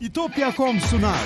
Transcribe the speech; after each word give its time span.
İtopya.com 0.00 0.80
sunar. 0.80 1.20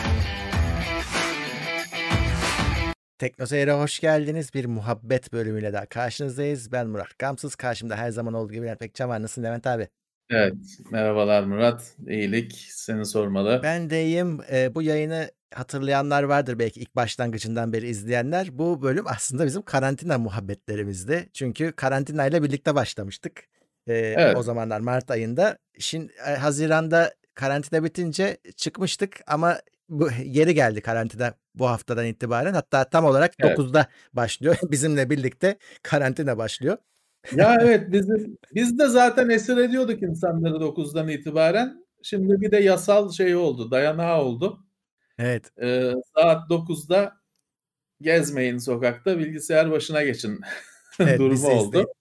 Teknoseyir'e 3.18 3.72
hoş 3.72 4.00
geldiniz. 4.00 4.54
Bir 4.54 4.64
muhabbet 4.64 5.32
bölümüyle 5.32 5.72
daha 5.72 5.86
karşınızdayız. 5.86 6.72
Ben 6.72 6.86
Murat 6.86 7.18
Gamsız. 7.18 7.54
Karşımda 7.54 7.96
her 7.96 8.10
zaman 8.10 8.34
olduğu 8.34 8.52
gibi 8.52 8.66
Levent 8.66 8.80
Pekcan 8.80 9.08
var. 9.08 9.22
Nasılsın 9.22 9.42
Levent 9.42 9.66
abi? 9.66 9.88
Evet. 10.30 10.54
Merhabalar 10.90 11.42
Murat. 11.42 11.96
İyilik. 12.08 12.66
Seni 12.70 13.06
sormalı. 13.06 13.60
Ben 13.62 13.90
de 13.90 14.04
iyiyim. 14.04 14.40
Ee, 14.52 14.74
bu 14.74 14.82
yayını 14.82 15.30
hatırlayanlar 15.54 16.22
vardır 16.22 16.58
belki 16.58 16.80
ilk 16.80 16.96
başlangıcından 16.96 17.72
beri 17.72 17.88
izleyenler. 17.88 18.58
Bu 18.58 18.82
bölüm 18.82 19.04
aslında 19.06 19.46
bizim 19.46 19.62
karantina 19.62 20.18
muhabbetlerimizdi. 20.18 21.28
Çünkü 21.32 21.72
karantinayla 21.72 22.42
birlikte 22.42 22.74
başlamıştık. 22.74 23.42
Ee, 23.86 23.92
Evet. 23.94 24.36
O 24.36 24.42
zamanlar 24.42 24.80
Mart 24.80 25.10
ayında. 25.10 25.58
Şimdi 25.78 26.12
e, 26.26 26.30
Haziran'da 26.34 27.14
karantina 27.34 27.84
bitince 27.84 28.36
çıkmıştık 28.56 29.20
ama 29.26 29.56
bu 29.88 30.08
geri 30.30 30.54
geldi 30.54 30.80
karantina 30.80 31.34
bu 31.54 31.68
haftadan 31.68 32.06
itibaren. 32.06 32.54
Hatta 32.54 32.84
tam 32.84 33.04
olarak 33.04 33.32
Evet. 33.38 33.58
9'da 33.58 33.86
başlıyor. 34.12 34.56
Bizimle 34.70 35.10
birlikte 35.10 35.58
karantina 35.82 36.38
başlıyor. 36.38 36.76
Ya 37.36 37.58
evet 37.62 37.92
biz 37.92 38.08
biz 38.54 38.78
de 38.78 38.88
zaten 38.88 39.28
esir 39.28 39.56
ediyorduk 39.56 40.02
insanları 40.02 40.54
9'dan 40.54 41.08
itibaren. 41.08 41.86
Şimdi 42.02 42.40
bir 42.40 42.50
de 42.50 42.56
yasal 42.56 43.12
şey 43.12 43.36
oldu, 43.36 43.70
dayanağı 43.70 44.22
oldu. 44.22 44.66
Evet. 45.18 45.50
Ee, 45.62 45.92
saat 46.16 46.50
9'da 46.50 47.12
gezmeyin 48.00 48.58
sokakta, 48.58 49.18
bilgisayar 49.18 49.70
başına 49.70 50.02
geçin 50.02 50.40
Evet, 51.00 51.18
durumu 51.18 51.48
oldu. 51.48 51.92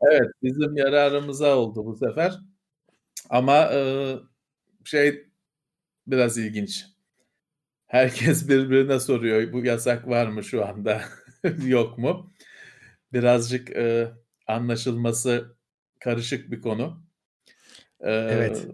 Evet, 0.00 0.30
bizim 0.42 0.76
yararımıza 0.76 1.56
oldu 1.56 1.84
bu 1.86 1.96
sefer. 1.96 2.38
Ama 3.30 3.72
e, 3.72 3.80
şey 4.84 5.26
biraz 6.06 6.38
ilginç. 6.38 6.86
Herkes 7.86 8.48
birbirine 8.48 9.00
soruyor 9.00 9.52
bu 9.52 9.64
yasak 9.64 10.08
var 10.08 10.26
mı 10.26 10.44
şu 10.44 10.66
anda 10.66 11.02
yok 11.66 11.98
mu? 11.98 12.32
Birazcık 13.12 13.70
e, 13.70 14.08
anlaşılması 14.46 15.56
karışık 16.00 16.50
bir 16.50 16.60
konu. 16.60 17.02
E, 18.00 18.10
Evet. 18.10 18.66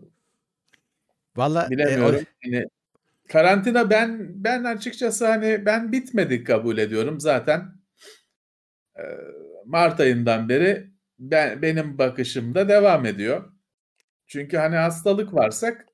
Valla 1.36 1.62
e, 1.62 1.66
o- 1.66 1.70
Bilemiyorum. 1.70 2.20
Hani 2.44 2.66
karantina 3.28 3.90
ben 3.90 4.28
ben 4.44 4.64
açıkçası 4.64 5.26
hani 5.26 5.66
ben 5.66 5.92
bitmedi 5.92 6.44
kabul 6.44 6.78
ediyorum 6.78 7.20
zaten. 7.20 7.72
E, 8.96 9.02
Mart 9.66 10.00
ayından 10.00 10.48
beri 10.48 10.90
ben 11.18 11.62
benim 11.62 11.98
bakışımda 11.98 12.68
devam 12.68 13.06
ediyor. 13.06 13.52
Çünkü 14.32 14.56
hani 14.56 14.76
hastalık 14.76 15.34
varsak 15.34 15.86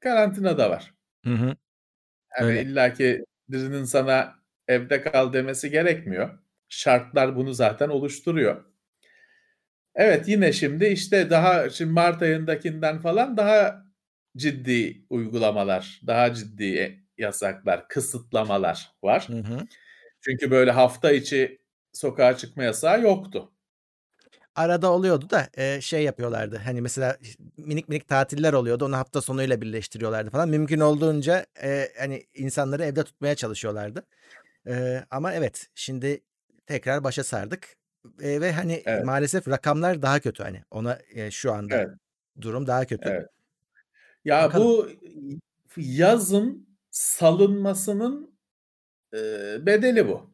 karantina 0.00 0.58
da 0.58 0.70
var. 0.70 0.94
Hı 1.24 1.34
hı. 1.34 1.56
Yani 2.38 2.50
Öyle. 2.50 2.62
illaki 2.62 3.24
birinin 3.48 3.84
sana 3.84 4.34
evde 4.68 5.02
kal 5.02 5.32
demesi 5.32 5.70
gerekmiyor. 5.70 6.38
Şartlar 6.68 7.36
bunu 7.36 7.54
zaten 7.54 7.88
oluşturuyor. 7.88 8.64
Evet 9.94 10.28
yine 10.28 10.52
şimdi 10.52 10.86
işte 10.86 11.30
daha 11.30 11.70
şimdi 11.70 11.92
Mart 11.92 12.22
ayındakinden 12.22 12.98
falan 12.98 13.36
daha 13.36 13.84
ciddi 14.36 15.06
uygulamalar, 15.10 16.00
daha 16.06 16.34
ciddi 16.34 17.00
yasaklar, 17.18 17.88
kısıtlamalar 17.88 18.90
var. 19.02 19.28
Hı 19.28 19.38
hı. 19.38 19.66
Çünkü 20.20 20.50
böyle 20.50 20.70
hafta 20.70 21.12
içi 21.12 21.58
sokağa 21.92 22.36
çıkma 22.36 22.62
yasağı 22.64 23.02
yoktu. 23.02 23.53
Arada 24.54 24.92
oluyordu 24.92 25.30
da 25.30 25.48
e, 25.56 25.80
şey 25.80 26.02
yapıyorlardı. 26.02 26.56
Hani 26.56 26.80
mesela 26.80 27.16
minik 27.56 27.88
minik 27.88 28.08
tatiller 28.08 28.52
oluyordu. 28.52 28.84
Onu 28.84 28.96
hafta 28.96 29.20
sonuyla 29.20 29.60
birleştiriyorlardı 29.60 30.30
falan. 30.30 30.48
Mümkün 30.48 30.80
olduğunca 30.80 31.46
e, 31.62 31.88
hani 31.98 32.26
insanları 32.34 32.84
evde 32.84 33.04
tutmaya 33.04 33.34
çalışıyorlardı. 33.34 34.06
E, 34.68 35.04
ama 35.10 35.32
evet 35.32 35.66
şimdi 35.74 36.20
tekrar 36.66 37.04
başa 37.04 37.24
sardık. 37.24 37.76
E, 38.20 38.40
ve 38.40 38.52
hani 38.52 38.82
Evet. 38.86 39.04
maalesef 39.04 39.48
rakamlar 39.48 40.02
daha 40.02 40.20
kötü 40.20 40.42
hani. 40.42 40.62
Ona 40.70 40.98
e, 41.14 41.30
şu 41.30 41.52
anda 41.52 41.74
Evet. 41.76 41.90
durum 42.40 42.66
daha 42.66 42.84
kötü. 42.84 43.08
Evet. 43.08 43.28
Ya 44.24 44.42
Bakalım. 44.44 44.66
bu 44.66 44.88
yazın 45.76 46.68
salınmasının 46.90 48.38
e, 49.14 49.18
bedeli 49.66 50.08
bu. 50.08 50.33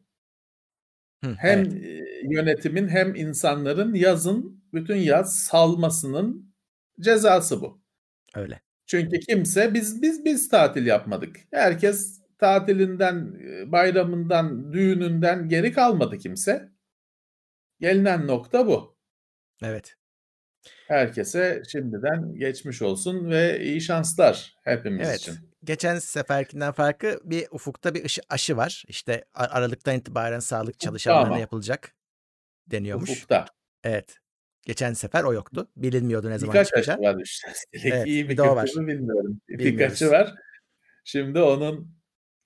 Hı, 1.23 1.35
Hem 1.39 1.59
evet. 1.59 2.07
yönetimin 2.31 2.87
hem 2.87 3.15
insanların 3.15 3.93
yazın 3.93 4.63
bütün 4.73 4.95
yaz 4.95 5.35
salmasının 5.39 6.53
cezası 6.99 7.61
bu. 7.61 7.81
Öyle. 8.35 8.61
Çünkü 8.85 9.19
kimse 9.19 9.73
biz 9.73 10.01
biz 10.01 10.25
biz 10.25 10.49
tatil 10.49 10.85
yapmadık. 10.85 11.35
Herkes 11.51 12.21
tatilinden, 12.39 13.33
bayramından, 13.71 14.73
düğününden 14.73 15.49
geri 15.49 15.73
kalmadı 15.73 16.17
kimse. 16.17 16.69
Gelinen 17.79 18.27
nokta 18.27 18.67
bu. 18.67 18.97
Evet. 19.63 19.95
Herkese 20.87 21.63
şimdiden 21.71 22.35
geçmiş 22.35 22.81
olsun 22.81 23.29
ve 23.29 23.63
iyi 23.63 23.81
şanslar 23.81 24.55
hepimiz 24.63 25.07
Evet. 25.09 25.19
için. 25.19 25.50
Geçen 25.63 25.99
seferkinden 25.99 26.71
farkı 26.71 27.19
bir 27.23 27.47
ufukta 27.51 27.93
bir 27.93 28.05
ışı- 28.05 28.21
aşı 28.29 28.57
var. 28.57 28.83
İşte 28.87 29.25
Aralık'tan 29.33 29.95
itibaren 29.95 30.39
sağlık 30.39 30.79
çalışanlarına 30.79 31.37
yapılacak 31.39 31.95
deniyormuş. 32.67 33.09
Ufukta. 33.09 33.45
Evet. 33.83 34.17
Geçen 34.65 34.93
sefer 34.93 35.23
o 35.23 35.33
yoktu. 35.33 35.69
Bilinmiyordu 35.75 36.29
ne 36.29 36.39
zaman 36.39 36.53
Birkaç 36.53 36.73
aşı 36.73 36.83
çıkacağı. 36.83 37.13
var 37.13 37.21
işte. 37.23 37.47
Üstelik 37.73 37.93
Evet, 37.93 38.07
iyi 38.07 38.29
bir 38.29 38.35
kötü 38.37 38.49
var. 38.49 38.69
bilmiyorum. 38.75 39.41
Bilmiyoruz. 39.49 39.79
Birkaçı 39.79 40.11
var. 40.11 40.33
Şimdi 41.03 41.39
onun 41.39 41.95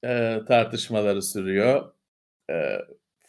e, 0.06 0.40
tartışmaları 0.48 1.22
sürüyor. 1.22 1.92
E, 2.52 2.78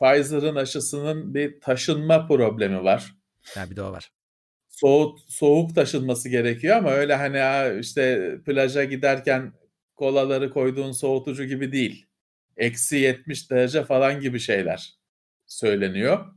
Pfizer'ın 0.01 0.57
aşısının 0.57 1.35
bir 1.35 1.61
taşınma 1.61 2.27
problemi 2.27 2.85
var. 2.85 3.15
Ha, 3.55 3.71
bir 3.71 3.77
de 3.77 3.83
o 3.83 3.93
var. 3.93 4.11
Soğuk 4.69 5.19
soğuk 5.29 5.75
taşınması 5.75 6.29
gerekiyor 6.29 6.77
ama 6.77 6.91
öyle 6.91 7.15
hani 7.15 7.39
ha, 7.39 7.69
işte 7.73 8.31
plaja 8.47 8.85
giderken 8.85 9.53
kolaları 9.97 10.51
koyduğun 10.51 10.93
soğutucu 10.93 11.45
gibi 11.45 11.73
değil. 11.73 12.07
Eksi 12.57 12.97
70 12.97 13.51
derece 13.51 13.85
falan 13.85 14.21
gibi 14.21 14.41
şeyler 14.41 14.95
söyleniyor. 15.47 16.35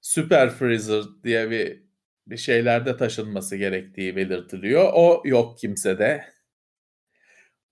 Super 0.00 0.50
freezer 0.50 1.04
diye 1.24 1.50
bir 1.50 1.90
bir 2.26 2.36
şeylerde 2.36 2.96
taşınması 2.96 3.56
gerektiği 3.56 4.16
belirtiliyor. 4.16 4.90
O 4.94 5.22
yok 5.24 5.58
kimsede. 5.58 6.24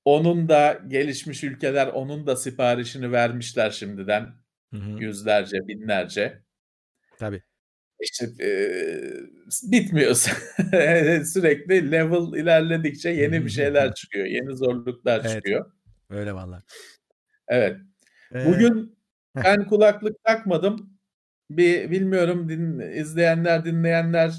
Onun 0.05 0.49
da 0.49 0.81
gelişmiş 0.89 1.45
ülkeler 1.45 1.87
onun 1.87 2.27
da 2.27 2.37
siparişini 2.37 3.13
vermişler 3.13 3.71
şimdiden 3.71 4.35
Hı 4.73 4.77
hı. 4.77 4.99
yüzlerce, 4.99 5.69
binlerce. 5.69 6.43
Tabii. 7.19 7.43
İşte 8.01 8.27
eee, 8.41 9.13
bitmiyor. 9.63 10.15
Sürekli 11.25 11.91
level 11.93 12.39
ilerledikçe 12.41 13.09
yeni 13.11 13.45
bir 13.45 13.51
şeyler 13.51 13.95
çıkıyor, 13.95 14.27
yeni 14.27 14.57
zorluklar 14.57 15.21
Evet. 15.21 15.31
çıkıyor. 15.31 15.73
Öyle 16.11 16.33
vallahi. 16.33 16.63
Evet. 17.49 17.77
Ee, 18.35 18.47
Bugün 18.47 18.99
ben 19.37 19.67
kulaklık 19.67 20.25
takmadım. 20.25 20.99
Bir 21.51 21.91
bilmiyorum 21.91 22.49
din, 22.49 22.79
izleyenler, 22.81 23.65
dinleyenler 23.65 24.33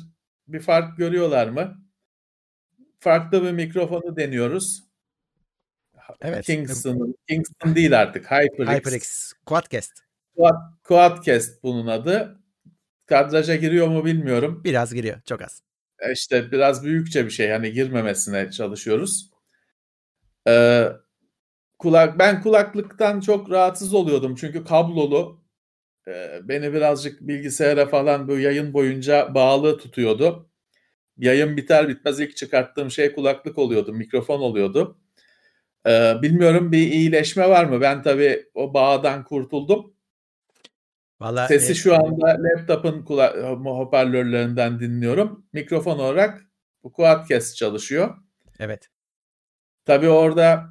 bir 0.48 0.59
fark 0.59 0.98
görüyorlar 0.98 1.48
mı? 1.48 1.86
Farklı 3.00 3.44
bir 3.44 3.52
mikrofonu 3.52 4.16
deniyoruz. 4.16 4.84
Evet. 6.22 6.46
Kingston, 6.46 7.16
Kingston 7.30 7.75
değil 7.75 8.02
artık. 8.02 8.25
HyperX. 8.31 8.69
HyperX 8.69 9.34
Quadcast. 9.46 9.92
Quad, 10.38 10.56
Quadcast 10.84 11.64
bunun 11.64 11.88
adı. 11.88 12.39
Kadraja 13.09 13.56
giriyor 13.56 13.88
mu 13.88 14.06
bilmiyorum. 14.06 14.62
Biraz 14.64 14.94
giriyor. 14.94 15.22
Çok 15.25 15.42
az. 15.42 15.64
E 16.00 16.12
İşte 16.12 16.52
biraz 16.52 16.84
büyükçe 16.84 17.25
bir 17.25 17.30
şey. 17.31 17.50
Hani 17.50 17.72
girmemesine 17.72 18.52
çalışıyoruz. 18.52 19.30
Ee, 20.47 20.88
kulak 21.80 22.19
ben 22.19 22.42
kulaklıktan 22.42 23.19
çok 23.19 23.51
rahatsız 23.51 23.94
oluyordum 23.94 24.36
çünkü 24.36 24.63
kablolu 24.63 25.42
e, 26.07 26.39
beni 26.44 26.74
birazcık 26.74 27.22
bilgisayara 27.22 27.86
falan 27.88 28.28
bu 28.28 28.39
yayın 28.39 28.74
boyunca 28.74 29.36
bağlı 29.36 29.78
tutuyordu. 29.78 30.50
Yayın 31.18 31.57
biter 31.57 31.89
bitmez 31.89 32.19
ilk 32.19 32.38
çıkarttığım 32.38 32.92
şey 32.92 33.13
kulaklık 33.13 33.57
oluyordu, 33.57 33.94
mikrofon 33.94 34.39
oluyordu. 34.39 35.00
Ee, 35.88 36.13
bilmiyorum 36.22 36.72
bir 36.72 36.92
iyileşme 36.92 37.50
var 37.50 37.66
mı? 37.66 37.81
Ben 37.81 38.04
tabii 38.04 38.45
o 38.54 38.74
bağdan 38.74 39.24
kurtuldum. 39.24 39.94
Valla 41.21 41.48
Sesi 41.48 41.71
e, 41.71 41.75
şu 41.75 41.95
anda 41.95 42.38
laptop'un 42.39 43.06
kula- 43.06 43.56
hoparlörlerinden 43.63 44.80
dinliyorum. 44.80 45.45
Mikrofon 45.54 46.00
olarak 46.00 46.42
bu 46.83 46.92
Quadcast 46.92 47.56
çalışıyor. 47.56 48.18
evet. 48.60 48.89
Tabii 49.86 50.10
orada 50.10 50.69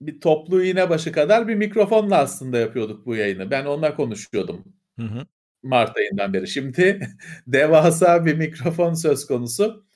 bir 0.00 0.20
toplu 0.20 0.64
iğne 0.64 0.90
başı 0.90 1.12
kadar 1.12 1.48
bir 1.48 1.54
mikrofonla 1.54 2.18
aslında 2.18 2.58
yapıyorduk 2.58 3.06
bu 3.06 3.16
yayını. 3.16 3.50
Ben 3.50 3.64
onunla 3.64 3.96
konuşuyordum 3.96 4.64
Hı 4.98 5.06
hı. 5.06 5.26
Mart 5.62 5.96
ayından 5.96 6.32
beri. 6.32 6.48
Şimdi 6.48 7.08
devasa 7.46 8.26
bir 8.26 8.34
mikrofon 8.36 8.94
söz 8.94 9.26
konusu. 9.26 9.86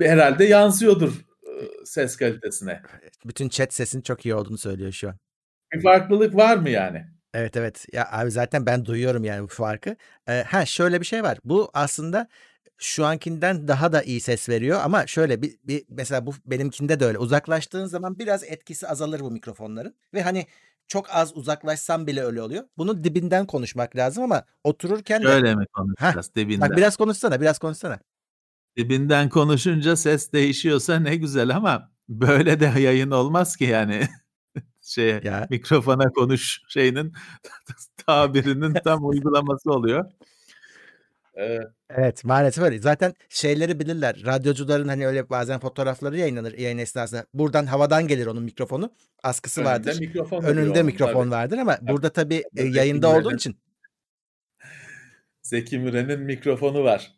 Herhalde 0.00 0.44
yansıyordur 0.44 1.24
ses 1.84 2.16
kalitesine. 2.16 2.82
Bütün 3.24 3.48
chat 3.48 3.74
sesin 3.74 4.00
çok 4.00 4.26
iyi 4.26 4.34
olduğunu 4.34 4.58
söylüyor 4.58 4.92
şu 4.92 5.08
an. 5.08 5.18
Bir 5.72 5.82
farklılık 5.82 6.36
var 6.36 6.56
mı 6.56 6.70
yani? 6.70 7.06
Evet, 7.38 7.56
evet. 7.56 7.86
Ya, 7.92 8.08
abi 8.12 8.30
zaten 8.30 8.66
ben 8.66 8.84
duyuyorum 8.84 9.24
yani 9.24 9.42
bu 9.42 9.46
farkı. 9.48 9.96
Eee, 10.28 10.44
ha, 10.48 10.66
şöyle 10.66 11.00
bir 11.00 11.06
şey 11.06 11.22
var. 11.22 11.38
Bu 11.44 11.70
aslında 11.74 12.28
şu 12.78 13.04
ankinden 13.06 13.68
daha 13.68 13.92
da 13.92 14.02
iyi 14.02 14.20
ses 14.20 14.48
veriyor 14.48 14.80
ama 14.84 15.06
şöyle 15.06 15.42
bir 15.42 15.58
bir 15.64 15.84
mesela 15.88 16.26
bu 16.26 16.34
benimkinde 16.46 17.00
de 17.00 17.04
öyle. 17.06 17.18
Uzaklaştığın 17.18 17.86
zaman 17.86 18.18
biraz 18.18 18.44
etkisi 18.44 18.88
azalır 18.88 19.20
bu 19.20 19.30
mikrofonların 19.30 19.94
ve, 20.14 20.22
hani, 20.22 20.46
çok 20.88 21.10
az 21.10 21.36
uzaklaşsam 21.36 22.06
bile 22.06 22.22
öyle 22.24 22.42
oluyor. 22.42 22.64
Bunun 22.78 23.04
dibinden 23.04 23.46
konuşmak 23.46 23.96
lazım 23.96 24.24
ama 24.24 24.44
otururken 24.64 25.22
de 25.22 25.26
Şöyle 25.28 25.54
mi 25.54 25.64
Heh, 25.98 26.06
konuşacağız 26.06 26.26
bak 26.26 26.36
dibinden? 26.36 26.76
biraz 26.76 26.96
konuşsana, 26.96 27.40
biraz 27.40 27.58
konuşsana. 27.58 27.98
Dibinden 28.76 29.28
konuşunca 29.28 29.96
ses 29.96 30.32
değişiyorsa 30.32 31.00
ne 31.00 31.16
güzel 31.16 31.56
ama 31.56 31.92
böyle 32.08 32.60
de 32.60 32.80
yayın 32.80 33.10
olmaz 33.10 33.56
ki 33.56 33.64
yani. 33.64 34.08
Şeye, 34.88 35.20
Ya. 35.24 35.46
mikrofona 35.50 36.08
konuş 36.12 36.60
şeyinin 36.68 37.12
tabirinin 38.06 38.74
tam 38.84 39.08
uygulaması 39.08 39.70
oluyor. 39.70 40.04
Evet, 41.90 42.24
maalesef 42.24 42.64
öyle. 42.64 42.78
Zaten 42.78 43.14
şeyleri 43.28 43.80
bilirler. 43.80 44.22
Radyocuların, 44.26 44.88
hani, 44.88 45.06
öyle 45.06 45.30
bazen 45.30 45.60
fotoğrafları 45.60 46.18
yayınlanır 46.18 46.58
yayın 46.58 46.78
esnasında. 46.78 47.26
Buradan 47.34 47.66
havadan 47.66 48.08
gelir 48.08 48.26
onun 48.26 48.42
mikrofonu. 48.42 48.92
Askısı 49.22 49.60
Önünde 49.60 49.70
vardır. 49.72 50.00
mikrofon 50.00 50.42
Önünde 50.44 50.82
mikrofon 50.82 51.20
tabii. 51.22 51.30
vardır 51.30 51.58
ama 51.58 51.78
burada 51.82 52.08
tabii, 52.10 52.42
Tabii, 52.56 52.62
Zeki 52.62 52.78
yayında 52.78 53.08
olduğun 53.08 53.22
Müren'in 53.22 53.36
için 53.36 53.56
Zeki 55.42 55.78
Müren'in 55.78 56.20
mikrofonu 56.20 56.84
var. 56.84 57.12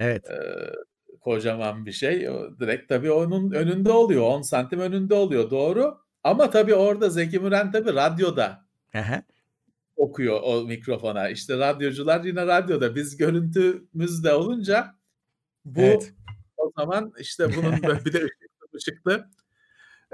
Evet. 0.00 0.24
Eee, 0.30 0.70
kocaman 1.20 1.86
bir 1.86 1.92
şey. 1.92 2.20
Direkt 2.60 2.88
tabii 2.88 3.10
onun 3.10 3.50
önünde 3.50 3.90
oluyor. 3.92 4.22
10 4.22 4.42
santim 4.42 4.80
önünde 4.80 5.14
oluyor. 5.14 5.50
Doğru. 5.50 6.07
Ama 6.24 6.50
tabii 6.50 6.74
orada 6.74 7.10
Zeki 7.10 7.38
Müren 7.38 7.72
tabii 7.72 7.94
radyoda 7.94 8.66
hı. 8.94 9.22
okuyor 9.96 10.40
o 10.42 10.64
mikrofona. 10.64 11.28
İşte 11.28 11.58
radyocular 11.58 12.24
yine 12.24 12.46
radyoda. 12.46 12.94
Biz 12.94 13.16
görüntümüzde 13.16 14.34
olunca 14.34 14.94
bu 15.64 15.80
Evet. 15.80 16.14
o 16.56 16.72
zaman 16.78 17.12
işte 17.18 17.56
bunun 17.56 17.82
böyle 17.82 18.00
bir 18.04 18.12
de 18.12 18.18
ışıklı 18.18 18.76
ışıklı. 18.76 19.30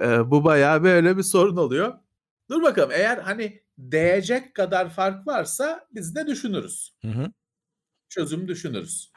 Eee, 0.00 0.30
bu 0.30 0.44
bayağı 0.44 0.82
böyle 0.82 1.16
bir 1.16 1.22
sorun 1.22 1.56
oluyor. 1.56 1.94
Dur 2.50 2.62
bakalım 2.62 2.90
eğer 2.94 3.18
hani 3.18 3.62
değecek 3.78 4.54
kadar 4.54 4.90
fark 4.90 5.26
varsa 5.26 5.86
biz 5.94 6.14
de 6.14 6.26
düşünürüz. 6.26 6.94
Hı 7.02 7.08
hı. 7.08 7.32
Çözüm 8.08 8.48
düşünürüz. 8.48 9.12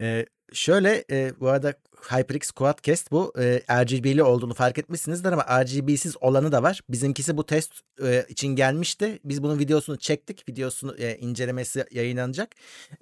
Eee, 0.00 0.26
şöyle, 0.52 1.04
eee, 1.10 1.32
bu 1.40 1.48
arada 1.48 1.74
HyperX 2.10 2.50
Quadcast 2.50 3.10
bu, 3.12 3.32
eee, 3.38 3.62
RGB'li 3.70 4.22
olduğunu 4.22 4.54
fark 4.54 4.78
etmişsinizdir 4.78 5.32
ama 5.32 5.64
RGB'siz 5.64 6.16
olanı 6.20 6.52
da 6.52 6.62
var. 6.62 6.80
Bizimkisi 6.88 7.36
bu 7.36 7.46
test, 7.46 7.72
eee, 8.02 8.26
için 8.28 8.48
gelmişti. 8.48 9.18
Biz 9.24 9.42
bunun 9.42 9.58
videosunu 9.58 9.98
çektik. 9.98 10.48
Videosunu, 10.48 10.96
eee, 10.96 11.18
incelemesi 11.20 11.84
yayınlanacak. 11.90 12.50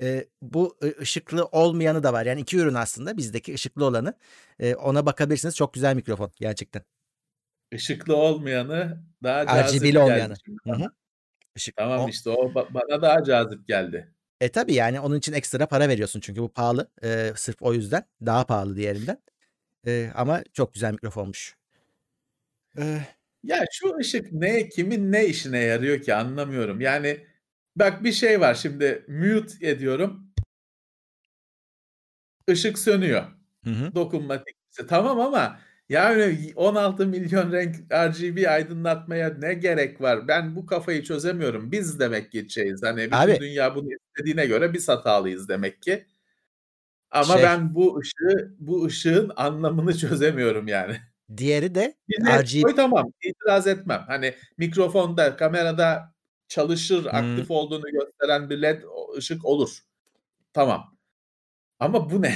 Eee, 0.00 0.28
bu 0.42 0.76
ı 0.84 0.94
ışıklı 1.00 1.44
olmayanı 1.44 2.02
da 2.02 2.12
var. 2.12 2.26
Yani 2.26 2.40
2 2.40 2.58
ürün 2.58 2.74
aslında. 2.74 3.16
Bizdeki 3.16 3.54
ışıklı 3.54 3.84
olanı. 3.84 4.14
Eee, 4.60 4.74
ona 4.74 5.06
bakabilirsiniz. 5.06 5.56
Çok 5.56 5.74
güzel 5.74 5.94
mikrofon 5.96 6.32
gerçekten. 6.40 6.82
Işıklı 7.72 8.16
olmayanı 8.16 9.02
daha 9.22 9.48
cazip 9.48 9.88
RGB'li 9.88 9.98
geldi 9.98 10.00
olmayanı. 10.00 10.38
Hı 10.66 10.72
hı. 10.72 10.90
Işık 11.56 11.76
Tamam 11.76 12.08
o 12.08 12.08
işte 12.08 12.30
o 12.30 12.54
ba 12.54 12.74
bana 12.74 13.02
daha 13.02 13.24
cazip 13.24 13.68
geldi. 13.68 14.14
E, 14.40 14.48
tabii 14.52 14.74
yani 14.74 15.00
onun 15.00 15.18
için 15.18 15.32
ekstra 15.32 15.66
para 15.68 15.88
veriyorsun 15.88 16.20
çünkü 16.20 16.40
bu 16.42 16.48
pahalı. 16.52 16.90
Eee, 17.02 17.32
sırf 17.36 17.62
o 17.62 17.74
yüzden. 17.74 18.04
Daha 18.26 18.46
pahalı 18.46 18.76
diğerinden. 18.76 19.18
Eee, 19.86 20.12
ama 20.16 20.42
çok 20.54 20.74
güzel 20.74 20.92
mikrofonmuş. 20.92 21.56
Eee 22.78 23.06
Ya 23.42 23.64
şu 23.72 23.96
ışık 23.96 24.32
ne 24.32 24.68
kimin 24.68 25.12
ne 25.12 25.26
işine 25.26 25.58
yarıyor 25.58 26.00
ki 26.02 26.14
anlamıyorum. 26.14 26.80
Yani 26.80 27.26
bak 27.76 28.04
bir 28.04 28.12
şey 28.12 28.40
var 28.40 28.54
şimdi 28.54 29.04
mute 29.08 29.66
ediyorum. 29.68 30.32
Işık 32.48 32.78
sönüyor. 32.78 33.22
Hı 33.64 33.70
hı. 33.70 33.94
Dokunmatik. 33.94 34.56
Tamam 34.88 35.20
ama 35.20 35.60
yani 35.90 36.52
16 36.56 37.06
milyon 37.06 37.52
renk 37.52 37.76
RGB 37.92 38.48
aydınlatmaya 38.48 39.34
ne 39.38 39.54
gerek 39.54 40.00
var? 40.00 40.28
Ben 40.28 40.56
bu 40.56 40.66
kafayı 40.66 41.02
çözemiyorum. 41.02 41.72
Biz 41.72 42.00
demek 42.00 42.50
şeyiz. 42.50 42.82
Hani 42.82 43.04
bütün 43.04 43.16
Abi 43.16 43.40
dünya 43.40 43.74
bunu 43.74 43.88
istediğine 43.92 44.46
göre 44.46 44.72
biz 44.72 44.88
hatalıyız 44.88 45.48
demek 45.48 45.82
ki. 45.82 46.06
Ama 47.10 47.34
Şey 47.34 47.42
ben 47.42 47.74
bu 47.74 47.98
ışığı 47.98 48.54
bu 48.58 48.84
ışığın 48.84 49.32
anlamını 49.36 49.96
çözemiyorum 49.96 50.68
yani. 50.68 50.96
Diğeri 51.36 51.74
de 51.74 51.94
Bir 52.08 52.26
led 52.26 52.40
RG 52.42 52.62
koy 52.62 52.74
tamam, 52.74 53.12
itiraz 53.22 53.66
etmem. 53.66 54.04
Hani 54.06 54.34
mikrofonda, 54.58 55.36
kamerada 55.36 56.14
çalışır, 56.48 57.04
Hıı. 57.04 57.10
aktif 57.10 57.50
olduğunu 57.50 57.90
gösteren 57.92 58.50
bir 58.50 58.62
led 58.62 58.82
ışık 59.16 59.44
olur. 59.44 59.78
Tamam. 60.52 60.96
Ama 61.78 62.10
bu 62.10 62.22
ne? 62.22 62.34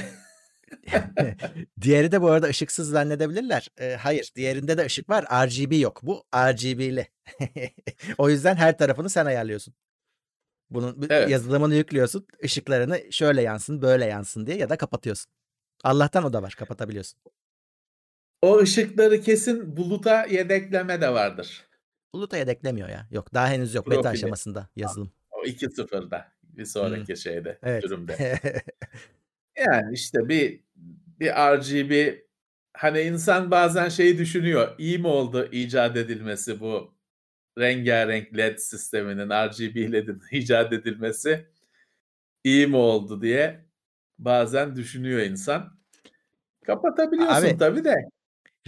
Diğeri 1.80 2.12
de 2.12 2.22
bu 2.22 2.30
arada 2.30 2.46
ışıksız 2.46 2.88
zannedebilirler. 2.90 3.68
Eee, 3.80 3.96
hayır, 4.00 4.32
diğerinde 4.36 4.78
de 4.78 4.84
ışık 4.84 5.08
var. 5.10 5.24
RGB 5.46 5.80
yok. 5.80 6.00
Bu 6.02 6.24
RGB'li. 6.34 7.08
O 8.18 8.30
yüzden 8.30 8.56
her 8.56 8.78
tarafını 8.78 9.10
sen 9.10 9.26
ayarlıyorsun. 9.26 9.74
Bunun 10.70 11.06
Evet. 11.10 11.30
yazılımını 11.30 11.74
yüklüyorsun. 11.74 12.26
Işıklarını 12.42 13.00
şöyle 13.12 13.42
yansın, 13.42 13.82
böyle 13.82 14.04
yansın 14.04 14.46
diye 14.46 14.56
ya 14.56 14.68
da 14.68 14.76
kapatıyorsun. 14.76 15.32
Allah'tan 15.84 16.24
o 16.24 16.32
da 16.32 16.42
var. 16.42 16.54
Kapatabiliyorsun. 16.58 17.18
O 18.42 18.58
ışıkları 18.58 19.20
kesin 19.20 19.76
buluta 19.76 20.24
yedekleme 20.26 21.00
de 21.00 21.08
vardır. 21.12 21.66
Buluta 22.14 22.36
yedeklemiyor 22.36 22.88
ya. 22.88 23.08
Yok, 23.10 23.34
daha 23.34 23.48
henüz 23.48 23.74
yok. 23.74 23.86
Beta 23.90 24.00
Profili. 24.02 24.12
aşamasında 24.18 24.68
yazılım. 24.76 25.12
O 25.30 25.44
2.0'da 25.44 26.32
bir 26.42 26.64
sonraki 26.64 27.16
şeyde, 27.16 27.58
Evet. 27.62 27.82
sürümde. 27.84 28.40
Yani 29.58 29.94
işte 29.94 30.28
bir 30.28 30.60
bir 31.24 31.30
RGB 31.30 32.18
hani 32.76 33.00
insan 33.00 33.50
bazen 33.50 33.88
şeyi 33.88 34.18
düşünüyor. 34.18 34.74
İyi 34.78 34.98
mi 34.98 35.06
oldu 35.06 35.48
icat 35.52 35.96
edilmesi 35.96 36.60
bu 36.60 36.94
rengarenk 37.58 38.36
led 38.36 38.58
sisteminin, 38.58 39.28
RGB 39.30 39.92
led'in 39.92 40.22
icat 40.30 40.72
edilmesi? 40.72 41.46
İyi 42.44 42.66
mi 42.66 42.76
oldu 42.76 43.22
diye 43.22 43.64
bazen 44.18 44.76
düşünüyor 44.76 45.20
insan. 45.20 45.78
Kapatabiliyorsun 46.66 47.46
Abi 47.46 47.58
tabii 47.58 47.84
de. 47.84 47.94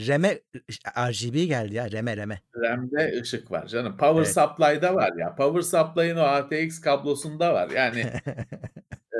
RAM'e 0.08 0.40
ış 0.68 0.80
RGB 0.86 1.34
geldi 1.34 1.74
ya. 1.74 1.92
RAM'e, 1.92 2.16
RAM'e. 2.16 2.40
RAM'de 2.56 3.20
ışık 3.22 3.50
var 3.50 3.66
canım. 3.66 3.96
Power 3.96 4.22
Evet. 4.22 4.34
supply'da 4.34 4.94
var 4.94 5.12
ya. 5.18 5.34
Power 5.36 5.60
supply'ın 5.60 6.16
o 6.16 6.20
ATX 6.20 6.80
kablosunda 6.80 7.54
var. 7.54 7.70
Yani 7.70 8.00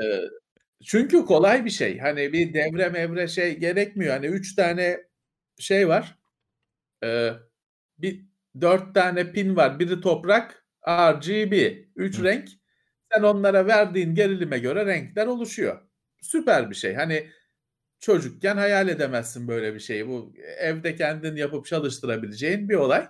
eee, 0.01 0.29
çünkü 0.85 1.25
kolay 1.25 1.65
bir 1.65 1.69
şey. 1.69 1.99
Hani 1.99 2.33
bir 2.33 2.53
devre 2.53 2.89
mevre 2.89 3.27
şey 3.27 3.57
gerekmiyor. 3.59 4.13
Hani 4.13 4.25
3 4.27 4.55
tane 4.55 4.97
şey 5.59 5.87
var. 5.89 6.17
Eee, 7.03 7.33
bir 7.99 8.25
4 8.61 8.95
tane 8.95 9.33
pin 9.33 9.55
var. 9.55 9.79
Biri 9.79 10.01
toprak, 10.01 10.65
RGB, 10.89 11.85
3 11.97 12.19
Hı. 12.19 12.23
renk. 12.23 12.49
Sen 13.13 13.23
onlara 13.23 13.67
verdiğin 13.67 14.15
gerilime 14.15 14.59
göre 14.59 14.87
renkler 14.87 15.27
oluşuyor. 15.27 15.81
Süper 16.21 16.69
bir 16.69 16.75
şey. 16.75 16.95
Hani 16.95 17.31
çocukken 18.01 18.57
hayal 18.57 18.89
edemezsin 18.89 19.47
böyle 19.47 19.75
bir 19.75 19.79
şeyi. 19.81 20.07
Bu 20.07 20.33
evde 20.59 20.95
kendin 20.95 21.37
yapıp 21.37 21.65
çalıştırabileceğin 21.67 22.69
bir 22.69 22.75
olay. 22.75 23.07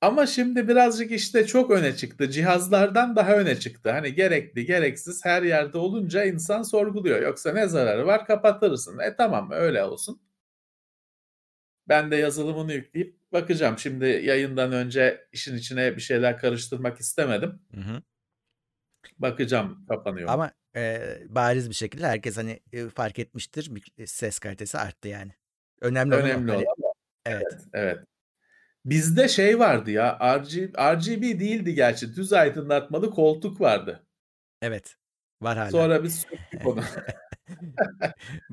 Ama 0.00 0.26
şimdi 0.26 0.68
birazcık 0.68 1.10
işte 1.10 1.46
çok 1.46 1.70
öne 1.70 1.96
çıktı. 1.96 2.30
Cihazlardan 2.30 3.16
daha 3.16 3.36
öne 3.36 3.60
çıktı. 3.60 3.90
Hani 3.90 4.14
gerekli, 4.14 4.64
gereksiz 4.66 5.24
her 5.24 5.42
yerde 5.42 5.78
olunca 5.78 6.24
insan 6.24 6.62
sorguluyor. 6.62 7.22
Yoksa 7.22 7.52
ne 7.52 7.68
zararı 7.68 8.06
var? 8.06 8.26
Kapatırsın. 8.26 8.98
E 8.98 9.16
tamam 9.16 9.50
öyle 9.52 9.84
olsun. 9.84 10.20
Ben 11.88 12.10
de 12.10 12.16
yazılımını 12.16 12.72
yükleyip 12.72 13.32
bakacağım. 13.32 13.78
Şimdi 13.78 14.06
yayından 14.06 14.72
önce 14.72 15.28
işin 15.32 15.56
içine 15.56 15.96
bir 15.96 16.00
şeyler 16.00 16.38
karıştırmak 16.38 17.00
istemedim. 17.00 17.58
Hı 17.74 17.80
hı. 17.80 18.02
Bakacağım 19.18 19.86
kapanıyor? 19.88 20.28
Ama, 20.28 20.52
eee, 20.76 21.22
bariz 21.28 21.68
bir 21.70 21.74
şekilde 21.74 22.06
herkes, 22.06 22.36
hani, 22.36 22.60
eee, 22.72 22.88
fark 22.88 23.18
etmiştir. 23.18 23.70
Ses 24.06 24.38
kalitesi 24.38 24.78
arttı 24.78 25.08
yani. 25.08 25.32
Önemli. 25.80 26.14
Önemli 26.14 26.52
Hani 26.52 26.64
olan 26.64 26.74
o. 26.82 26.92
Evet. 27.26 27.42
Evet, 27.52 27.62
evet. 27.72 27.98
Bizde 28.84 29.28
şey 29.28 29.58
vardı 29.58 29.90
ya, 29.90 30.18
RG 30.38 30.56
RGB 30.78 31.22
değildi 31.40 31.74
gerçi. 31.74 32.16
Düz 32.16 32.32
aydınlatmalı 32.32 33.10
koltuk 33.10 33.60
vardı. 33.60 34.06
Evet. 34.62 34.96
Var 35.42 35.58
hâlâ. 35.58 35.70
Sonra 35.70 36.04
biz 36.04 36.20
söktük 36.20 36.66
onu. 36.66 36.80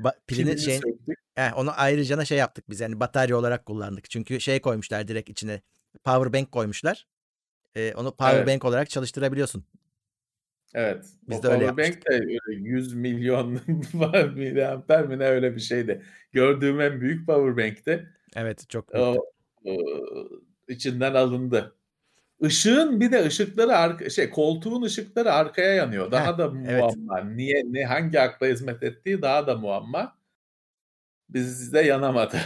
Pilini 0.27 0.57
söktük. 0.57 1.19
Heh, 1.35 1.57
onu 1.57 1.71
ayrıcana 1.79 2.25
şey 2.25 2.37
yaptık 2.37 2.69
biz, 2.69 2.79
yani 2.79 2.99
batarya 2.99 3.37
olarak 3.37 3.65
kullandık. 3.65 4.09
Çünkü 4.09 4.41
şey 4.41 4.61
koymuşlar 4.61 5.07
direkt 5.07 5.29
içine, 5.29 5.61
power 6.03 6.33
bank 6.33 6.51
koymuşlar. 6.51 7.07
Eee, 7.75 7.93
onu 7.95 8.15
power 8.15 8.37
Evet. 8.37 8.47
bank 8.47 8.65
olarak 8.65 8.89
çalıştırabiliyorsun. 8.89 9.65
Evet. 10.73 11.05
Biz 11.29 11.43
de 11.43 11.47
öyle 11.47 11.65
yapmıştık. 11.65 12.05
de 12.05 12.13
öyle 12.13 12.37
100 12.47 12.93
milyon 12.93 13.61
miliamper 14.35 15.05
mi 15.05 15.19
ne 15.19 15.25
öyle 15.25 15.55
bir 15.55 15.61
şeydi. 15.61 16.01
Gördüğüm 16.31 16.81
en 16.81 17.01
büyük 17.01 17.27
powerbank'ti. 17.27 18.09
Evet, 18.35 18.69
çok 18.69 18.93
büyüktü. 18.93 19.19
O, 19.19 19.25
içinden 20.67 21.13
alındı. 21.13 21.75
Işığın 22.41 23.01
bir 23.01 23.11
de 23.11 23.25
ışıkları 23.25 23.77
arka 23.77 24.09
şey, 24.09 24.29
koltuğun 24.29 24.81
ışıkları 24.81 25.33
arkaya 25.33 25.73
yanıyor. 25.73 26.05
Heh, 26.05 26.11
Daha 26.11 26.37
da 26.37 26.53
evet. 26.67 26.81
muamma. 26.81 27.19
Niye, 27.19 27.63
ne, 27.65 27.85
hangi 27.85 28.19
akla 28.19 28.47
hizmet 28.47 28.83
ettiği 28.83 29.21
daha 29.21 29.47
da 29.47 29.55
muamma. 29.55 30.17
Bizde 31.29 31.79
yanamadı. 31.79 32.37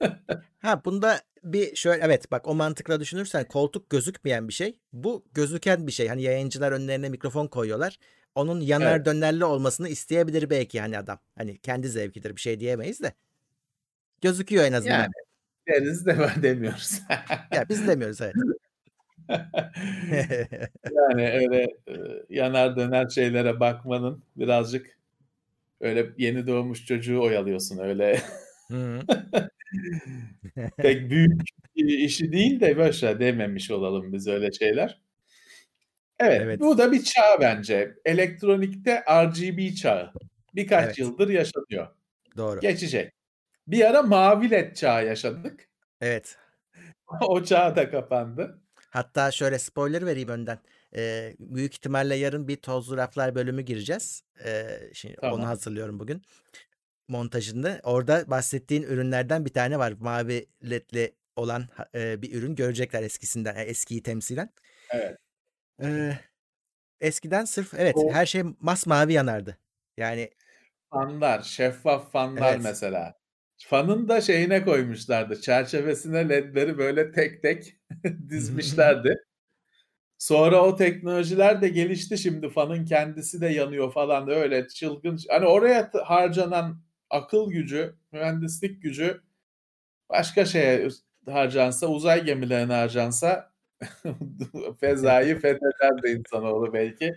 Ha, 0.58 0.84
bunda 0.84 1.20
bir 1.44 1.76
şöyle 1.76 2.04
evet 2.04 2.30
bak 2.30 2.48
o 2.48 2.54
mantıkla 2.54 3.00
düşünürsen 3.00 3.44
koltuk 3.44 3.90
gözükmeyen 3.90 4.48
bir 4.48 4.52
şey. 4.52 4.78
Bu 4.92 5.24
gözüken 5.32 5.86
bir 5.86 5.92
şey. 5.92 6.08
Hani 6.08 6.22
yayıncılar 6.22 6.72
önlerine 6.72 7.08
mikrofon 7.08 7.46
koyuyorlar. 7.46 7.98
Onun 8.34 8.60
yanar 8.60 8.96
Evet. 8.96 9.06
dönerli 9.06 9.44
olmasını 9.44 9.88
isteyebilir 9.88 10.50
belki 10.50 10.80
hani 10.80 10.98
adam. 10.98 11.18
Hani 11.36 11.58
kendi 11.58 11.88
zevkidir 11.88 12.36
bir 12.36 12.40
şey 12.40 12.60
diyemeyiz 12.60 13.02
de. 13.02 13.12
Gözüküyor 14.20 14.64
en 14.64 14.72
azından. 14.72 14.98
Yani 14.98 15.12
deriz 15.68 16.06
de 16.06 16.16
demiyoruz. 16.42 17.00
Ya 17.54 17.68
biz 17.68 17.88
demiyoruz 17.88 18.20
evet. 18.20 18.34
Yani 20.96 21.30
öyle, 21.30 21.66
ııı, 21.88 22.26
yanar 22.30 22.76
döner 22.76 23.08
şeylere 23.08 23.60
bakmanın 23.60 24.22
birazcık 24.36 24.98
öyle 25.80 26.10
yeni 26.18 26.46
doğmuş 26.46 26.86
çocuğu 26.86 27.22
oyalıyorsun 27.22 27.78
öyle. 27.78 28.20
Pek 30.76 31.10
büyük 31.10 31.40
işi 31.74 32.32
değil 32.32 32.60
de 32.60 32.76
ver 32.76 33.20
dememiş 33.20 33.70
olalım 33.70 34.12
biz 34.12 34.28
öyle 34.28 34.52
şeyler. 34.52 35.00
Evet, 36.18 36.40
Evet. 36.44 36.60
bu 36.60 36.78
da 36.78 36.92
bir 36.92 37.02
çağ 37.02 37.40
bence. 37.40 37.94
Elektronikte 38.04 39.04
RGB 39.10 39.74
çağı. 39.76 40.12
Birkaç 40.54 40.84
Evet. 40.84 40.98
yıldır 40.98 41.28
yaşanıyor. 41.28 41.86
Doğru. 42.36 42.60
Geçecek. 42.60 43.12
Bir 43.66 43.84
ara 43.90 44.02
mavi 44.02 44.50
led 44.50 44.74
çağı 44.76 45.06
yaşadık. 45.06 45.68
Evet. 46.00 46.38
O 47.28 47.44
çağ 47.44 47.76
da 47.76 47.90
kapandı. 47.90 48.62
Hatta 48.90 49.30
şöyle 49.30 49.58
spoiler 49.58 50.06
vereyim 50.06 50.28
önden. 50.28 50.58
Eee, 50.94 51.36
büyük 51.38 51.74
ihtimalle 51.74 52.14
yarın 52.14 52.48
bir 52.48 52.56
Tozlu 52.56 52.96
Raflar 52.96 53.34
bölümü 53.34 53.62
gireceğiz. 53.62 54.22
Eee, 54.44 54.90
şimdi 54.94 55.16
onu 55.26 55.46
Tamam. 55.46 55.48
hazırlıyorum 55.48 56.00
bugün 56.00 56.22
montajında. 57.08 57.80
Orada 57.84 58.30
bahsettiğin 58.30 58.82
ürünlerden 58.82 59.44
bir 59.46 59.52
tane 59.52 59.78
var. 59.78 59.92
Mavi 60.00 60.46
led'li 60.70 61.16
olan 61.36 61.68
eee, 61.94 62.16
bir 62.22 62.34
ürün 62.34 62.56
görecekler 62.56 63.02
eskisinden, 63.02 63.56
eee, 63.56 63.62
eskiyi 63.62 64.02
temsilen. 64.04 64.50
Evet. 64.90 65.18
Eee, 65.82 66.18
eskiden 67.00 67.44
sırf 67.44 67.74
evet, 67.74 68.04
O 68.04 68.10
her 68.10 68.26
şey 68.26 68.44
masmavi 68.60 69.14
yanardı. 69.14 69.58
Yani 69.98 70.30
Fanlar, 70.90 71.42
şeffaf 71.42 72.10
fanlar 72.12 72.56
Evet. 72.56 72.58
mesela. 72.58 73.14
Fanın 73.58 74.08
da 74.08 74.20
şeyine 74.20 74.64
koymuşlardı, 74.64 75.40
çerçevesine 75.40 76.28
ledleri 76.28 76.78
böyle 76.78 77.12
tek 77.12 77.42
tek 77.42 77.76
dizmişlerdi. 78.28 79.16
Sonra 80.18 80.62
o 80.64 80.76
teknolojiler 80.76 81.62
de 81.62 81.68
gelişti 81.68 82.18
şimdi 82.18 82.50
fanın 82.50 82.84
kendisi 82.84 83.40
de 83.40 83.46
yanıyor 83.46 83.92
falan 83.92 84.28
öyle 84.30 84.68
çılgın. 84.68 85.18
Hani 85.28 85.46
oraya 85.46 85.90
harcanan 86.04 86.82
akıl 87.10 87.50
gücü, 87.50 87.94
mühendislik 88.12 88.82
gücü 88.82 89.22
başka 90.10 90.44
şeye 90.44 90.88
harcansa, 91.26 91.86
uzay 91.86 92.24
gemilerine 92.24 92.72
harcansa 92.74 93.52
fezayı 94.80 95.38
fethederdi 95.40 96.08
insanoğlu 96.08 96.72
belki. 96.72 97.14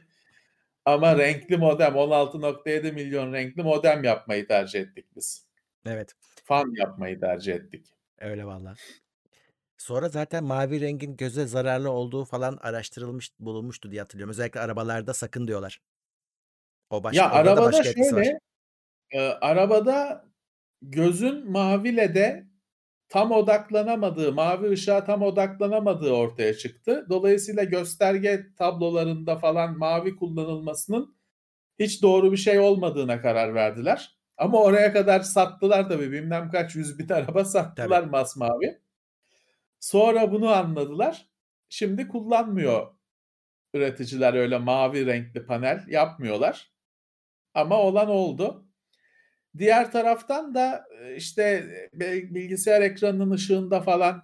Ama 0.85 1.17
renkli 1.17 1.57
modem, 1.57 1.97
16.7 1.97 2.91
milyon 2.93 3.33
renkli 3.33 3.63
modem 3.63 4.03
yapmayı 4.03 4.47
tercih 4.47 4.81
ettik 4.81 5.05
biz. 5.15 5.46
Evet. 5.85 6.13
Fan 6.45 6.71
yapmayı 6.79 7.19
tercih 7.19 7.53
ettik. 7.53 7.93
Öyle 8.19 8.45
valla. 8.45 8.75
Sonra 9.77 10.09
zaten 10.09 10.43
mavi 10.43 10.81
rengin 10.81 11.17
göze 11.17 11.47
zararlı 11.47 11.91
olduğu 11.91 12.25
falan 12.25 12.57
araştırılmış, 12.61 13.31
bulunmuştu 13.39 13.91
diye 13.91 14.01
hatırlıyorum. 14.01 14.31
Özellikle 14.31 14.59
arabalarda 14.59 15.13
sakın 15.13 15.47
diyorlar. 15.47 15.79
O 16.89 17.03
başka 17.03 17.29
Ya 17.29 17.31
onda 17.31 17.55
da 17.55 17.63
arabada 17.63 17.63
başka 17.63 17.89
etkisi 17.89 18.15
var. 18.15 18.25
şöyle, 18.25 18.39
eee, 19.13 19.37
arabada 19.41 20.25
gözün 20.83 21.51
mavi 21.51 21.97
led'e 21.97 22.47
tam 23.09 23.31
odaklanamadığı, 23.31 24.33
mavi 24.33 24.69
ışığa 24.71 25.05
tam 25.05 25.23
odaklanamadığı 25.23 26.11
ortaya 26.11 26.53
çıktı. 26.57 27.07
Dolayısıyla 27.09 27.65
gösterge 27.65 28.47
tablolarında 28.59 29.37
falan 29.37 29.79
mavi 29.79 30.15
kullanılmasının 30.15 31.17
hiç 31.79 32.03
doğru 32.03 32.33
bir 32.33 32.37
şey 32.37 32.59
olmadığına 32.59 33.21
karar 33.21 33.55
verdiler. 33.55 34.16
Ama 34.37 34.61
oraya 34.63 34.93
kadar 34.93 35.19
sattılar 35.19 35.89
tabii. 35.89 36.11
Bilmem 36.11 36.49
kaç 36.51 36.75
yüz 36.75 36.99
bin 36.99 37.09
araba 37.09 37.45
sattılar 37.45 38.01
Tabii. 38.01 38.11
masmavi. 38.11 38.81
Sonra 39.79 40.31
bunu 40.31 40.49
anladılar. 40.49 41.29
Şimdi 41.69 42.07
kullanmıyor 42.07 42.87
üreticiler 43.73 44.33
öyle 44.33 44.57
mavi 44.57 45.05
renkli 45.05 45.45
panel 45.45 45.85
yapmıyorlar. 45.89 46.71
Ama 47.53 47.81
olan 47.81 48.09
oldu. 48.09 48.67
Diğer 49.57 49.91
taraftan 49.91 50.55
da, 50.55 50.85
eee, 51.01 51.15
işte, 51.15 51.67
be 51.93 52.35
bilgisayar 52.35 52.81
ekranının 52.81 53.31
ışığında 53.31 53.81
falan 53.81 54.23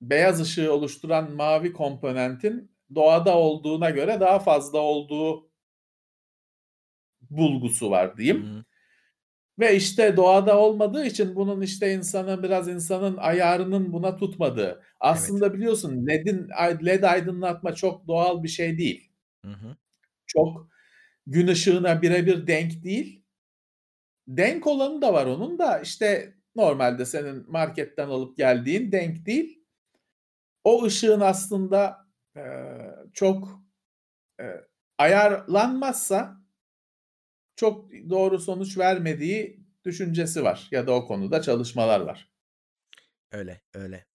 beyaz 0.00 0.40
ışığı 0.40 0.72
oluşturan 0.72 1.32
mavi 1.32 1.72
komponentin 1.72 2.72
doğada 2.94 3.36
olduğuna 3.38 3.90
göre 3.90 4.20
daha 4.20 4.38
fazla 4.38 4.78
olduğu 4.78 5.50
bulgusu 7.30 7.90
var 7.90 8.16
diyeyim. 8.16 8.52
hı. 8.58 8.64
Ve 9.62 9.76
işte 9.76 10.18
doğada 10.18 10.58
olmadığı 10.60 11.06
için 11.06 11.36
bunun 11.36 11.62
işte 11.62 11.94
insanın 11.94 12.44
biraz 12.44 12.68
insanın 12.68 13.18
ayarının 13.18 13.94
buna 13.94 14.16
tutmadığı. 14.16 14.68
Evet. 14.70 14.84
Aslında 15.00 15.54
biliyorsun 15.54 16.08
led'in 16.08 16.48
led 16.86 17.04
aydınlatma 17.04 17.74
çok 17.74 18.08
doğal 18.08 18.44
bir 18.44 18.48
şey 18.48 18.78
değil. 18.78 19.10
Hı 19.46 19.52
hı. 19.52 19.76
Çok 20.26 20.68
gün 21.28 21.48
ışığına 21.48 22.02
birebir 22.02 22.48
denk 22.48 22.84
değil. 22.84 23.24
Denk 24.28 24.66
olanı 24.66 25.02
da 25.02 25.12
var 25.14 25.26
onun 25.26 25.58
da 25.58 25.80
işte 25.80 26.34
normalde 26.56 27.06
senin 27.06 27.50
marketten 27.52 28.08
alıp 28.08 28.36
geldiğin 28.36 28.92
denk 28.92 29.26
değil. 29.26 29.64
O 30.64 30.84
ışığın 30.84 31.20
aslında, 31.20 31.98
eee, 32.36 32.94
çok, 33.14 33.62
eee, 34.40 34.66
ayarlanmazsa 34.98 36.41
çok 37.62 37.92
doğru 38.10 38.38
sonuç 38.40 38.78
vermediği 38.78 39.66
düşüncesi 39.84 40.44
var 40.44 40.68
ya 40.72 40.86
da 40.86 40.92
o 40.94 41.06
konuda 41.06 41.42
çalışmalar 41.42 42.00
var. 42.00 42.30
Öyle, 43.32 43.60
öyle. 43.74 44.06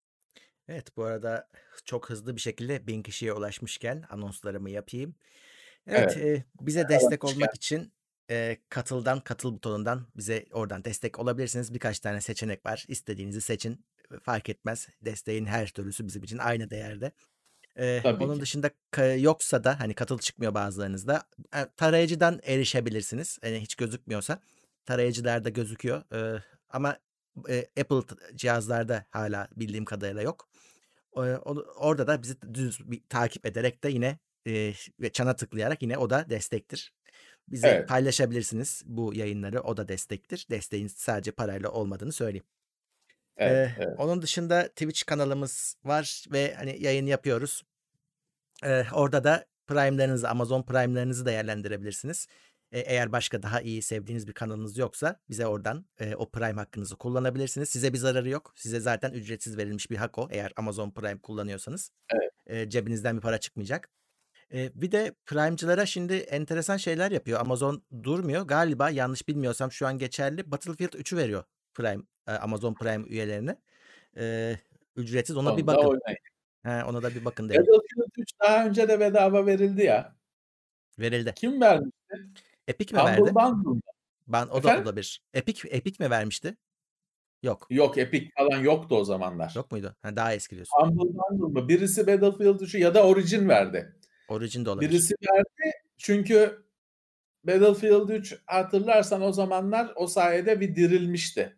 Evet, 0.68 0.98
bu 0.98 1.04
arada 1.06 1.50
çok 1.86 2.12
hızlı 2.12 2.36
bir 2.38 2.42
şekilde 2.42 2.88
1000 2.88 3.04
kişiye 3.04 3.34
ulaşmışken 3.34 4.06
anonslarımı 4.10 4.72
yapayım. 4.72 5.16
Evet, 5.88 6.16
Evet. 6.16 6.18
eee, 6.18 6.46
bize 6.62 6.90
destek 6.90 7.26
Yavaşken. 7.26 7.26
olmak 7.26 7.56
için, 7.56 7.94
eee, 8.30 8.64
katıldan, 8.70 9.22
katıl 9.22 9.56
butonundan 9.56 10.08
bize 10.18 10.46
oradan 10.54 10.86
destek 10.86 11.20
olabilirsiniz. 11.20 11.74
Birkaç 11.76 12.00
tane 12.00 12.22
seçenek 12.22 12.68
var. 12.68 12.86
İstediğinizi 12.90 13.42
seçin. 13.42 13.86
Fark 14.24 14.50
etmez. 14.50 14.90
Desteğin 15.02 15.46
her 15.46 15.68
türlüsü 15.70 16.08
bizim 16.08 16.24
için 16.24 16.38
aynı 16.38 16.72
değerde. 16.72 17.14
Eee, 17.78 18.04
Tabii 18.04 18.20
onun 18.20 18.40
ki. 18.40 18.42
dışında 18.42 18.72
yoksa 19.18 19.64
da 19.64 19.80
hani 19.80 19.94
katıl 19.96 20.20
çıkmıyor 20.20 20.54
bazılarınızda, 20.54 21.24
eee, 21.56 21.68
tarayıcıdan 21.78 22.40
erişebilirsiniz. 22.44 23.40
Hani 23.44 23.60
hiç 23.62 23.76
gözükmüyorsa 23.76 24.40
tarayıcılarda 24.86 25.50
gözüküyor. 25.50 26.04
Eee, 26.14 26.44
ama, 26.70 26.98
eee, 27.50 27.70
Apple 27.82 28.16
cihazlarda 28.36 29.06
hâlâ 29.12 29.48
bildiğim 29.58 29.86
kadarıyla 29.86 30.22
yok. 30.22 30.50
Onu 31.14 31.62
orada 31.78 32.08
da 32.08 32.24
bizi 32.24 32.36
düz 32.54 32.92
bir 32.92 33.04
takip 33.10 33.46
ederek 33.46 33.84
de 33.84 33.90
yine, 33.90 34.20
ve 35.02 35.12
çana 35.14 35.36
tıklayarak 35.36 35.82
yine 35.82 35.98
o 35.98 36.10
da 36.10 36.30
destektir. 36.30 36.94
Bize 37.50 37.76
Evet. 37.76 37.88
paylaşabilirsiniz 37.88 38.84
bu 38.86 39.16
yayınları, 39.16 39.62
o 39.62 39.78
da 39.78 39.88
destektir. 39.90 40.48
Desteğin 40.52 40.88
sadece 40.88 41.32
parayla 41.32 41.72
olmadığını 41.72 42.12
söyleyeyim. 42.14 42.46
Evet, 43.38 43.62
Eee, 43.62 43.72
evet. 43.76 43.98
onun 43.98 44.22
dışında 44.22 44.68
Twitch 44.68 45.06
kanalımız 45.06 45.76
var 45.86 46.26
ve 46.32 46.54
hani 46.56 46.84
yayın 46.84 47.06
yapıyoruz. 47.06 47.64
Eee, 48.64 48.88
orada 48.94 49.24
da 49.24 49.46
Prime'larınızı, 49.68 50.30
Amazon 50.30 50.64
Prime'larınızı 50.64 51.26
değerlendirebilirsiniz. 51.26 52.28
Eee, 52.72 52.84
eğer 52.88 53.12
başka 53.12 53.44
daha 53.44 53.62
iyi 53.62 53.82
sevdiğiniz 53.82 54.28
bir 54.28 54.34
kanalınız 54.34 54.78
yoksa 54.78 55.20
bize 55.30 55.48
oradan, 55.48 55.86
eee, 56.02 56.16
o 56.16 56.30
Prime 56.32 56.54
hakkınızı 56.62 56.96
kullanabilirsiniz. 56.98 57.70
Size 57.70 57.94
bir 57.94 57.98
zararı 57.98 58.30
yok. 58.30 58.54
Size 58.56 58.80
zaten 58.80 59.12
ücretsiz 59.12 59.58
verilmiş 59.58 59.92
bir 59.92 59.98
hak 59.98 60.18
o 60.18 60.28
eğer 60.32 60.52
Amazon 60.58 60.92
Prime 60.92 61.20
kullanıyorsanız. 61.22 61.92
Evet. 62.10 62.32
Eee, 62.50 62.70
cebinizden 62.70 63.18
bir 63.18 63.22
para 63.22 63.38
çıkmayacak. 63.40 63.90
Eee, 64.54 64.72
bir 64.76 64.92
de 64.92 65.16
Prime'cılara 65.26 65.86
şimdi 65.86 66.14
enteresan 66.16 66.78
şeyler 66.78 67.12
yapıyor. 67.12 67.40
Amazon 67.42 67.84
durmuyor. 68.04 68.42
Galiba 68.44 68.90
yanlış 68.90 69.28
bilmiyorsam 69.28 69.72
şu 69.72 69.88
an 69.88 69.98
geçerli 69.98 70.52
Battlefield 70.52 70.94
3'ü 70.94 71.18
veriyor 71.18 71.44
Prime, 71.78 72.04
eee, 72.28 72.34
Amazon 72.34 72.74
Prime 72.74 73.08
üyelerine. 73.08 73.58
Eee, 74.16 74.60
ücretsiz. 74.96 75.38
Ona 75.38 75.58
bir 75.58 75.62
Onu 75.62 75.68
da 75.68 75.76
bakın. 75.84 76.00
He, 76.64 76.84
ona 76.84 77.04
da 77.04 77.10
bir 77.16 77.26
bakın 77.26 77.50
derim. 77.50 77.62
Battlefield 77.62 78.12
3 78.18 78.30
daha 78.42 78.66
önce 78.66 78.88
de 78.88 79.00
bedava 79.00 79.46
verildi 79.46 79.84
ya. 79.84 80.16
Verildi. 81.00 81.34
Kim 81.36 81.62
vermişti? 81.62 81.94
Epic 82.68 82.96
mi 82.96 83.00
verdi? 83.04 83.20
Humble 83.22 83.36
Bundle 83.36 83.70
mı? 83.70 83.82
Ben 84.28 84.48
o 84.48 84.54
da 84.54 84.58
Efendim? 84.58 84.84
olabilir. 84.84 85.22
Epic 85.34 85.68
Epic 85.72 86.04
mi 86.04 86.10
vermişti? 86.10 86.58
Yok. 87.44 87.68
Yok 87.70 87.98
Epic 87.98 88.30
falan 88.38 88.60
yoktu 88.62 88.96
o 88.96 89.04
zamanlar. 89.06 89.54
Yok 89.56 89.72
muydu? 89.72 89.96
Ha, 90.02 90.16
daha 90.16 90.34
eski 90.34 90.56
diyorsun. 90.56 90.78
Humble 90.82 91.18
Bundle 91.20 91.62
mı? 91.62 91.68
Birisi 91.70 92.08
Battlefield 92.08 92.60
3'ü 92.60 92.80
ya 92.80 92.94
da 92.94 93.08
Origin 93.08 93.50
verdi. 93.50 93.96
Origin 94.28 94.66
de 94.66 94.70
olabilir. 94.70 94.90
Birisi 94.92 95.14
verdi 95.34 95.72
çünkü 95.98 96.66
Battlefield 97.44 98.10
3 98.10 98.36
hatırlarsan 98.46 99.22
o 99.22 99.32
zamanlar 99.32 99.94
o 99.96 100.08
sayede 100.08 100.60
bir 100.62 100.76
dirilmişti. 100.76 101.58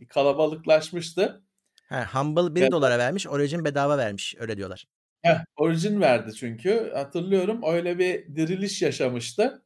Bir 0.00 0.08
kalabalıklaşmıştı. 0.08 1.42
Ha, 1.88 2.08
Humble 2.12 2.54
1 2.54 2.60
Evet. 2.60 2.72
dolara 2.72 2.98
vermiş, 2.98 3.26
Origin 3.26 3.64
bedava 3.64 3.98
vermiş. 3.98 4.34
Öyle 4.38 4.56
diyorlar. 4.56 4.84
Heh, 5.22 5.44
Origin 5.56 6.00
verdi 6.00 6.34
çünkü. 6.34 6.90
Hatırlıyorum 6.94 7.60
öyle 7.66 7.98
bir 7.98 8.36
diriliş 8.36 8.82
yaşamıştı. 8.82 9.62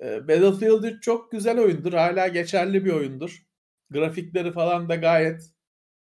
Battlefield 0.00 0.82
3 0.84 1.02
çok 1.02 1.32
güzel 1.32 1.58
oyundur. 1.58 1.92
Hala 1.92 2.28
geçerli 2.28 2.84
bir 2.84 2.92
oyundur. 2.92 3.42
Grafikleri 3.90 4.52
falan 4.52 4.88
da 4.88 4.94
gayet 4.94 5.42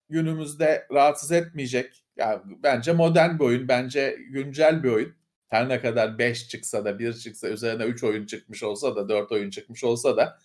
günümüzde 0.10 0.88
rahatsız 0.94 1.32
etmeyecek. 1.32 2.06
Yani 2.18 2.42
bence 2.64 2.94
modern 2.94 3.40
bir 3.40 3.44
oyun. 3.44 3.68
Bence 3.68 4.18
güncel 4.30 4.84
bir 4.84 4.90
oyun. 4.92 5.16
Her 5.48 5.70
ne 5.70 5.82
kadar 5.82 6.18
5 6.18 6.48
çıksa 6.50 6.86
da 6.86 7.00
1 7.00 7.14
çıksa 7.14 7.48
üzerine 7.50 7.84
3 7.84 8.04
oyun 8.04 8.26
çıkmış 8.26 8.64
olsa 8.64 8.96
da 8.96 9.10
4 9.10 9.32
oyun 9.32 9.50
çıkmış 9.50 9.84
olsa 9.84 10.18
da 10.18 10.40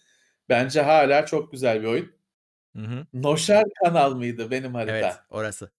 bence 0.48 0.80
hala 0.82 1.26
çok 1.26 1.52
güzel 1.52 1.82
bir 1.82 1.86
oyun. 1.86 2.12
Hı 2.76 2.82
hı. 2.82 3.06
Noşer 3.12 3.64
kanal 3.84 4.14
mıydı 4.14 4.50
benim 4.50 4.74
harita? 4.74 4.92
Evet, 4.96 5.14
orası. 5.30 5.70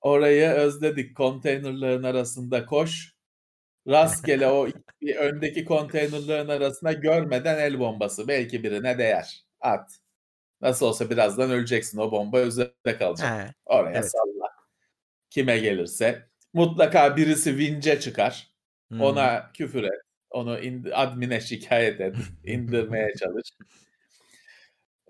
Orayı 0.00 0.48
özledik. 0.48 1.16
Konteynerların 1.16 2.02
arasında 2.02 2.66
koş. 2.66 3.14
Rastgele 3.88 4.46
o 4.46 4.68
iki 5.00 5.18
öndeki 5.18 5.64
konteynerların 5.64 6.48
arasına 6.48 6.92
görmeden 6.92 7.58
el 7.58 7.78
bombası. 7.78 8.28
Belki 8.28 8.62
birine 8.62 8.98
değer. 8.98 9.44
At. 9.60 9.98
Nasıl 10.60 10.86
olsa 10.86 11.10
birazdan 11.10 11.50
öleceksin. 11.50 11.98
O 11.98 12.10
bomba 12.12 12.40
üzerinde 12.40 12.98
kalacak. 12.98 13.28
Ha, 13.30 13.54
Oraya 13.66 13.98
evet. 13.98 14.10
salla. 14.10 14.48
Kime 15.30 15.58
gelirse. 15.58 16.28
Mutlaka 16.52 17.16
birisi 17.16 17.56
vince 17.58 18.00
çıkar. 18.00 18.50
hmm. 18.88 19.00
Ona 19.00 19.52
küfür 19.52 19.82
et. 19.84 20.00
Onu 20.30 20.58
ind- 20.58 20.92
admine 20.94 21.40
şikayet 21.40 22.00
et. 22.00 22.16
indirmeye 22.44 23.14
çalış. 23.14 23.48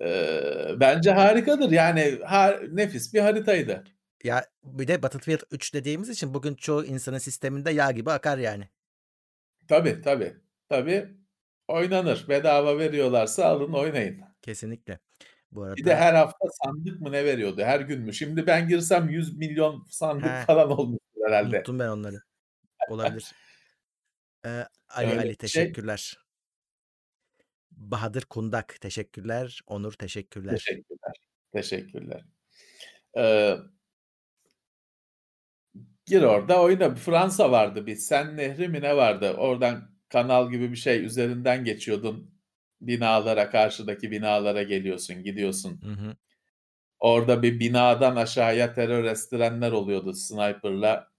Ee, 0.03 0.81
bence 0.81 1.11
harikadır. 1.11 1.71
Yani 1.71 2.01
har- 2.01 2.77
nefis 2.77 3.15
bir 3.15 3.21
haritaydı. 3.21 3.85
Ya 4.25 4.47
bir 4.65 4.89
de 4.89 5.03
Battlefield 5.03 5.41
3 5.51 5.75
dediğimiz 5.75 6.09
için 6.09 6.35
bugün 6.35 6.55
çoğu 6.55 6.85
insanın 6.85 7.19
sisteminde 7.19 7.71
yağ 7.71 7.91
gibi 7.91 8.11
akar 8.11 8.39
yani. 8.39 8.69
Tabii 9.69 10.01
tabii. 10.01 10.37
Tabii 10.69 11.09
oynanır. 11.69 12.27
Bedava 12.29 12.79
veriyorlarsa 12.79 13.45
alın 13.45 13.73
oynayın. 13.73 14.21
Kesinlikle. 14.43 14.99
Bu 15.53 15.63
arada 15.63 15.77
Bir 15.77 15.85
de 15.85 15.97
her 15.97 16.15
hafta 16.15 16.47
sandık 16.65 17.01
mı 17.01 17.13
ne 17.13 17.25
veriyordu? 17.25 17.63
Her 17.63 17.81
gün 17.81 18.01
mü? 18.01 18.15
Şimdi 18.15 18.47
ben 18.47 18.69
girsem 18.69 19.09
100 19.09 19.37
milyon 19.37 19.87
sandık 19.91 20.31
He. 20.31 20.45
falan 20.45 20.71
olmuştur 20.71 21.21
herhalde. 21.27 21.57
unuttum 21.57 21.79
ben 21.79 21.89
onları. 21.89 22.23
Olabilir. 22.89 23.33
Ee, 24.47 24.67
Ali 24.89 25.11
Öyle 25.11 25.21
Ali 25.21 25.37
bir 25.43 25.49
şey. 25.49 25.73
Bahadır 27.81 28.23
Kundak 28.23 28.81
teşekkürler. 28.81 29.61
Onur 29.67 29.93
teşekkürler. 29.93 30.53
Teşekkürler. 30.53 31.13
Teşekkürler. 31.53 32.25
Ee, 33.19 33.57
gir 36.07 36.23
orada 36.23 36.63
oyna. 36.63 36.95
Fransa 36.95 37.51
vardı 37.51 37.87
bir. 37.87 37.97
Sen 37.97 38.37
Nehri 38.37 38.69
mi 38.69 38.81
ne 38.83 38.97
vardı? 38.97 39.35
Oradan 39.39 39.91
kanal 40.09 40.51
gibi 40.51 40.71
bir 40.71 40.77
şey 40.77 41.05
üzerinden 41.05 41.65
geçiyordun. 41.65 42.35
Binalara, 42.81 43.51
karşıdaki 43.51 44.11
binalara 44.11 44.63
geliyorsun, 44.63 45.23
gidiyorsun. 45.23 45.81
Hı 45.83 45.91
hı. 45.91 46.17
Orada 46.99 47.43
bir 47.43 47.61
binadan 47.61 48.17
aşağıya 48.17 48.75
terör 48.75 49.05
estirenler 49.05 49.73
oluyordu 49.73 50.15
sniper'la. 50.15 51.11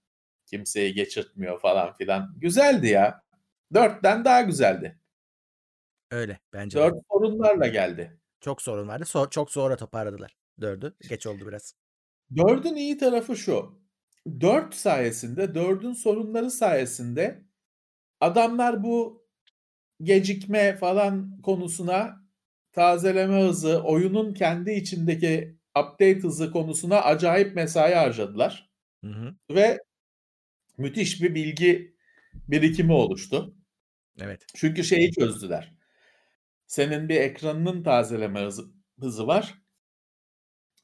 Kimseyi 0.46 0.94
geçirtmiyor 0.94 1.60
falan 1.60 1.96
filan. 1.96 2.34
Güzeldi 2.36 2.86
ya. 2.86 3.22
Dörtten 3.74 4.24
daha 4.24 4.42
güzeldi. 4.42 4.98
Öyle 6.12 6.40
bence 6.52 6.78
de. 6.78 6.90
Sorunlarla 7.12 7.66
geldi. 7.66 8.20
Çok 8.40 8.62
sorun 8.62 8.88
vardı. 8.88 9.04
So- 9.04 9.30
çok 9.30 9.50
sonra 9.50 9.76
toparladılar. 9.76 10.36
Dördü. 10.60 10.96
Geç 11.08 11.26
oldu 11.26 11.46
biraz. 11.48 11.74
Dördün 12.36 12.74
iyi 12.76 12.98
tarafı 12.98 13.36
şu. 13.36 13.82
Dört 14.40 14.74
sayesinde, 14.74 15.54
dördün 15.54 15.92
sorunları 15.92 16.50
sayesinde 16.50 17.42
adamlar 18.20 18.82
bu 18.82 19.26
gecikme 20.02 20.76
falan 20.76 21.40
konusuna 21.42 22.26
tazeleme 22.72 23.42
hızı, 23.42 23.82
oyunun 23.82 24.34
kendi 24.34 24.72
içindeki 24.72 25.58
update 25.78 26.20
hızı 26.20 26.50
konusuna 26.50 27.00
acayip 27.00 27.54
mesai 27.54 27.94
harcadılar. 27.94 28.70
Hı 29.04 29.10
hı. 29.10 29.34
Ve 29.50 29.78
müthiş 30.78 31.22
bir 31.22 31.34
bilgi 31.34 31.96
birikimi 32.34 32.92
oluştu. 32.92 33.56
Evet. 34.20 34.46
Çünkü 34.54 34.84
şeyi 34.84 35.12
çözdüler. 35.12 35.81
Senin 36.72 37.08
bir 37.08 37.20
ekranının 37.20 37.82
tazeleme 37.82 38.40
hızı, 38.40 38.64
hızı 39.00 39.26
var 39.26 39.54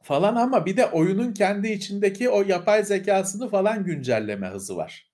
falan 0.02 0.36
ama 0.36 0.66
bir 0.66 0.76
de 0.76 0.86
oyunun 0.86 1.32
kendi 1.32 1.68
içindeki 1.68 2.30
o 2.30 2.42
yapay 2.42 2.84
zekasını 2.84 3.48
falan 3.48 3.84
güncelleme 3.84 4.48
hızı 4.48 4.76
var. 4.76 5.12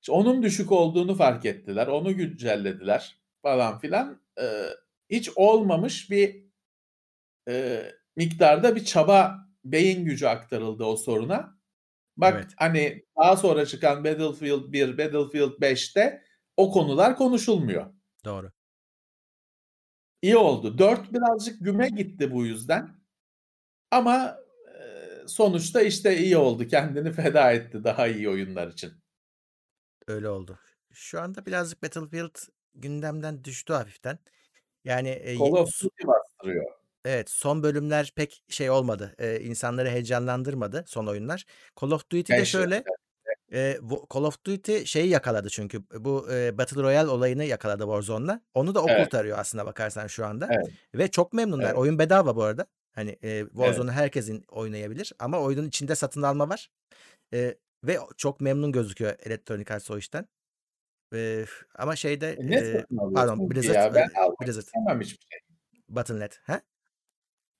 İşte 0.00 0.12
onun 0.12 0.42
düşük 0.42 0.72
olduğunu 0.72 1.14
fark 1.14 1.44
ettiler. 1.44 1.86
Onu 1.86 2.16
güncellediler 2.16 3.20
falan 3.42 3.78
filan. 3.78 4.22
Ee, 4.40 4.64
hiç 5.10 5.30
olmamış 5.36 6.10
bir 6.10 6.44
e, 7.48 7.82
miktarda 8.16 8.76
bir 8.76 8.84
çaba, 8.84 9.38
beyin 9.64 10.04
gücü 10.04 10.26
aktarıldı 10.26 10.84
o 10.84 10.96
soruna. 10.96 11.58
Bak 12.16 12.34
Evet. 12.36 12.52
hani 12.56 13.04
daha 13.16 13.36
sonra 13.36 13.66
çıkan 13.66 14.04
Battlefield 14.04 14.72
1, 14.72 14.98
Battlefield 14.98 15.52
5'te 15.62 16.22
o 16.56 16.72
konular 16.72 17.16
konuşulmuyor. 17.16 17.86
Doğru. 18.24 18.50
İyi 20.22 20.36
oldu. 20.36 20.78
4 20.78 21.12
birazcık 21.12 21.64
güme 21.64 21.88
gitti 21.88 22.32
bu 22.32 22.46
yüzden. 22.46 22.90
Ama 23.90 24.38
e, 24.74 25.28
sonuçta 25.28 25.82
işte 25.82 26.18
iyi 26.18 26.36
oldu. 26.36 26.66
Kendini 26.68 27.12
feda 27.12 27.52
etti 27.52 27.84
daha 27.84 28.06
iyi 28.08 28.28
oyunlar 28.28 28.68
için. 28.68 28.92
Öyle 30.08 30.28
oldu. 30.28 30.58
Şu 30.92 31.20
anda 31.20 31.46
birazcık 31.46 31.82
Battlefield 31.82 32.36
gündemden 32.74 33.44
düştü 33.44 33.72
hafiften. 33.72 34.18
Yani 34.84 35.08
e, 35.08 35.38
Call 35.38 35.46
ye- 35.46 35.52
of 35.52 35.82
Duty 35.82 36.06
bastırıyor. 36.06 36.64
evet 37.04 37.30
son 37.30 37.62
bölümler 37.62 38.12
pek 38.16 38.42
şey 38.48 38.70
olmadı. 38.70 39.14
E, 39.18 39.40
insanları 39.40 39.88
heyecanlandırmadı 39.88 40.84
son 40.86 41.06
oyunlar. 41.06 41.44
Call 41.80 41.90
of 41.90 42.10
Duty'de 42.12 42.44
şöyle 42.44 42.74
yılda. 42.76 42.90
E, 43.52 43.72
Wo- 43.80 44.14
Call 44.14 44.24
of 44.24 44.44
Duty 44.44 44.84
şeyi 44.84 45.08
yakaladı 45.08 45.48
çünkü 45.50 45.82
bu 45.98 46.32
e, 46.32 46.58
Battle 46.58 46.82
Royale 46.82 47.08
olayını 47.08 47.44
yakaladı 47.44 47.82
Warzone'la. 47.82 48.40
Onu 48.54 48.74
da 48.74 48.82
o 48.84 48.86
Evet. 48.88 49.04
kurtarıyor 49.04 49.38
aslına 49.38 49.66
bakarsan 49.66 50.06
şu 50.06 50.26
anda. 50.26 50.48
Evet. 50.50 50.70
Ve 50.94 51.08
çok 51.10 51.32
memnunlar. 51.32 51.64
Evet. 51.66 51.76
Oyun 51.78 51.98
bedava 51.98 52.36
bu 52.36 52.42
arada. 52.42 52.66
Hani 52.94 53.18
e, 53.22 53.44
Warzone'u 53.46 53.92
herkesin 53.92 54.44
oynayabilir 54.48 55.12
ama 55.18 55.40
oyunun 55.40 55.68
içinde 55.68 55.94
satın 55.94 56.22
alma 56.22 56.48
var. 56.48 56.70
E, 57.34 57.54
ve 57.84 57.98
çok 58.16 58.40
memnun 58.40 58.72
gözüküyor 58.72 59.14
Electronic 59.22 59.74
Arts 59.74 59.90
o 59.90 59.98
işten. 59.98 60.28
E, 61.14 61.44
ama 61.74 61.96
şeyde 61.96 62.32
E, 62.32 62.46
ne 62.50 62.64
satın 62.64 63.14
pardon 63.14 63.48
ki 63.48 63.54
Blizzard 63.54 63.74
ya? 63.74 63.94
Ben 63.94 64.08
almak 64.20 64.40
Blizzard 64.40 64.62
istemem 64.62 65.00
hiçbir 65.00 65.26
şey. 65.30 65.38
Battle.net. 65.88 66.40
Ha? 66.42 66.60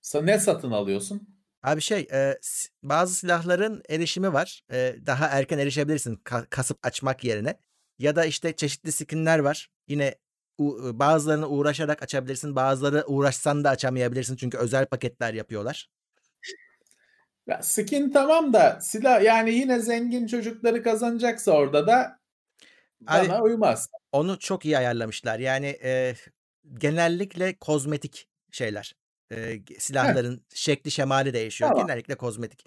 Sa- 0.03 0.25
Ne 0.25 0.39
satın 0.39 0.71
alıyorsun? 0.71 1.38
Abi 1.63 1.81
şey 1.81 2.07
e, 2.13 2.37
s- 2.41 2.69
bazı 2.83 3.15
silahların 3.15 3.83
erişimi 3.89 4.33
var. 4.33 4.61
E, 4.71 4.95
daha 5.05 5.27
erken 5.27 5.59
erişebilirsin 5.59 6.15
ka- 6.15 6.47
kasıp 6.49 6.79
açmak 6.83 7.23
yerine. 7.23 7.59
Ya 7.99 8.15
da 8.15 8.25
işte 8.25 8.55
çeşitli 8.55 8.91
skinler 8.91 9.39
var. 9.39 9.69
Yine 9.87 10.15
u- 10.57 10.99
bazılarını 10.99 11.47
uğraşarak 11.47 12.03
açabilirsin. 12.03 12.55
Bazıları 12.55 13.03
uğraşsan 13.07 13.63
da 13.63 13.69
açamayabilirsin. 13.69 14.35
Çünkü 14.35 14.57
özel 14.57 14.85
paketler 14.85 15.33
yapıyorlar. 15.33 15.89
Ya 17.47 17.63
skin 17.63 18.11
tamam 18.11 18.53
da 18.53 18.79
silah 18.81 19.23
yani 19.23 19.51
yine 19.51 19.79
zengin 19.79 20.27
çocukları 20.27 20.83
kazanacaksa 20.83 21.51
orada 21.51 21.87
da 21.87 22.19
Abi- 23.07 23.29
bana 23.29 23.41
uymaz. 23.41 23.89
Onu 24.11 24.39
çok 24.39 24.65
iyi 24.65 24.77
ayarlamışlar. 24.77 25.39
Yani 25.39 25.77
e, 25.83 26.15
genellikle 26.73 27.55
kozmetik 27.57 28.29
şeyler. 28.51 28.95
E, 29.31 29.59
silahların 29.79 30.41
şekli 30.53 30.91
şemali 30.91 31.33
değişiyor. 31.33 31.69
Tamam. 31.71 31.87
Genellikle 31.87 32.15
kozmetik. 32.15 32.65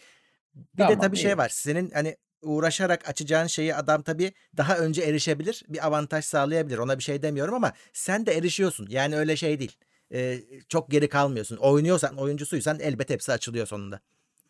Bir 0.54 0.78
Tamam, 0.78 0.96
de 0.96 1.00
tabii 1.00 1.16
şey 1.16 1.30
iyi. 1.32 1.36
var. 1.38 1.48
Senin 1.48 1.90
hani 1.90 2.16
uğraşarak 2.42 3.08
açacağın 3.08 3.46
şeyi 3.46 3.74
adam 3.74 4.02
tabii 4.02 4.32
daha 4.56 4.78
önce 4.78 5.02
erişebilir. 5.02 5.62
Bir 5.68 5.86
avantaj 5.86 6.24
sağlayabilir. 6.24 6.78
Ona 6.78 6.98
bir 6.98 7.02
şey 7.02 7.22
demiyorum 7.22 7.54
ama 7.54 7.72
sen 7.92 8.26
de 8.26 8.36
erişiyorsun. 8.36 8.86
Yani 8.90 9.16
öyle 9.16 9.36
şey 9.36 9.58
değil. 9.58 9.76
E, 10.14 10.38
çok 10.68 10.90
geri 10.90 11.08
kalmıyorsun. 11.08 11.56
Oynuyorsan, 11.56 12.16
oyuncusuysan 12.16 12.80
elbet 12.80 13.10
hepsi 13.10 13.32
açılıyor 13.32 13.66
sonunda. 13.66 14.00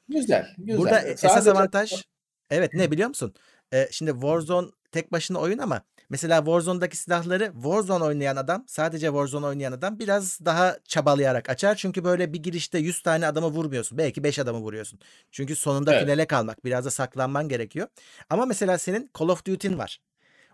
Güzel, 0.09 0.47
güzel. 0.59 0.79
Burada 0.79 1.01
e- 1.01 1.11
esas 1.11 1.33
Sadece- 1.33 1.51
avantaj 1.51 2.05
evet 2.51 2.75
ne 2.75 2.91
biliyor 2.91 3.09
musun? 3.09 3.35
Ee, 3.73 3.89
şimdi 3.91 4.11
Warzone 4.11 4.69
tek 4.93 5.13
başına 5.13 5.39
oyun 5.39 5.59
ama 5.59 5.83
Mesela 6.13 6.39
Warzone'daki 6.39 6.97
silahları 6.97 7.53
Warzone 7.55 8.05
oynayan 8.05 8.37
adam, 8.37 8.65
sadece 8.67 9.07
Warzone 9.07 9.47
oynayan 9.47 9.73
adam 9.73 9.99
biraz 9.99 10.39
daha 10.45 10.77
çabalayarak 10.85 11.51
açar. 11.51 11.75
Çünkü 11.75 12.05
böyle 12.05 12.33
bir 12.33 12.43
girişte 12.43 12.79
100 12.79 13.03
tane 13.03 13.27
adamı 13.27 13.47
vurmuyorsun. 13.47 13.99
Belki 13.99 14.25
5 14.25 14.39
adamı 14.39 14.59
vuruyorsun. 14.59 15.01
Çünkü 15.31 15.57
sonunda 15.57 15.93
Evet. 15.93 16.03
finale 16.03 16.27
kalmak, 16.27 16.65
biraz 16.65 16.85
da 16.85 16.91
saklanman 16.91 17.49
gerekiyor. 17.49 17.89
Ama 18.31 18.47
mesela 18.47 18.79
senin 18.79 19.11
Call 19.19 19.29
of 19.29 19.45
Duty'in 19.47 19.79
var. 19.79 20.01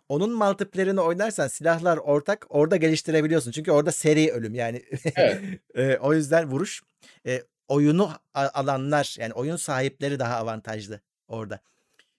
Onun 0.09 0.31
multiplayer'ını 0.31 1.03
oynarsan 1.03 1.49
silahlar 1.49 1.97
ortak, 1.97 2.47
orada 2.49 2.77
geliştirebiliyorsun. 2.77 3.51
Çünkü 3.51 3.71
orada 3.71 3.92
seri 3.92 4.33
ölüm 4.33 4.55
yani. 4.55 4.83
Evet. 5.16 5.40
E, 5.75 5.97
o 5.97 6.14
yüzden 6.14 6.51
vuruş 6.51 6.83
e, 7.27 7.42
oyunu 7.68 8.11
alanlar 8.35 9.16
yani 9.18 9.33
oyun 9.33 9.57
sahipleri 9.57 10.18
daha 10.18 10.37
avantajlı 10.37 11.01
orada. 11.29 11.61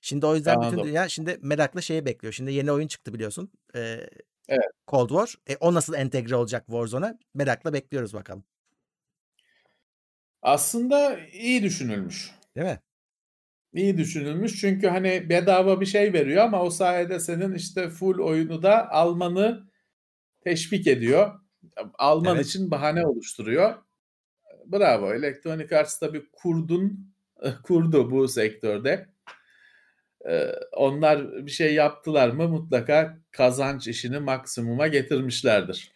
Şimdi 0.01 0.25
o 0.25 0.35
yüzden 0.35 0.57
bütün 0.61 0.67
Anladım. 0.71 0.87
dünya 0.87 1.09
şimdi 1.09 1.37
merakla 1.41 1.81
şeyi 1.81 2.05
bekliyor. 2.05 2.33
Şimdi 2.33 2.53
yeni 2.53 2.71
oyun 2.71 2.87
çıktı 2.87 3.13
biliyorsun. 3.13 3.51
E, 3.75 3.79
Evet. 4.51 4.69
Cold 4.87 5.09
War. 5.09 5.35
E, 5.49 5.57
o 5.59 5.73
nasıl 5.73 5.93
entegre 5.93 6.35
olacak 6.35 6.65
Warzone'a? 6.65 7.17
Merakla 7.33 7.73
bekliyoruz 7.73 8.13
bakalım. 8.13 8.43
Aslında 10.41 11.19
iyi 11.19 11.63
düşünülmüş. 11.63 12.31
Değil 12.55 12.67
mi? 12.67 12.79
İyi 13.73 13.97
düşünülmüş 13.97 14.61
çünkü 14.61 14.87
hani 14.87 15.29
bedava 15.29 15.81
bir 15.81 15.85
şey 15.85 16.13
veriyor 16.13 16.43
ama 16.43 16.63
o 16.63 16.69
sayede 16.69 17.19
senin 17.19 17.55
işte 17.55 17.89
full 17.89 18.19
oyunu 18.19 18.63
da 18.63 18.89
almanı 18.91 19.69
teşvik 20.43 20.87
ediyor. 20.87 21.39
Alman 21.93 22.35
Evet. 22.35 22.45
için 22.45 22.71
bahane 22.71 23.05
oluşturuyor. 23.07 23.75
Bravo. 24.65 25.13
Electronic 25.13 25.77
Arts 25.77 25.99
tabii 25.99 26.25
kurdun, 26.31 27.13
kurdu 27.63 28.11
bu 28.11 28.27
sektörde. 28.27 29.09
Ee, 30.27 30.51
onlar 30.71 31.45
bir 31.45 31.51
şey 31.51 31.73
yaptılar 31.73 32.29
mı 32.29 32.47
mutlaka 32.47 33.17
kazanç 33.31 33.87
işini 33.87 34.19
maksimuma 34.19 34.87
getirmişlerdir. 34.87 35.93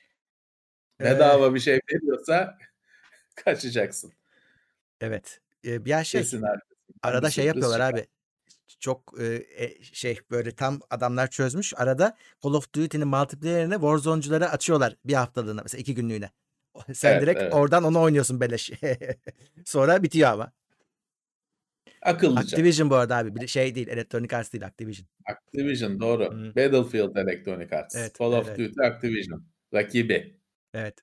Ee, 1.02 1.04
Bedava 1.06 1.56
bir 1.56 1.60
şey 1.60 1.80
veriyorsa 1.94 2.58
kaçacaksın. 3.36 4.14
evet. 5.02 5.40
E, 5.64 5.80
ya 5.86 6.04
şey 6.04 6.22
Kesin 6.22 6.42
arkasından 6.42 6.64
arada 7.04 7.28
bir 7.28 7.32
şey 7.32 7.46
yapıyorlar 7.46 7.78
çıkar. 7.80 7.94
abi. 7.94 8.08
Çok 8.80 9.22
e, 9.22 9.84
şey 9.84 10.20
böyle 10.32 10.52
tam 10.56 10.80
adamlar 10.90 11.28
çözmüş. 11.30 11.74
Arada 11.78 12.18
Call 12.44 12.54
of 12.54 12.74
Duty'nin 12.76 13.08
multiplayer'ini 13.08 13.74
Warzone'culara 13.74 14.50
açıyorlar 14.52 14.96
bir 15.06 15.14
haftalığına 15.14 15.62
mesela 15.64 15.80
iki 15.82 15.96
günlüğüne. 15.96 16.32
Sen 16.94 17.12
Evet, 17.12 17.22
direkt 17.22 17.42
evet. 17.42 17.54
oradan 17.54 17.84
onu 17.84 18.02
oynuyorsun 18.02 18.40
beleş. 18.42 18.72
Sonra 19.66 20.04
bitiyor 20.04 20.30
ama. 20.32 20.52
Akıllıca. 22.04 22.42
Activision 22.42 22.90
bu 22.90 22.96
arada 22.96 23.18
abi. 23.18 23.36
Bir 23.36 23.48
şey 23.48 23.76
değil. 23.76 23.88
Electronic 23.88 24.36
Arts 24.36 24.54
değil 24.54 24.66
Activision. 24.66 25.08
Activision 25.26 26.00
doğru. 26.00 26.26
Hı. 26.26 26.56
Battlefield 26.56 27.16
Electronic 27.16 27.76
Arts. 27.76 27.96
Evet, 27.96 28.16
Call 28.20 28.32
of 28.32 28.48
evet. 28.48 28.60
Duty 28.60 28.82
Activision. 28.86 29.46
Rakibi. 29.74 30.38
Evet. 30.74 30.96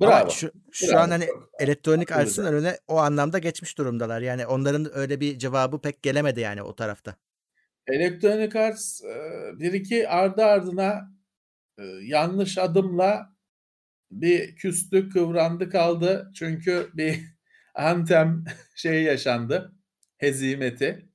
Bravo. 0.00 0.12
Ama 0.12 0.30
şu, 0.30 0.52
şu 0.72 0.86
Bravo. 0.86 0.98
an 0.98 1.10
hani 1.10 1.26
akıllıca. 1.60 2.20
Arts'ın 2.20 2.44
önüne 2.44 2.78
o 2.88 2.96
anlamda 2.96 3.38
geçmiş 3.38 3.78
durumdalar. 3.78 4.20
Yani 4.20 4.46
onların 4.46 4.96
öyle 4.98 5.20
bir 5.20 5.38
cevabı 5.38 5.80
pek 5.80 6.02
gelemedi 6.02 6.40
yani 6.40 6.62
o 6.62 6.74
tarafta. 6.74 7.16
Electronic 7.86 8.58
Arts 8.58 9.04
e, 9.04 9.08
bir 9.58 9.72
iki 9.72 10.08
ardı 10.08 10.44
ardına 10.44 11.12
e, 11.78 11.84
yanlış 12.02 12.58
adımla 12.58 13.36
bir 14.10 14.56
küstü, 14.56 15.08
kıvrandı 15.08 15.70
kaldı. 15.70 16.30
Çünkü 16.34 16.90
bir 16.94 17.20
Anthem 17.74 18.44
şeyi 18.74 19.04
yaşandı. 19.04 19.75
Hezimeti. 20.16 21.08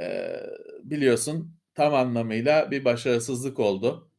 E, 0.00 0.36
biliyorsun 0.82 1.56
tam 1.74 1.94
anlamıyla 1.94 2.70
bir 2.70 2.84
başarısızlık 2.84 3.58
oldu. 3.58 4.10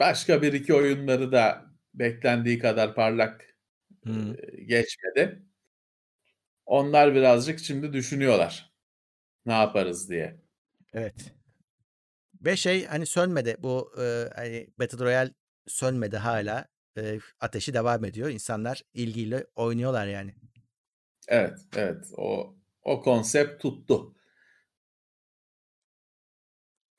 Başka 0.00 0.42
bir 0.42 0.52
iki 0.52 0.74
oyunları 0.74 1.32
da 1.32 1.66
beklendiği 1.94 2.58
kadar 2.58 2.94
parlak 2.94 3.56
Hı. 4.04 4.36
e, 4.38 4.64
geçmedi. 4.64 5.42
Onlar 6.66 7.14
birazcık 7.14 7.58
şimdi 7.58 7.92
düşünüyorlar. 7.92 8.72
Ne 9.46 9.52
yaparız 9.52 10.10
diye. 10.10 10.40
Evet. 10.92 11.34
Ve 12.40 12.56
şey 12.56 12.86
hani 12.86 13.06
sönmedi 13.06 13.56
bu 13.58 13.92
e, 14.00 14.28
hani 14.34 14.68
Battle 14.78 15.04
Royale 15.04 15.30
sönmedi 15.66 16.16
hala. 16.16 16.66
E, 16.98 17.18
ateşi 17.40 17.74
devam 17.74 18.04
ediyor. 18.04 18.30
İnsanlar 18.30 18.82
ilgiyle 18.94 19.46
oynuyorlar 19.54 20.06
yani. 20.06 20.34
Evet, 21.28 21.58
evet. 21.76 22.04
O 22.16 22.54
o 22.82 23.02
konsept 23.02 23.62
tuttu. 23.62 24.14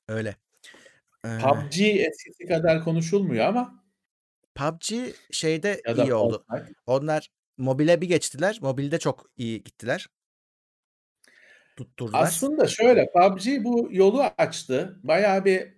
Öyle. 0.07 0.35
Ee, 1.25 1.39
PUBG 1.41 1.79
eskisi 1.81 2.45
kadar 2.47 2.83
konuşulmuyor 2.83 3.45
ama 3.45 3.83
PUBG 4.55 4.91
şeyde 5.31 5.81
ya 5.87 5.93
iyi 6.03 6.13
oldu. 6.13 6.45
Fortnite. 6.49 6.73
Onlar 6.85 7.29
mobile 7.57 8.01
bir 8.01 8.07
geçtiler. 8.07 8.57
Mobilde 8.61 8.99
çok 8.99 9.31
iyi 9.37 9.63
gittiler. 9.63 10.07
Tutturdular. 11.77 12.21
Aslında 12.21 12.67
şöyle 12.67 13.11
PUBG 13.11 13.63
bu 13.63 13.87
yolu 13.91 14.23
açtı. 14.37 14.99
Bayağı 15.03 15.45
bir 15.45 15.73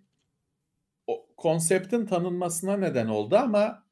o 1.07 1.27
konseptin 1.37 2.05
tanınmasına 2.05 2.77
neden 2.77 3.07
oldu 3.07 3.35
ama 3.35 3.87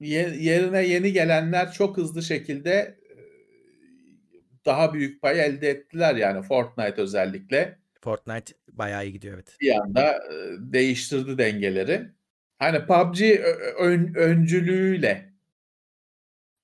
ye- 0.00 0.36
yerine 0.38 0.82
yeni 0.86 1.12
gelenler 1.12 1.72
çok 1.72 1.96
hızlı 1.96 2.22
şekilde 2.22 2.99
daha 4.64 4.94
büyük 4.94 5.22
pay 5.22 5.40
elde 5.40 5.70
ettiler 5.70 6.14
yani 6.16 6.42
Fortnite 6.42 7.02
özellikle. 7.02 7.78
Fortnite 8.00 8.54
bayağı 8.72 9.04
iyi 9.06 9.12
gidiyor 9.12 9.34
evet. 9.34 9.56
bir 9.60 9.80
anda 9.80 10.12
e, 10.12 10.56
değiştirdi 10.58 11.38
dengeleri. 11.38 12.08
Hani 12.58 12.86
PUBG 12.86 13.20
ö- 13.22 13.74
ön- 13.78 14.14
öncülüğüyle 14.14 15.32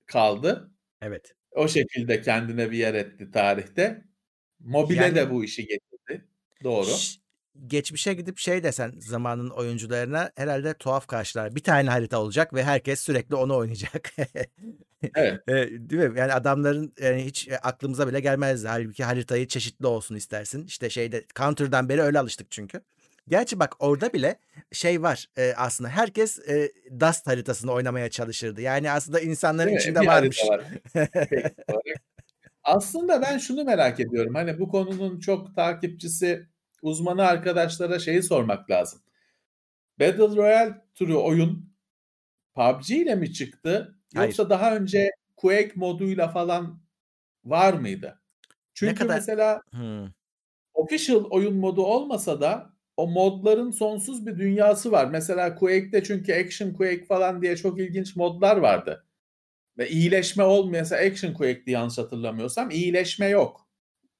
kaldı. 0.07 0.71
Evet. 1.03 1.35
O 1.51 1.69
şekilde 1.69 2.21
kendine 2.21 2.71
bir 2.71 2.79
yer 2.79 2.95
etti 2.95 3.31
tarihte. 3.31 4.05
Mobile 4.61 5.03
Yani- 5.03 5.15
de 5.15 5.31
bu 5.31 5.45
işi 5.45 5.67
getirdi. 5.67 6.25
Doğru. 6.65 6.91
Geçmişe 7.67 8.15
gidip 8.15 8.39
şey 8.39 8.63
desen 8.63 8.95
zamanın 8.99 9.51
oyuncularına 9.51 10.31
herhalde 10.37 10.75
tuhaf 10.75 11.07
karşılar. 11.07 11.55
Bir 11.55 11.63
tane 11.63 11.91
harita 11.91 12.19
olacak 12.21 12.55
ve 12.55 12.65
herkes 12.65 13.01
sürekli 13.01 13.35
onu 13.35 13.57
oynayacak. 13.57 14.13
Evet. 15.15 15.41
E, 15.49 15.53
Değil 15.55 16.03
mi? 16.03 16.19
Yani 16.19 16.33
adamların 16.33 16.95
yani 17.01 17.25
hiç 17.25 17.49
e, 17.49 17.59
aklımıza 17.59 18.09
bile 18.09 18.21
gelmezdi. 18.21 18.69
Halbuki 18.69 19.05
haritayı 19.05 19.49
çeşitli 19.49 19.87
olsun 19.87 20.15
istersin. 20.15 20.65
İşte 20.65 20.91
şeyde 20.91 21.25
Counter'dan 21.37 21.89
beri 21.89 22.03
öyle 22.03 22.19
alıştık 22.19 22.51
çünkü. 22.51 22.81
Gerçi 23.29 23.61
bak 23.61 23.75
orada 23.79 24.13
bile 24.13 24.39
şey 24.73 25.03
var 25.03 25.27
e, 25.39 25.53
aslında 25.57 25.91
herkes 25.91 26.39
e, 26.49 26.73
Dust 27.01 27.27
haritasını 27.27 27.73
oynamaya 27.73 28.11
çalışırdı. 28.11 28.61
Yani 28.61 28.91
aslında 28.91 29.21
insanların 29.21 29.69
Değil 29.69 29.81
içinde 29.81 30.01
varmış. 30.01 30.43
var. 30.49 30.65
Aslında 32.67 33.23
ben 33.23 33.39
şunu 33.39 33.65
merak 33.65 34.01
ediyorum. 34.01 34.35
Hani 34.35 34.59
bu 34.59 34.69
konunun 34.69 35.21
çok 35.21 35.55
takipçisi, 35.55 36.47
uzmanı 36.87 37.23
arkadaşlara 37.27 37.99
şeyi 37.99 38.23
sormak 38.23 38.71
lazım. 38.71 39.01
Battle 40.01 40.37
Royale 40.37 40.75
türü 40.95 41.15
oyun 41.15 41.73
PUBG 42.55 42.91
ile 42.91 43.15
mi 43.15 43.33
çıktı? 43.33 43.99
Hayır. 44.15 44.29
Yoksa 44.29 44.51
daha 44.51 44.77
önce 44.77 45.11
Quake 45.37 45.73
moduyla 45.75 46.29
falan 46.29 46.81
var 47.45 47.73
mıydı? 47.73 48.21
Çünkü 48.75 48.95
kadar- 48.95 49.15
mesela 49.15 49.61
Hmm, 49.71 50.07
official 50.75 51.25
oyun 51.31 51.57
modu 51.57 51.83
olmasa 51.87 52.41
da 52.41 52.71
o 52.97 53.07
modların 53.09 53.71
sonsuz 53.71 54.27
bir 54.27 54.39
dünyası 54.39 54.93
var. 54.93 55.07
Mesela 55.07 55.55
Quake'de 55.55 56.05
çünkü 56.05 56.35
Action 56.35 56.73
Quake 56.73 57.05
falan 57.05 57.43
diye 57.43 57.57
çok 57.57 57.81
ilginç 57.81 58.17
modlar 58.17 58.57
vardı. 58.57 59.07
Ve 59.79 59.91
iyileşme 59.91 60.43
olmuyor. 60.45 60.81
Mesela 60.83 61.11
Action 61.11 61.33
Quake'di 61.35 61.71
yanlış 61.71 61.99
hatırlamıyorsam. 61.99 62.71
iyileşme 62.71 63.27
yok. 63.29 63.69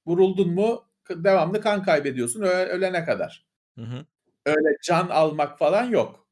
Vuruldun 0.05 0.53
mu 0.53 0.86
devamlı 1.09 1.61
kan 1.61 1.83
kaybediyorsun 1.83 2.41
ölene 2.41 3.05
kadar. 3.05 3.47
hı 3.75 3.81
hı. 3.85 4.05
Öyle 4.45 4.77
can 4.83 5.07
almak 5.09 5.59
falan 5.59 5.83
yok. 5.83 6.27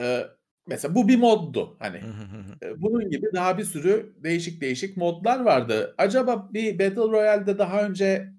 Ee, 0.00 0.26
mesela 0.66 0.94
bu 0.94 1.08
bir 1.08 1.16
moddu. 1.16 1.76
Hani 1.78 2.00
Hı 2.00 2.06
hı 2.06 2.22
hı 2.24 2.66
hı. 2.66 2.70
e, 2.70 2.82
bunun 2.82 3.10
gibi 3.10 3.26
daha 3.34 3.58
bir 3.58 3.64
sürü 3.64 4.14
değişik 4.16 4.60
değişik 4.60 4.96
modlar 4.96 5.40
vardı. 5.40 5.94
Acaba 5.98 6.48
bir 6.52 6.78
Battle 6.78 7.12
Royale'de 7.12 7.58
daha 7.58 7.82
önce 7.86 8.32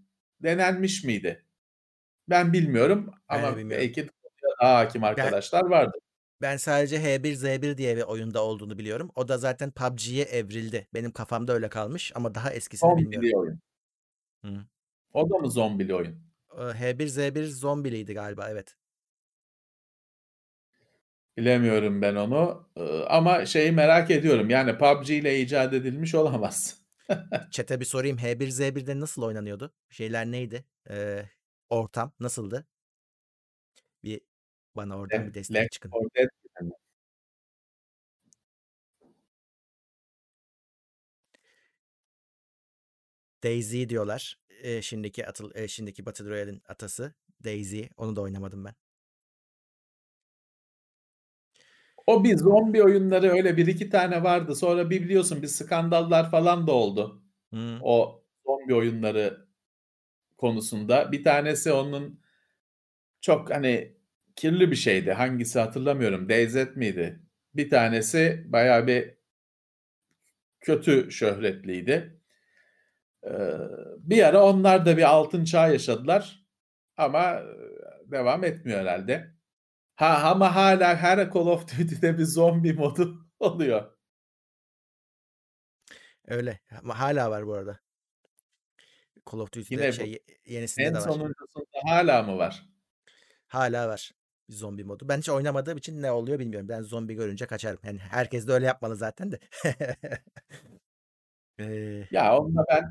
denenmiş 0.44 1.04
miydi? 1.04 1.46
Ben 2.30 2.54
bilmiyorum 2.54 3.12
Ben 3.32 3.44
ama 3.44 3.58
bilmiyorum. 3.58 3.88
belki 3.88 4.10
daha 4.62 4.76
hakim 4.76 5.04
arkadaşlar 5.04 5.66
vardı. 5.66 5.98
Ben 6.42 6.58
sadece 6.58 6.98
H1Z1 6.98 7.78
diye 7.78 7.98
bir 7.98 8.02
oyunda 8.02 8.44
olduğunu 8.44 8.78
biliyorum. 8.78 9.12
O 9.16 9.28
da 9.28 9.38
zaten 9.38 9.72
PUBG'ye 9.72 10.24
evrildi. 10.24 10.88
Benim 10.94 11.12
kafamda 11.12 11.54
öyle 11.54 11.70
kalmış 11.70 12.12
ama 12.16 12.36
daha 12.36 12.54
eskisini 12.54 12.98
bilmiyorum. 12.98 13.30
Zombili 13.30 13.38
oyun. 13.38 13.60
Hı. 14.46 14.66
O 15.14 15.30
da 15.30 15.38
mı 15.38 15.52
zombili 15.52 15.96
oyun? 15.96 16.16
Ee, 16.58 16.62
H1Z1 16.62 17.46
zombiliydi 17.46 18.14
galiba 18.14 18.50
evet. 18.50 18.76
Bilemiyorum 21.38 22.02
ben 22.02 22.16
onu. 22.16 22.70
Ama 23.08 23.46
şeyi 23.46 23.72
merak 23.72 24.12
ediyorum. 24.12 24.50
Yani 24.50 24.78
PUBG 24.78 25.10
ile 25.10 25.40
icat 25.40 25.74
edilmiş 25.74 26.16
olamaz. 26.16 26.82
Çete 27.52 27.80
bir 27.80 27.86
sorayım. 27.86 28.18
H1Z1'de 28.18 29.00
nasıl 29.00 29.22
oynanıyordu? 29.24 29.74
Şeyler 29.90 30.26
neydi? 30.26 30.66
Ee, 30.90 31.26
ortam 31.70 32.12
nasıldı? 32.20 32.68
Bana 34.76 34.98
oradan 34.98 35.28
bir 35.28 35.34
destek 35.34 35.58
Left 35.58 35.72
çıkın. 35.72 35.92
4 35.92 36.16
Dead 36.16 36.30
gibi 36.44 36.68
mi? 36.70 36.74
DayZ 43.44 43.90
diyorlar. 43.90 44.41
Eee, 44.64 44.82
şimdiki 44.82 45.28
atıl 45.28 45.52
eee, 45.56 45.68
şimdiki 45.68 46.06
Battle 46.06 46.26
Royale'in 46.30 46.62
atası 46.68 47.14
DayZ. 47.44 47.74
Onu 47.98 48.16
da 48.16 48.22
oynamadım 48.22 48.66
ben. 48.66 48.74
O 52.08 52.24
bir 52.24 52.38
zombi 52.38 52.84
oyunları 52.84 53.30
öyle 53.32 53.58
1-2 53.58 53.90
tane 53.90 54.24
vardı. 54.24 54.56
Sonra 54.56 54.90
bir 54.90 55.02
biliyorsun 55.04 55.42
bir 55.42 55.48
skandallar 55.48 56.32
falan 56.32 56.68
da 56.68 56.72
oldu. 56.72 57.24
Hıı. 57.54 57.80
O 57.82 58.24
zombi 58.46 58.76
oyunları 58.76 59.46
konusunda. 60.38 61.12
Bir 61.12 61.24
tanesi 61.26 61.72
onun 61.74 62.20
çok, 63.22 63.52
hani, 63.52 63.94
kirli 64.36 64.72
bir 64.72 64.76
şeydi. 64.76 65.12
Hangisi 65.12 65.60
hatırlamıyorum. 65.60 66.30
DayZ 66.30 66.56
miydi? 66.76 67.20
Bir 67.56 67.70
tanesi 67.70 68.44
bayağı 68.48 68.88
bir 68.88 69.16
kötü 70.62 71.12
şöhretliydi. 71.12 72.21
Bir 73.98 74.24
ara 74.24 74.44
onlar 74.44 74.86
da 74.86 74.98
bir 74.98 75.10
altın 75.10 75.44
çağ 75.44 75.68
yaşadılar 75.68 76.46
ama, 76.98 77.42
devam 78.06 78.44
etmiyor 78.44 78.80
herhâlde. 78.80 79.32
Ha, 79.96 80.32
ama 80.32 80.56
hâlâ 80.56 80.96
her 80.96 81.18
Call 81.34 81.48
of 81.48 81.80
Duty'de 81.80 82.18
bir 82.18 82.24
zombi 82.24 82.74
modu 82.74 83.28
oluyor. 83.40 83.92
Öyle 86.28 86.60
hâlâ 86.88 87.32
var 87.32 87.48
bu 87.48 87.54
arada. 87.54 87.80
Call 89.32 89.40
of 89.40 89.52
Duty'de 89.54 89.76
Yine 89.76 89.92
şey, 89.92 90.20
yenisinde 90.46 90.86
en 90.86 90.94
de 90.94 90.98
var. 90.98 91.04
sonuncusunda 91.04 91.66
hâlâ 91.86 92.24
mı 92.24 92.38
var? 92.38 92.66
Hâlâ 93.48 93.88
var 93.88 94.12
bir 94.52 94.56
zombi 94.56 94.84
modu. 94.84 95.10
Ben 95.10 95.18
hiç 95.18 95.30
oynamadığım 95.30 95.78
için 95.78 96.02
ne 96.02 96.12
oluyor 96.12 96.40
bilmiyorum. 96.40 96.70
Ben 96.70 96.82
zombi 96.82 97.14
görünce 97.14 97.46
kaçarım. 97.46 97.80
Yani 97.84 98.00
herkes 98.00 98.48
de 98.48 98.52
öyle 98.52 98.66
yapmalı 98.66 98.96
zaten 98.96 99.32
de. 99.32 99.40
Eee 101.60 102.08
Ya, 102.12 102.38
onda 102.38 102.66
ben, 102.70 102.84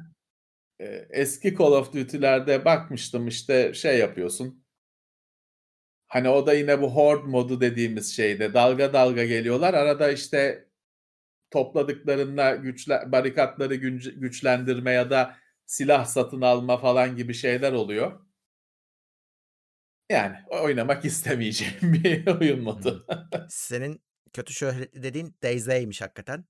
eee, 0.81 1.09
eski 1.11 1.57
Call 1.59 1.73
of 1.73 1.93
Duty'lerde 1.95 2.65
bakmıştım, 2.65 3.29
işte, 3.29 3.75
şey 3.75 3.99
yapıyorsun 3.99 4.65
hani, 6.09 6.29
o 6.29 6.47
da 6.47 6.55
yine 6.55 6.83
bu 6.83 6.95
Horde 6.97 7.27
modu 7.27 7.61
dediğimiz 7.61 8.17
şeyde 8.17 8.55
dalga 8.55 8.93
dalga 8.93 9.25
geliyorlar. 9.25 9.75
Arada, 9.75 10.11
işte, 10.11 10.69
topladıklarında 11.51 12.57
güçle 12.57 13.03
barikatları 13.13 13.75
güçlendirme 13.75 14.93
ya 14.93 15.11
da 15.11 15.37
silah 15.67 16.05
satın 16.05 16.41
alma 16.41 16.79
falan 16.79 17.17
gibi 17.17 17.35
şeyler 17.35 17.73
oluyor. 17.73 18.21
Yani 20.11 20.37
oynamak 20.51 21.05
istemeyeceğim 21.05 21.75
bir 21.83 22.27
oyun 22.27 22.63
modu. 22.63 23.07
Senin 23.49 24.03
kötü 24.33 24.53
şöhretli 24.55 25.03
dediğin 25.03 25.37
DayZ'ymiş 25.43 26.01
hakikaten. 26.03 26.45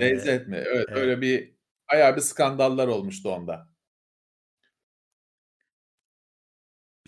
DayZ 0.00 0.26
Eee, 0.26 0.38
mi? 0.38 0.56
Evet, 0.56 0.86
evet. 0.88 0.98
öyle 0.98 1.20
bir 1.20 1.54
bayağı 1.92 2.16
bir 2.16 2.20
skandallar 2.20 2.88
olmuştu 2.88 3.30
onda. 3.30 3.69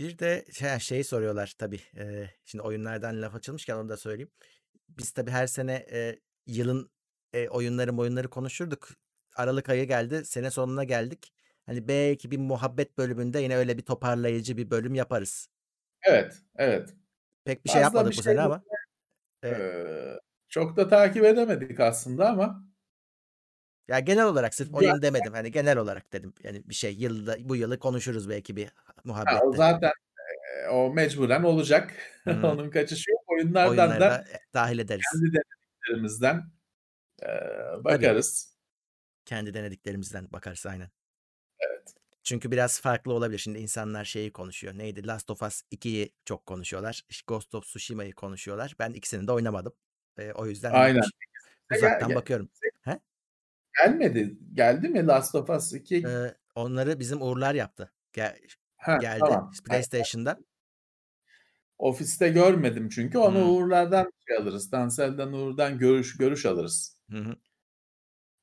Bir 0.02 0.18
de 0.18 0.44
şey 0.52 0.78
şeyi 0.78 1.04
soruyorlar 1.04 1.54
tabii, 1.58 1.80
eee, 1.96 2.30
şimdi 2.44 2.62
oyunlardan 2.62 3.22
laf 3.22 3.34
açılmışken 3.34 3.76
onu 3.76 3.88
da 3.88 3.96
söyleyeyim. 3.96 4.30
Biz 4.88 5.12
tabii 5.12 5.30
her 5.30 5.46
sene, 5.46 5.86
eee, 5.92 6.20
yılın, 6.46 6.90
eee, 7.34 7.48
oyunları 7.48 7.92
moyunları 7.92 8.30
konuşurduk. 8.30 8.88
Aralık 9.36 9.68
ayı 9.68 9.88
geldi, 9.88 10.24
sene 10.24 10.50
sonuna 10.50 10.84
geldik. 10.84 11.34
Hani, 11.66 11.88
belki 11.88 12.30
bir 12.30 12.38
muhabbet 12.38 12.98
bölümünde 12.98 13.40
yine 13.40 13.56
öyle 13.56 13.78
bir 13.78 13.82
toparlayıcı 13.86 14.56
bir 14.56 14.70
bölüm 14.70 14.94
yaparız. 14.94 15.48
Evet, 16.02 16.42
evet. 16.56 16.94
Pek 17.44 17.64
bir 17.64 17.70
şey 17.70 17.80
Fazla 17.80 18.08
bir 18.08 18.12
yapmadık 18.12 18.16
bu 18.16 18.22
şey 18.22 18.38
sene 18.38 18.40
ama. 18.40 18.64
Evet. 19.42 19.62
Eee, 19.62 20.20
çok 20.48 20.76
da 20.76 20.88
takip 20.88 21.24
edemedik 21.24 21.80
aslında 21.80 22.30
ama. 22.30 22.64
Ya, 23.88 24.00
genel 24.00 24.24
olarak 24.24 24.54
sırf 24.54 24.74
Ya 24.74 24.74
oyun 24.74 25.02
demedim, 25.02 25.32
hani, 25.32 25.50
genel 25.52 25.76
olarak 25.78 26.12
dedim. 26.12 26.34
Yani 26.42 26.62
bir 26.68 26.74
şey 26.74 26.94
yılda 26.94 27.36
bu 27.48 27.56
yılı 27.56 27.78
konuşuruz 27.78 28.28
belki 28.28 28.56
bir 28.56 28.68
Ha, 29.24 29.32
o 29.44 29.52
muhabbette. 29.52 29.56
zaten, 29.56 29.92
o 30.72 30.90
mecburen 30.94 31.42
olacak. 31.42 31.94
Hıı. 32.26 32.34
Onun 32.52 32.70
kaçışı 32.70 33.10
yok. 33.10 33.20
Oyunlardan 33.28 33.90
Oyunları 33.90 34.00
da 34.00 34.08
da, 34.08 34.24
eee, 34.28 34.40
dâhil 34.54 34.78
ederiz. 34.78 35.24
kendi 35.24 35.32
denediklerimizden, 35.34 36.52
Tabii. 37.86 38.08
bakarız. 38.08 38.54
Kendi 39.24 39.54
denediklerimizden 39.54 40.28
bakarız, 40.32 40.66
aynen. 40.66 40.90
Evet. 41.60 41.94
Çünkü 42.24 42.50
biraz 42.50 42.80
farklı 42.80 43.12
olabilir. 43.12 43.38
Şimdi 43.38 43.58
insanlar 43.58 44.04
şeyi 44.04 44.32
konuşuyor. 44.32 44.74
Neydi? 44.78 45.06
Last 45.06 45.30
of 45.30 45.42
Us 45.42 45.62
2'yi 45.70 46.14
çok 46.24 46.46
konuşuyorlar. 46.46 47.02
Ghost 47.26 47.54
of 47.54 47.64
Tsushima'yı 47.64 48.12
konuşuyorlar. 48.14 48.74
Ben 48.78 48.92
ikisini 48.92 49.26
de 49.26 49.32
oynamadım. 49.32 49.72
Eee, 50.18 50.32
o 50.32 50.46
yüzden, 50.46 50.74
Aynen. 50.74 51.02
uzaktan 51.70 52.08
gel 52.08 52.16
bakıyorum. 52.16 52.50
He? 52.62 52.71
Gelmedi. 53.78 54.38
Geldi 54.54 54.88
mi 54.88 55.06
Last 55.06 55.34
of 55.34 55.50
Us 55.50 55.72
2? 55.72 55.96
Eee, 55.96 56.34
onları 56.54 57.00
bizim 57.00 57.22
Uğurlar 57.22 57.54
yaptı. 57.54 57.92
Gel 58.12 58.38
Ha, 58.76 58.96
geldi 58.96 59.20
tamam. 59.20 59.52
PlayStation'da. 59.68 60.38
Ofiste 61.78 62.28
görmedim 62.28 62.88
çünkü. 62.88 63.18
Onu 63.18 63.38
Hıı. 63.38 63.44
Uğurlar'dan 63.44 64.12
şey 64.28 64.36
alırız. 64.36 64.70
Tansel'den, 64.70 65.32
Uğur'dan 65.32 65.78
görüş 65.78 66.16
görüş 66.16 66.46
alırız. 66.46 66.96
Hı 67.10 67.18
hı. 67.18 67.36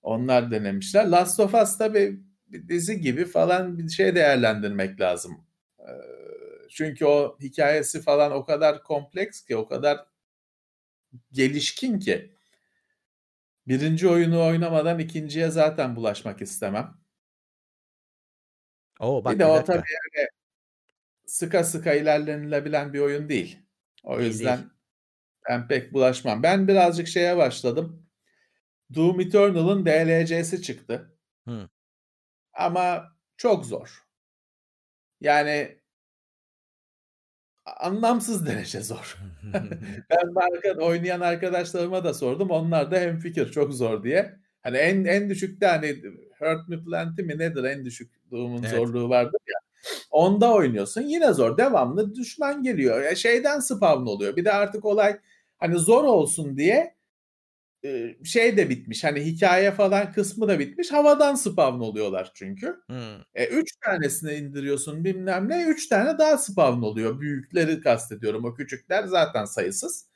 Onlar 0.01 0.51
denemişler. 0.51 1.07
Last 1.07 1.39
of 1.39 1.53
Us 1.53 1.77
tabii 1.77 2.19
bir 2.47 2.67
dizi 2.67 3.01
gibi 3.01 3.25
falan 3.25 3.77
bir 3.77 3.89
şey 3.89 4.15
değerlendirmek 4.15 5.01
lazım. 5.01 5.45
Çünkü 6.69 7.05
o 7.05 7.37
hikâyesi 7.41 8.01
falan 8.01 8.31
o 8.31 8.45
kadar 8.45 8.83
kompleks 8.83 9.41
ki, 9.41 9.57
o 9.57 9.67
kadar 9.67 10.05
gelişkin 11.31 11.99
ki. 11.99 12.33
1. 13.69 14.07
oyunu 14.09 14.45
oynamadan 14.47 14.99
2'nciye 14.99 15.49
zaten 15.49 15.95
bulaşmak 15.95 16.41
istemem. 16.41 16.95
O! 18.99 19.25
Bir 19.25 19.25
Bak 19.25 19.39
de 19.39 19.45
bir 19.45 19.49
o 19.49 19.53
dakika. 19.53 19.65
tabii 19.65 19.85
öyle 20.17 20.29
sıka 21.25 21.63
sıka 21.63 21.93
ilerlenilebilen 21.93 22.93
bir 22.93 22.99
oyun 22.99 23.29
değil. 23.29 23.59
O 24.03 24.19
Değil, 24.19 24.39
değil. 24.39 24.53
yüzden 24.53 24.71
ben 25.49 25.67
pek 25.67 25.93
bulaşmam. 25.93 26.43
Ben 26.43 26.67
birazcık 26.67 27.07
şeye 27.07 27.37
başladım. 27.37 28.07
Doom 28.95 29.19
Eternal'ın 29.21 29.85
DLC'si 29.85 30.61
çıktı. 30.61 31.17
Hıı. 31.47 31.69
Ama 32.53 33.17
çok 33.37 33.65
zor. 33.65 34.05
Yani 35.21 35.78
anlamsız 37.77 38.45
derece 38.45 38.81
zor. 38.81 39.17
Ben 40.09 40.35
arka 40.35 40.81
oynayan 40.81 41.19
arkadaşlarıma 41.19 42.03
da 42.03 42.13
sordum. 42.13 42.49
Onlar 42.49 42.91
da 42.91 42.99
hemfikir 42.99 43.51
çok 43.51 43.73
zor 43.73 44.03
diye. 44.03 44.35
Hani 44.61 44.77
en 44.77 45.05
en 45.05 45.29
düşükte, 45.29 45.65
hani, 45.65 46.01
Hurt 46.39 46.69
Me 46.69 46.83
Plenty 46.83 47.21
mi 47.21 47.37
nedir 47.37 47.63
en 47.63 47.85
düşük 47.85 48.11
Doom'un 48.31 48.63
Evet. 48.63 48.71
zorluğu 48.71 49.09
vardır 49.09 49.39
ya. 49.47 49.59
Onda 50.11 50.53
oynuyorsun. 50.53 51.01
Yine 51.01 51.33
zor. 51.33 51.57
Devamlı 51.57 52.15
düşman 52.15 52.63
geliyor. 52.63 53.03
Ya, 53.03 53.15
şeyden 53.15 53.59
spawn 53.59 54.05
oluyor. 54.05 54.35
Bir 54.35 54.45
de 54.45 54.51
artık 54.51 54.85
olay, 54.85 55.19
hani, 55.57 55.79
zor 55.79 56.03
olsun 56.03 56.57
diye, 56.57 56.95
şey 58.23 58.57
de 58.57 58.69
bitmiş, 58.69 59.03
hani, 59.03 59.21
hikâye 59.21 59.71
falan 59.71 60.11
kısmı 60.11 60.47
da 60.47 60.59
bitmiş. 60.59 60.91
Havadan 60.91 61.35
spawn 61.35 61.79
oluyorlar 61.79 62.31
çünkü. 62.35 62.75
Hıı. 62.89 63.25
E, 63.33 63.45
3 63.45 63.69
tanesini 63.85 64.33
indiriyorsun 64.33 65.03
bilmem 65.03 65.49
ne, 65.49 65.63
3 65.63 65.87
tane 65.87 66.17
daha 66.17 66.37
spawn 66.37 66.81
oluyor. 66.81 67.19
Büyükleri 67.19 67.81
kastediyorum. 67.81 68.45
O 68.45 68.53
küçükler 68.53 69.03
zaten 69.03 69.45
sayısız. 69.45 70.09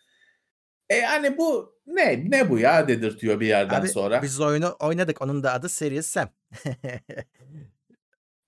E, 0.90 0.96
yani 0.96 1.38
bu 1.38 1.76
ne? 1.88 2.30
Ne 2.30 2.50
bu 2.50 2.60
ya 2.60 2.88
dedirtiyor 2.88 3.40
bir 3.40 3.48
yerden 3.48 3.82
Abi 3.82 3.90
sonra. 3.90 4.22
biz 4.22 4.42
oyunu 4.42 4.76
oynadık. 4.80 5.22
Onun 5.22 5.44
da 5.44 5.54
adı 5.54 5.70
Serious 5.70 6.06
Sam. 6.08 6.30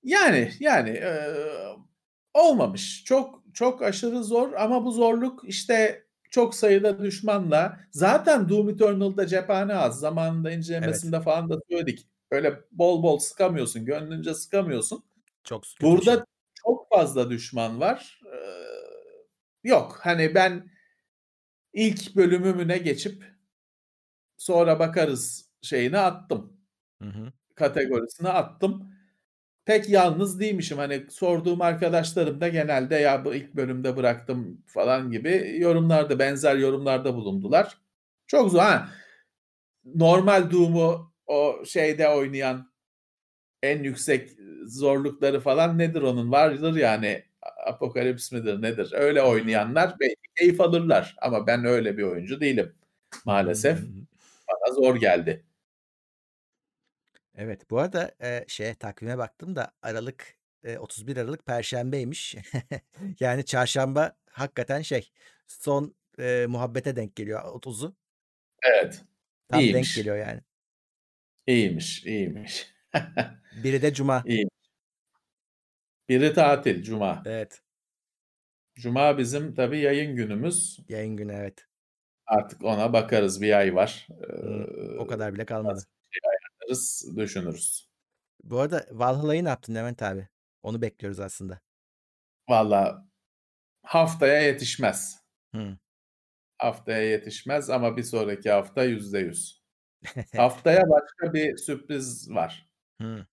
Yani, 0.06 0.52
yani, 0.60 0.90
eee, 0.90 1.34
olmamış. 2.34 3.04
Çok 3.04 3.44
çok 3.54 3.82
aşırı 3.82 4.24
zor 4.24 4.54
ama 4.54 4.86
bu 4.86 4.92
zorluk, 4.92 5.42
işte, 5.48 6.05
çok 6.36 6.56
sayıda 6.56 7.04
düşmanla 7.04 7.80
zaten 7.92 8.50
Doom 8.50 8.70
Eternal'da 8.70 9.28
cephane 9.28 9.76
az. 9.76 10.00
Zamanında 10.00 10.50
Evet. 10.50 10.58
incelemesinde 10.58 11.22
falan 11.22 11.50
da 11.50 11.60
söyledik. 11.70 12.08
Öyle 12.32 12.62
bol 12.72 13.04
bol 13.04 13.20
sıkamıyorsun. 13.20 13.86
Gönlünce 13.86 14.34
sıkamıyorsun. 14.34 15.04
Çok 15.44 15.64
bir 15.64 15.68
şey. 15.68 15.90
Burada 15.90 16.26
çok 16.54 16.90
fazla 16.90 17.30
düşman 17.30 17.80
var. 17.80 18.22
Eee, 18.26 18.68
yok, 19.64 20.00
hani, 20.02 20.36
ben 20.36 20.72
ilk 21.74 22.16
bölümü 22.16 22.54
geçip 22.78 23.24
sonra 24.38 24.80
bakarız 24.80 25.52
şeyine 25.62 26.00
attım. 26.00 26.58
Hı 27.02 27.10
hı. 27.10 27.34
Kategorisine 27.56 28.30
attım. 28.30 28.95
Pek 29.66 29.90
yalnız 29.90 30.40
değilmişim. 30.40 30.78
Hani, 30.78 31.06
sorduğum 31.10 31.62
arkadaşlarım 31.62 32.42
da 32.42 32.48
genelde 32.48 32.96
"Ya, 32.96 33.26
bu 33.26 33.36
ilk 33.36 33.56
bölümde 33.56 33.98
bıraktım." 33.98 34.62
falan 34.68 35.12
gibi 35.12 35.56
yorumlarda, 35.60 36.20
benzer 36.20 36.56
yorumlarda 36.56 37.16
bulundular. 37.16 37.78
Çok 38.28 38.52
zor. 38.52 38.60
Ha, 38.60 38.90
normal 39.96 40.52
Doom'u 40.52 41.14
o 41.28 41.66
şeyde 41.66 42.10
oynayan 42.10 42.72
en 43.64 43.84
yüksek 43.84 44.30
zorlukları 44.68 45.40
falan 45.40 45.78
nedir 45.78 46.02
onun? 46.02 46.32
Vardır 46.32 46.76
yani 46.76 47.24
Apokalips 47.68 48.32
midir 48.32 48.62
nedir? 48.62 48.92
Öyle 48.94 49.22
oynayanlar 49.24 49.96
belki 50.00 50.16
keyif 50.40 50.62
alırlar 50.62 51.16
ama 51.22 51.48
ben 51.48 51.66
öyle 51.66 51.98
bir 51.98 52.04
oyuncu 52.04 52.42
değilim. 52.42 52.74
Maalesef 53.26 53.80
bana 54.50 54.74
zor 54.76 54.96
geldi. 54.96 55.44
Evet, 57.38 57.70
bu 57.70 57.80
arada, 57.80 58.12
eee, 58.22 58.46
şeye, 58.48 58.76
takvime 58.76 59.18
baktım 59.18 59.56
da 59.56 59.72
Aralık, 59.82 60.38
eee, 60.64 60.78
31 60.80 61.18
Aralık 61.18 61.46
Perşembeymiş. 61.46 62.36
Yani 63.20 63.46
çarşamba 63.46 64.18
hakikaten 64.30 64.82
şey, 64.82 65.12
son, 65.48 65.96
eee, 66.20 66.46
muhabbete 66.48 66.96
denk 66.96 67.16
geliyor 67.16 67.42
30'u. 67.54 67.96
Evet, 68.64 69.06
Tam 69.48 69.74
denk 69.74 69.94
iyiymiş. 69.94 69.94
geliyor 69.94 70.18
yani. 70.18 70.42
İyiymiş, 71.48 72.06
iyiymiş. 72.06 72.74
Biri 73.52 73.82
de 73.82 73.94
cuma. 73.94 74.26
İyi. 74.26 74.48
Biri 76.10 76.34
tatil, 76.34 76.84
cuma. 76.84 77.22
Evet. 77.26 77.62
Cuma 78.76 79.18
bizim 79.18 79.54
tabii 79.56 79.80
yayın 79.80 80.16
günümüz. 80.16 80.80
Yayın 80.90 81.18
günü, 81.18 81.32
evet. 81.34 81.68
Artık 82.28 82.64
ona 82.64 82.94
bakarız, 82.94 83.42
bir 83.42 83.58
ay 83.58 83.76
var. 83.76 84.08
Hıı, 84.20 84.96
o 85.00 85.08
kadar 85.08 85.34
bile 85.34 85.46
kalmadı. 85.46 85.86
Ayarlarız, 86.70 87.12
düşünürüz. 87.16 87.90
Bu 88.44 88.60
arada 88.60 88.86
Valhalla'yı 88.92 89.44
ne 89.46 89.50
yaptın 89.50 89.76
Levent 89.76 90.04
abi? 90.04 90.28
Onu 90.64 90.82
bekliyoruz 90.82 91.20
aslında. 91.20 91.60
Valla 92.50 93.06
haftaya 93.84 94.42
yetişmez. 94.42 95.20
Hıı. 95.56 95.78
Haftaya 96.58 97.02
yetişmez 97.02 97.70
ama 97.70 97.98
bir 97.98 98.04
sonraki 98.04 98.52
hafta 98.52 98.86
%100. 98.86 99.62
Haftaya 100.36 100.82
başka 100.90 101.34
bir 101.34 101.58
sürpriz 101.58 102.30
var. 102.32 102.70
Hıı. 103.02 103.28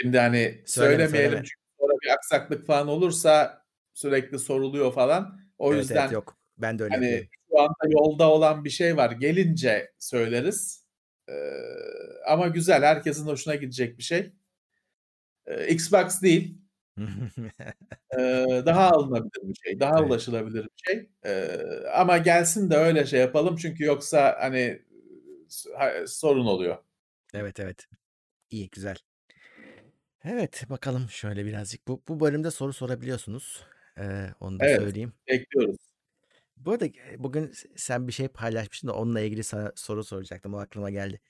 Şimdi, 0.00 0.18
hani, 0.18 0.62
Söyleme, 0.66 0.66
söylemeyelim 0.66 1.10
söyleme. 1.30 1.44
çünkü 1.44 1.62
sonra 1.80 1.92
bir 2.02 2.10
aksaklık 2.10 2.66
falan 2.66 2.88
olursa 2.88 3.62
sürekli 3.94 4.38
soruluyor 4.38 4.92
falan. 4.92 5.40
O 5.58 5.72
Evet, 5.72 5.82
yüzden 5.82 6.02
evet, 6.02 6.12
yok. 6.12 6.38
Ben 6.58 6.78
de 6.78 6.82
öyle 6.84 6.94
hani, 6.94 7.04
yapıyorum. 7.06 7.28
şu 7.50 7.60
anda 7.60 7.88
yolda 7.88 8.30
olan 8.30 8.64
bir 8.64 8.70
şey 8.70 8.96
var. 8.96 9.10
Gelince 9.10 9.92
söyleriz. 9.98 10.87
Ama 12.26 12.48
güzel, 12.48 12.82
herkesin 12.82 13.26
hoşuna 13.26 13.54
gidecek 13.54 13.98
bir 13.98 14.02
şey. 14.02 14.32
Eee, 15.46 15.68
Xbox 15.74 16.22
değil. 16.22 16.58
Eee, 18.18 18.62
daha 18.66 18.90
alınabilir 18.90 19.48
bir 19.48 19.54
şey, 19.54 19.80
daha 19.80 20.02
Evet. 20.02 20.04
ulaşılabilir 20.04 20.64
bir 20.64 20.70
şey. 20.92 21.10
Eee, 21.24 21.60
ama 21.94 22.18
gelsin 22.18 22.70
de 22.70 22.76
öyle 22.76 23.06
şey 23.06 23.20
yapalım 23.20 23.56
çünkü 23.56 23.84
yoksa, 23.84 24.36
hani, 24.40 24.82
sorun 26.06 26.46
oluyor. 26.46 26.78
Evet, 27.34 27.60
evet. 27.60 27.86
İyi, 28.50 28.70
güzel. 28.70 28.96
Evet, 30.24 30.64
bakalım 30.70 31.08
şöyle 31.10 31.46
birazcık. 31.46 31.88
Bu 31.88 32.02
bu 32.08 32.20
bölümde 32.20 32.50
soru 32.50 32.72
sorabiliyorsunuz. 32.72 33.64
Eee, 33.98 34.34
onu 34.40 34.60
da 34.60 34.66
Evet, 34.66 34.68
söyleyeyim. 34.68 35.12
bekliyoruz. 35.28 35.87
Bu 36.64 36.72
arada, 36.72 36.86
bugün 37.18 37.52
sen 37.76 38.08
bir 38.08 38.12
şey 38.12 38.28
paylaşmıştın 38.28 38.88
da 38.88 38.92
onunla 38.94 39.20
ilgili 39.20 39.44
sana 39.44 39.72
soru 39.76 40.04
soracaktım. 40.04 40.54
O 40.54 40.58
aklıma 40.58 40.90
geldi. 40.90 41.20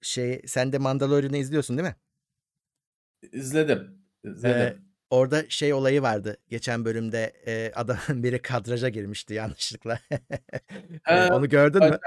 Şey, 0.00 0.42
sen 0.46 0.72
de 0.72 0.78
Mandalorian'ı 0.78 1.36
izliyorsun 1.36 1.78
değil 1.78 1.88
mi? 1.88 1.96
İzledim, 3.32 3.98
izledim. 4.24 4.82
orada 5.10 5.44
şey 5.48 5.72
olayı 5.72 6.02
vardı. 6.02 6.36
Geçen 6.48 6.84
bölümde, 6.84 7.32
eee, 7.46 7.72
adamın 7.74 8.22
biri 8.22 8.42
kadraja 8.42 8.88
girmişti 8.88 9.34
yanlışlıkla. 9.34 10.00
He, 11.04 11.28
onu 11.32 11.48
gördün 11.48 11.84
mü? 11.84 11.98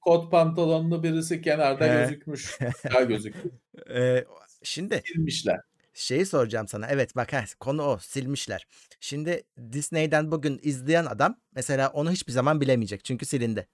kot 0.00 0.30
pantolonlu 0.30 1.02
birisi 1.02 1.42
kenarda 1.42 1.86
gözükmüş. 1.86 2.58
Bacağı 2.60 3.08
gözükmüş. 3.08 3.54
Eee, 3.90 4.26
şimdi 4.62 5.02
Silmişler. 5.06 5.60
Şeyi 5.98 6.26
soracağım 6.26 6.68
sana. 6.68 6.86
Evet, 6.86 7.16
bak, 7.16 7.32
heh, 7.32 7.46
konu 7.60 7.82
o, 7.82 7.98
silmişler. 7.98 8.66
Şimdi 9.00 9.42
Disney'den 9.72 10.30
bugün 10.30 10.60
izleyen 10.62 11.06
adam 11.06 11.36
mesela 11.54 11.88
onu 11.88 12.10
hiçbir 12.12 12.32
zaman 12.32 12.60
bilemeyecek 12.60 13.04
çünkü 13.04 13.26
silindi. 13.26 13.68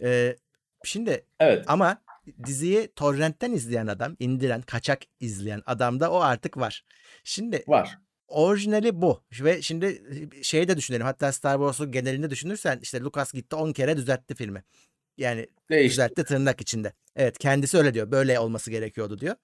Eee, 0.00 0.36
şimdi 0.84 1.24
Evet. 1.40 1.64
ama 1.66 2.02
diziyi 2.44 2.92
torrentten 2.96 3.52
izleyen 3.52 3.86
adam, 3.86 4.16
indiren, 4.18 4.62
kaçak 4.62 5.02
izleyen 5.20 5.62
adamda 5.66 6.10
o 6.12 6.20
artık 6.20 6.56
var. 6.56 6.84
Şimdi 7.24 7.64
Var. 7.68 7.98
orijinali 8.28 9.00
bu 9.00 9.22
ve 9.40 9.62
şimdi, 9.62 10.02
şeyi 10.42 10.68
de 10.68 10.76
düşünelim. 10.76 11.06
Hatta 11.06 11.32
Star 11.32 11.54
Wars'un 11.58 11.92
genelini 11.92 12.30
düşünürsen, 12.30 12.78
işte, 12.82 13.00
Lucas 13.00 13.32
gitti 13.32 13.56
10 13.56 13.72
kere 13.72 13.96
düzeltti 13.96 14.34
filmi. 14.34 14.64
Yani 15.16 15.46
Değiştirdi. 15.70 15.90
düzeltti 15.92 16.24
tırnak 16.24 16.60
içinde. 16.60 16.92
Evet, 17.16 17.38
kendisi 17.38 17.78
öyle 17.78 17.94
diyor. 17.94 18.10
Böyle 18.10 18.38
olması 18.40 18.70
gerekiyordu 18.70 19.18
diyor. 19.18 19.36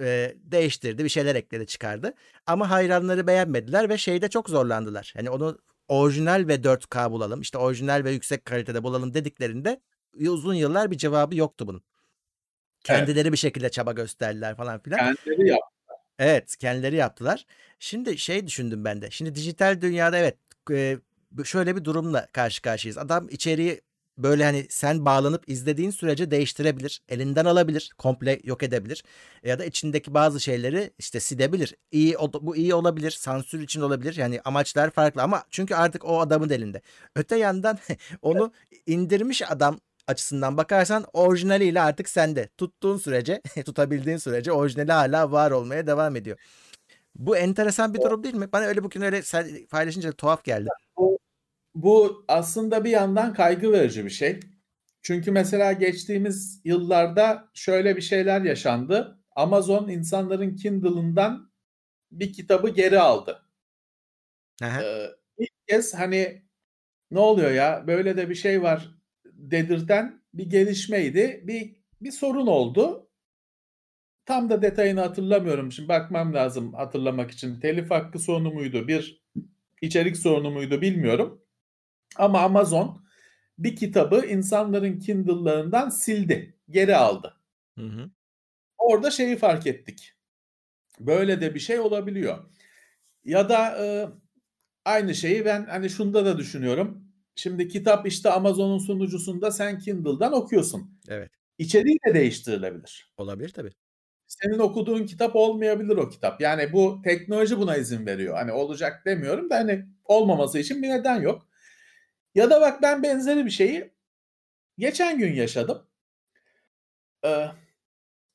Eee, 0.00 0.36
değiştirdi, 0.38 1.04
bir 1.04 1.08
şeyler 1.08 1.34
ekledi, 1.34 1.66
çıkardı 1.66 2.14
ama 2.46 2.70
hayranları 2.70 3.26
beğenmediler 3.26 3.88
ve 3.88 3.98
şeyde 3.98 4.28
çok 4.28 4.48
zorlandılar. 4.50 5.12
Hani 5.16 5.30
onu 5.30 5.58
orijinal 5.88 6.48
ve 6.48 6.64
4K 6.64 7.10
bulalım, 7.10 7.40
işte, 7.40 7.58
orijinal 7.58 8.04
ve 8.04 8.10
yüksek 8.10 8.44
kalitede 8.44 8.82
bulalım 8.82 9.14
dediklerinde 9.14 9.80
uzun 10.20 10.54
yıllar 10.54 10.90
bir 10.90 10.98
cevabı 10.98 11.36
yoktu 11.36 11.66
bunun. 11.66 11.82
Evet. 12.88 12.98
Kendileri 12.98 13.32
bir 13.32 13.36
şekilde 13.36 13.68
çaba 13.70 13.92
gösterdiler 13.92 14.56
falan 14.56 14.82
filan. 14.82 14.98
Kendileri 14.98 15.48
yaptılar. 15.48 15.98
Evet, 16.18 16.56
kendileri 16.56 16.96
yaptılar. 16.96 17.46
Şimdi 17.78 18.18
şey 18.18 18.46
düşündüm 18.46 18.84
ben 18.84 19.02
de. 19.02 19.10
Şimdi 19.10 19.34
dijital 19.34 19.80
dünyada 19.80 20.18
evet, 20.18 20.36
eee, 20.70 20.98
şöyle 21.44 21.76
bir 21.76 21.84
durumla 21.84 22.26
karşı 22.32 22.62
karşıyayız. 22.62 22.98
Adam 22.98 23.28
içeriği 23.30 23.80
böyle, 24.18 24.44
hani, 24.44 24.66
sen 24.70 25.04
bağlanıp 25.04 25.48
izlediğin 25.48 25.90
sürece 25.90 26.30
değiştirebilir, 26.30 27.02
elinden 27.08 27.44
alabilir, 27.44 27.92
komple 27.98 28.40
yok 28.44 28.62
edebilir 28.62 29.04
ya 29.44 29.58
da 29.58 29.64
içindeki 29.64 30.14
bazı 30.14 30.40
şeyleri, 30.40 30.90
işte, 30.98 31.20
silebilir. 31.20 31.74
İyi 31.92 32.16
bu 32.40 32.56
iyi 32.56 32.74
olabilir, 32.74 33.10
sansür 33.10 33.60
için 33.60 33.80
olabilir. 33.80 34.16
Yani 34.16 34.40
amaçlar 34.44 34.90
farklı 34.90 35.22
ama 35.22 35.44
çünkü 35.50 35.74
artık 35.74 36.04
o 36.04 36.20
adamın 36.20 36.50
elinde. 36.50 36.82
Öte 37.16 37.36
yandan 37.36 37.78
onu 38.22 38.52
indirmiş 38.86 39.42
adam 39.50 39.80
açısından 40.06 40.56
bakarsan 40.56 41.04
orijinaliyle 41.12 41.80
artık 41.80 42.08
sende. 42.08 42.48
Tuttuğun 42.58 42.96
sürece, 42.98 43.42
tutabildiğin 43.66 44.16
sürece 44.16 44.52
orijinali 44.52 44.92
hâlâ 44.92 45.32
var 45.32 45.50
olmaya 45.50 45.86
devam 45.86 46.16
ediyor. 46.16 46.38
Bu 47.16 47.36
enteresan 47.36 47.94
bir 47.94 48.02
durum 48.02 48.22
değil 48.24 48.34
mi? 48.34 48.52
Bana 48.52 48.64
öyle 48.64 48.84
bugün 48.84 49.00
öyle 49.02 49.22
sen 49.22 49.66
paylaşınca 49.70 50.12
tuhaf 50.12 50.44
geldi. 50.44 50.68
Bu 50.96 51.18
bu 51.74 52.24
aslında 52.28 52.84
bir 52.84 52.90
yandan 52.90 53.34
kaygı 53.34 53.72
verici 53.72 54.04
bir 54.04 54.10
şey. 54.10 54.40
Çünkü 55.02 55.30
mesela 55.30 55.72
geçtiğimiz 55.72 56.60
yıllarda 56.64 57.48
şöyle 57.54 57.96
bir 57.96 58.02
şeyler 58.02 58.40
yaşandı. 58.42 59.18
Amazon 59.36 59.88
insanların 59.88 60.56
Kindle'ından 60.56 61.50
bir 62.12 62.32
kitabı 62.32 62.70
geri 62.70 63.00
aldı. 63.00 63.42
Hı. 64.62 64.66
Eee, 64.82 65.10
ilk 65.38 65.68
kez, 65.68 65.94
hani, 65.94 66.42
"Ne 67.10 67.18
oluyor 67.20 67.50
ya, 67.52 67.84
böyle 67.86 68.16
de 68.16 68.30
bir 68.30 68.34
şey 68.34 68.62
var." 68.62 68.90
dedirten 69.26 70.22
bir 70.34 70.50
gelişmeydi. 70.50 71.44
Bir 71.46 71.76
bir 72.02 72.12
sorun 72.12 72.46
oldu. 72.46 73.08
Tam 74.26 74.50
da 74.50 74.62
detayını 74.62 75.00
hatırlamıyorum. 75.00 75.72
Şimdi 75.72 75.88
bakmam 75.88 76.34
lazım 76.34 76.74
hatırlamak 76.74 77.30
için. 77.30 77.60
Telif 77.60 77.90
hakkı 77.90 78.18
sorunu 78.18 78.50
muydu, 78.52 78.88
bir 78.88 79.22
içerik 79.82 80.16
sorunu 80.16 80.50
muydu 80.50 80.80
bilmiyorum. 80.82 81.43
Ama 82.16 82.40
Amazon 82.40 83.02
bir 83.58 83.76
kitabı 83.76 84.26
insanların 84.26 84.98
Kindle'larından 85.00 85.88
sildi, 85.90 86.56
geri 86.70 86.96
aldı. 86.96 87.36
Hı 87.78 87.86
hı. 87.86 88.10
Orada 88.78 89.10
şeyi 89.12 89.36
fark 89.36 89.68
ettik. 89.68 90.14
Böyle 91.00 91.40
de 91.42 91.54
bir 91.56 91.60
şey 91.60 91.80
olabiliyor. 91.80 92.38
Ya 93.24 93.48
da, 93.48 93.78
eee, 93.86 94.08
aynı 94.84 95.16
şeyi 95.16 95.44
ben, 95.46 95.66
hani, 95.66 95.90
şunda 95.90 96.24
da 96.26 96.38
düşünüyorum. 96.38 97.04
Şimdi 97.36 97.68
kitap, 97.68 98.06
işte, 98.08 98.30
Amazon'un 98.30 98.78
sunucusunda 98.78 99.52
sen 99.52 99.78
Kindle'dan 99.80 100.32
okuyorsun. 100.34 101.00
Evet. 101.08 101.30
İçeriği 101.58 101.98
de 102.08 102.14
değiştirilebilir. 102.14 103.12
Olabilir 103.18 103.48
tabii. 103.50 103.72
Senin 104.28 104.58
okuduğun 104.58 105.06
kitap 105.06 105.36
olmayabilir 105.36 105.96
o 105.96 106.08
kitap. 106.10 106.40
Yani 106.40 106.72
bu 106.72 107.02
teknoloji 107.04 107.58
buna 107.58 107.76
izin 107.76 108.06
veriyor. 108.06 108.34
Hani, 108.36 108.52
olacak 108.52 109.02
demiyorum 109.06 109.50
da, 109.50 109.56
hani, 109.56 109.86
olmaması 110.04 110.58
için 110.58 110.82
bir 110.82 110.88
neden 110.90 111.20
yok. 111.22 111.48
Ya 112.34 112.50
da 112.50 112.60
bak 112.60 112.82
ben 112.82 113.02
benzeri 113.02 113.44
bir 113.46 113.50
şeyi 113.50 113.90
geçen 114.78 115.18
gün 115.18 115.34
yaşadım. 115.34 115.88
Eee, 117.24 117.50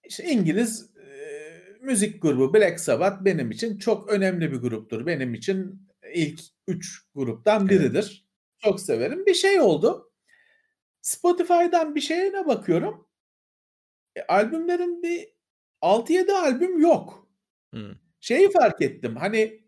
işte, 0.05 0.25
İngiliz, 0.25 0.91
eee, 0.97 1.63
müzik 1.81 2.21
grubu 2.21 2.53
Black 2.55 2.79
Sabbath 2.79 3.25
benim 3.25 3.51
için 3.51 3.77
çok 3.79 4.09
önemli 4.09 4.51
bir 4.53 4.57
gruptur. 4.57 5.05
Benim 5.05 5.33
için 5.33 5.87
ilk 6.15 6.41
3 6.67 7.03
gruptan 7.15 7.69
Evet. 7.71 7.71
biridir. 7.71 8.27
Çok 8.59 8.81
severim. 8.81 9.27
Bir 9.27 9.33
şey 9.33 9.61
oldu. 9.61 10.11
Spotify'dan 11.01 11.95
bir 11.95 12.01
şeyine 12.01 12.47
bakıyorum. 12.47 13.07
E, 14.15 14.21
albümlerin 14.27 15.03
bir 15.03 15.27
6-7 15.81 16.33
albüm 16.33 16.79
yok. 16.79 17.27
Hıı. 17.73 17.97
Şeyi 18.19 18.51
fark 18.51 18.81
ettim, 18.81 19.15
hani, 19.15 19.63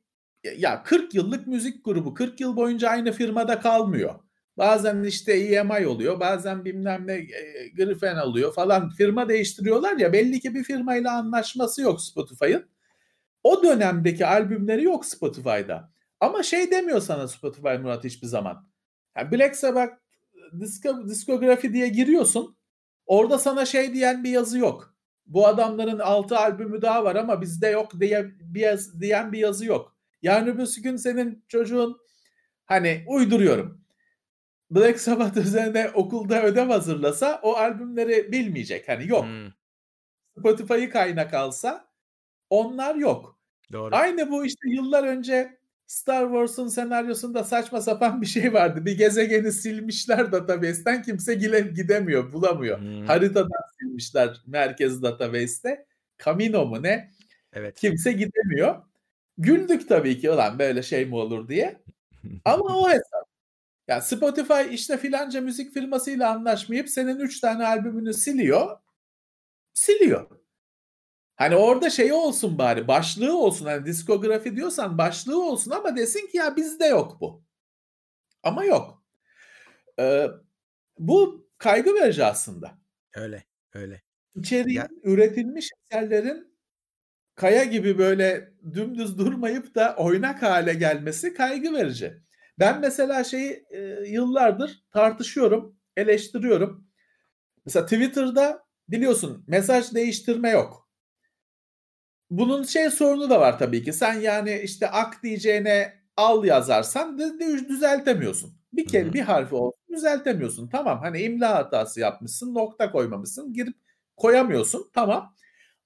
ya 0.58 0.84
40 0.84 1.14
yıllık 1.16 1.48
müzik 1.48 1.86
grubu 1.86 2.14
40 2.14 2.40
yıl 2.42 2.56
boyunca 2.56 2.90
aynı 2.90 3.12
firmada 3.12 3.60
kalmıyor. 3.60 4.16
Bazen, 4.58 5.04
işte, 5.04 5.34
EMI 5.34 5.88
oluyor, 5.88 6.20
bazen 6.20 6.66
bilmem 6.66 7.08
ne, 7.08 7.18
eee, 7.20 7.68
Geffen 7.78 8.16
oluyor 8.18 8.54
falan. 8.54 8.90
Firma 8.90 9.30
değiştiriyorlar 9.30 9.98
ya, 9.98 10.14
belli 10.14 10.40
ki 10.40 10.56
bir 10.56 10.64
firmayla 10.64 11.12
anlaşması 11.18 11.82
yok 11.82 12.02
Spotify'ın. 12.02 12.66
O 13.44 13.64
dönemdeki 13.64 14.26
albümleri 14.26 14.84
yok 14.84 15.06
Spotify'da. 15.06 15.92
Ama 16.20 16.44
şey 16.44 16.72
demiyor 16.72 17.02
sana 17.02 17.28
Spotify 17.28 17.70
Murat 17.82 18.04
hiçbir 18.04 18.28
zaman. 18.28 18.68
Yani 19.18 19.32
Black 19.32 19.56
Sabbath 19.56 19.94
disko, 20.60 21.08
diskografi 21.10 21.74
diye 21.74 21.88
giriyorsun. 21.88 22.58
Orada 23.06 23.38
sana 23.40 23.66
şey 23.66 23.94
diyen 23.94 24.24
bir 24.24 24.30
yazı 24.30 24.60
yok. 24.60 24.96
Bu 25.26 25.48
adamların 25.48 26.00
6 26.00 26.38
albümü 26.38 26.82
daha 26.82 27.04
var 27.04 27.16
ama 27.16 27.42
bizde 27.42 27.68
yok 27.68 28.00
diye 28.00 28.32
bir 28.42 28.62
yaz, 28.62 29.02
diyen 29.02 29.32
bir 29.34 29.40
yazı 29.40 29.66
yok. 29.66 29.96
Yani 30.22 30.50
öbürsü 30.50 30.82
gün 30.82 30.96
senin 30.96 31.44
çocuğun 31.48 32.02
hani 32.66 33.04
uyduruyorum. 33.08 33.82
Black 34.72 35.00
Sabbath 35.00 35.38
üzerine 35.46 35.90
okulda 35.94 36.44
ödev 36.44 36.68
hazırlasa 36.68 37.40
o 37.44 37.54
albümleri 37.54 38.32
bilmeyecek. 38.32 38.90
Hani 38.90 39.08
yok. 39.08 39.26
Hmm, 39.26 39.52
Spotify'ı 40.38 40.90
kaynak 40.90 41.34
alsa 41.34 41.88
onlar 42.50 42.96
yok. 42.96 43.40
doğru. 43.72 43.96
Aynı 43.96 44.32
bu 44.32 44.46
işte 44.46 44.70
yıllar 44.70 45.04
önce 45.04 45.62
Star 45.88 46.24
Wars'un 46.24 46.68
senaryosunda 46.68 47.44
saçma 47.44 47.82
sapan 47.82 48.22
bir 48.22 48.26
şey 48.26 48.54
vardı. 48.54 48.86
Bir 48.86 48.98
gezegeni 48.98 49.52
silmişler 49.52 50.32
database'ten 50.32 51.02
kimse 51.02 51.34
gidemiyor, 51.76 52.34
bulamıyor. 52.34 52.80
Hmm, 52.80 53.06
Haritadan 53.06 53.62
silmişler 53.80 54.42
merkez 54.48 55.04
database'te. 55.04 55.86
Camino 56.26 56.66
mu 56.66 56.84
ne? 56.84 57.12
evet. 57.54 57.80
Kimse 57.80 58.12
gidemiyor. 58.12 58.91
Güldük 59.38 59.90
tabii 59.90 60.20
ki 60.20 60.32
ulan 60.32 60.60
böyle 60.60 60.84
şey 60.84 61.06
mi 61.06 61.16
olur 61.16 61.48
diye. 61.48 61.82
Ama 62.46 62.78
o 62.80 62.90
hesap. 62.92 63.26
Ya 63.88 64.02
Spotify 64.02 64.76
işte 64.76 64.98
filanca 64.98 65.42
müzik 65.42 65.74
firmasıyla 65.74 66.32
anlaşmayıp 66.32 66.90
senin 66.90 67.20
3 67.20 67.40
tane 67.42 67.68
albümünü 67.68 68.14
siliyor. 68.14 68.80
Siliyor. 69.74 70.30
Hani 71.36 71.56
orada 71.56 71.90
şey 71.90 72.14
olsun 72.14 72.58
bari 72.58 72.88
başlığı 72.88 73.38
olsun. 73.38 73.66
Hani 73.66 73.86
diskografi 73.86 74.56
diyorsan 74.56 74.98
başlığı 74.98 75.44
olsun 75.46 75.72
ama 75.72 75.96
desin 75.96 76.28
ki 76.28 76.38
ya 76.38 76.56
bizde 76.56 76.86
yok 76.86 77.18
bu. 77.22 77.44
Ama 78.44 78.66
yok. 78.66 79.04
Ee, 80.00 80.28
bu 81.00 81.48
kaygı 81.58 81.96
verici 81.96 82.26
aslında. 82.26 82.72
Öyle. 83.16 83.44
Öyle. 83.74 84.02
İçeriğin 84.36 84.78
Ya 84.78 84.90
üretilmiş 85.04 85.70
eserlerin 85.92 86.51
kaya 87.36 87.64
gibi 87.64 87.98
böyle 87.98 88.54
dümdüz 88.74 89.18
durmayıp 89.18 89.76
da 89.76 89.96
oynak 89.98 90.42
hale 90.42 90.74
gelmesi 90.74 91.34
kaygı 91.34 91.74
verici. 91.74 92.22
Ben 92.60 92.80
mesela 92.82 93.24
şeyi 93.24 93.66
e, 93.70 93.80
yıllardır 94.08 94.84
tartışıyorum, 94.92 95.76
eleştiriyorum. 95.98 96.88
Mesela 97.66 97.86
Twitter'da 97.86 98.64
biliyorsun 98.90 99.44
mesaj 99.48 99.94
değiştirme 99.94 100.50
yok. 100.50 100.90
Bunun 102.30 102.64
şey 102.64 102.90
sorunu 102.90 103.30
da 103.30 103.40
var 103.40 103.60
tabii 103.60 103.84
ki. 103.84 103.94
Sen 103.94 104.14
yani 104.14 104.62
işte 104.64 104.90
ak 104.90 105.24
diyeceğine 105.24 106.02
al 106.18 106.46
yazarsan 106.46 107.18
düzeltemiyorsun. 107.70 108.54
Bir 108.74 108.88
kere 108.88 109.14
bir 109.14 109.22
harfi 109.22 109.56
olsun 109.56 109.80
düzeltemiyorsun. 109.96 110.70
Tamam 110.70 111.00
hani 111.00 111.22
imla 111.22 111.56
hatası 111.56 112.00
yapmışsın, 112.00 112.56
nokta 112.56 112.92
koymamışsın, 112.92 113.54
girip 113.54 113.76
koyamıyorsun. 114.18 114.90
Tamam. 114.94 115.36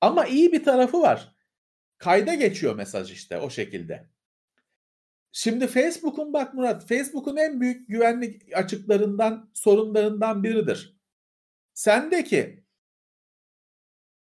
Ama 0.01 0.25
iyi 0.25 0.51
bir 0.51 0.63
tarafı 0.63 1.01
var. 1.01 1.34
Kayda 1.97 2.33
geçiyor 2.33 2.75
mesaj 2.75 3.11
işte 3.11 3.37
o 3.39 3.49
şekilde. 3.49 4.09
Şimdi 5.31 5.67
Facebook'un 5.67 6.33
bak 6.33 6.53
Murat, 6.53 6.87
Facebook'un 6.87 7.37
en 7.37 7.61
büyük 7.61 7.87
güvenlik 7.89 8.57
açıklarından, 8.57 9.49
sorunlarından 9.53 10.43
biridir. 10.43 10.97
Sendeki 11.73 12.65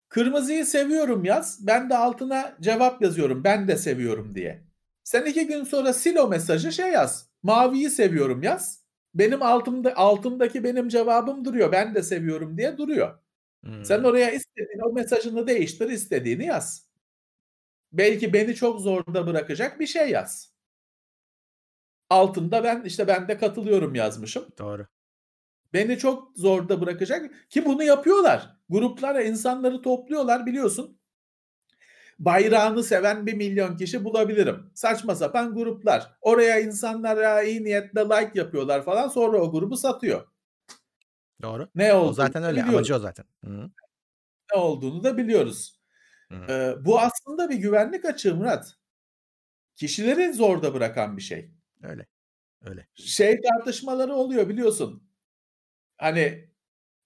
kırmızıyı 0.08 0.66
seviyorum 0.66 1.24
yaz, 1.24 1.66
ben 1.66 1.90
de 1.90 1.96
altına 1.96 2.56
cevap 2.60 3.02
yazıyorum, 3.02 3.44
ben 3.44 3.68
de 3.68 3.76
seviyorum 3.76 4.34
diye. 4.34 4.64
Sen 5.04 5.24
iki 5.26 5.46
gün 5.46 5.64
sonra 5.64 5.92
sil 6.00 6.16
o 6.16 6.28
mesajı 6.28 6.72
şey 6.72 6.90
yaz, 6.92 7.30
maviyi 7.42 7.90
seviyorum 7.90 8.42
yaz. 8.42 8.84
Benim 9.14 9.42
altımda 9.42 9.96
altımdaki 9.96 10.64
benim 10.64 10.88
cevabım 10.88 11.44
duruyor, 11.44 11.72
ben 11.72 11.94
de 11.94 12.02
seviyorum 12.02 12.58
diye 12.58 12.78
duruyor. 12.78 13.18
Sen 13.82 13.98
Hmm, 13.98 14.04
oraya 14.04 14.30
istediğin 14.32 14.80
o 14.90 14.92
mesajını 14.92 15.46
değiştir, 15.46 15.90
istediğini 15.90 16.46
yaz. 16.46 16.83
Belki 17.94 18.32
beni 18.32 18.54
çok 18.54 18.80
zorda 18.80 19.26
bırakacak 19.26 19.80
bir 19.80 19.86
şey 19.86 20.10
yaz. 20.10 20.52
Altında 22.10 22.64
ben 22.64 22.82
işte 22.84 23.06
ben 23.06 23.28
de 23.28 23.38
katılıyorum 23.38 23.94
yazmışım. 23.94 24.46
doğru. 24.58 24.86
Beni 25.72 25.98
çok 25.98 26.32
zorda 26.38 26.80
bırakacak 26.80 27.50
ki 27.50 27.64
bunu 27.64 27.82
yapıyorlar. 27.82 28.56
Gruplara 28.68 29.22
insanları 29.22 29.82
topluyorlar 29.82 30.46
biliyorsun. 30.46 30.98
Bayrağını 32.18 32.82
seven 32.82 33.26
bir 33.26 33.34
milyon 33.34 33.76
kişi 33.76 34.04
bulabilirim. 34.04 34.70
Saçma 34.74 35.14
sapan 35.14 35.54
gruplar. 35.54 36.16
Oraya 36.20 36.60
insanlara 36.60 37.42
iyi 37.42 37.64
niyetle 37.64 38.00
like 38.00 38.30
yapıyorlar 38.34 38.82
falan 38.84 39.08
sonra 39.08 39.38
o 39.38 39.52
grubu 39.52 39.76
satıyor. 39.76 40.26
Doğru. 41.42 41.68
Ne 41.74 41.94
O 41.94 41.98
olduğunu 41.98 42.14
zaten 42.14 42.42
öyle. 42.42 42.52
biliyoruz. 42.52 42.74
Amacı 42.74 42.96
o 42.96 42.98
zaten. 42.98 43.24
Hı. 43.44 43.70
Ne 44.52 44.58
olduğunu 44.60 45.04
da 45.04 45.16
biliyoruz. 45.16 45.73
Ee, 46.48 46.74
bu 46.84 47.00
aslında 47.00 47.50
bir 47.50 47.56
güvenlik 47.56 48.04
açığı 48.04 48.34
Murat. 48.34 48.76
Kişileri 49.76 50.32
zorda 50.32 50.74
bırakan 50.74 51.16
bir 51.16 51.22
şey. 51.22 51.50
Öyle. 51.82 52.06
Öyle. 52.64 52.86
Şey 52.94 53.40
tartışmaları 53.40 54.14
oluyor 54.14 54.48
biliyorsun. 54.48 55.08
Hani 55.96 56.48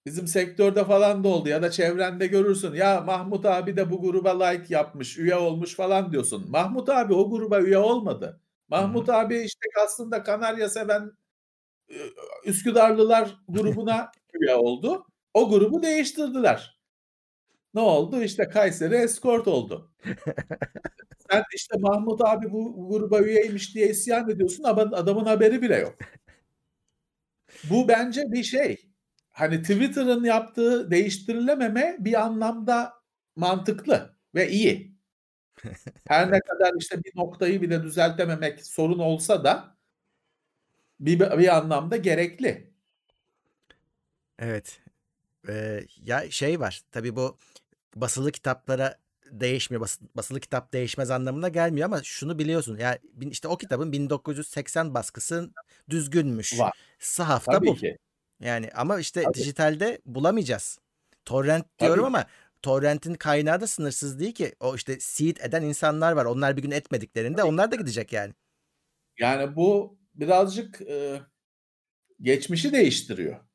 bizim 0.05 0.27
sektörde 0.27 0.85
falan 0.85 1.23
da 1.23 1.27
oldu 1.27 1.49
ya 1.49 1.61
da 1.61 1.71
çevrende 1.71 2.27
görürsün. 2.27 2.73
Ya 2.73 3.01
Mahmut 3.01 3.45
abi 3.45 3.77
de 3.77 3.91
bu 3.91 4.01
gruba 4.01 4.43
like 4.43 4.73
yapmış, 4.73 5.17
üye 5.17 5.35
olmuş 5.35 5.75
falan 5.75 6.11
diyorsun. 6.11 6.51
Mahmut 6.51 6.89
abi 6.89 7.13
o 7.13 7.29
gruba 7.29 7.61
üye 7.61 7.77
olmadı. 7.77 8.41
Mahmut 8.67 9.09
abi 9.09 9.41
işte 9.41 9.69
aslında 9.85 10.23
Kanarya 10.23 10.69
seven 10.69 11.11
Üsküdarlılar 12.45 13.35
grubuna 13.49 14.11
üye 14.33 14.55
oldu. 14.55 15.05
O 15.33 15.49
grubu 15.49 15.83
değiştirdiler. 15.83 16.78
Ne 17.73 17.81
oldu? 17.81 18.21
İşte 18.23 18.49
Kayseri 18.49 18.95
Escort 18.95 19.47
oldu. 19.47 19.91
Sen 21.31 21.43
işte 21.55 21.77
Mahmut 21.79 22.21
abi 22.25 22.51
bu 22.51 22.89
gruba 22.89 23.19
üyeymiş 23.21 23.75
diye 23.75 23.89
isyan 23.89 24.29
ediyorsun 24.29 24.63
ama 24.63 24.81
adamın 24.81 25.25
haberi 25.25 25.61
bile 25.61 25.75
yok. 25.77 25.95
Bu 27.69 27.87
bence 27.87 28.31
bir 28.31 28.43
şey. 28.43 28.77
Hani 29.29 29.61
Twitter'ın 29.61 30.23
yaptığı 30.23 30.91
değiştirilememe 30.91 31.95
bir 31.99 32.21
anlamda 32.25 32.93
mantıklı 33.35 34.15
ve 34.35 34.49
iyi. 34.49 34.95
Her 36.07 36.31
ne 36.31 36.39
kadar 36.41 36.73
işte 36.79 37.03
bir 37.03 37.11
noktayı 37.15 37.61
bile 37.61 37.83
düzeltememek 37.83 38.65
sorun 38.65 38.99
olsa 38.99 39.43
da 39.43 39.77
bir, 40.99 41.19
bir 41.19 41.57
anlamda 41.57 41.97
gerekli. 41.97 42.73
Evet. 44.39 44.81
Eee, 45.49 45.87
ya 45.97 46.31
şey 46.31 46.59
var. 46.59 46.81
Tabii 46.91 47.15
bu 47.15 47.37
basılı 47.95 48.31
kitaplara 48.31 48.99
değişmiyor. 49.31 49.81
Bas- 49.81 49.99
basılı 50.15 50.39
kitap 50.39 50.73
değişmez 50.73 51.11
anlamına 51.11 51.49
gelmiyor 51.49 51.85
ama 51.85 52.03
şunu 52.03 52.39
biliyorsun. 52.39 52.77
Ya 52.77 52.99
bin- 53.13 53.29
işte 53.29 53.47
o 53.47 53.57
kitabın 53.57 53.91
1980 53.91 54.93
baskısı 54.93 55.49
düzgünmüş. 55.89 56.59
Var. 56.59 56.73
Sahafta 56.99 57.51
Tabii 57.51 57.67
bul. 57.67 57.75
ki. 57.77 57.97
Yani 58.39 58.69
ama 58.75 58.99
işte 58.99 59.23
Tabii. 59.23 59.33
dijitalde 59.33 60.01
bulamayacağız. 60.05 60.79
Torrent 61.25 61.79
diyorum 61.79 62.03
Tabii 62.03 62.07
ama 62.07 62.25
torrentin 62.61 63.13
kaynağı 63.13 63.61
da 63.61 63.67
sınırsız 63.67 64.19
değil 64.19 64.33
ki. 64.33 64.55
O 64.59 64.75
işte 64.75 64.99
seed 64.99 65.37
eden 65.37 65.63
insanlar 65.63 66.11
var. 66.11 66.25
Onlar 66.25 66.57
bir 66.57 66.61
gün 66.61 66.71
etmediklerinde 66.71 67.37
Tabii. 67.37 67.47
onlar 67.49 67.71
da 67.71 67.75
gidecek 67.75 68.13
yani. 68.13 68.33
Yani 69.19 69.55
bu 69.55 69.97
birazcık 70.15 70.81
e, 70.81 71.21
geçmişi 72.21 72.73
değiştiriyor. 72.73 73.48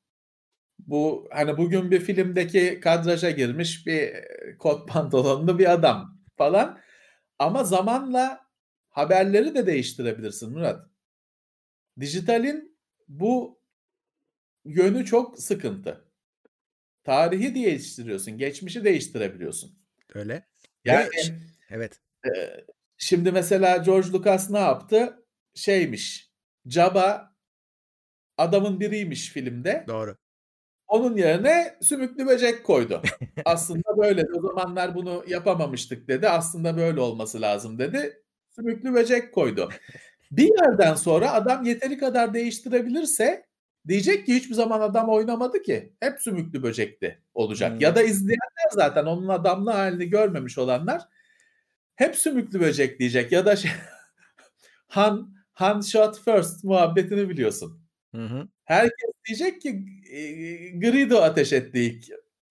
Bu 0.79 1.29
hani 1.33 1.57
bugün 1.57 1.91
bir 1.91 2.01
filmdeki 2.01 2.81
kadraja 2.81 3.31
girmiş 3.31 3.87
bir 3.87 4.03
e, 4.03 4.25
kot 4.59 4.89
pantolonlu 4.89 5.59
bir 5.59 5.73
adam 5.73 6.21
falan. 6.37 6.81
Ama 7.39 7.65
zamanla 7.65 8.41
haberleri 8.89 9.55
de 9.55 9.67
değiştirebilirsin 9.67 10.53
Murat. 10.53 10.87
Dijitalin 12.01 12.79
bu 13.09 13.61
yönü 14.65 15.05
çok 15.05 15.39
sıkıntı. 15.39 16.05
Tarihi 17.05 17.55
değiştiriyorsun, 17.55 18.39
geçmişi 18.39 18.85
değiştirebiliyorsun. 18.85 19.79
Öyle. 20.15 20.47
Yani 20.85 21.09
ş- 21.25 21.35
evet. 21.71 22.01
e, 22.27 22.31
şimdi 22.99 23.33
mesela 23.33 23.77
George 23.77 24.09
Lucas 24.11 24.51
ne 24.51 24.59
yaptı? 24.59 25.27
Şeymiş, 25.55 26.31
Jabba 26.67 27.37
adamın 28.37 28.81
biriymiş 28.81 29.29
filmde. 29.29 29.85
Doğru. 29.89 30.17
Onun 30.95 31.17
yerine 31.17 31.77
sümüklü 31.83 32.27
böcek 32.27 32.65
koydu. 32.65 33.03
Aslında 33.45 33.99
böyle 33.99 34.25
o 34.35 34.43
zamanlar 34.43 34.95
bunu 34.95 35.25
yapamamıştık 35.27 36.09
dedi. 36.09 36.29
Aslında 36.29 36.77
böyle 36.77 37.01
olması 37.01 37.41
lazım 37.41 37.79
dedi. 37.79 38.23
Sümüklü 38.51 38.95
böcek 38.95 39.35
koydu. 39.35 39.69
Bir 40.31 40.51
yerden 40.63 40.95
sonra 40.95 41.33
adam 41.33 41.65
yeteri 41.65 41.99
kadar 41.99 42.35
değiştirebilirse 42.35 43.47
diyecek 43.89 44.27
ki 44.27 44.35
hiçbir 44.35 44.55
zaman 44.55 44.81
adam 44.81 45.09
oynamadı 45.09 45.63
ki. 45.63 45.93
Hep 46.01 46.21
sümüklü 46.21 46.63
böcekti 46.63 47.23
olacak. 47.35 47.73
Hmm. 47.73 47.81
Ya 47.81 47.97
da 47.97 48.03
izleyenler 48.03 48.71
zaten 48.73 49.05
onun 49.05 49.29
adamlı 49.29 49.71
halini 49.71 50.07
görmemiş 50.07 50.59
olanlar 50.59 51.03
hep 51.97 52.17
sümüklü 52.17 52.61
böcek 52.61 52.99
diyecek. 52.99 53.33
Ya 53.33 53.47
da 53.47 53.57
şey, 53.57 53.71
Han 54.87 55.35
Han 55.53 55.81
shot 55.81 56.21
first 56.21 56.65
muhabbetini 56.65 57.29
biliyorsun. 57.29 57.81
Hı 58.15 58.27
hı. 58.27 58.49
Herkes 58.65 59.11
diyecek 59.29 59.63
ki 59.63 59.85
Greedo 60.81 61.19
ateş 61.19 61.53
etti 61.53 61.81
ilk. 61.81 62.05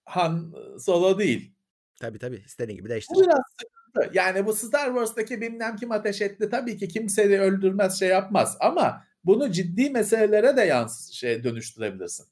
Han 0.05 0.53
Solo 0.79 1.19
değil. 1.19 1.53
Tabii 2.01 2.19
tabii. 2.19 2.43
İstediğin 2.45 2.77
gibi 2.77 2.89
değiştir. 2.89 3.15
Bu 3.15 3.23
biraz 3.23 3.41
sıkıntı. 3.59 4.17
Yani 4.17 4.45
bu 4.45 4.53
Star 4.53 4.85
Wars'taki 4.85 5.41
bilmem 5.41 5.75
kim 5.75 5.91
ateş 5.91 6.21
etti 6.21 6.49
tabii 6.49 6.77
ki 6.77 6.87
kimseyi 6.87 7.39
öldürmez 7.39 7.99
şey 7.99 8.09
yapmaz 8.09 8.57
ama 8.59 9.03
bunu 9.23 9.51
ciddi 9.51 9.89
meselelere 9.89 10.57
de 10.57 10.61
yans 10.61 11.11
şey 11.11 11.43
dönüştürebilirsin. 11.43 12.25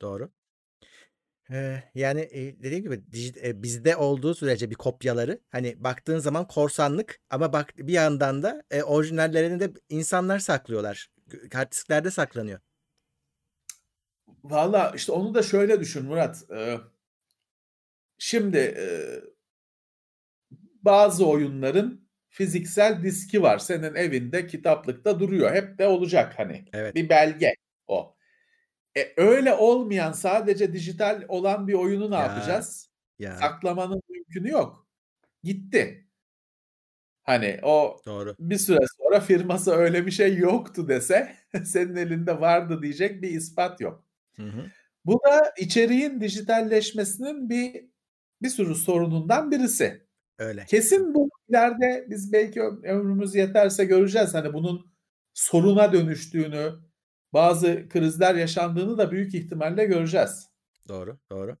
Doğru. 0.00 0.30
Yani, 1.94 2.30
dediğim 2.62 2.82
gibi 2.84 3.02
bizde 3.62 3.96
olduğu 3.96 4.34
sürece 4.34 4.70
bir 4.70 4.74
kopyaları, 4.74 5.40
hani, 5.50 5.84
baktığın 5.84 6.18
zaman 6.18 6.48
korsanlık 6.48 7.20
ama 7.30 7.52
bak 7.52 7.74
bir 7.78 7.92
yandan 7.92 8.42
da, 8.42 8.62
orijinallerini 8.84 9.60
de 9.60 9.70
insanlar 9.88 10.38
saklıyorlar. 10.38 11.10
Hard 11.52 11.72
disklerde 11.72 12.10
saklanıyor. 12.10 12.60
Valla 14.44 14.92
işte 14.96 15.12
onu 15.12 15.34
da 15.34 15.42
şöyle 15.42 15.80
düşün 15.80 16.04
Murat. 16.06 16.44
Eee 16.50 16.80
şimdi, 18.18 18.56
eee 18.58 19.22
bazı 20.82 21.26
oyunların 21.28 22.08
fiziksel 22.28 23.02
diski 23.02 23.42
var. 23.42 23.58
Senin 23.58 23.94
evinde 23.94 24.46
kitaplıkta 24.46 25.20
duruyor. 25.20 25.52
Hep 25.54 25.78
de 25.78 25.86
olacak 25.86 26.34
hani. 26.38 26.64
Evet. 26.72 26.94
Bir 26.94 27.08
belge 27.08 27.54
o. 27.86 28.16
E, 28.98 29.12
öyle 29.16 29.54
olmayan 29.54 30.12
sadece 30.12 30.72
dijital 30.72 31.24
olan 31.28 31.68
bir 31.68 31.74
oyunu 31.74 32.10
ne 32.10 32.14
Ya. 32.16 32.22
yapacağız? 32.22 32.90
Ya. 33.18 33.36
Saklamanın 33.36 34.02
mümkünü 34.08 34.50
yok. 34.50 34.88
Gitti. 35.44 36.08
Hani 37.30 37.58
o 37.62 37.96
Doğru. 38.06 38.34
bir 38.38 38.58
süre 38.58 38.78
sonra 38.98 39.20
firması 39.20 39.70
öyle 39.72 40.06
bir 40.06 40.10
şey 40.10 40.36
yoktu 40.36 40.88
dese 40.88 41.36
senin 41.64 41.96
elinde 41.96 42.40
vardı 42.40 42.82
diyecek 42.82 43.22
bir 43.22 43.28
ispat 43.28 43.80
yok. 43.80 44.04
Hı 44.36 44.42
hı. 44.42 44.66
Bu 45.04 45.20
da 45.26 45.52
içeriğin 45.58 46.20
dijitalleşmesinin 46.20 47.50
bir 47.50 47.84
bir 48.42 48.48
sürü 48.48 48.74
sorunundan 48.74 49.50
birisi. 49.50 50.06
Öyle. 50.38 50.64
Kesin 50.64 51.14
bu 51.14 51.28
ileride 51.48 52.06
biz 52.10 52.32
belki 52.32 52.62
ömrümüz 52.62 53.34
yeterse 53.34 53.84
göreceğiz. 53.84 54.34
Hani 54.34 54.52
bunun 54.52 54.92
soruna 55.34 55.92
dönüştüğünü, 55.92 56.72
bazı 57.32 57.88
krizler 57.88 58.34
yaşandığını 58.34 58.98
da 58.98 59.10
büyük 59.10 59.34
ihtimalle 59.34 59.84
göreceğiz. 59.84 60.48
Doğru, 60.88 61.18
doğru. 61.30 61.56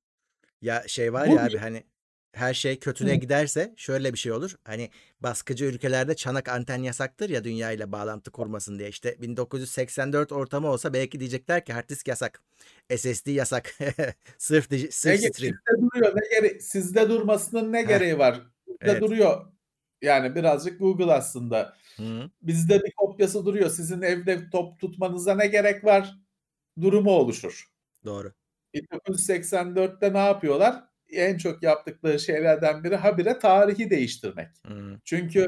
Ya, 0.62 0.82
şey 0.86 1.12
var 1.12 1.28
Bu 1.28 1.34
ya 1.34 1.44
abi, 1.44 1.58
hani, 1.58 1.84
her 2.32 2.54
şey 2.54 2.78
kötüye 2.78 3.14
Hı. 3.14 3.20
giderse 3.20 3.74
şöyle 3.76 4.12
bir 4.12 4.18
şey 4.18 4.32
olur. 4.32 4.56
Hani, 4.64 4.90
baskıcı 5.20 5.64
ülkelerde 5.64 6.16
çanak 6.16 6.48
anten 6.48 6.82
yasaktır 6.82 7.30
ya 7.30 7.44
dünyayla 7.44 7.92
bağlantı 7.92 8.30
kurmasın 8.30 8.78
diye. 8.78 8.88
İşte 8.88 9.16
1984 9.22 10.32
ortamı 10.32 10.68
olsa 10.68 10.92
belki 10.92 11.20
diyecekler 11.20 11.64
ki 11.64 11.72
hard 11.72 11.88
disk 11.88 12.08
yasak, 12.08 12.42
SSD 12.96 13.26
yasak. 13.26 13.74
Sırf 14.38 14.70
diji 14.70 14.86
Ne 14.86 14.90
sırf 14.90 15.20
ge 15.20 15.28
stream. 15.28 15.54
sizde 15.68 15.82
duruyor, 15.82 16.12
ne 16.16 16.28
gere 16.40 16.60
sizde 16.60 17.08
durmasının 17.08 17.72
ne 17.72 17.82
gereği 17.82 18.18
var? 18.18 18.40
Bizde 18.68 18.76
Evet. 18.80 19.02
duruyor. 19.02 19.46
Yani 20.02 20.34
birazcık 20.34 20.80
Google 20.80 21.12
aslında. 21.12 21.76
Hı. 21.96 22.30
Bizde 22.42 22.82
bir 22.84 22.92
kopyası 22.96 23.44
duruyor. 23.46 23.70
Sizin 23.70 24.02
evde 24.02 24.50
top 24.50 24.80
tutmanıza 24.80 25.34
ne 25.34 25.46
gerek 25.46 25.84
var? 25.84 26.16
Durumu 26.80 27.10
oluşur. 27.10 27.66
Doğru. 28.04 28.32
1984'te 28.74 30.12
ne 30.12 30.18
yapıyorlar? 30.18 30.84
En 31.12 31.36
çok 31.38 31.62
yaptıkları 31.62 32.20
şeylerden 32.20 32.84
biri 32.84 32.96
habire 32.96 33.38
tarihi 33.38 33.90
değiştirmek. 33.90 34.48
Hıı. 34.66 35.00
Çünkü 35.04 35.46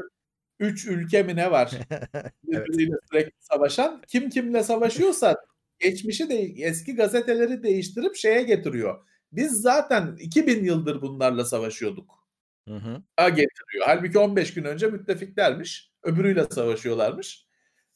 3 0.59 0.85
ülke 0.87 1.23
mi 1.23 1.35
ne 1.35 1.51
var 1.51 1.71
Evet. 2.51 2.67
sürekli 3.11 3.31
savaşan? 3.39 4.01
Kim 4.07 4.29
kimle 4.29 4.63
savaşıyorsa 4.63 5.35
geçmişi 5.79 6.29
de 6.29 6.35
eski 6.57 6.95
gazeteleri 6.95 7.63
değiştirip 7.63 8.15
şeye 8.15 8.43
getiriyor. 8.43 9.07
Biz 9.31 9.61
zaten 9.61 10.15
2000 10.19 10.63
yıldır 10.63 11.01
bunlarla 11.01 11.45
savaşıyorduk. 11.45 12.27
Hı 12.67 12.75
hı. 12.75 13.03
A 13.17 13.29
getiriyor. 13.29 13.85
Hâlbuki 13.85 14.19
15 14.19 14.53
gün 14.53 14.63
önce 14.63 14.87
müttefiklermiş. 14.87 15.91
Öbürüyle 16.03 16.45
savaşıyorlarmış. 16.45 17.45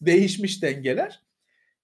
Değişmiş 0.01 0.63
dengeler. 0.63 1.24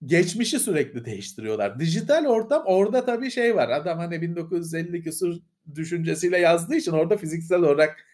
Geçmişi 0.05 0.59
sürekli 0.59 1.05
değiştiriyorlar. 1.05 1.79
Dijital 1.79 2.25
ortam 2.25 2.63
orada 2.65 3.05
tabii 3.05 3.31
şey 3.31 3.55
var. 3.55 3.69
Adam 3.69 3.97
hani 3.97 4.21
1950 4.21 5.01
küsur 5.03 5.36
düşüncesiyle 5.76 6.38
yazdığı 6.38 6.76
için 6.76 6.91
orada 6.91 7.18
fiziksel 7.18 7.59
olarak 7.59 8.05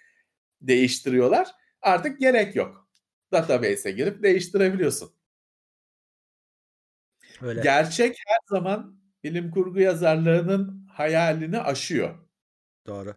değiştiriyorlar. 0.62 1.47
Artık 1.82 2.20
gerek 2.20 2.56
yok. 2.56 2.89
Database'e 3.32 3.91
girip 3.91 4.24
değiştirebiliyorsun. 4.24 5.12
Öyle. 7.41 7.62
Gerçek 7.62 8.18
her 8.28 8.39
zaman 8.58 9.00
bilim 9.24 9.52
kurgu 9.52 9.80
yazarlarının 9.80 10.88
hayalini 10.91 11.60
aşıyor. 11.60 12.16
Doğru. 12.88 13.16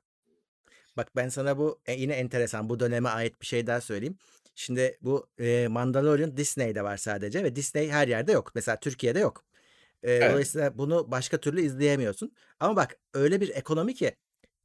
Bak 0.97 1.16
ben 1.16 1.28
sana 1.28 1.59
bu 1.59 1.80
e, 1.87 1.93
yine 1.93 2.12
enteresan 2.12 2.68
bu 2.68 2.80
döneme 2.80 3.09
ait 3.09 3.41
bir 3.41 3.47
şey 3.47 3.66
daha 3.66 3.80
söyleyeyim. 3.80 4.18
Şimdi 4.55 4.99
bu, 5.01 5.26
eee, 5.39 5.68
Mandalorian 5.68 6.37
Disney'de 6.37 6.85
var 6.85 6.97
sadece 6.97 7.45
ve 7.45 7.57
Disney 7.57 7.91
her 7.91 8.09
yerde 8.09 8.33
yok. 8.33 8.53
Mesela 8.55 8.80
Türkiye'de 8.80 9.18
yok. 9.18 9.45
Eee, 10.05 10.20
Evet. 10.20 10.26
dolayısıyla 10.26 10.78
bunu 10.78 11.11
başka 11.11 11.38
türlü 11.40 11.61
izleyemiyorsun. 11.62 12.32
Ama 12.61 12.76
bak 12.76 12.96
öyle 13.14 13.40
bir 13.40 13.48
ekonomi 13.50 13.94
ki 13.94 14.16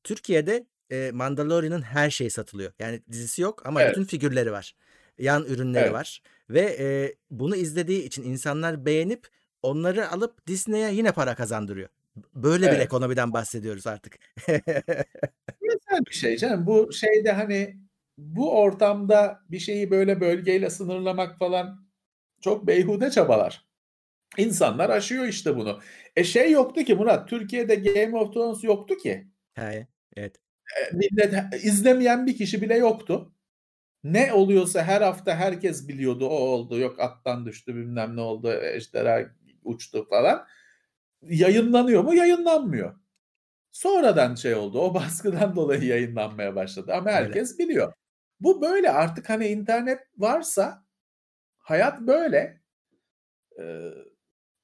Türkiye'de, 0.04 0.68
eee, 0.92 1.12
Mandalorian'ın 1.12 1.82
her 1.82 2.10
şeyi 2.10 2.30
satılıyor. 2.32 2.74
Yani 2.80 3.02
dizisi 3.12 3.42
yok 3.42 3.66
ama 3.66 3.86
Evet. 3.86 3.88
bütün 3.88 4.04
figürleri 4.06 4.52
var. 4.52 4.76
Yan 5.20 5.46
ürünleri 5.46 5.92
Evet. 5.92 5.94
var 5.94 6.22
ve, 6.50 6.78
eee, 6.80 7.16
bunu 7.32 7.56
izlediği 7.56 8.04
için 8.04 8.24
insanlar 8.24 8.86
beğenip 8.86 9.28
onları 9.64 10.10
alıp 10.12 10.48
Disney'e 10.48 10.94
yine 10.94 11.12
para 11.12 11.36
kazandırıyor. 11.36 11.90
Böyle 12.36 12.72
bir 12.72 12.78
Evet. 12.78 12.80
ekonomiden 12.80 13.34
bahsediyoruz 13.34 13.88
artık. 13.88 14.16
Güzel 15.62 16.06
bir 16.10 16.14
şey 16.16 16.38
canım. 16.38 16.66
Bu 16.68 16.94
şeyde 16.94 17.32
hani 17.32 17.78
bu 18.18 18.60
ortamda 18.60 19.40
bir 19.52 19.60
şeyi 19.60 19.92
böyle 19.92 20.22
bölgeyle 20.22 20.70
sınırlamak 20.70 21.38
falan 21.40 21.88
çok 22.42 22.68
beyhude 22.68 23.12
çabalar. 23.12 23.67
İnsanlar 24.38 24.90
aşıyor 24.90 25.26
işte 25.26 25.56
bunu. 25.56 25.80
E 26.16 26.24
şey 26.24 26.52
yoktu 26.52 26.84
ki 26.84 26.96
Murat, 26.96 27.30
Türkiye'de 27.30 27.76
Game 27.76 28.18
of 28.18 28.34
Thrones 28.34 28.64
yoktu 28.64 28.98
ki. 28.98 29.28
He, 29.54 29.88
evet. 30.18 30.36
Eee, 30.78 30.92
millet 30.98 31.54
izlemeyen 31.64 32.26
bir 32.28 32.38
kişi 32.38 32.62
bile 32.62 32.78
yoktu. 32.78 33.34
Ne 34.04 34.34
oluyorsa 34.34 34.84
her 34.84 35.02
hafta 35.02 35.36
herkes 35.36 35.88
biliyordu. 35.88 36.28
O 36.28 36.36
oldu, 36.36 36.80
yok 36.80 37.00
attan 37.00 37.46
düştü, 37.46 37.76
bilmem 37.76 38.16
ne 38.16 38.22
oldu, 38.22 38.54
ejderha 38.54 39.30
uçtu 39.64 40.10
falan. 40.10 40.48
Yayınlanıyor 41.22 42.04
mu? 42.04 42.16
Yayınlanmıyor. 42.16 43.00
Sonradan 43.72 44.36
şey 44.36 44.56
oldu. 44.56 44.80
O 44.80 44.94
baskıdan 44.96 45.56
dolayı 45.56 45.84
yayınlanmaya 45.84 46.56
başladı 46.56 46.94
ama 46.94 47.10
Öyle. 47.10 47.20
herkes 47.20 47.60
biliyor. 47.60 47.94
Bu 48.40 48.62
böyle 48.62 48.92
artık 48.92 49.30
hani 49.30 49.48
internet 49.48 50.00
varsa 50.18 50.86
hayat 51.58 52.02
böyle. 52.02 52.62
Eee, 53.60 53.94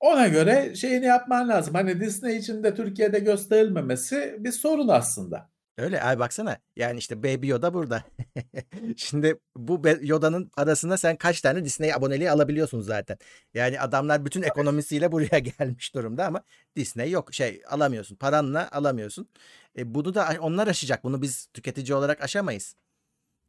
ona 0.04 0.28
göre 0.28 0.76
şeyini 0.76 1.06
yapman 1.06 1.50
lazım. 1.50 1.74
Hani 1.74 2.00
Disney 2.00 2.38
için 2.38 2.64
de 2.64 2.76
Türkiye'de 2.76 3.20
gösterilmemesi 3.20 4.36
bir 4.40 4.52
sorun 4.52 4.88
aslında. 4.88 5.50
Öyle 5.78 6.04
abi 6.04 6.20
baksana. 6.20 6.58
Yani 6.76 6.98
işte 7.00 7.24
Baby 7.24 7.48
Yoda 7.48 7.74
burada. 7.74 8.04
Şimdi 8.98 9.40
bu 9.56 9.82
Yoda'nın 10.02 10.46
parasına 10.50 10.98
sen 10.98 11.16
kaç 11.16 11.42
tane 11.42 11.66
Disney 11.66 11.94
aboneliği 11.94 12.32
alabiliyorsun 12.32 12.82
zaten. 12.82 13.18
Yani 13.54 13.80
adamlar 13.80 14.26
bütün 14.26 14.42
ekonomisiyle 14.42 15.12
buraya 15.12 15.40
gelmiş 15.60 15.96
durumda 15.96 16.26
ama 16.26 16.44
Disney 16.76 17.12
yok. 17.12 17.34
Şey 17.34 17.62
alamıyorsun. 17.70 18.16
Paranla 18.16 18.70
alamıyorsun. 18.72 19.30
E, 19.78 19.94
bunu 19.96 20.16
da 20.16 20.30
onlar 20.40 20.68
aşacak. 20.68 21.04
Bunu 21.04 21.22
biz 21.22 21.48
tüketici 21.54 21.96
olarak 21.96 22.24
aşamayız. 22.24 22.76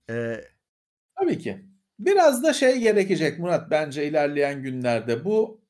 Eee 0.09 0.49
Tabii 1.21 1.39
ki. 1.39 1.65
Biraz 1.99 2.43
da 2.43 2.53
şey 2.53 2.79
gerekecek 2.79 3.39
Murat 3.39 3.71
bence 3.71 4.07
ilerleyen 4.09 4.63
günlerde. 4.63 5.25
Bu 5.25 5.64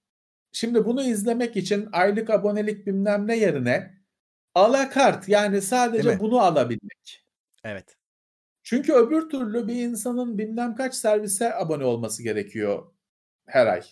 şimdi 0.55 0.85
bunu 0.85 1.03
izlemek 1.03 1.57
için 1.57 1.89
aylık 1.93 2.31
abonelik 2.31 2.87
bilmem 2.87 3.27
ne 3.27 3.37
yerine 3.37 3.95
alakart 4.55 5.29
yani 5.29 5.63
sadece 5.63 6.21
bunu 6.21 6.39
alabilmek. 6.39 7.25
Evet. 7.65 7.97
Çünkü 8.63 8.93
öbür 8.93 9.29
türlü 9.29 9.69
bir 9.69 9.75
insanın 9.75 10.39
bilmem 10.39 10.75
kaç 10.75 10.95
servise 10.95 11.55
abone 11.55 11.85
olması 11.85 12.23
gerekiyor 12.23 12.93
her 13.47 13.67
ay. 13.67 13.83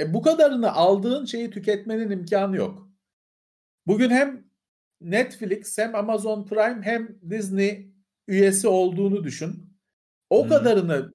E 0.00 0.14
bu 0.14 0.22
kadarını 0.22 0.72
aldığın 0.72 1.24
şeyi 1.24 1.50
tüketmenin 1.50 2.10
imkânı 2.10 2.56
yok. 2.56 2.88
Bugün 3.86 4.10
hem 4.10 4.44
Netflix 5.00 5.78
hem 5.78 5.94
Amazon 5.94 6.46
Prime 6.46 6.82
hem 6.82 7.18
Disney 7.30 7.92
üyesi 8.28 8.68
olduğunu 8.68 9.24
düşün. 9.24 9.78
O 10.30 10.42
Hıı. 10.42 10.48
kadarını 10.48 11.12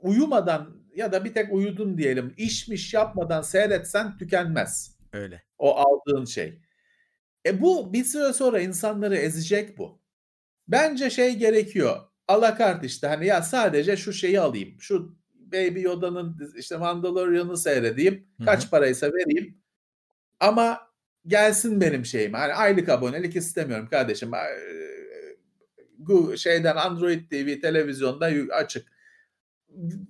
uyumadan 0.00 0.73
ya 0.94 1.12
da 1.12 1.24
bir 1.24 1.34
tek 1.34 1.52
uyudun 1.52 1.98
diyelim, 1.98 2.34
işmiş 2.36 2.94
yapmadan 2.94 3.42
seyretsen 3.42 4.18
tükenmez 4.18 4.98
Öyle. 5.12 5.42
o 5.58 5.76
aldığın 5.76 6.24
şey. 6.24 6.60
E 7.46 7.60
bu 7.60 7.92
bir 7.92 8.04
süre 8.04 8.32
sonra 8.32 8.60
insanları 8.60 9.16
ezecek 9.16 9.78
bu. 9.78 10.00
Bence 10.68 11.10
şey 11.10 11.36
gerekiyor. 11.36 11.96
Alakart 12.28 12.84
işte 12.84 13.06
hani 13.06 13.26
ya 13.26 13.42
sadece 13.42 13.96
şu 13.96 14.12
şeyi 14.12 14.40
alayım. 14.40 14.80
Şu 14.80 15.16
Baby 15.34 15.80
Yoda'nın 15.80 16.52
işte 16.58 16.76
Mandalorian'ı 16.76 17.56
seyredeyim. 17.56 18.14
Hı 18.36 18.42
hı. 18.42 18.46
Kaç 18.46 18.70
paraysa 18.70 19.12
vereyim. 19.12 19.58
Ama 20.40 20.80
gelsin 21.26 21.80
benim 21.80 22.04
şeyime. 22.04 22.38
Hani 22.38 22.54
aylık 22.54 22.88
abonelik 22.88 23.36
istemiyorum 23.36 23.88
kardeşim. 23.90 24.32
Eee, 24.34 25.36
Gu 25.98 26.36
şeyden 26.36 26.76
Android 26.76 27.30
TV 27.30 27.60
televizyonda 27.60 28.26
açık. 28.54 28.93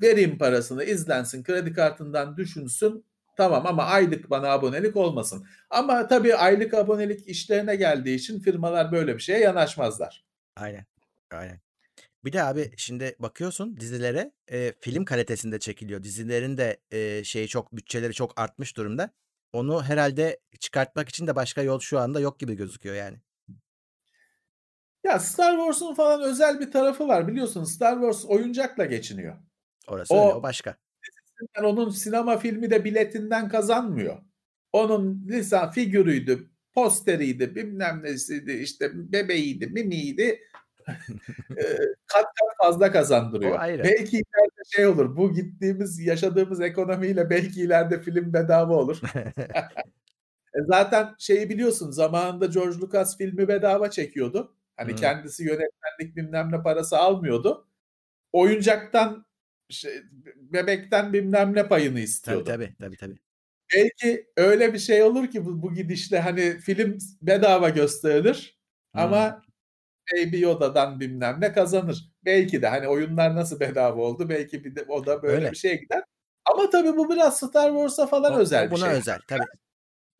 Vereyim 0.02 0.38
parasını, 0.38 0.84
izlensin, 0.84 1.42
kredi 1.44 1.72
kartından 1.72 2.36
düşünsün. 2.36 3.04
Tamam 3.36 3.66
ama 3.66 3.84
aylık 3.84 4.30
bana 4.30 4.48
abonelik 4.48 4.96
olmasın. 4.96 5.46
Ama 5.70 6.08
tabii 6.08 6.34
aylık 6.34 6.74
abonelik 6.74 7.28
işlerine 7.28 7.76
geldiği 7.76 8.14
için 8.14 8.40
firmalar 8.40 8.92
böyle 8.92 9.14
bir 9.14 9.22
şeye 9.22 9.38
yanaşmazlar. 9.38 10.24
Aynen, 10.56 10.86
aynen. 11.32 11.60
Bir 12.24 12.32
de 12.32 12.42
abi 12.42 12.72
şimdi 12.76 13.16
bakıyorsun 13.18 13.76
dizilere, 13.80 14.32
eee, 14.50 14.74
film 14.80 15.04
kalitesinde 15.04 15.58
çekiliyor. 15.58 16.02
Dizilerin 16.02 16.56
de, 16.56 16.80
eee, 16.92 17.22
şeyi 17.24 17.48
çok 17.48 17.76
bütçeleri 17.76 18.12
çok 18.12 18.40
artmış 18.40 18.76
durumda. 18.76 19.10
Onu 19.52 19.82
herhâlde 19.84 20.40
çıkartmak 20.60 21.08
için 21.08 21.26
de 21.26 21.36
başka 21.36 21.62
yol 21.62 21.80
şu 21.80 21.98
anda 21.98 22.20
yok 22.20 22.38
gibi 22.40 22.54
gözüküyor 22.56 22.94
yani. 22.94 23.18
Ya 25.04 25.18
Star 25.18 25.56
Wars'un 25.56 25.94
falan 25.94 26.22
özel 26.22 26.60
bir 26.60 26.70
tarafı 26.70 27.08
var 27.08 27.28
biliyorsun. 27.28 27.64
Star 27.64 27.94
Wars 27.94 28.24
oyuncakla 28.24 28.84
geçiniyor. 28.84 29.36
Orası 29.88 30.14
öyle, 30.14 30.24
o 30.24 30.34
O 30.34 30.42
başka. 30.42 30.76
onun 31.62 31.90
sinema 31.90 32.38
filmi 32.38 32.70
de 32.70 32.84
biletinden 32.84 33.48
kazanmıyor. 33.48 34.16
Onun 34.72 35.24
lisan 35.28 35.70
figürüydü, 35.70 36.50
posteriydi, 36.74 37.54
bilmem 37.54 38.02
nesiydi, 38.02 38.52
işte 38.52 38.90
bebeğiydi, 39.12 39.66
mimiydi. 39.66 40.40
Kat 42.06 42.24
kat 42.24 42.56
fazla 42.62 42.88
O 42.88 42.92
kazandırıyor. 42.92 43.58
Belki 43.60 44.16
ileride 44.16 44.62
şey 44.76 44.86
olur, 44.86 45.16
bu 45.16 45.34
gittiğimiz, 45.34 45.98
yaşadığımız 46.00 46.60
ekonomiyle 46.60 47.30
belki 47.30 47.60
ileride 47.62 48.00
film 48.00 48.32
bedava 48.32 48.74
olur. 48.74 49.00
E, 50.54 50.58
zaten 50.66 51.14
şeyi 51.18 51.48
biliyorsun, 51.50 51.90
zamanında 51.90 52.46
George 52.46 52.78
Lucas 52.78 53.18
filmi 53.18 53.48
bedava 53.48 53.90
çekiyordu. 53.90 54.56
Hani 54.76 54.90
Hıı. 54.90 54.96
kendisi 54.96 55.42
yönetmenlik 55.44 56.16
bilmem 56.16 56.52
ne 56.52 56.62
parası 56.62 56.98
almıyordu. 56.98 57.68
Oyuncaktan, 58.32 59.26
şey, 59.74 59.92
bebekten 60.36 61.12
bilmem 61.12 61.54
ne 61.54 61.68
payını 61.68 61.94
Tabii, 61.94 62.02
istiyordu. 62.04 62.44
tabii. 62.44 62.74
Tabii, 62.80 62.96
tabii. 62.96 63.16
Belki 63.74 64.26
öyle 64.36 64.74
bir 64.74 64.78
şey 64.78 65.02
olur 65.02 65.26
ki 65.30 65.44
bu 65.44 65.62
bu 65.62 65.74
gidişle 65.74 66.20
hani 66.20 66.58
film 66.58 66.98
bedava 67.22 67.68
gösterilir 67.68 68.58
Hıı. 68.94 69.02
ama 69.02 69.42
Baby 70.12 70.40
Yoda'dan 70.40 71.00
bilmem 71.00 71.36
ne 71.40 71.52
kazanır. 71.52 72.10
Belki 72.24 72.62
de 72.62 72.68
hani 72.68 72.88
oyunlar 72.88 73.36
nasıl 73.36 73.60
bedava 73.60 74.02
oldu 74.02 74.28
belki 74.28 74.64
bir 74.64 74.76
de 74.76 74.84
o 74.88 75.06
da 75.06 75.22
böyle 75.22 75.36
Öyle. 75.36 75.50
bir 75.50 75.56
şeye 75.56 75.76
gider. 75.76 76.02
Ama 76.44 76.70
tabii 76.70 76.96
bu 76.96 77.10
biraz 77.10 77.36
Star 77.36 77.70
Wars'a 77.70 78.06
falan 78.06 78.34
O 78.34 78.38
özel 78.38 78.66
bir 78.66 78.70
buna 78.76 78.86
şey. 78.90 78.98
özel 78.98 79.18
tabii. 79.28 79.44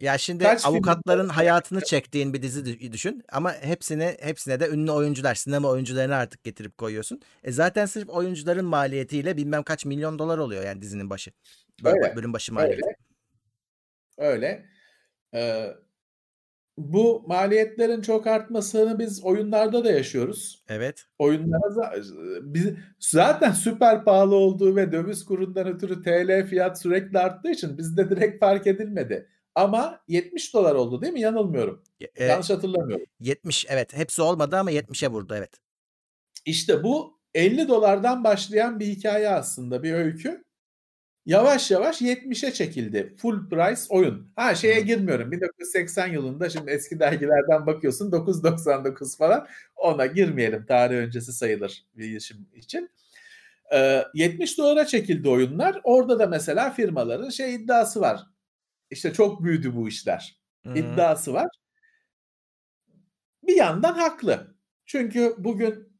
Ya 0.01 0.19
şimdi 0.19 0.45
Kaç 0.45 0.63
film 0.63 0.75
avukatların 0.75 1.29
hayatını 1.39 1.81
çektiğin 1.81 2.33
bir 2.35 2.43
dizi 2.43 2.65
dü 2.65 2.93
düşün 2.93 3.25
ama 3.33 3.53
hepsini 3.53 4.17
hepsine 4.21 4.61
de 4.61 4.69
ünlü 4.69 4.91
oyuncular, 4.91 5.35
sinema 5.35 5.69
oyuncularını 5.69 6.15
artık 6.15 6.45
getirip 6.45 6.79
koyuyorsun. 6.79 7.21
E, 7.45 7.53
zaten 7.53 7.87
sırf 7.87 8.09
oyuncuların 8.09 8.65
maliyetiyle 8.65 9.37
bilmem 9.37 9.63
kaç 9.63 9.85
milyon 9.85 10.19
dolar 10.19 10.39
oluyor 10.39 10.65
yani 10.65 10.83
dizinin 10.83 11.11
başı. 11.11 11.31
Öyle, 11.85 12.17
bölüm 12.17 12.33
başı 12.33 12.55
maliyeti. 12.55 12.83
öyle. 14.19 14.33
Öyle. 14.33 14.67
Eee, 15.33 15.77
bu 16.79 17.25
maliyetlerin 17.27 18.03
çok 18.03 18.27
artmasını 18.27 18.99
biz 18.99 19.25
oyunlarda 19.25 19.85
da 19.85 19.91
yaşıyoruz. 19.91 20.65
Evet. 20.69 21.07
Oyunlara 21.19 21.71
za 21.71 21.93
bi 22.43 22.77
zaten 22.99 23.53
süper 23.53 24.05
pahalı 24.05 24.35
olduğu 24.35 24.77
ve 24.77 24.93
döviz 24.93 25.25
kurundan 25.25 25.67
ötürü 25.67 26.03
TL 26.03 26.47
fiyat 26.47 26.83
sürekli 26.83 27.19
arttığı 27.19 27.51
için 27.51 27.79
bizde 27.79 28.11
direkt 28.11 28.41
fark 28.41 28.67
edilmedi. 28.67 29.29
Ama 29.55 30.01
$70 30.09 30.75
oldu 30.75 31.03
değil 31.03 31.13
mi? 31.13 31.21
Yanılmıyorum. 31.21 31.83
Eee, 32.01 32.27
Yanlış 32.27 32.51
hatırlamıyorum. 32.51 33.07
70 33.21 33.67
evet. 33.69 33.95
Hepsi 33.97 34.23
olmadı 34.23 34.57
ama 34.57 34.71
70'e 34.71 35.09
vurdu 35.09 35.35
evet. 35.37 35.51
İşte 36.47 36.83
bu 36.83 37.19
$50'dan 37.35 38.25
başlayan 38.25 38.81
bir 38.81 38.87
hikâye 38.87 39.29
aslında, 39.31 39.83
bir 39.83 39.93
öykü. 39.93 40.45
Yavaş 41.27 41.71
yavaş 41.71 42.03
70'e 42.03 42.53
çekildi. 42.53 43.15
Full 43.19 43.49
price 43.51 43.81
oyun. 43.91 44.33
Ha, 44.37 44.55
şeye 44.55 44.81
girmiyorum. 44.81 45.33
1980 45.33 46.07
yılında 46.09 46.51
şimdi 46.51 46.71
eski 46.71 47.01
dergilerden 47.01 47.67
bakıyorsun 47.67 48.11
9.99 48.13 49.19
falan. 49.19 49.47
Ona 49.77 50.07
girmeyelim. 50.07 50.67
Tarih 50.67 50.97
öncesi 50.97 51.33
sayılır 51.33 51.85
bilişim 51.97 52.49
için. 52.55 52.91
Eee, 53.73 54.07
$70'a 54.15 54.87
çekildi 54.87 55.29
oyunlar. 55.29 55.81
Orada 55.85 56.19
da 56.19 56.27
mesela 56.27 56.71
firmaların 56.71 57.31
şey 57.31 57.55
iddiası 57.55 58.01
var. 58.01 58.21
İşte 58.91 59.13
çok 59.13 59.45
büyüdü 59.45 59.77
bu 59.77 59.89
işler. 59.89 60.41
Hı. 60.67 60.75
İddiası 60.75 61.33
var. 61.33 61.49
Bir 63.43 63.57
yandan 63.57 63.95
haklı. 63.95 64.55
Çünkü 64.87 65.35
bugün 65.39 65.99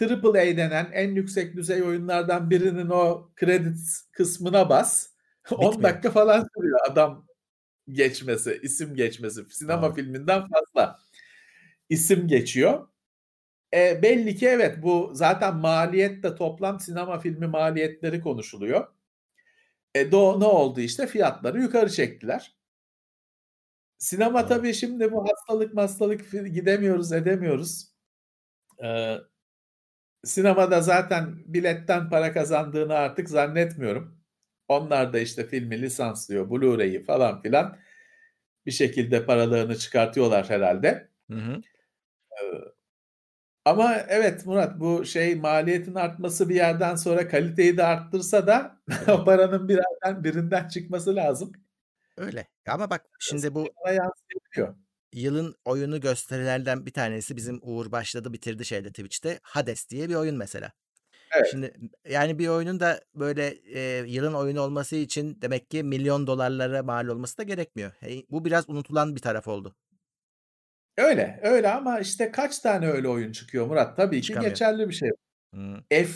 AAA 0.00 0.56
denen 0.56 0.90
en 0.92 1.14
yüksek 1.14 1.56
düzey 1.56 1.82
oyunlardan 1.82 2.50
birinin 2.50 2.88
o 2.90 3.30
credits 3.40 4.02
kısmına 4.12 4.68
bas. 4.68 5.10
10 5.50 5.72
Bitmiyor. 5.72 5.82
dakika 5.82 6.10
falan 6.10 6.46
sürüyor 6.56 6.78
adam 6.90 7.26
geçmesi, 7.88 8.60
isim 8.62 8.94
geçmesi. 8.94 9.44
Sinema 9.50 9.82
Doğru. 9.82 9.94
filminden 9.94 10.44
fazla 10.48 10.98
isim 11.88 12.28
geçiyor. 12.28 12.88
E, 13.74 14.02
belli 14.02 14.36
ki 14.36 14.46
evet 14.46 14.82
bu 14.82 15.10
zaten 15.14 15.56
maliyet 15.56 16.22
de 16.22 16.34
toplam 16.34 16.80
sinema 16.80 17.18
filmi 17.18 17.46
maliyetleri 17.46 18.20
konuşuluyor. 18.20 18.86
E, 19.94 20.12
do 20.12 20.40
ne 20.40 20.44
oldu 20.44 20.80
işte 20.80 21.06
fiyatları 21.06 21.60
yukarı 21.60 21.90
çektiler. 21.90 22.54
Sinema 23.98 24.40
Doğru. 24.42 24.48
tabii 24.48 24.74
şimdi 24.74 25.12
bu 25.12 25.24
hastalık 25.28 25.74
mastalık 25.74 26.20
fi 26.22 26.52
gidemiyoruz 26.52 27.12
edemiyoruz. 27.12 27.88
Eee, 28.82 29.20
sinemada 30.24 30.80
zaten 30.80 31.34
biletten 31.46 32.10
para 32.10 32.32
kazandığını 32.32 32.94
artık 32.94 33.28
zannetmiyorum. 33.30 34.18
Onlar 34.68 35.12
da 35.12 35.18
işte 35.18 35.46
filmi 35.46 35.82
lisanslıyor, 35.82 36.50
Blu-ray'i 36.50 37.04
falan 37.04 37.42
filan 37.42 37.78
bir 38.66 38.72
şekilde 38.72 39.26
paralarını 39.26 39.76
çıkartıyorlar 39.78 40.50
herhâlde. 40.50 41.08
Hı 41.30 41.36
hı. 41.38 41.62
Eee, 42.42 42.62
ama 43.64 43.94
evet 44.08 44.46
Murat 44.46 44.80
bu 44.80 45.04
şey 45.04 45.34
maliyetin 45.34 45.94
artması 45.94 46.48
bir 46.48 46.54
yerden 46.54 46.94
sonra 46.94 47.28
kaliteyi 47.28 47.76
de 47.76 47.84
arttırsa 47.84 48.46
da 48.46 48.78
o 49.08 49.24
paranın 49.24 49.68
bir 49.68 49.78
yerden 49.78 50.24
birinden 50.24 50.68
çıkması 50.68 51.16
lazım. 51.16 51.52
Öyle. 52.16 52.48
Ama 52.68 52.90
bak 52.90 53.04
şimdi 53.18 53.54
bu 53.54 53.68
yılın 55.12 55.54
oyunu 55.64 56.00
gösterilerden 56.00 56.86
bir 56.86 56.92
tanesi 56.92 57.36
bizim 57.36 57.60
Uğur 57.62 57.92
başladı 57.92 58.32
bitirdi 58.32 58.64
şeyde 58.64 58.88
Twitch'te. 58.88 59.38
Hades 59.42 59.88
diye 59.88 60.08
bir 60.08 60.14
oyun 60.14 60.36
mesela. 60.36 60.72
Evet. 61.36 61.48
Şimdi 61.50 61.74
yani 62.08 62.38
bir 62.38 62.48
oyunun 62.48 62.80
da 62.80 63.00
böyle, 63.14 63.56
eee, 63.56 64.04
yılın 64.06 64.34
oyunu 64.34 64.60
olması 64.60 64.96
için 64.96 65.38
demek 65.42 65.70
ki 65.70 65.82
milyon 65.82 66.26
dolarlara 66.26 66.82
mal 66.82 67.06
olması 67.06 67.38
da 67.38 67.42
gerekmiyor. 67.42 67.92
Hey, 68.00 68.26
bu 68.30 68.44
biraz 68.44 68.68
unutulan 68.68 69.16
bir 69.16 69.20
taraf 69.20 69.48
oldu. 69.48 69.76
Öyle, 70.96 71.40
öyle 71.42 71.70
ama 71.70 72.00
işte 72.00 72.30
kaç 72.30 72.58
tane 72.58 72.88
öyle 72.88 73.08
oyun 73.08 73.32
çıkıyor 73.32 73.66
Murat? 73.66 73.96
Tabii 73.96 74.20
ki 74.20 74.26
Çıkamıyor. 74.26 74.50
geçerli 74.50 74.88
bir 74.88 74.94
şey. 74.94 75.10
Hıı. 75.54 75.84
F 75.90 76.06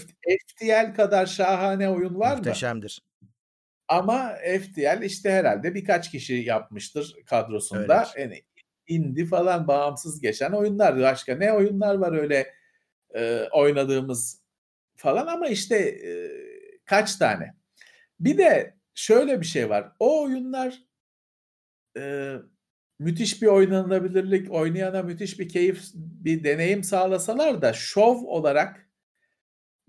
FTL 0.48 0.94
kadar 0.94 1.26
şahane 1.26 1.88
oyun 1.88 2.18
var 2.18 2.30
mı? 2.32 2.36
Muhteşemdir. 2.38 3.02
Ama 3.88 4.34
FTL 4.60 5.02
işte 5.02 5.30
herhâlde 5.30 5.74
birkaç 5.74 6.10
kişi 6.10 6.34
yapmıştır 6.34 7.14
kadrosunda. 7.26 8.04
Öyledir. 8.16 8.30
Hani 8.30 8.42
indie 8.86 9.26
falan 9.26 9.68
bağımsız 9.68 10.20
geçen 10.20 10.52
oyunlar. 10.52 11.00
Başka 11.00 11.36
ne 11.36 11.52
oyunlar 11.52 11.94
var 11.94 12.12
öyle, 12.12 12.54
eee, 13.14 13.48
oynadığımız 13.52 14.42
falan 14.96 15.26
ama 15.26 15.48
işte, 15.48 15.96
eee, 16.00 16.30
kaç 16.84 17.16
tane? 17.16 17.54
Bir 18.20 18.38
de 18.38 18.74
şöyle 18.94 19.40
bir 19.40 19.46
şey 19.46 19.68
var. 19.70 19.92
O 19.98 20.22
oyunlar 20.22 20.78
eee, 21.96 22.36
müthiş 22.98 23.42
bir 23.42 23.46
oynanabilirlik, 23.46 24.52
oynayana 24.52 25.02
müthiş 25.02 25.38
bir 25.38 25.48
keyif, 25.48 25.82
bir 25.94 26.44
deneyim 26.44 26.84
sağlasalar 26.84 27.62
da 27.62 27.72
şov 27.72 28.24
olarak 28.24 28.88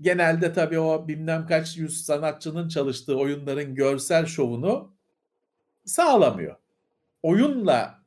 genelde 0.01 0.53
tabii 0.53 0.79
o 0.79 1.07
bilmem 1.07 1.45
kaç 1.47 1.77
yüz 1.77 2.05
sanatçının 2.05 2.67
çalıştığı 2.67 3.17
oyunların 3.17 3.75
görsel 3.75 4.25
şovunu 4.25 4.95
sağlamıyor. 5.85 6.55
Oyunla 7.23 7.99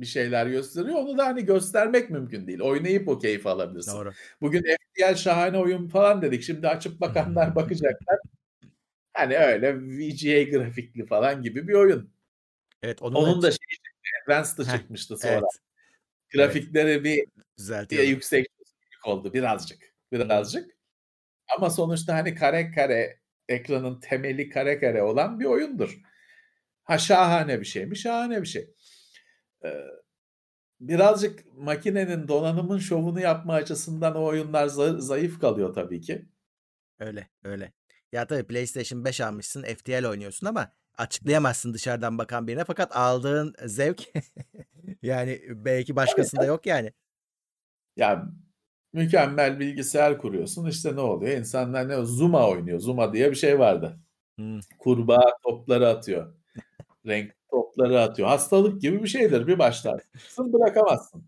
bir 0.00 0.06
şeyler 0.06 0.46
gösteriyor. 0.46 0.98
Onu 0.98 1.18
da 1.18 1.26
hani 1.26 1.44
göstermek 1.44 2.10
mümkün 2.10 2.46
değil. 2.46 2.60
Oynayıp 2.60 3.08
o 3.08 3.18
keyfi 3.18 3.48
alabilirsin. 3.48 3.92
Doğru. 3.92 4.12
Bugün 4.40 4.62
FTL 4.62 5.14
şahane 5.14 5.58
oyun 5.58 5.88
falan 5.88 6.22
dedik. 6.22 6.42
Şimdi 6.42 6.68
açıp 6.68 7.00
bakanlar 7.00 7.54
bakacaklar. 7.54 8.18
Hani 9.12 9.38
öyle 9.38 9.76
VGA 9.80 10.42
grafikli 10.42 11.06
falan 11.06 11.42
gibi 11.42 11.68
bir 11.68 11.74
oyun. 11.74 12.10
Evet, 12.82 13.02
onun 13.02 13.14
Onun 13.14 13.42
da 13.42 13.46
da 13.46 13.50
şeyi 13.50 13.89
Advanced'ı 14.30 14.66
Heh, 14.68 14.78
çıkmıştı 14.78 15.16
sonra. 15.16 15.32
evet. 15.32 15.42
Evet. 15.42 16.32
Grafikleri 16.32 17.04
bir 17.04 17.24
Düzeltiyorlar. 17.58 18.08
yüksek 18.10 18.46
oldu 19.04 19.32
birazcık, 19.32 19.94
birazcık. 20.12 20.70
Ama 21.56 21.70
sonuçta 21.70 22.14
hani 22.14 22.34
kare 22.34 22.70
kare 22.70 23.20
ekranın 23.48 24.00
temeli 24.00 24.48
kare 24.48 24.80
kare 24.80 25.02
olan 25.02 25.40
bir 25.40 25.44
oyundur. 25.44 26.00
Ha 26.84 26.98
şahane 26.98 27.60
bir 27.60 27.64
şey 27.64 27.86
mi? 27.86 27.96
Şahane 27.96 28.42
bir 28.42 28.46
şey. 28.46 28.74
Ee, 29.64 29.84
birazcık 30.80 31.44
makinenin 31.56 32.28
donanımın 32.28 32.78
şovunu 32.78 33.20
yapma 33.20 33.54
açısından 33.54 34.14
o 34.16 34.24
oyunlar 34.24 34.66
zayıf 34.98 35.40
kalıyor 35.40 35.74
tabii 35.74 36.00
ki. 36.00 36.28
Öyle 36.98 37.28
öyle. 37.44 37.72
Ya 38.12 38.26
tabii 38.26 38.46
PlayStation 38.46 39.04
5 39.04 39.20
almışsın 39.20 39.62
FTL 39.62 40.04
oynuyorsun 40.06 40.46
ama 40.46 40.72
açıklayamazsın 40.98 41.74
dışarıdan 41.74 42.18
bakan 42.18 42.46
birine 42.46 42.64
fakat 42.64 42.96
aldığın 42.96 43.54
zevk 43.66 44.02
yani 45.02 45.40
belki 45.48 45.96
başkasında 45.96 46.44
yok 46.44 46.66
yani. 46.66 46.92
Ya 47.96 48.26
mükemmel 48.92 49.60
bilgisayar 49.60 50.18
kuruyorsun 50.18 50.66
işte 50.66 50.96
ne 50.96 51.00
oluyor? 51.00 51.38
İnsanlar 51.38 51.88
ne 51.88 52.04
Zuma 52.04 52.48
oynuyor. 52.48 52.80
Zuma 52.80 53.12
diye 53.12 53.30
bir 53.30 53.36
şey 53.36 53.58
vardı. 53.58 54.00
Hmm. 54.38 54.60
Kurbağa 54.78 55.36
topları 55.42 55.88
atıyor. 55.88 56.34
Renk 57.06 57.32
topları 57.50 58.00
atıyor. 58.00 58.28
Hastalık 58.28 58.80
gibi 58.80 59.02
bir 59.02 59.08
şeydir 59.08 59.46
bir 59.46 59.58
başlar. 59.58 60.02
Sın 60.28 60.52
bırakamazsın. 60.52 61.24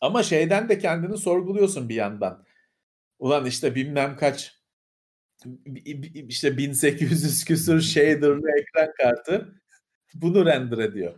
Ama 0.00 0.22
şeyden 0.22 0.68
de 0.68 0.78
kendini 0.78 1.16
sorguluyorsun 1.18 1.88
bir 1.88 1.94
yandan. 1.94 2.44
Ulan 3.18 3.46
işte 3.46 3.74
bilmem 3.74 4.16
kaç 4.16 4.63
işte 6.28 6.56
1800 6.56 7.44
küsur 7.44 7.80
shader'lı 7.80 8.50
ekran 8.60 8.92
kartı 8.98 9.62
bunu 10.14 10.46
render 10.46 10.78
ediyor. 10.78 11.14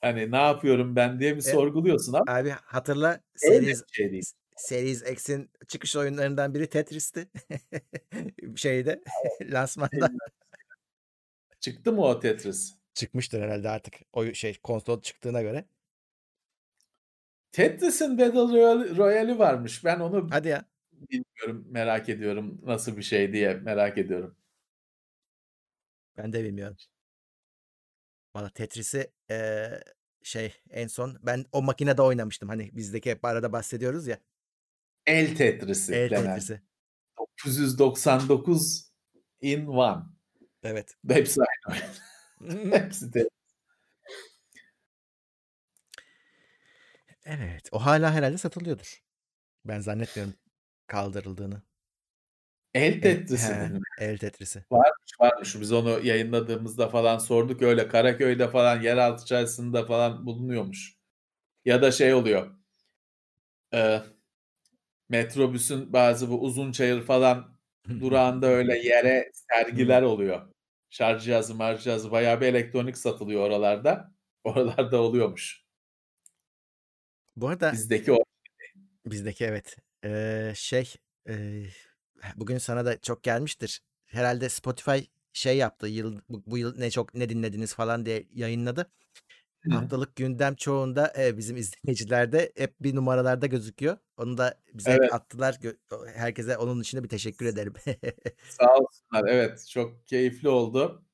Hani 0.00 0.30
ne 0.30 0.36
yapıyorum 0.36 0.96
ben 0.96 1.20
diye 1.20 1.32
bir 1.32 1.46
e, 1.46 1.52
sorguluyorsun 1.52 2.12
ama. 2.12 2.24
Abi 2.38 2.50
hatırla 2.50 3.20
Series, 3.36 3.82
şey 3.92 4.12
değil. 4.12 4.24
Series 4.56 5.10
X'in 5.10 5.50
çıkış 5.68 5.96
oyunlarından 5.96 6.54
biri 6.54 6.66
Tetris'ti. 6.66 7.28
Şeyde 8.56 9.02
lansmanda. 9.42 10.10
Çıktı 11.60 11.92
mı 11.92 12.04
o 12.04 12.20
Tetris? 12.20 12.74
Çıkmıştır 12.94 13.42
herhalde 13.42 13.68
artık. 13.68 13.94
O 14.12 14.24
şey 14.24 14.58
konsol 14.62 15.02
çıktığına 15.02 15.42
göre. 15.42 15.64
Tetris'in 17.52 18.18
Battle 18.18 18.96
Royale'i 18.96 19.38
varmış. 19.38 19.84
Ben 19.84 20.00
onu 20.00 20.28
Hadi 20.30 20.48
ya. 20.48 20.64
Bilmiyorum, 21.10 21.66
merak 21.70 22.08
ediyorum. 22.08 22.60
Nasıl 22.62 22.96
bir 22.96 23.02
şey 23.02 23.32
diye 23.32 23.54
merak 23.54 23.98
ediyorum. 23.98 24.36
Ben 26.16 26.32
de 26.32 26.44
bilmiyorum. 26.44 26.76
Valla 28.34 28.50
Tetris'i 28.50 29.12
e, 29.30 29.68
şey 30.22 30.54
en 30.70 30.86
son 30.86 31.18
ben 31.22 31.44
o 31.52 31.62
makinede 31.62 32.02
oynamıştım. 32.02 32.48
Hani 32.48 32.70
bizdeki 32.76 33.10
hep 33.10 33.24
arada 33.24 33.52
bahsediyoruz 33.52 34.06
ya. 34.06 34.18
El 35.06 35.36
Tetris'i. 35.36 35.94
El 35.94 36.10
denen. 36.10 36.24
Tetris'i. 36.24 36.62
999 37.18 38.92
in 39.40 39.66
one. 39.66 40.02
Evet. 40.62 40.94
Hepsi 41.08 41.40
aynı 41.40 41.80
Hepsi 42.76 43.10
Tetris. 43.10 43.28
Evet. 47.24 47.68
O 47.72 47.78
hala 47.78 48.12
herhalde 48.12 48.38
satılıyordur. 48.38 49.02
Ben 49.64 49.80
zannetmiyorum 49.80 50.34
kaldırıldığını. 50.86 51.62
El 52.74 53.00
Tetris'i 53.00 53.52
mi? 53.52 53.80
El 53.98 54.18
Tetris'i. 54.18 54.64
Varmış 54.70 55.12
varmış. 55.20 55.60
Biz 55.60 55.72
onu 55.72 56.06
yayınladığımızda 56.06 56.88
falan 56.88 57.18
sorduk. 57.18 57.62
Öyle 57.62 57.88
Karaköy'de 57.88 58.50
falan 58.50 58.80
yeraltı 58.80 59.24
çarşısında 59.24 59.86
falan 59.86 60.26
bulunuyormuş. 60.26 60.96
Ya 61.64 61.82
da 61.82 61.92
şey 61.92 62.14
oluyor. 62.14 62.56
E, 63.74 64.00
metrobüsün 65.08 65.92
bazı 65.92 66.30
bu 66.30 66.40
uzun 66.40 66.72
çayır 66.72 67.02
falan 67.02 67.58
durağında 67.88 68.46
öyle 68.58 68.78
yere 68.78 69.30
sergiler 69.32 70.02
oluyor. 70.02 70.52
Şarj 70.90 71.24
cihazı, 71.24 71.54
marj 71.54 71.84
cihazı 71.84 72.10
bayağı 72.10 72.40
bir 72.40 72.46
elektronik 72.46 72.98
satılıyor 72.98 73.42
oralarda. 73.42 74.14
Oralarda 74.44 75.02
oluyormuş. 75.02 75.64
Bu 77.36 77.48
arada 77.48 77.72
bizdeki 77.72 78.12
o 78.12 78.24
bizdeki 79.06 79.44
evet. 79.44 79.76
Ee, 80.04 80.52
şey 80.56 80.94
e, 81.28 81.64
bugün 82.36 82.58
sana 82.58 82.84
da 82.84 83.00
çok 83.00 83.22
gelmiştir. 83.22 83.82
Herhalde 84.06 84.48
Spotify 84.48 84.98
şey 85.32 85.56
yaptı. 85.56 85.86
Yıl 85.88 86.20
bu, 86.28 86.42
bu 86.46 86.58
yıl 86.58 86.78
ne 86.78 86.90
çok 86.90 87.14
ne 87.14 87.28
dinlediniz 87.28 87.74
falan 87.74 88.06
diye 88.06 88.26
yayınladı. 88.34 88.90
Hı. 89.60 89.74
Haftalık 89.74 90.16
gündem 90.16 90.54
çoğunda 90.54 91.12
e, 91.18 91.36
bizim 91.36 91.56
izleyicilerde 91.56 92.52
hep 92.56 92.74
bir 92.80 92.94
numaralarda 92.94 93.46
gözüküyor. 93.46 93.96
Onu 94.16 94.38
da 94.38 94.60
bize 94.74 94.90
evet. 94.90 95.12
attılar. 95.14 95.58
Herkese 96.14 96.56
onun 96.56 96.80
için 96.80 96.98
de 96.98 97.04
bir 97.04 97.08
teşekkür 97.08 97.46
ederim. 97.46 97.74
Sağ 98.48 98.74
olsunlar. 98.74 99.28
Evet 99.28 99.66
çok 99.70 100.06
keyifli 100.06 100.48
oldu. 100.48 101.04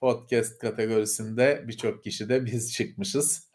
Podcast 0.00 0.58
kategorisinde 0.58 1.64
birçok 1.68 2.04
kişi 2.04 2.28
de 2.28 2.46
biz 2.46 2.72
çıkmışız. 2.72 3.50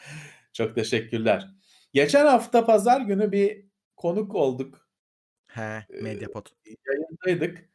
çok 0.52 0.74
teşekkürler. 0.74 1.59
Geçen 1.92 2.26
hafta 2.26 2.66
pazar 2.66 3.00
günü 3.00 3.32
bir 3.32 3.64
konuk 3.96 4.34
olduk 4.34 4.90
He, 5.46 5.86
Mediapod. 6.02 6.46
E, 6.66 6.70
yayındaydık. 6.86 7.70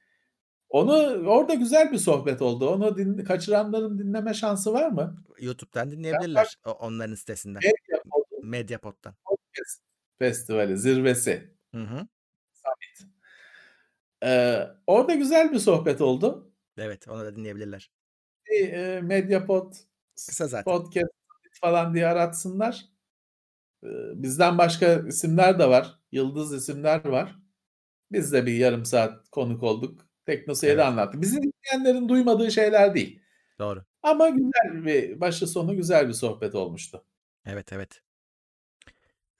Onu 0.69 0.93
orada 1.27 1.53
güzel 1.53 1.91
bir 1.91 1.97
sohbet 1.97 2.41
oldu. 2.41 2.69
Onu 2.69 2.97
din, 2.97 3.17
kaçıranların 3.17 3.99
dinleme 3.99 4.33
şansı 4.33 4.73
var 4.73 4.89
mı? 4.89 5.23
YouTube'dan 5.39 5.91
dinleyebilirler. 5.91 6.55
O, 6.65 6.71
onların 6.71 7.15
sitesinden. 7.15 7.61
Mediapod'un 7.63 8.49
Mediapod'dan. 8.49 9.15
Podcast 9.25 9.81
Festivali 10.19 10.77
zirvesi. 10.77 11.53
Hı 11.71 11.81
hı. 11.81 12.07
Summit. 12.53 13.13
Ee, 14.23 14.67
orada 14.87 15.13
güzel 15.13 15.51
bir 15.51 15.59
sohbet 15.59 16.01
oldu. 16.01 16.53
Evet, 16.77 17.07
onu 17.07 17.19
da 17.19 17.35
dinleyebilirler. 17.35 17.91
E, 18.45 19.01
Mediapod 19.03 19.73
Kısa 20.15 20.47
zaten. 20.47 20.73
Podcast 20.73 21.11
falan 21.61 21.93
diye 21.93 22.07
aratsınlar. 22.07 22.85
Ee, 23.85 24.23
bizden 24.23 24.57
başka 24.57 24.93
isimler 25.07 25.59
de 25.59 25.69
var. 25.69 25.99
Yıldız 26.11 26.53
isimler 26.53 27.05
var. 27.05 27.35
Biz 28.11 28.33
de 28.33 28.45
bir 28.45 28.53
yarım 28.53 28.85
saat 28.85 29.29
konuk 29.29 29.63
olduk. 29.63 30.05
Teknoseyir'i 30.25 30.75
evet. 30.75 30.85
anlattık. 30.85 31.21
Bizim 31.21 31.43
dinleyenlerin 31.43 32.09
duymadığı 32.09 32.51
şeyler 32.51 32.95
değil. 32.95 33.21
Doğru. 33.59 33.85
Ama 34.03 34.29
güzel 34.29 34.85
bir 34.85 35.21
başı 35.21 35.47
sonu 35.47 35.75
güzel 35.75 36.07
bir 36.07 36.13
sohbet 36.13 36.55
olmuştu. 36.55 37.05
Evet 37.45 37.73
evet. 37.73 38.01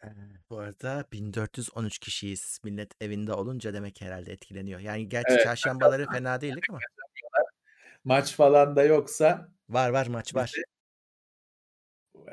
Ee, 0.04 0.08
bu 0.50 0.58
arada 0.58 1.06
1413 1.12 2.00
kişiyiz. 2.00 2.60
Millet 2.64 2.92
evinde 3.02 3.34
olunca 3.34 3.74
demek 3.74 4.02
herhalde 4.02 4.32
etkileniyor. 4.32 4.80
Yani 4.80 5.10
gerçi 5.10 5.34
evet. 5.34 5.44
çarşambaları 5.44 6.06
fena 6.06 6.42
değildik 6.42 6.64
ama. 6.70 6.80
Maç 8.04 8.36
falan 8.36 8.76
da 8.76 8.84
yoksa. 8.84 9.50
Var 9.70 9.90
var 9.90 10.08
maç 10.08 10.36
var. 10.36 10.54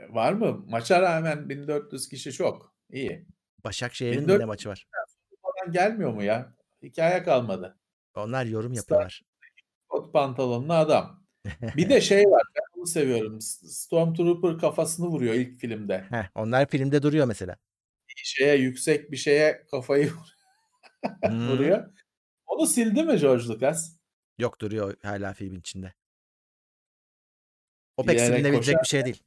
Var 0.09 0.33
mı? 0.33 0.65
Maça 0.69 1.03
rağmen 1.03 1.49
1400 1.49 2.09
kişi 2.09 2.33
çok. 2.33 2.75
İyi. 2.91 3.27
Başakşehir'in 3.65 4.29
de 4.29 4.45
maçı 4.45 4.69
var 4.69 4.87
gelmiyor 5.71 6.13
mu 6.13 6.23
ya? 6.23 6.55
Hikaye 6.83 7.23
kalmadı. 7.23 7.79
Onlar 8.15 8.47
yorum 8.47 8.73
yapıyorlar. 8.73 9.23
Kot 9.89 10.13
pantolonlu 10.13 10.73
adam. 10.73 11.23
Bir 11.77 11.89
de 11.89 12.01
şey 12.01 12.25
var. 12.25 12.43
Ben 12.57 12.63
bunu 12.77 12.87
seviyorum. 12.87 13.41
Stormtrooper 13.41 14.59
kafasını 14.59 15.07
vuruyor 15.07 15.35
ilk 15.35 15.61
filmde. 15.61 16.07
Heh, 16.11 16.31
onlar 16.35 16.67
filmde 16.67 17.03
duruyor 17.03 17.27
mesela. 17.27 17.57
Bir 18.09 18.23
şeye 18.25 18.57
yüksek 18.57 19.11
bir 19.11 19.17
şeye 19.17 19.67
kafayı 19.71 20.13
hmm. 21.25 21.49
vuruyor. 21.51 21.93
Onu 22.47 22.67
sildi 22.67 23.03
mi 23.03 23.19
George 23.19 23.45
Lucas? 23.45 23.97
Yok 24.39 24.61
duruyor 24.61 24.97
hala 25.03 25.33
filmin 25.33 25.61
içinde. 25.61 25.93
O 27.97 28.05
pek 28.05 28.21
silinebilecek 28.21 28.77
bir 28.83 28.89
şey 28.89 29.05
değil. 29.05 29.23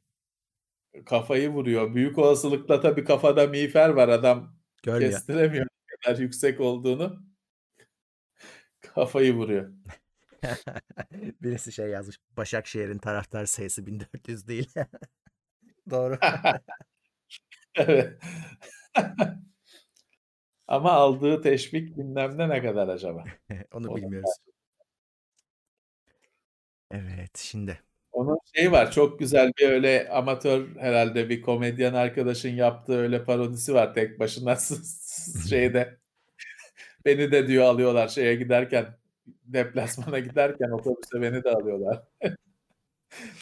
Kafayı 1.04 1.50
vuruyor. 1.50 1.94
Büyük 1.94 2.18
olasılıkla 2.18 2.80
tabii 2.80 3.04
kafada 3.04 3.46
miğfer 3.46 3.88
var 3.88 4.08
adam. 4.08 4.56
Görmüyor. 4.82 5.12
Kestiremiyor 5.12 5.66
kadar 6.06 6.18
yüksek 6.18 6.60
olduğunu 6.60 7.22
kafayı 8.80 9.34
vuruyor. 9.34 9.72
Birisi 11.42 11.72
şey 11.72 11.88
yazmış. 11.88 12.18
Başakşehir'in 12.36 12.98
taraftar 12.98 13.46
sayısı 13.46 13.86
1400 13.86 14.48
değil. 14.48 14.74
Doğru. 15.90 16.18
evet. 17.74 18.22
Ama 20.68 20.92
aldığı 20.92 21.42
teşvik 21.42 21.96
bilmem 21.96 22.38
ne 22.38 22.48
ne 22.48 22.62
kadar 22.62 22.88
acaba? 22.88 23.24
Onu 23.72 23.96
bilmiyoruz. 23.96 24.30
Evet 26.90 27.38
şimdi. 27.38 27.80
Onun 28.16 28.38
şeyi 28.54 28.72
var 28.72 28.90
çok 28.92 29.18
güzel 29.18 29.52
bir 29.58 29.68
öyle 29.68 30.08
amatör 30.10 30.76
herhalde 30.76 31.28
bir 31.28 31.42
komedyen 31.42 31.94
arkadaşın 31.94 32.48
yaptığı 32.48 32.98
öyle 32.98 33.24
parodisi 33.24 33.74
var 33.74 33.94
tek 33.94 34.20
başına 34.20 34.56
şeyde 35.48 35.98
Beni 37.04 37.32
de 37.32 37.46
diyor 37.48 37.64
alıyorlar 37.64 38.08
şeye 38.08 38.34
giderken 38.34 38.98
deplasmana 39.26 40.18
giderken 40.18 40.70
otobüse 40.70 41.22
beni 41.22 41.44
de 41.44 41.50
alıyorlar. 41.50 42.02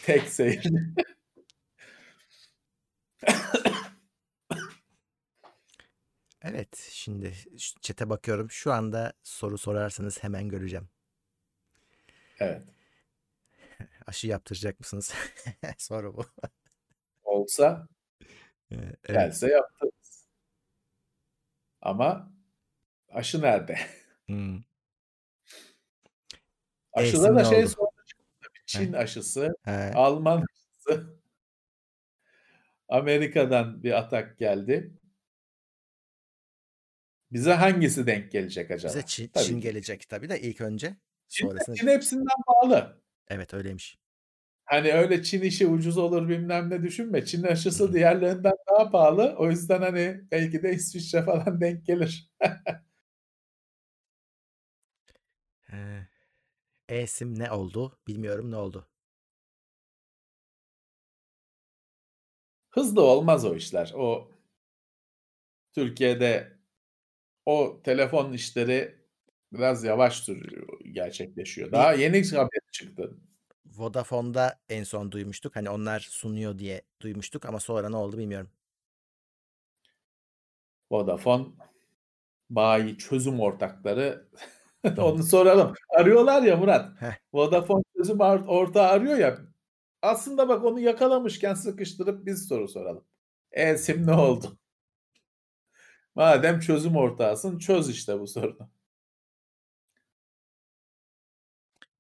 Tek 0.05 0.23
seyir. 0.23 0.65
Evet, 6.43 6.89
şimdi 6.91 7.33
chat'e 7.81 8.11
bakıyorum. 8.11 8.51
Şu 8.51 8.73
anda 8.73 9.13
soru 9.23 9.59
sorarsanız 9.59 10.23
hemen 10.23 10.49
göreceğim. 10.49 10.89
Evet. 12.39 12.74
Aşı 14.07 14.27
yaptıracak 14.27 14.81
mısınız? 14.81 15.15
Soru 15.79 16.17
bu. 16.17 16.25
Olsa 17.25 17.89
Eee, 18.71 18.79
evet. 18.81 19.07
gelse 19.09 19.49
yaptırırız. 19.49 20.27
Ama 21.83 22.33
aşı 23.09 23.43
nerede? 23.43 23.79
Hımm. 24.27 24.65
Aşıda 26.93 27.35
da 27.35 27.45
şey 27.45 27.67
çıktı. 27.67 27.83
Heh. 28.41 28.49
Çin 28.67 28.93
aşısı, 28.93 29.57
He. 29.63 29.93
Alman 29.95 30.45
aşısı. 30.53 31.21
Amerika'dan 32.89 33.83
bir 33.83 33.93
atak 33.93 34.39
geldi. 34.39 34.95
Bize 37.33 37.53
hangisi 37.53 38.07
denk 38.07 38.33
gelecek 38.33 38.71
Bize 38.71 38.89
acaba? 38.89 39.07
Çin 39.07 39.29
Tabii 39.29 39.45
Çin 39.45 39.61
gelecek 39.61 40.09
tabii 40.09 40.29
de 40.29 40.41
ilk 40.41 40.61
önce. 40.61 40.97
Çin 41.29 41.49
Sonrasında 41.49 41.77
Çin 41.77 41.87
hepsinden 41.87 42.43
pahalı. 42.47 43.03
Evet, 43.29 43.55
öyleymiş. 43.55 43.99
Hani 44.65 44.93
öyle 44.93 45.23
Çin 45.23 45.43
işi 45.43 45.67
ucuz 45.67 45.99
olur 45.99 46.29
bilmem 46.29 46.71
ne 46.71 46.83
düşünme. 46.83 47.25
Çin 47.25 47.43
aşısı 47.43 47.93
diğerlerinden 47.93 48.53
daha 48.71 48.91
pahalı. 48.91 49.35
O 49.39 49.51
yüzden 49.51 49.83
hani 49.83 50.21
belki 50.33 50.63
de 50.63 50.73
İsviçre 50.75 51.23
falan 51.25 51.61
denk 51.61 51.87
gelir. 51.87 52.31
Eee, 55.73 56.09
E'sim 56.89 57.39
ne 57.39 57.53
oldu? 57.53 57.99
Bilmiyorum 58.09 58.51
ne 58.51 58.57
oldu? 58.57 58.89
Hızlı 62.71 63.03
olmaz 63.03 63.45
o 63.45 63.55
işler. 63.57 63.93
O 63.97 64.31
Türkiye'de 65.73 66.59
o 67.47 67.81
telefon 67.85 68.33
işleri 68.33 68.97
biraz 69.53 69.85
yavaş 69.85 70.17
sürüyor 70.21 70.69
gerçekleşiyor. 70.93 71.73
Daha 71.73 71.95
yeni 71.95 72.31
haberi 72.31 72.61
çıktı. 72.75 73.17
Vodafone'da 73.67 74.61
en 74.69 74.83
son 74.85 75.13
duymuştuk. 75.13 75.57
Hani 75.57 75.71
onlar 75.71 76.01
sunuyor 76.01 76.59
diye 76.59 76.83
duymuştuk 77.01 77.47
ama 77.47 77.61
sonra 77.61 77.89
ne 77.89 77.97
oldu 77.97 78.19
bilmiyorum. 78.19 78.51
Vodafone 80.91 81.47
bayi 82.51 82.99
çözüm 82.99 83.41
ortakları 83.41 84.29
onu 84.99 85.23
soralım. 85.23 85.75
Arıyorlar 85.89 86.43
ya 86.43 86.57
Murat. 86.57 87.03
Heh. 87.03 87.15
Vodafone 87.33 87.83
çözüm 87.97 88.21
or 88.21 88.41
ortağı 88.47 88.89
arıyor 88.89 89.19
ya. 89.19 89.39
Aslında 90.03 90.49
bak 90.49 90.65
onu 90.65 90.81
yakalamışken 90.81 91.55
sıkıştırıp 91.55 92.27
biz 92.27 92.49
soru 92.49 92.69
soralım. 92.69 93.05
E'sim 93.53 94.07
ne 94.07 94.13
oldu? 94.13 94.59
Madem 96.15 96.61
çözüm 96.61 96.97
ortağısın 96.97 97.59
çöz 97.59 97.91
işte 97.91 98.21
bu 98.21 98.27
sorunu. 98.27 98.71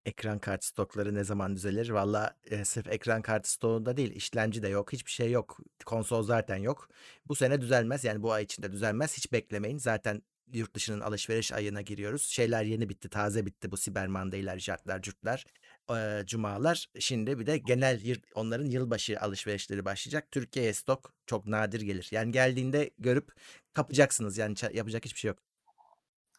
Ekran 0.07 0.39
kart 0.39 0.65
stokları 0.65 1.15
ne 1.15 1.25
zaman 1.25 1.57
düzelir? 1.57 1.89
Valla, 1.91 2.37
eee, 2.51 2.65
sırf 2.65 2.89
ekran 2.89 3.23
kartı 3.23 3.51
stoğunda 3.53 3.97
değil, 3.97 4.13
işlemci 4.13 4.63
de 4.63 4.69
yok, 4.69 4.93
hiçbir 4.93 5.11
şey 5.11 5.31
yok. 5.31 5.59
Konsol 5.87 6.23
zaten 6.23 6.57
yok. 6.57 6.89
Bu 7.29 7.35
sene 7.35 7.61
düzelmez, 7.61 8.05
yani 8.05 8.23
bu 8.23 8.33
ay 8.33 8.43
içinde 8.45 8.73
düzelmez. 8.73 9.17
Hiç 9.17 9.33
beklemeyin. 9.33 9.79
Zaten 9.79 10.23
yurt 10.53 10.75
dışının 10.75 11.01
alışveriş 11.01 11.53
ayına 11.53 11.81
giriyoruz. 11.83 12.23
Şeyler 12.23 12.65
yeni 12.65 12.89
bitti, 12.89 13.09
taze 13.09 13.47
bitti 13.47 13.71
bu 13.71 13.77
Cyber 13.77 14.07
Monday'ler, 14.07 14.59
cartlar, 14.59 15.03
curtlar, 15.03 15.45
eee, 15.91 16.23
cumalar. 16.27 16.87
Şimdi 16.99 17.39
bir 17.39 17.47
de 17.47 17.59
genel 17.59 18.01
yır 18.03 18.21
onların 18.35 18.67
yılbaşı 18.67 19.21
alışverişleri 19.21 19.85
başlayacak. 19.85 20.31
Türkiye'ye 20.31 20.73
stok 20.75 21.15
çok 21.27 21.47
nadir 21.47 21.81
gelir. 21.81 22.09
Yani 22.11 22.33
geldiğinde 22.33 22.91
görüp 22.99 23.33
kapacaksınız. 23.75 24.39
Yani 24.39 24.55
yapacak 24.73 25.05
hiçbir 25.05 25.19
şey 25.21 25.29
yok. 25.29 25.39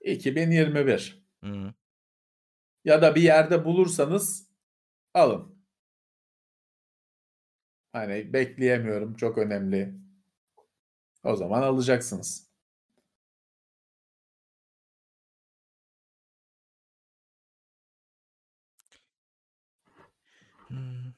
2021. 0.01 1.23
Hı 1.43 1.49
hı. 1.49 1.73
Ya 2.85 3.01
da 3.01 3.15
bir 3.15 3.21
yerde 3.21 3.65
bulursanız 3.65 4.47
alın. 5.13 5.55
Hani 7.93 8.33
bekleyemiyorum, 8.33 9.15
çok 9.15 9.37
önemli. 9.37 9.93
O 11.23 11.35
zaman 11.35 11.61
alacaksınız. 11.61 12.47
Hımm. 20.67 21.13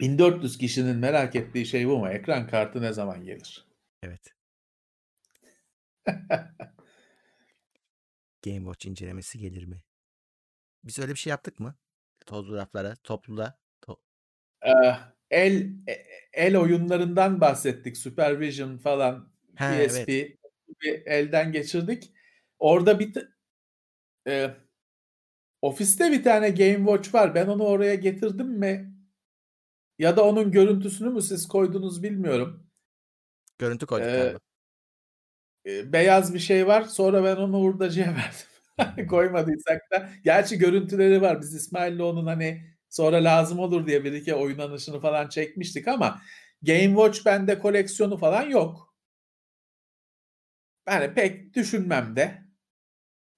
1400 0.00 0.58
kişinin 0.58 0.96
merak 0.96 1.36
ettiği 1.36 1.66
şey 1.66 1.88
bu 1.88 1.98
mu? 1.98 2.08
Ekran 2.08 2.46
kartı 2.46 2.82
ne 2.82 2.92
zaman 2.92 3.24
gelir? 3.24 3.66
Evet. 4.02 4.34
Game 8.42 8.58
Watch 8.58 8.86
incelemesi 8.86 9.38
gelir 9.38 9.64
mi? 9.64 9.82
Biz 10.84 10.98
öyle 10.98 11.12
bir 11.12 11.18
şey 11.18 11.30
yaptık 11.30 11.60
mı? 11.60 11.74
Tozlu 12.26 12.56
raflara, 12.56 12.96
topluda 12.96 13.58
to 13.80 14.00
Eee, 14.66 14.96
el 15.30 15.70
e 15.88 16.06
el 16.32 16.56
oyunlarından 16.56 17.40
bahsettik. 17.40 17.96
Supervision 17.96 18.78
falan, 18.78 19.32
evet. 19.60 19.90
PSP 19.90 20.08
bir 20.82 21.06
elden 21.06 21.52
geçirdik. 21.52 22.12
Orada 22.58 23.00
bir 23.00 23.14
eee, 24.26 24.56
ofiste 25.62 26.12
bir 26.12 26.22
tane 26.22 26.50
Game 26.50 26.76
Watch 26.76 27.14
var. 27.14 27.34
Ben 27.34 27.46
onu 27.46 27.64
oraya 27.64 27.94
getirdim 27.94 28.46
mi 28.48 28.94
ya 29.98 30.16
da 30.16 30.24
onun 30.24 30.52
görüntüsünü 30.52 31.10
mü 31.10 31.22
siz 31.22 31.48
koydunuz 31.48 32.02
bilmiyorum. 32.02 32.66
Görüntü 33.58 33.86
koyduk 33.86 34.14
galiba. 34.14 34.38
Eee, 35.70 35.92
beyaz 35.92 36.34
bir 36.34 36.38
şey 36.38 36.66
var. 36.66 36.82
Sonra 36.82 37.24
ben 37.24 37.36
onu 37.36 37.58
hurdacıya 37.60 38.06
verdim. 38.16 39.08
Koymadıysak 39.08 39.80
da. 39.92 40.08
Gerçi 40.24 40.58
görüntüleri 40.58 41.22
var. 41.22 41.40
Biz 41.42 41.54
İsmail'le 41.54 42.00
onun 42.00 42.26
hani 42.26 42.62
sonra 42.88 43.24
lazım 43.24 43.58
olur 43.58 43.86
diye 43.86 44.04
bir 44.04 44.12
iki 44.12 44.34
oynanışını 44.34 45.00
falan 45.00 45.28
çekmiştik 45.28 45.88
ama 45.88 46.20
Game 46.62 46.86
Watch 46.88 47.26
bende 47.26 47.58
koleksiyonu 47.58 48.16
falan 48.18 48.42
yok. 48.50 48.94
Yani 50.88 51.14
pek 51.14 51.54
düşünmem 51.54 52.16
de. 52.16 52.42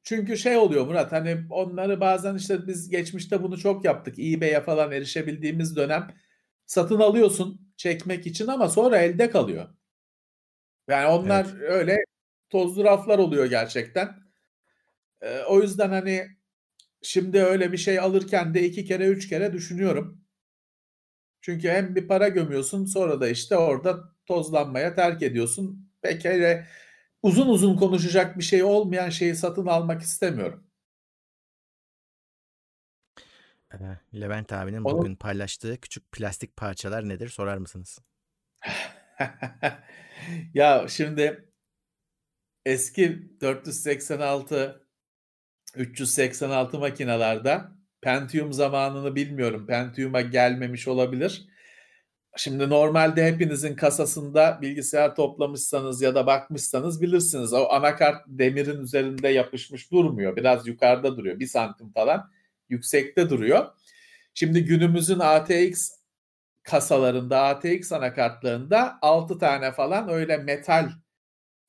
Çünkü 0.05 0.37
şey 0.39 0.57
oluyor 0.57 0.87
Murat 0.87 1.13
hani 1.13 1.47
onları 1.51 2.01
bazen 2.01 2.35
işte 2.37 2.67
biz 2.67 2.91
geçmişte 2.91 3.43
bunu 3.43 3.59
çok 3.59 3.85
yaptık. 3.85 4.19
eBay'e 4.19 4.61
falan 4.61 4.93
erişebildiğimiz 4.93 5.77
dönem 5.77 6.09
satın 6.67 7.01
alıyorsun 7.01 7.73
çekmek 7.77 8.27
için 8.27 8.47
ama 8.47 8.69
sonra 8.69 8.99
elde 8.99 9.31
kalıyor. 9.31 9.69
Yani 10.89 11.07
onlar 11.07 11.47
Evet. 11.47 11.71
öyle 11.71 12.05
tozlu 12.53 12.85
raflar 12.85 13.19
oluyor 13.19 13.47
gerçekten. 13.47 14.17
Eee, 15.23 15.45
o 15.49 15.63
yüzden 15.63 15.89
hani 15.89 16.27
şimdi 17.03 17.43
öyle 17.43 17.73
bir 17.73 17.79
şey 17.79 17.99
alırken 17.99 18.55
de 18.55 18.65
2 18.65 18.85
kere 18.85 19.07
3 19.07 19.29
kere 19.29 19.53
düşünüyorum. 19.53 20.25
Çünkü 21.41 21.69
hem 21.69 21.95
bir 21.95 22.09
para 22.09 22.29
gömüyorsun 22.29 22.85
sonra 22.85 23.21
da 23.21 23.29
işte 23.29 23.57
orada 23.57 24.15
tozlanmaya 24.27 24.95
terk 24.95 25.23
ediyorsun. 25.23 25.91
Pek 26.03 26.27
öyle 26.27 26.67
uzun 27.23 27.49
uzun 27.49 27.77
konuşacak 27.77 28.39
bir 28.39 28.45
şey 28.45 28.63
olmayan 28.63 29.11
şeyi 29.11 29.35
satın 29.37 29.67
almak 29.67 30.03
istemiyorum. 30.03 30.67
Levent 34.15 34.53
abinin 34.53 34.85
Onu 34.85 34.99
bugün 34.99 35.17
paylaştığı 35.17 35.81
küçük 35.81 36.13
plastik 36.13 36.57
parçalar 36.57 37.09
nedir 37.09 37.29
sorar 37.29 37.59
mısınız? 37.59 37.99
Ya 40.55 40.87
şimdi 40.89 41.52
eski 42.67 43.31
486 43.41 44.87
386 45.77 46.79
makinalarda 46.79 47.73
Pentium 48.01 48.53
zamanını 48.53 49.15
bilmiyorum. 49.15 49.67
Pentium'a 49.67 50.21
gelmemiş 50.21 50.89
olabilir. 50.89 51.47
Şimdi 52.37 52.71
normalde 52.71 53.27
hepinizin 53.27 53.75
kasasında 53.75 54.59
bilgisayar 54.63 55.15
toplamışsanız 55.15 56.03
ya 56.03 56.15
da 56.15 56.27
bakmışsanız 56.27 57.03
bilirsiniz. 57.03 57.53
O 57.53 57.69
anakart 57.71 58.25
demirin 58.27 58.81
üzerinde 58.81 59.29
yapışmış 59.29 59.91
durmuyor. 59.91 60.37
Biraz 60.37 60.67
yukarıda 60.67 61.17
duruyor. 61.17 61.39
1 61.39 61.47
santim 61.47 61.93
falan 61.93 62.31
yüksekte 62.69 63.31
duruyor. 63.31 63.67
Şimdi 64.35 64.65
günümüzün 64.65 65.19
ATX 65.19 65.91
kasalarında, 66.63 67.43
ATX 67.43 67.93
anakartlarında 67.93 68.99
6 69.03 69.39
tane 69.39 69.73
falan 69.73 70.09
öyle 70.09 70.37
metal 70.37 70.91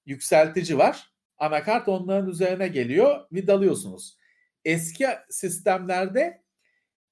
yükseltici 0.06 0.78
var. 0.78 1.14
Anakart 1.38 1.88
onların 1.88 2.30
üzerine 2.30 2.68
geliyor, 2.68 3.26
vidalıyorsunuz. 3.32 4.18
Eski 4.66 5.08
sistemlerde 5.30 6.44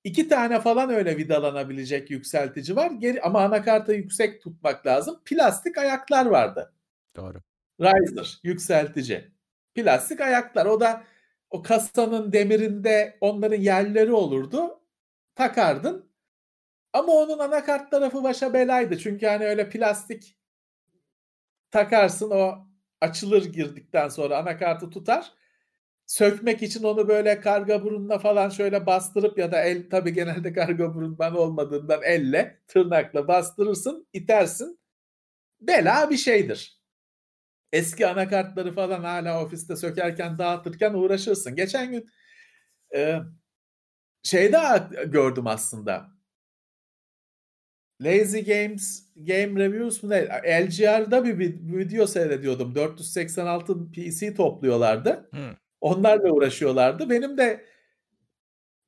2 0.04 0.28
tane 0.28 0.62
falan 0.62 0.90
öyle 0.90 1.18
vidalanabilecek 1.18 2.12
yükseltici 2.12 2.76
var. 2.76 2.92
Geri 2.92 3.22
ama 3.22 3.42
anakartı 3.42 3.94
yüksek 3.94 4.42
tutmak 4.42 4.86
lazım. 4.86 5.22
Plastik 5.26 5.78
ayaklar 5.78 6.26
vardı. 6.26 6.74
Doğru. 7.16 7.38
Riser, 7.82 8.40
yükseltici. 8.44 9.32
Plastik 9.76 10.22
ayaklar. 10.22 10.66
O 10.66 10.80
da 10.80 11.04
o 11.50 11.62
kasanın 11.62 12.32
demirinde 12.32 13.18
onların 13.22 13.62
yerleri 13.62 14.12
olurdu. 14.14 14.82
Takardın. 15.36 16.12
Ama 16.94 17.14
onun 17.14 17.40
anakart 17.40 17.92
tarafı 17.92 18.24
başa 18.24 18.54
belaydı. 18.54 18.98
Çünkü 18.98 19.26
hani 19.26 19.46
öyle 19.46 19.70
plastik 19.70 20.38
takarsın 21.72 22.32
o 22.32 22.71
açılır 23.02 23.46
girdikten 23.46 24.08
sonra 24.10 24.38
anakartı 24.38 24.90
tutar. 24.90 25.34
Sökmek 26.06 26.62
için 26.64 26.84
onu 26.84 27.08
böyle 27.08 27.40
karga 27.40 27.84
burunla 27.84 28.20
falan 28.20 28.50
şöyle 28.50 28.86
bastırıp 28.86 29.38
ya 29.38 29.52
da 29.52 29.62
el 29.62 29.90
tabii 29.90 30.14
genelde 30.14 30.54
karga 30.54 30.96
burun 30.96 31.18
bana 31.18 31.38
olmadığından 31.38 32.02
elle 32.04 32.62
tırnakla 32.68 33.28
bastırırsın 33.28 34.08
itersin. 34.14 34.80
Bela 35.62 36.10
bir 36.10 36.18
şeydir. 36.18 36.82
Eski 37.72 38.08
anakartları 38.08 38.74
falan 38.74 39.04
hala 39.04 39.46
ofiste 39.46 39.76
sökerken 39.76 40.38
dağıtırken 40.38 40.94
uğraşırsın. 40.94 41.56
Geçen 41.56 41.92
gün 41.92 42.10
e, 42.96 43.20
şey 44.24 44.54
daha 44.54 44.78
gördüm 45.06 45.48
aslında. 45.48 46.21
Lazy 48.02 48.40
Games 48.40 49.04
Game 49.16 49.60
Reviews 49.60 50.04
mu 50.04 50.10
ne? 50.10 50.28
LGR'da 50.66 51.26
bir, 51.26 51.40
video 51.78 52.08
seyrediyordum. 52.08 52.76
486 52.76 53.92
PC 53.92 54.34
topluyorlardı. 54.34 55.30
Hı. 55.34 55.56
Onlarla 55.82 56.32
uğraşıyorlardı. 56.32 57.10
Benim 57.10 57.38
de 57.38 57.66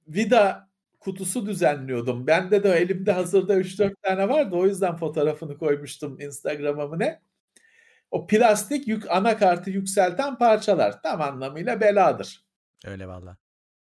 vida 0.08 0.70
kutusu 1.00 1.46
düzenliyordum. 1.46 2.28
Bende 2.28 2.64
de 2.64 2.70
elimde 2.70 3.12
hazırda 3.12 3.58
3-4 3.58 3.96
tane 4.02 4.30
vardı. 4.30 4.56
O 4.56 4.66
yüzden 4.66 4.96
fotoğrafını 4.96 5.58
koymuştum 5.58 6.20
Instagram'a 6.20 6.88
mı 6.88 7.00
ne? 7.00 7.22
O 8.12 8.28
plastik 8.28 8.88
yük 8.88 9.12
anakartı 9.12 9.70
yükselten 9.70 10.38
parçalar 10.38 11.02
tam 11.02 11.22
anlamıyla 11.22 11.82
beladır. 11.82 12.46
Öyle 12.86 13.08
valla. 13.08 13.38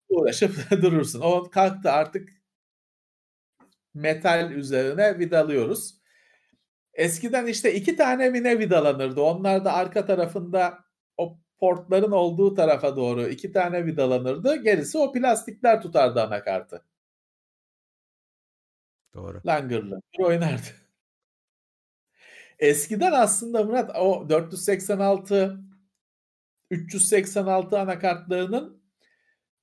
Uğraşıp 0.09 0.71
durursun. 0.83 1.21
O 1.21 1.51
kalktı 1.51 1.91
artık 1.91 2.38
metal 3.99 4.51
üzerine 4.51 5.19
vidalıyoruz. 5.19 5.95
Eskiden 6.95 7.47
işte 7.47 7.75
iki 7.75 7.97
tane 7.97 8.31
mi 8.31 8.43
ne 8.43 8.59
vidalanırdı. 8.59 9.21
Onlar 9.21 9.65
da 9.65 9.73
arka 9.73 10.07
tarafında 10.07 10.79
o 11.17 11.39
portların 11.59 12.13
olduğu 12.13 12.55
tarafa 12.55 12.97
doğru 12.97 13.29
iki 13.29 13.53
tane 13.53 13.87
vidalanırdı. 13.87 14.57
Gerisi 14.57 14.99
o 14.99 15.13
plastikler 15.13 15.83
tutardı 15.83 16.23
anakartı. 16.23 16.85
Doğru. 19.15 19.43
Langır 19.47 19.83
langır 19.83 20.19
oynardı. 20.19 20.67
Eskiden 22.59 23.13
aslında 23.13 23.65
Murat 23.65 23.97
o 23.97 24.29
486 24.29 25.61
386 26.71 27.79
anakartlarının 27.79 28.83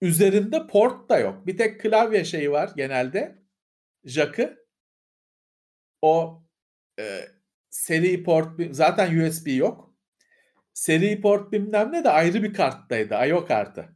üzerinde 0.01 0.67
port 0.67 1.09
da 1.09 1.19
yok. 1.19 1.47
Bir 1.47 1.57
tek 1.57 1.81
klavye 1.81 2.25
şeyi 2.25 2.51
var 2.51 2.71
genelde. 2.75 3.44
Jack'ı. 4.05 4.65
O 6.01 6.43
e, 6.99 7.21
seri 7.69 8.23
port 8.23 8.61
zaten 8.71 9.19
USB 9.19 9.47
yok. 9.47 9.93
Seri 10.73 11.21
port 11.21 11.51
bilmem 11.51 11.91
ne 11.91 12.03
de 12.03 12.09
ayrı 12.09 12.43
bir 12.43 12.53
karttaydı. 12.53 13.27
IO 13.27 13.45
kartı. 13.45 13.89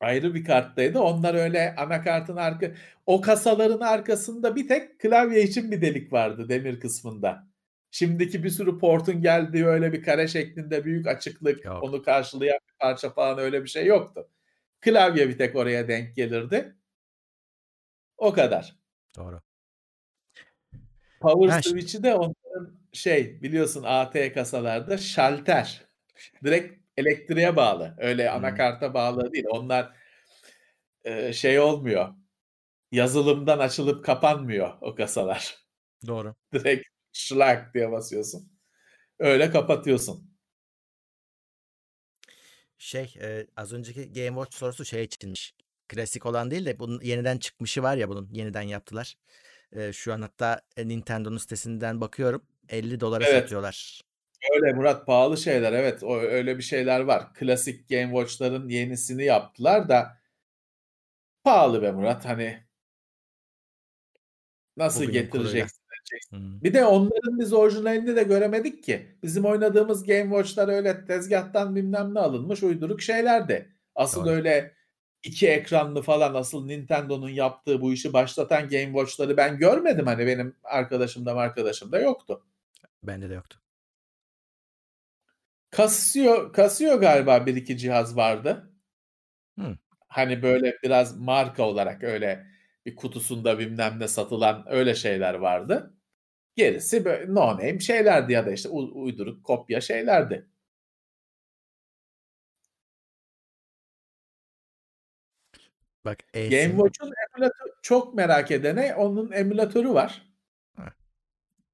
Ayrı 0.00 0.34
bir 0.34 0.44
karttaydı. 0.44 0.98
Onlar 0.98 1.34
öyle 1.34 1.74
anakartın 1.76 2.36
arka 2.36 2.74
o 3.06 3.20
kasaların 3.20 3.80
arkasında 3.80 4.56
bir 4.56 4.68
tek 4.68 5.00
klavye 5.00 5.42
için 5.42 5.70
bir 5.70 5.82
delik 5.82 6.12
vardı 6.12 6.48
demir 6.48 6.80
kısmında. 6.80 7.48
Şimdiki 7.90 8.44
bir 8.44 8.50
sürü 8.50 8.78
portun 8.78 9.22
geldiği 9.22 9.66
öyle 9.66 9.92
bir 9.92 10.02
kare 10.02 10.28
şeklinde 10.28 10.84
büyük 10.84 11.06
açıklık 11.06 11.64
Yok. 11.64 11.82
onu 11.82 12.02
karşılayan 12.02 12.58
bir 12.68 12.74
parça 12.78 13.10
falan 13.10 13.38
öyle 13.38 13.62
bir 13.62 13.68
şey 13.68 13.86
yoktu. 13.86 14.28
Klavye 14.80 15.28
bir 15.28 15.38
tek 15.38 15.56
oraya 15.56 15.88
denk 15.88 16.16
gelirdi. 16.16 16.74
O 18.18 18.32
kadar. 18.32 18.76
Doğru. 19.16 19.40
Power 21.20 21.62
switch'i 21.62 22.02
de 22.02 22.14
onların 22.14 22.78
şey 22.92 23.42
biliyorsun 23.42 23.82
AT 23.86 24.32
kasalarda 24.32 24.98
şalter. 24.98 25.88
Direkt 26.44 26.80
elektriğe 26.96 27.56
bağlı. 27.56 27.94
Öyle 27.98 28.28
Hmm. 28.30 28.36
anakarta 28.36 28.94
bağlı 28.94 29.32
değil. 29.32 29.44
Onlar 29.50 29.96
e, 31.04 31.32
şey 31.32 31.60
olmuyor. 31.60 32.14
Yazılımdan 32.92 33.58
açılıp 33.58 34.04
kapanmıyor 34.04 34.78
o 34.80 34.94
kasalar. 34.94 35.56
Doğru. 36.06 36.34
Direkt 36.52 36.88
şlak 37.12 37.74
diye 37.74 37.92
basıyorsun. 37.92 38.52
Öyle 39.18 39.50
kapatıyorsun. 39.50 40.34
Şey 42.78 43.14
e, 43.20 43.46
az 43.56 43.72
önceki 43.72 44.12
Game 44.12 44.28
Watch 44.28 44.56
sorusu 44.56 44.84
şey 44.84 45.04
içinmiş. 45.04 45.54
Klasik 45.88 46.26
olan 46.26 46.50
değil 46.50 46.66
de 46.66 46.78
bunun 46.78 47.00
yeniden 47.00 47.38
çıkmışı 47.38 47.82
var 47.82 47.96
ya 47.96 48.08
bunun 48.08 48.28
yeniden 48.32 48.62
yaptılar. 48.62 49.16
E, 49.72 49.92
şu 49.92 50.12
an 50.12 50.22
hatta 50.22 50.60
Nintendo'nun 50.84 51.38
sitesinden 51.38 52.00
bakıyorum 52.00 52.42
50 52.68 53.00
dolara 53.00 53.24
Evet. 53.24 53.42
satıyorlar. 53.42 54.00
Öyle 54.54 54.72
Murat 54.72 55.06
pahalı 55.06 55.38
şeyler. 55.38 55.72
Evet 55.72 56.02
o 56.02 56.18
öyle 56.18 56.58
bir 56.58 56.62
şeyler 56.62 57.00
var. 57.00 57.34
Klasik 57.34 57.88
Game 57.88 58.08
Watch'ların 58.08 58.68
yenisini 58.68 59.24
yaptılar 59.24 59.88
da 59.88 60.18
pahalı 61.44 61.82
be 61.82 61.90
Murat. 61.90 62.24
Hani 62.24 62.58
nasıl 64.76 65.00
Bugünün 65.00 65.12
getireceksin? 65.12 65.78
Hmm. 66.30 66.62
Bir 66.62 66.74
de 66.74 66.84
onların 66.84 67.38
biz 67.38 67.52
orijinalini 67.52 68.16
de 68.16 68.22
göremedik 68.22 68.84
ki. 68.84 69.06
Bizim 69.22 69.44
oynadığımız 69.44 70.06
Game 70.06 70.22
Watch'lar 70.22 70.68
öyle 70.68 71.04
tezgahtan 71.04 71.76
bilmem 71.76 72.14
ne 72.14 72.20
alınmış 72.20 72.62
uyduruk 72.62 73.02
şeylerdi. 73.02 73.72
Asıl 73.94 74.24
Doğru. 74.24 74.30
öyle 74.30 74.77
iki 75.22 75.48
ekranlı 75.48 76.02
falan 76.02 76.34
asıl 76.34 76.66
Nintendo'nun 76.66 77.28
yaptığı 77.28 77.80
bu 77.80 77.92
işi 77.92 78.12
başlatan 78.12 78.68
Game 78.68 78.84
Watch'ları 78.84 79.36
ben 79.36 79.58
görmedim. 79.58 80.06
Hani 80.06 80.26
benim 80.26 80.56
arkadaşımda 80.64 81.34
arkadaşımda 81.34 82.00
yoktu. 82.00 82.44
Bende 83.02 83.30
de 83.30 83.34
yoktu. 83.34 83.58
Casio, 85.76 86.52
Casio 86.56 87.00
galiba 87.00 87.46
bir 87.46 87.56
iki 87.56 87.78
cihaz 87.78 88.16
vardı. 88.16 88.72
Hmm. 89.54 89.76
Hani 90.08 90.42
böyle 90.42 90.76
biraz 90.82 91.18
marka 91.18 91.62
olarak 91.62 92.04
öyle 92.04 92.46
bir 92.86 92.96
kutusunda 92.96 93.58
bilmem 93.58 94.00
ne 94.00 94.08
satılan 94.08 94.64
öyle 94.68 94.94
şeyler 94.94 95.34
vardı. 95.34 95.94
Gerisi 96.56 97.04
böyle 97.04 97.34
no 97.34 97.48
name 97.48 97.80
şeylerdi 97.80 98.32
ya 98.32 98.46
da 98.46 98.52
işte 98.52 98.68
uyduruk 98.68 99.44
kopya 99.44 99.80
şeylerdi. 99.80 100.48
Bak 106.08 106.18
Game 106.34 106.70
Watch'un 106.70 107.12
emülatörü 107.28 107.70
çok 107.82 108.14
merak 108.14 108.50
edene 108.50 108.94
onun 108.94 109.32
emülatörü 109.32 109.94
var. 109.94 110.22
Ha. 110.76 110.84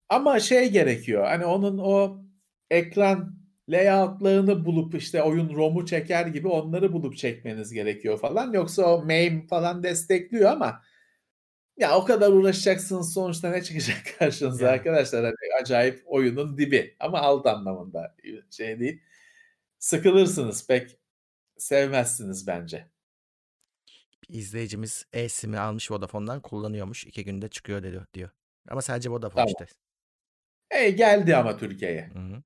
Ama 0.09 0.41
şey 0.41 0.71
gerekiyor. 0.71 1.25
Hani 1.25 1.45
onun 1.45 1.79
o 1.79 2.25
ekran 2.71 3.35
layout'larını 3.69 4.65
bulup 4.65 4.95
işte 4.95 5.23
oyun 5.23 5.55
ROM'u 5.55 5.87
çeker 5.87 6.27
gibi 6.27 6.49
onları 6.49 6.93
bulup 6.93 7.17
çekmeniz 7.17 7.73
gerekiyor 7.73 8.19
falan. 8.19 8.53
Yoksa 8.53 8.83
o 8.83 8.99
MAME 8.99 9.47
falan 9.51 9.83
destekliyor 9.83 10.51
ama 10.51 10.83
ya 11.77 11.97
o 11.97 12.05
kadar 12.05 12.33
uğraşacaksınız 12.33 13.13
sonuçta 13.13 13.51
ne 13.51 13.63
çıkacak 13.63 13.97
karşınıza 14.19 14.67
Yani. 14.67 14.75
arkadaşlar? 14.75 15.25
Hani 15.25 15.63
acayip 15.63 16.03
oyunun 16.07 16.59
dibi 16.59 16.97
ama 17.01 17.19
alt 17.21 17.47
anlamında 17.47 18.17
şey 18.51 18.81
değil. 18.81 19.03
Sıkılırsınız 19.79 20.67
pek 20.67 20.99
sevmezsiniz 21.59 22.47
bence. 22.47 22.94
Bir 24.31 24.35
izleyicimiz 24.39 25.07
eSIM'i 25.13 25.59
almış 25.59 25.91
Vodafone'dan 25.91 26.41
kullanıyormuş. 26.41 27.07
iki 27.07 27.25
günde 27.25 27.49
çıkıyor 27.49 27.83
diyor. 27.83 28.07
diyor. 28.15 28.31
Ama 28.69 28.83
sadece 28.83 29.11
Vodafone 29.11 29.45
Tamam. 29.45 29.49
işte. 29.49 29.67
E 30.71 30.91
geldi 30.91 31.37
ama 31.37 31.57
Türkiye'ye. 31.57 32.11
Hı 32.13 32.19
hı. 32.19 32.43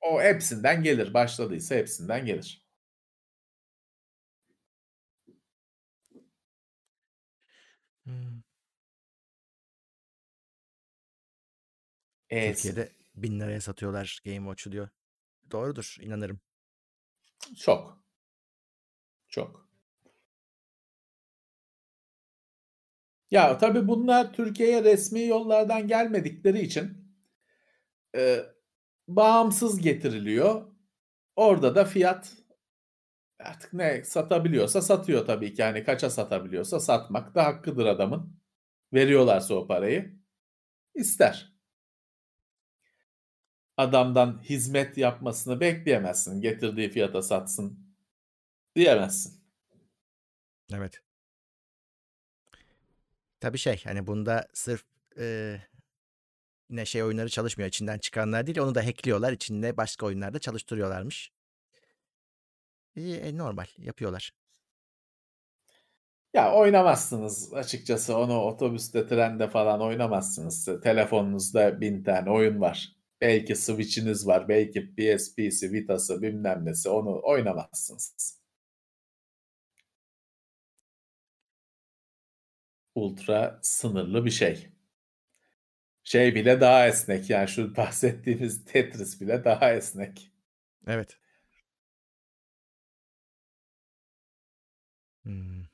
O 0.00 0.22
hepsinden 0.22 0.82
gelir. 0.82 1.14
Başladıysa 1.14 1.74
hepsinden 1.74 2.26
gelir. 2.26 2.66
Hmm. 8.04 8.40
Türkiye'de 12.30 12.92
bin 13.14 13.40
liraya 13.40 13.60
satıyorlar 13.60 14.20
Game 14.24 14.36
Watch'u 14.36 14.72
diyor. 14.72 14.88
Doğrudur 15.50 15.96
inanırım. 16.00 16.40
Çok. 17.56 18.04
Çok. 19.28 19.69
Ya 23.30 23.58
tabii 23.58 23.88
bunlar 23.88 24.32
Türkiye'ye 24.32 24.84
resmi 24.84 25.26
yollardan 25.26 25.88
gelmedikleri 25.88 26.60
için 26.62 27.14
e, 28.16 28.40
bağımsız 29.08 29.80
getiriliyor. 29.80 30.62
Orada 31.36 31.74
da 31.74 31.84
fiyat 31.84 32.32
artık 33.40 33.72
ne 33.72 34.04
satabiliyorsa 34.04 34.82
satıyor 34.82 35.26
tabii 35.26 35.54
ki. 35.54 35.62
Yani 35.62 35.84
kaça 35.84 36.10
satabiliyorsa 36.10 36.80
satmak 36.80 37.34
da 37.34 37.44
hakkıdır 37.44 37.86
adamın. 37.86 38.40
Veriyorlarsa 38.94 39.54
o 39.54 39.66
parayı 39.66 40.14
ister. 40.94 41.52
Adamdan 43.76 44.42
hizmet 44.42 44.98
yapmasını 44.98 45.60
bekleyemezsin. 45.60 46.40
Getirdiği 46.40 46.90
fiyata 46.90 47.22
satsın 47.22 47.78
diyemezsin. 48.76 49.40
Evet. 50.72 51.02
Tabii 53.40 53.58
şey 53.58 53.80
hani 53.84 54.06
bunda 54.06 54.48
sırf 54.54 54.84
e, 55.18 55.56
yine 56.70 56.86
şey 56.86 57.02
oyunları 57.02 57.28
çalışmıyor. 57.28 57.68
İçinden 57.68 57.98
çıkanlar 57.98 58.46
değil. 58.46 58.58
Onu 58.58 58.74
da 58.74 58.86
hackliyorlar. 58.86 59.32
İçinde 59.32 59.76
başka 59.76 60.06
oyunlarda 60.06 60.38
çalıştırıyorlarmış. 60.38 61.32
E, 62.96 63.36
normal 63.36 63.66
yapıyorlar. 63.78 64.32
Ya 66.34 66.54
oynamazsınız 66.54 67.54
açıkçası 67.54 68.16
onu 68.16 68.40
otobüste, 68.40 69.06
trende 69.06 69.48
falan 69.48 69.82
oynamazsınız. 69.82 70.68
Telefonunuzda 70.82 71.80
bin 71.80 72.02
tane 72.02 72.30
oyun 72.30 72.60
var. 72.60 72.96
Belki 73.20 73.56
Switch'iniz 73.56 74.26
var, 74.26 74.48
belki 74.48 74.94
PSP'si, 74.94 75.72
Vita'sı, 75.72 76.22
bilmem 76.22 76.64
nesi 76.64 76.88
onu 76.88 77.20
oynamazsınız. 77.22 78.39
Ultra 83.00 83.58
sınırlı 83.62 84.24
bir 84.24 84.30
şey. 84.30 84.68
Şey 86.04 86.34
bile 86.34 86.60
daha 86.60 86.88
esnek 86.88 87.30
yani 87.30 87.48
şu 87.48 87.76
bahsettiğimiz 87.76 88.64
Tetris 88.72 89.20
bile 89.20 89.44
daha 89.44 89.72
esnek. 89.72 90.32
Evet. 90.86 91.18
Hımm. 95.24 95.68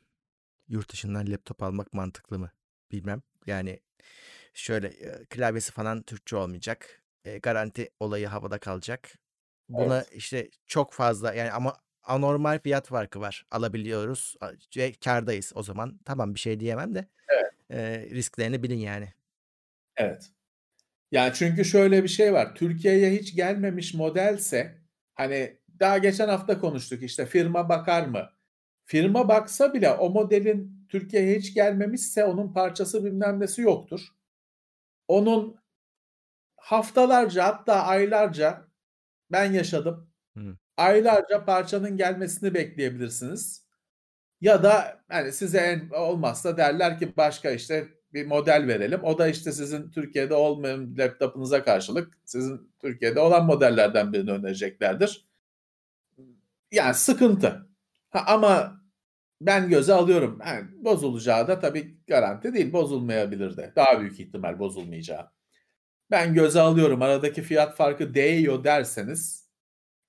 Yurt 0.69 0.93
dışından 0.93 1.33
laptop 1.33 1.63
almak 1.63 1.93
mantıklı 1.95 2.39
mı? 2.39 2.53
Bilmem. 2.93 3.23
Yani 3.47 3.81
şöyle, 4.55 4.91
eee, 4.93 5.27
klavyesi 5.31 5.73
falan 5.73 6.03
Türkçe 6.03 6.37
olmayacak. 6.37 7.05
Eee, 7.27 7.39
garanti 7.39 7.91
olayı 8.01 8.27
havada 8.29 8.59
kalacak. 8.59 9.13
Buna, 9.69 9.99
Evet. 9.99 10.13
işte, 10.13 10.51
çok 10.67 10.93
fazla 10.95 11.35
yani 11.35 11.53
ama 11.53 11.77
anormal 12.07 12.59
fiyat 12.61 12.87
farkı 12.89 13.21
var. 13.21 13.47
Alabiliyoruz 13.51 14.37
ve 14.77 14.93
kârdayız 14.93 15.53
o 15.55 15.63
zaman. 15.63 16.01
Tamam, 16.05 16.35
bir 16.35 16.41
şey 16.41 16.61
diyemem 16.61 16.95
de, 16.95 17.09
Evet. 17.29 17.53
eee, 17.71 18.11
risklerini 18.11 18.63
bilin 18.63 18.79
yani. 18.79 19.09
Evet. 19.97 20.31
Yani 21.13 21.35
çünkü 21.35 21.65
şöyle 21.65 22.03
bir 22.05 22.09
şey 22.09 22.33
var. 22.33 22.55
Türkiye'ye 22.55 23.13
hiç 23.13 23.37
gelmemiş 23.37 23.95
modelse 23.95 24.79
hani 25.15 25.59
daha 25.81 25.99
geçen 25.99 26.29
hafta 26.29 26.61
konuştuk 26.61 27.03
işte 27.03 27.27
firma 27.27 27.69
bakar 27.69 28.07
mı? 28.07 28.31
Firma 28.87 29.29
baksa 29.29 29.75
bile 29.75 29.91
o 29.91 30.11
modelin 30.11 30.87
Türkiye'ye 30.91 31.39
hiç 31.39 31.55
gelmemişse 31.55 32.25
onun 32.25 32.53
parçası 32.53 33.05
bilmem 33.05 33.41
nesi 33.41 33.63
yoktur. 33.63 34.01
Onun 35.09 35.57
haftalarca 36.57 37.45
hatta 37.45 37.75
aylarca 37.85 38.69
ben 39.33 39.53
yaşadım. 39.53 40.11
Hıı. 40.35 40.57
Aylarca 40.77 41.45
parçanın 41.45 41.97
gelmesini 41.97 42.55
bekleyebilirsiniz. 42.55 43.67
Ya 44.41 44.63
da 44.63 45.05
hani 45.09 45.33
size 45.33 45.59
en 45.59 45.91
olmazsa 45.91 46.57
derler 46.57 46.99
ki 46.99 47.17
başka 47.17 47.51
işte 47.51 47.89
bir 48.13 48.27
model 48.27 48.67
verelim. 48.69 49.05
O 49.05 49.19
da 49.19 49.29
işte 49.29 49.53
sizin 49.53 49.91
Türkiye'de 49.91 50.35
olmayan 50.35 50.97
laptopunuza 50.99 51.65
karşılık 51.65 52.19
sizin 52.25 52.73
Türkiye'de 52.81 53.21
olan 53.21 53.47
modellerden 53.47 54.13
birini 54.13 54.31
önereceklerdir. 54.31 55.27
Yani 56.73 56.95
sıkıntı. 56.95 57.69
Ha, 58.11 58.25
ama 58.27 58.81
ben 59.41 59.69
göze 59.69 59.95
alıyorum. 59.95 60.39
Yani 60.47 60.69
bozulacağı 60.85 61.49
da 61.49 61.61
tabii 61.61 61.99
garanti 62.09 62.55
değil. 62.55 62.73
Bozulmayabilir 62.73 63.57
de. 63.57 63.73
Daha 63.77 64.01
büyük 64.01 64.21
ihtimal 64.21 64.59
bozulmayacağı. 64.59 65.31
Ben 66.11 66.35
göze 66.35 66.61
alıyorum. 66.61 67.03
Aradaki 67.03 67.43
fiyat 67.43 67.77
farkı 67.77 68.15
değiyor 68.15 68.65
derseniz 68.65 69.46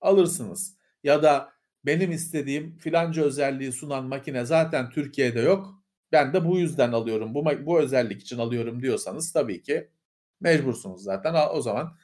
alırsınız. 0.02 0.78
Ya 1.04 1.24
da 1.24 1.54
benim 1.86 2.12
istediğim 2.12 2.78
filanca 2.78 3.24
özelliği 3.24 3.72
sunan 3.72 4.06
makine 4.06 4.46
zaten 4.46 4.90
Türkiye'de 4.90 5.40
yok. 5.40 5.84
Ben 6.12 6.34
de 6.34 6.46
bu 6.46 6.60
yüzden 6.60 6.92
alıyorum. 6.92 7.34
Bu 7.34 7.46
bu 7.66 7.80
özellik 7.80 8.22
için 8.22 8.38
alıyorum 8.38 8.82
diyorsanız 8.82 9.32
tabii 9.34 9.62
ki 9.62 9.90
mecbursunuz 10.42 11.04
zaten. 11.04 11.36
O 11.52 11.62
zaman 11.62 11.98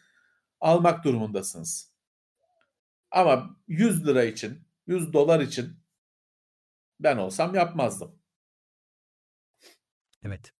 almak 0.61 1.03
durumundasınız. 1.03 1.93
Ama 3.11 3.57
100 3.67 4.07
lira 4.07 4.23
için, 4.23 4.67
100 4.87 5.13
dolar 5.13 5.39
için 5.39 5.73
ben 6.99 7.17
olsam 7.17 7.55
yapmazdım. 7.55 8.19
Evet. 10.23 10.53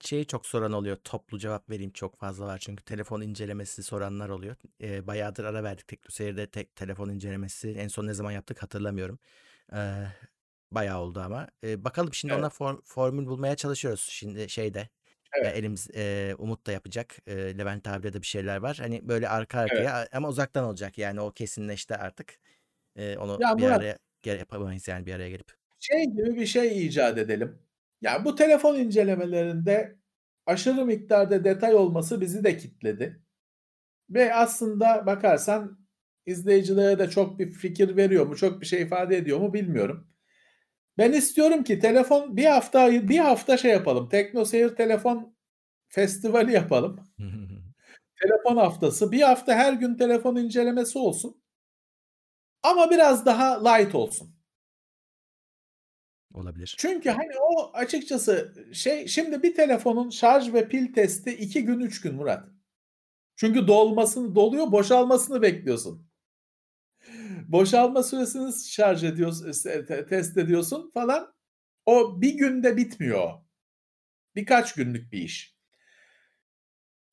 Şeyi 0.00 0.26
çok 0.26 0.46
soran 0.46 0.72
oluyor. 0.72 0.96
Toplu 1.04 1.38
cevap 1.38 1.70
vereyim 1.70 1.90
çok 1.92 2.16
fazla 2.18 2.46
var 2.46 2.58
çünkü 2.58 2.84
telefon 2.84 3.20
incelemesi 3.20 3.82
soranlar 3.82 4.28
oluyor. 4.28 4.56
Eee, 4.80 5.06
bayağıdır 5.06 5.44
ara 5.44 5.64
verdik 5.64 5.88
TeknoSeyir'de 5.88 6.50
tek 6.50 6.76
telefon 6.76 7.08
incelemesi. 7.08 7.70
En 7.70 7.88
son 7.88 8.06
ne 8.06 8.14
zaman 8.14 8.32
yaptık 8.32 8.62
hatırlamıyorum. 8.62 9.18
Eee, 9.72 10.12
bayağı 10.72 11.00
oldu 11.00 11.20
ama. 11.20 11.48
Eee, 11.62 11.84
bakalım 11.84 12.14
şimdi 12.14 12.34
Evet. 12.34 12.34
ona 12.34 12.48
form 12.50 12.80
formül 12.84 13.26
bulmaya 13.26 13.56
çalışıyoruz. 13.56 14.00
Şimdi 14.10 14.48
şeyde, 14.50 14.88
Evet. 15.32 15.54
elimiz 15.54 15.88
eee, 15.94 16.34
Umut 16.38 16.66
da 16.66 16.72
yapacak. 16.72 17.16
Eee, 17.26 17.58
Levent 17.58 17.88
abi'de 17.88 18.12
de 18.12 18.22
bir 18.22 18.26
şeyler 18.26 18.56
var. 18.58 18.76
Hani 18.80 19.08
böyle 19.08 19.28
arka 19.28 19.60
Evet. 19.74 19.88
arkaya 19.88 20.08
ama 20.12 20.28
uzaktan 20.28 20.64
olacak 20.64 20.98
yani 20.98 21.20
o 21.20 21.32
kesinleşti 21.34 21.96
artık. 21.96 22.40
Eee, 22.96 23.18
onu 23.18 23.42
Ya 23.42 23.58
bir 23.58 23.66
Murat 23.66 23.84
araya 23.84 23.98
yapamayız 24.24 24.88
yani 24.88 25.06
bir 25.06 25.14
araya 25.14 25.30
gelip. 25.30 25.56
Şey 25.78 26.04
gibi 26.06 26.36
bir 26.36 26.46
şey 26.46 26.86
icat 26.86 27.18
edelim. 27.18 27.58
Ya 28.00 28.24
bu 28.24 28.34
telefon 28.34 28.76
incelemelerinde 28.76 29.98
aşırı 30.46 30.86
miktarda 30.86 31.44
detay 31.44 31.74
olması 31.74 32.20
bizi 32.20 32.44
de 32.44 32.56
kitledi. 32.56 33.22
Ve 34.10 34.34
aslında 34.34 35.06
bakarsan 35.06 35.78
izleyicilere 36.26 36.98
de 36.98 37.10
çok 37.10 37.38
bir 37.38 37.52
fikir 37.52 37.96
veriyor 37.96 38.26
mu, 38.26 38.36
çok 38.36 38.60
bir 38.60 38.66
şey 38.66 38.82
ifade 38.82 39.16
ediyor 39.16 39.38
mu 39.38 39.54
bilmiyorum. 39.54 40.08
Ben 40.98 41.12
istiyorum 41.12 41.64
ki 41.64 41.78
telefon 41.78 42.36
bir 42.36 42.44
hafta 42.44 42.92
bir 42.92 43.18
hafta 43.18 43.56
şey 43.56 43.70
yapalım. 43.70 44.08
TeknoSeyir 44.08 44.76
Telefon 44.76 45.36
Festivali 45.88 46.52
yapalım. 46.52 47.00
Telefon 48.22 48.56
haftası. 48.56 49.12
Bir 49.12 49.22
hafta 49.22 49.54
her 49.54 49.72
gün 49.72 49.94
telefon 49.94 50.36
incelemesi 50.36 50.98
olsun. 50.98 51.42
Ama 52.62 52.90
biraz 52.90 53.26
daha 53.26 53.68
light 53.68 53.94
olsun. 53.94 54.37
Olabilir. 56.38 56.74
Çünkü 56.78 57.10
hani 57.10 57.38
o 57.40 57.70
açıkçası 57.72 58.54
şey 58.72 59.06
şimdi 59.06 59.42
bir 59.42 59.54
telefonun 59.54 60.10
şarj 60.10 60.52
ve 60.52 60.68
pil 60.68 60.92
testi 60.92 61.30
2 61.36 61.64
gün 61.64 61.80
3 61.80 62.00
gün 62.00 62.14
Murat. 62.14 62.48
Çünkü 63.36 63.68
dolmasını 63.68 64.34
doluyor 64.34 64.72
boşalmasını 64.72 65.42
bekliyorsun. 65.42 66.08
Boşalma 67.48 68.02
süresini 68.02 68.52
şarj 68.68 69.04
ediyorsun, 69.04 69.52
test 70.08 70.36
ediyorsun 70.36 70.90
falan. 70.94 71.34
O 71.86 72.22
bir 72.22 72.34
günde 72.34 72.76
bitmiyor. 72.76 73.30
Birkaç 74.36 74.74
günlük 74.74 75.12
bir 75.12 75.22
iş. 75.22 75.56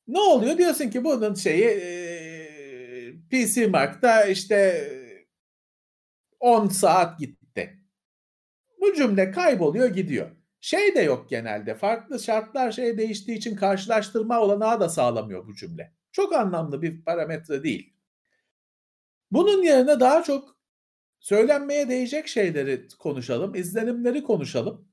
Ne 0.06 0.18
oluyor? 0.20 0.58
Diyorsun 0.58 0.90
ki 0.90 1.04
bunun 1.04 1.34
şeyi 1.34 1.66
PC 3.30 3.66
Mark'ta 3.66 4.24
işte 4.24 4.90
10 6.40 6.68
saat 6.68 7.18
gitti. 7.18 7.35
Bu 8.86 8.94
cümle 8.94 9.30
kayboluyor 9.30 9.88
gidiyor. 9.88 10.30
Şey 10.60 10.94
de 10.94 11.00
yok 11.00 11.30
genelde. 11.30 11.74
Farklı 11.74 12.20
şartlar 12.20 12.72
şey 12.72 12.98
değiştiği 12.98 13.38
için 13.38 13.56
karşılaştırma 13.56 14.40
olanağı 14.40 14.80
da 14.80 14.88
sağlamıyor 14.88 15.46
bu 15.46 15.54
cümle. 15.54 15.92
Çok 16.12 16.32
anlamlı 16.32 16.82
bir 16.82 17.04
parametre 17.04 17.62
değil. 17.62 17.94
Bunun 19.30 19.62
yerine 19.62 20.00
daha 20.00 20.22
çok 20.22 20.56
söylenmeye 21.20 21.88
değecek 21.88 22.28
şeyleri 22.28 22.88
konuşalım, 22.98 23.54
izlenimleri 23.54 24.22
konuşalım. 24.22 24.88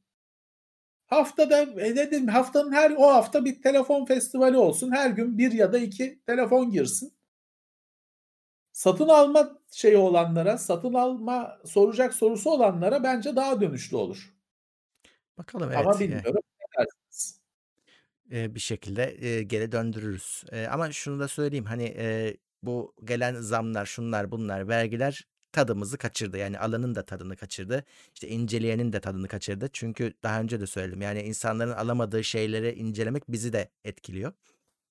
Haftada 1.06 1.78
dedim 1.78 2.28
haftanın 2.28 2.72
her 2.72 2.92
o 2.92 3.08
hafta 3.08 3.46
bir 3.46 3.62
telefon 3.62 4.06
festivali 4.06 4.58
olsun. 4.58 4.92
Her 4.92 5.10
gün 5.10 5.38
bir 5.38 5.52
ya 5.52 5.74
da 5.74 5.78
iki 5.78 6.20
telefon 6.26 6.72
girsin. 6.72 7.14
Satın 8.74 9.08
alma 9.08 9.60
şeyi 9.72 9.98
olanlara, 9.98 10.58
satın 10.58 10.94
alma 10.94 11.58
soracak 11.66 12.14
sorusu 12.14 12.50
olanlara 12.52 13.04
bence 13.04 13.36
daha 13.36 13.62
dönüşlü 13.62 13.98
olur. 13.98 14.34
Bakalım 15.38 15.72
evet. 15.72 15.90
Ama 15.90 16.00
bilmiyorum 16.00 16.42
ne 16.60 16.66
dersiniz? 16.86 17.42
Eee, 18.32 18.56
bir 18.56 18.60
şekilde, 18.60 19.16
eee, 19.18 19.44
geri 19.44 19.72
döndürürüz. 19.72 20.44
Eee, 20.52 20.68
ama 20.68 20.92
şunu 20.92 21.20
da 21.20 21.28
söyleyeyim, 21.28 21.66
hani, 21.66 21.84
eee, 21.84 22.38
bu 22.64 22.96
gelen 23.04 23.36
zamlar, 23.36 23.86
şunlar, 23.86 24.32
bunlar, 24.32 24.68
vergiler 24.68 25.28
tadımızı 25.52 25.98
kaçırdı. 25.98 26.38
Yani 26.38 26.60
alanın 26.60 26.96
da 26.96 27.06
tadını 27.06 27.36
kaçırdı. 27.36 27.84
İşte 28.14 28.28
inceleyenin 28.28 28.94
de 28.94 29.00
tadını 29.02 29.28
kaçırdı. 29.28 29.70
Çünkü 29.74 30.14
daha 30.24 30.42
önce 30.42 30.62
de 30.62 30.68
söyledim. 30.68 31.02
Yani 31.02 31.22
insanların 31.22 31.72
alamadığı 31.72 32.24
şeyleri 32.24 32.72
incelemek 32.74 33.24
bizi 33.32 33.54
de 33.54 33.70
etkiliyor. 33.86 34.34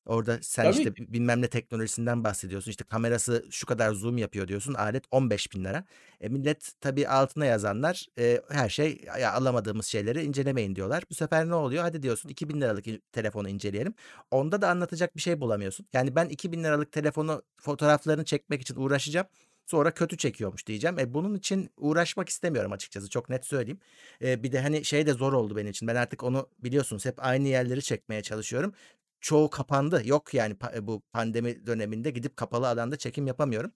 Orada 0.06 0.38
sen 0.42 0.66
Tabii 0.66 0.68
işte 0.68 0.92
ki. 0.94 1.08
bilmem 1.08 1.42
ne 1.42 1.48
teknolojisinden 1.48 2.24
bahsediyorsun. 2.24 2.70
İşte 2.70 2.84
kamerası 2.84 3.46
şu 3.50 3.66
kadar 3.66 3.92
zoom 3.92 4.18
yapıyor 4.18 4.48
diyorsun. 4.48 4.74
Alet 4.74 5.04
$15.000. 5.10 5.84
E, 6.20 6.28
millet 6.28 6.72
tabii 6.80 7.08
altına 7.08 7.46
yazanlar, 7.46 8.06
eee, 8.18 8.42
her 8.50 8.68
şey 8.68 9.00
ya 9.20 9.32
alamadığımız 9.32 9.86
şeyleri 9.86 10.22
incelemeyin 10.24 10.76
diyorlar. 10.76 11.04
Bu 11.10 11.14
sefer 11.14 11.48
ne 11.48 11.54
oluyor? 11.54 11.82
Hadi 11.82 12.02
diyorsun 12.02 12.28
$2.000'lık 12.28 12.86
i 12.88 13.00
telefonu 13.12 13.48
inceleyelim. 13.48 13.94
Onda 14.30 14.62
da 14.62 14.68
anlatacak 14.70 15.16
bir 15.16 15.20
şey 15.20 15.40
bulamıyorsun. 15.40 15.86
Yani 15.92 16.14
ben 16.16 16.28
$2.000'lık 16.28 16.92
telefonu 16.92 17.42
fotoğraflarını 17.60 18.24
çekmek 18.24 18.62
için 18.62 18.76
uğraşacağım. 18.76 19.26
Sonra 19.66 19.90
kötü 19.94 20.16
çekiyormuş 20.16 20.66
diyeceğim. 20.66 20.98
E, 20.98 21.14
bunun 21.14 21.34
için 21.34 21.70
uğraşmak 21.76 22.28
istemiyorum 22.28 22.72
açıkçası. 22.72 23.08
Çok 23.10 23.28
net 23.28 23.46
söyleyeyim. 23.46 23.78
Eee, 24.20 24.42
bir 24.42 24.52
de 24.52 24.60
hani 24.60 24.84
şey 24.84 25.06
de 25.06 25.12
zor 25.12 25.32
oldu 25.32 25.56
benim 25.56 25.70
için. 25.70 25.88
Ben 25.88 25.94
artık 25.96 26.22
onu 26.22 26.48
biliyorsunuz 26.58 27.04
hep 27.06 27.14
aynı 27.24 27.48
yerleri 27.48 27.82
çekmeye 27.82 28.22
çalışıyorum. 28.22 28.74
Çoğu 29.22 29.50
kapandı. 29.50 30.02
Yok 30.04 30.34
yani 30.34 30.54
pa 30.58 30.72
bu 30.86 31.02
pandemi 31.12 31.66
döneminde 31.66 32.10
gidip 32.10 32.36
kapalı 32.36 32.68
alanda 32.68 32.96
çekim 32.98 33.26
yapamıyorum. 33.26 33.72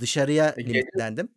Dışarıya 0.00 0.56
E, 0.56 0.62
gece 0.62 0.80
limitlendim. 0.80 1.36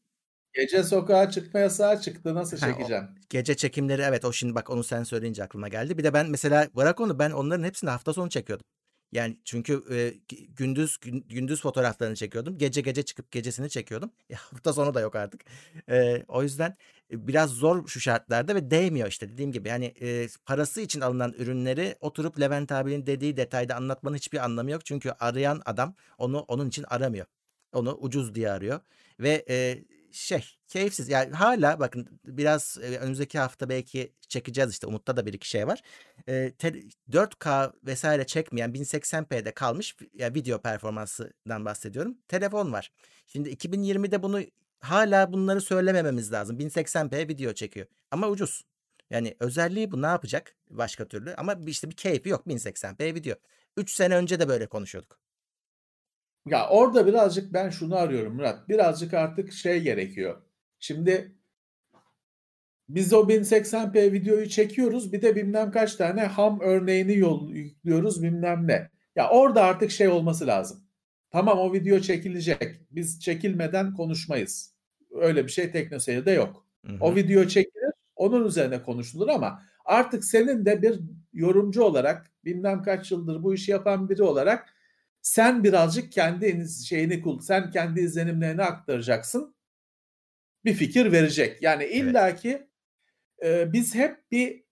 Gece 0.53 0.83
sokağa 0.83 1.29
çıkma 1.31 1.59
yasağı 1.59 2.01
çıktı. 2.01 2.35
Nasıl 2.35 2.57
Ha, 2.59 2.77
o 2.81 2.93
çekeceksin? 2.97 3.09
gece 3.29 3.55
çekimleri 3.55 4.01
evet, 4.01 4.25
o 4.25 4.33
şimdi 4.33 4.55
bak 4.55 4.69
onu 4.69 4.83
sen 4.83 5.03
söyleyince 5.03 5.43
aklıma 5.43 5.67
geldi. 5.67 5.97
Bir 5.97 6.03
de 6.03 6.13
ben 6.13 6.29
mesela 6.29 6.69
bırak 6.75 6.99
onu, 6.99 7.19
ben 7.19 7.31
onların 7.31 7.63
hepsini 7.63 7.89
hafta 7.89 8.13
sonu 8.13 8.29
çekiyordum. 8.29 8.65
Yani 9.11 9.39
çünkü, 9.45 9.83
gi 10.27 10.47
gündüz 10.55 10.97
gün 10.97 11.21
gündüz 11.29 11.61
fotoğraflarını 11.61 12.15
çekiyordum. 12.15 12.57
Gece 12.57 12.81
gece 12.81 13.03
çıkıp 13.03 13.31
gecesini 13.31 13.69
çekiyordum. 13.69 14.11
E, 14.29 14.35
hafta 14.35 14.73
sonu 14.73 14.93
da 14.93 15.01
yok 15.01 15.15
artık. 15.15 15.41
Eee, 15.89 16.25
o 16.27 16.43
yüzden, 16.43 16.77
biraz 17.13 17.49
zor 17.49 17.87
şu 17.87 17.99
şartlarda 17.99 18.55
ve 18.55 18.71
değmiyor 18.71 19.07
işte 19.07 19.29
dediğim 19.29 19.51
gibi. 19.51 19.69
Yani, 19.69 19.85
eee, 19.99 20.27
parası 20.45 20.81
için 20.81 21.01
alınan 21.01 21.33
ürünleri 21.33 21.95
oturup 21.99 22.39
Levent 22.39 22.71
abinin 22.71 23.05
dediği 23.05 23.37
detayda 23.37 23.75
anlatmanın 23.75 24.15
hiçbir 24.15 24.45
anlamı 24.45 24.71
yok. 24.71 24.85
Çünkü 24.85 25.11
arayan 25.19 25.61
adam 25.65 25.95
onu 26.17 26.39
onun 26.39 26.67
için 26.69 26.83
aramıyor. 26.87 27.25
Onu 27.73 27.95
ucuz 27.95 28.35
diye 28.35 28.51
arıyor 28.51 28.79
ve, 29.19 29.45
eee, 29.49 29.85
şey, 30.11 30.45
keyifsiz. 30.67 31.09
Yani 31.09 31.31
hâlâ 31.35 31.79
bakın 31.79 32.19
biraz, 32.25 32.77
eee, 32.81 32.97
önümüzdeki 32.97 33.39
hafta 33.39 33.69
belki 33.69 34.13
çekeceğiz 34.29 34.71
işte. 34.71 34.87
Umut'ta 34.87 35.17
da 35.17 35.25
1-2 35.25 35.49
şey 35.49 35.67
var. 35.67 35.81
Eee, 36.27 36.51
tel 36.57 36.81
4K 37.11 37.73
vs. 37.83 38.05
çekmeyen 38.27 38.73
1080p'de 38.73 39.51
kalmış 39.53 39.95
ya 40.13 40.33
video 40.33 40.61
performansından 40.61 41.65
bahsediyorum. 41.65 42.17
Telefon 42.27 42.73
var. 42.73 42.91
Şimdi 43.27 43.49
2020'de 43.49 44.23
bunu 44.23 44.41
hâlâ 44.83 45.33
bunları 45.33 45.61
söylemememiz 45.61 46.31
lazım. 46.31 46.59
1080p 46.59 47.27
video 47.27 47.53
çekiyor 47.53 47.87
ama 48.11 48.27
ucuz. 48.27 48.63
Yani 49.09 49.35
özelliği 49.39 49.91
bu. 49.91 50.01
Ne 50.01 50.05
yapacak 50.05 50.55
başka 50.69 51.07
türlü? 51.07 51.35
Ama 51.35 51.55
işte 51.67 51.89
bir 51.89 51.95
keyfi 51.95 52.29
yok 52.29 52.47
1080p 52.47 53.15
video. 53.15 53.35
3 53.77 53.91
sene 53.91 54.15
önce 54.15 54.39
de 54.39 54.47
böyle 54.47 54.67
konuşuyorduk. 54.67 55.19
Ya, 56.45 56.69
orada 56.69 57.07
birazcık 57.07 57.53
ben 57.53 57.69
şunu 57.69 57.95
arıyorum 57.95 58.35
Murat. 58.35 58.69
Birazcık 58.69 59.13
artık 59.13 59.53
şey 59.53 59.81
gerekiyor. 59.81 60.41
Şimdi 60.79 61.35
biz 62.89 63.13
o 63.13 63.29
1080p 63.29 64.11
videoyu 64.11 64.49
çekiyoruz. 64.49 65.13
Bir 65.13 65.21
de 65.21 65.35
bilmem 65.35 65.71
kaç 65.71 65.95
tane 65.95 66.21
ham 66.21 66.59
örneğini 66.61 67.17
yol 67.17 67.49
yüklüyoruz 67.49 68.23
bilmem 68.23 68.67
ne. 68.67 68.91
Ya, 69.15 69.29
orada 69.29 69.63
artık 69.63 69.91
şey 69.91 70.07
olması 70.07 70.47
lazım. 70.47 70.83
Tamam 71.31 71.59
o 71.59 71.73
video 71.73 71.99
çekilecek. 71.99 72.81
Biz 72.91 73.21
çekilmeden 73.21 73.93
konuşmayız. 73.93 74.72
Öyle 75.13 75.43
bir 75.45 75.51
şey 75.51 75.71
TeknoSeyir'de 75.71 76.31
yok. 76.31 76.65
Hı 76.85 76.93
O 76.99 77.11
hı. 77.11 77.15
video 77.15 77.47
çekilir, 77.47 77.91
onun 78.15 78.45
üzerine 78.47 78.83
konuşulur 78.83 79.27
ama 79.27 79.61
artık 79.85 80.25
senin 80.25 80.65
de 80.65 80.81
bir 80.81 80.99
yorumcu 81.33 81.83
olarak, 81.83 82.31
bilmem 82.45 82.81
kaç 82.83 83.11
yıldır 83.11 83.43
bu 83.43 83.53
işi 83.53 83.71
yapan 83.71 84.09
biri 84.09 84.23
olarak 84.23 84.69
sen 85.21 85.63
birazcık 85.63 86.11
kendi 86.11 86.65
şeyini 86.87 87.21
kul 87.21 87.39
sen 87.39 87.71
kendi 87.71 87.99
izlenimlerini 88.01 88.63
aktaracaksın. 88.63 89.55
Bir 90.65 90.73
fikir 90.73 91.11
verecek. 91.11 91.61
Yani 91.61 91.83
Evet. 91.83 91.95
illaki, 91.95 92.67
eee, 93.43 93.69
biz 93.73 93.95
hep 93.95 94.31
bir, 94.31 94.63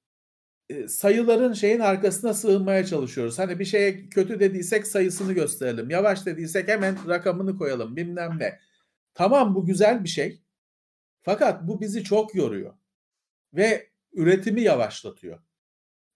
eee, 0.70 0.88
sayıların 0.88 1.54
şeyin 1.54 1.80
arkasına 1.80 2.34
sığınmaya 2.34 2.86
çalışıyoruz. 2.86 3.40
Hani 3.40 3.60
bir 3.60 3.66
şeye 3.66 4.10
kötü 4.10 4.40
dediysek 4.40 4.88
sayısını 4.88 5.34
gösterelim. 5.34 5.90
Yavaş 5.90 6.26
dediysek 6.26 6.68
hemen 6.68 6.98
rakamını 7.10 7.58
koyalım 7.58 7.96
bilmem 7.96 8.40
ne. 8.40 8.60
Tamam 9.14 9.56
bu 9.56 9.66
güzel 9.66 10.04
bir 10.04 10.10
şey. 10.10 10.42
Fakat 11.24 11.68
bu 11.68 11.82
bizi 11.82 12.04
çok 12.06 12.36
yoruyor 12.36 12.74
ve 13.54 13.90
üretimi 14.14 14.62
yavaşlatıyor. 14.62 15.40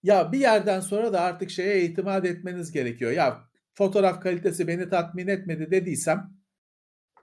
Ya, 0.03 0.31
bir 0.33 0.39
yerden 0.39 0.79
sonra 0.81 1.13
da 1.13 1.21
artık 1.21 1.51
şeye 1.51 1.85
itimat 1.85 2.25
etmeniz 2.25 2.71
gerekiyor. 2.71 3.11
Ya, 3.11 3.49
fotoğraf 3.73 4.21
kalitesi 4.23 4.67
beni 4.69 4.89
tatmin 4.89 5.27
etmedi 5.27 5.71
dediysem 5.71 6.31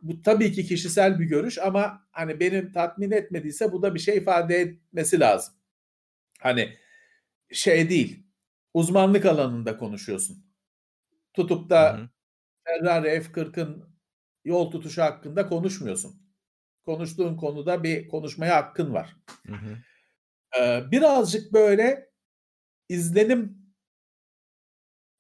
bu 0.03 0.23
tabii 0.23 0.53
ki 0.53 0.67
kişisel 0.67 1.21
bir 1.21 1.25
görüş 1.27 1.59
ama, 1.59 2.07
hani, 2.13 2.41
beni 2.41 2.73
tatmin 2.73 3.13
etmediyse 3.13 3.73
bu 3.73 3.83
da 3.83 3.95
bir 3.95 4.01
şey 4.01 4.19
ifade 4.19 4.57
etmesi 4.57 5.21
lazım. 5.21 5.55
Hani, 6.41 6.77
şey 7.53 7.91
değil, 7.91 8.25
uzmanlık 8.75 9.27
alanında 9.27 9.79
konuşuyorsun. 9.79 10.47
Tutup 11.35 11.65
Hı 11.67 11.71
da 11.71 11.99
hı. 11.99 12.09
Ferrari 12.65 13.09
F40'ın 13.23 13.92
yol 14.45 14.71
tutuşu 14.71 15.03
hakkında 15.03 15.49
konuşmuyorsun. 15.49 16.17
Konuştuğun 16.87 17.37
konuda 17.37 17.85
bir 17.85 18.09
konuşmaya 18.09 18.57
hakkın 18.57 18.95
var. 18.95 19.17
Hı 19.49 19.53
hı. 19.55 19.79
Eee, 20.57 20.85
birazcık 20.93 21.55
böyle 21.55 22.11
izlenim 22.91 23.59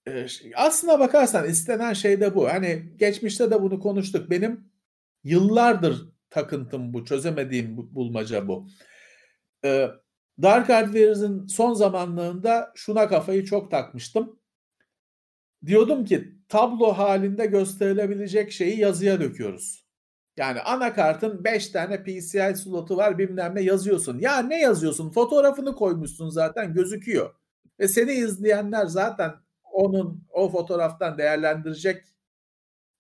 Eee, 0.07 0.28
ş 0.28 0.51
aslına 0.57 1.01
bakarsan 1.01 1.49
istenen 1.49 1.93
şey 1.93 2.20
de 2.20 2.35
bu. 2.35 2.49
Hani, 2.49 2.82
geçmişte 2.97 3.51
de 3.51 3.62
bunu 3.62 3.81
konuştuk. 3.81 4.31
Benim 4.31 4.65
yıllardır 5.24 6.09
takıntım 6.31 6.94
bu, 6.94 7.05
çözemediğim 7.05 7.77
bu 7.77 7.94
bulmaca 7.94 8.49
bu. 8.49 8.66
Eee, 9.65 9.90
Dark 10.43 10.70
Advers'in 10.70 11.47
son 11.47 11.74
zamanlarında 11.74 12.73
şuna 12.77 13.09
kafayı 13.09 13.44
çok 13.44 13.70
takmıştım. 13.70 14.40
Diyordum 15.66 16.05
ki 16.05 16.34
tablo 16.48 16.93
hâlinde 16.93 17.47
gösterilebilecek 17.47 18.52
şeyi 18.52 18.80
yazıya 18.80 19.20
döküyoruz. 19.20 19.82
Yani 20.36 20.60
anakartın 20.60 21.44
5 21.44 21.68
tane 21.68 22.02
PCI 22.02 22.56
slotu 22.56 22.97
var 22.97 23.18
bilmem 23.18 23.55
ne 23.55 23.60
yazıyorsun. 23.62 24.18
Ya, 24.18 24.39
ne 24.39 24.60
yazıyorsun? 24.60 25.10
Fotoğrafını 25.10 25.74
koymuşsun 25.74 26.28
zaten 26.28 26.74
gözüküyor 26.74 27.34
ve 27.80 27.89
seni 27.89 28.12
izleyenler 28.12 28.86
zaten 28.86 29.32
onun 29.72 30.24
o 30.30 30.51
fotoğraftan 30.51 31.18
değerlendirecek 31.18 32.05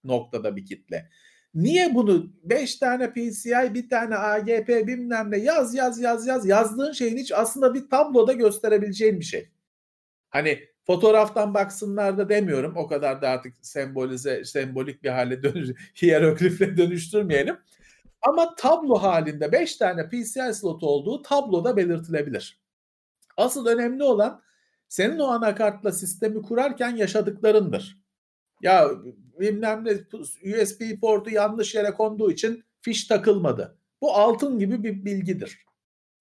noktada 0.04 0.56
bir 0.56 0.66
kitle. 0.66 1.10
Niye 1.54 1.94
bunu 1.94 2.32
5 2.42 2.76
tane 2.76 3.12
PCI, 3.12 3.74
1 3.74 3.88
tane 3.88 4.16
AGP 4.16 4.68
bilmem 4.68 5.30
ne 5.30 5.36
yaz, 5.38 5.74
yaz, 5.74 6.00
yaz, 6.00 6.26
yaz. 6.26 6.46
Yazdığın 6.46 6.92
şeyin 6.92 7.16
hiç 7.16 7.32
aslında 7.32 7.74
bir 7.74 7.90
tabloda 7.90 8.32
gösterebileceğin 8.32 9.20
bir 9.20 9.24
şey. 9.24 9.48
Hani, 10.30 10.71
fotoğraftan 10.86 11.54
baksınlar 11.54 12.18
da 12.18 12.28
demiyorum. 12.28 12.76
O 12.76 12.86
kadar 12.86 13.22
da 13.22 13.28
artık 13.28 13.54
sembolize 13.62 14.44
sembolik 14.44 15.02
bir 15.02 15.08
hâle 15.08 15.42
dönüş 15.42 15.70
hiyeroglife 16.02 16.76
dönüştürmeyelim. 16.76 17.56
Ama 18.22 18.54
tablo 18.54 18.94
hâlinde 18.94 19.52
5 19.52 19.76
tane 19.76 20.08
PCI 20.08 20.54
slotu 20.54 20.86
olduğu 20.86 21.22
tabloda 21.22 21.76
belirtilebilir. 21.76 22.60
Asıl 23.36 23.66
önemli 23.66 24.02
olan 24.02 24.42
senin 24.88 25.18
o 25.18 25.26
anakartla 25.26 25.92
sistemi 25.92 26.42
kurarken 26.42 26.96
yaşadıklarındır. 26.96 28.02
Ya, 28.62 28.88
bilmem 29.40 29.84
ne 29.84 29.92
USB 30.62 31.00
portu 31.00 31.30
yanlış 31.30 31.74
yere 31.74 31.90
konduğu 31.90 32.30
için 32.30 32.64
fiş 32.80 33.06
takılmadı. 33.06 33.78
Bu 34.00 34.12
altın 34.12 34.58
gibi 34.58 34.84
bir 34.84 35.04
bilgidir. 35.04 35.64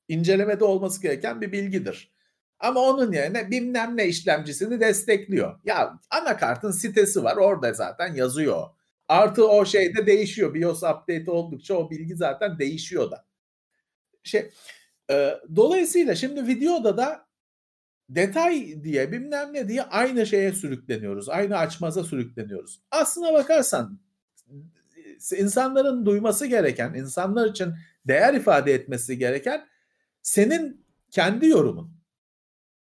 İncelemede 0.07 0.63
olması 0.63 1.01
gereken 1.01 1.41
bir 1.41 1.51
bilgidir. 1.51 2.11
Ama 2.61 2.79
onun 2.79 3.11
yerine 3.11 3.51
bilmem 3.51 3.97
ne 3.97 4.07
işlemcisini 4.07 4.79
destekliyor. 4.79 5.59
Ya, 5.65 5.99
anakartın 6.11 6.71
sitesi 6.71 7.23
var, 7.23 7.37
orada 7.37 7.73
zaten 7.73 8.13
yazıyor. 8.15 8.63
Artı 9.07 9.47
o 9.49 9.65
şey 9.65 9.95
de 9.95 10.07
değişiyor. 10.07 10.53
BIOS 10.53 10.83
update 10.83 11.31
oldukça 11.31 11.73
o 11.75 11.89
bilgi 11.91 12.15
zaten 12.15 12.59
değişiyor 12.59 13.11
da. 13.11 13.25
Şey, 14.23 14.49
eee, 15.09 15.39
dolayısıyla 15.55 16.15
şimdi 16.15 16.47
videoda 16.47 16.97
da 16.97 17.25
detay 18.09 18.83
diye, 18.83 19.11
bilmem 19.11 19.53
ne 19.53 19.67
diye 19.69 19.83
aynı 19.83 20.25
şeye 20.27 20.53
sürükleniyoruz. 20.53 21.29
Aynı 21.29 21.57
açmaza 21.57 22.03
sürükleniyoruz. 22.03 22.81
Aslına 22.91 23.33
bakarsan 23.33 23.99
insanların 25.37 26.05
duyması 26.05 26.45
gereken, 26.45 26.93
insanlar 26.93 27.49
için 27.49 27.73
değer 28.07 28.33
ifade 28.33 28.73
etmesi 28.73 29.17
gereken 29.17 29.67
senin 30.21 30.85
kendi 31.11 31.47
yorumun. 31.47 32.00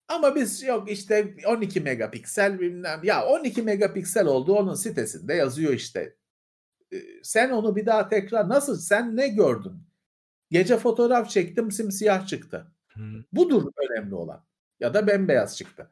Ama 0.08 0.36
biz 0.36 0.64
yok 0.64 0.92
işte 0.92 1.36
12 1.48 1.82
megapiksel 1.82 2.60
bilmem 2.60 3.00
ya 3.04 3.26
12 3.26 3.62
megapiksel 3.62 4.28
olduğu 4.28 4.56
onun 4.56 4.74
sitesinde 4.74 5.34
yazıyor 5.34 5.74
işte. 5.74 6.16
Eee, 6.92 7.04
sen 7.24 7.50
onu 7.52 7.76
bir 7.76 7.86
daha 7.86 8.10
tekrar 8.10 8.50
nasıl 8.50 8.78
sen 8.78 9.18
ne 9.18 9.28
gördün? 9.28 9.74
Gece 10.52 10.78
fotoğraf 10.78 11.30
çektim 11.30 11.72
simsiyah 11.72 12.28
çıktı. 12.28 12.68
Hıı. 12.88 13.24
Budur 13.34 13.72
önemli 13.78 14.16
olan 14.16 14.46
ya 14.80 14.94
da 14.94 15.08
bembeyaz 15.08 15.58
çıktı. 15.58 15.90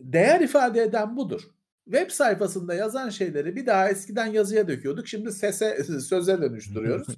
Değer 0.00 0.40
ifade 0.40 0.82
eden 0.82 1.16
budur. 1.16 1.42
Web 1.84 2.10
sayfasında 2.10 2.74
yazan 2.74 3.08
şeyleri 3.10 3.56
bir 3.56 3.66
daha 3.66 3.88
eskiden 3.90 4.26
yazıya 4.26 4.68
döküyorduk. 4.68 5.08
Şimdi 5.08 5.32
sese 5.32 5.84
söze 6.00 6.42
dönüştürüyoruz. 6.42 7.06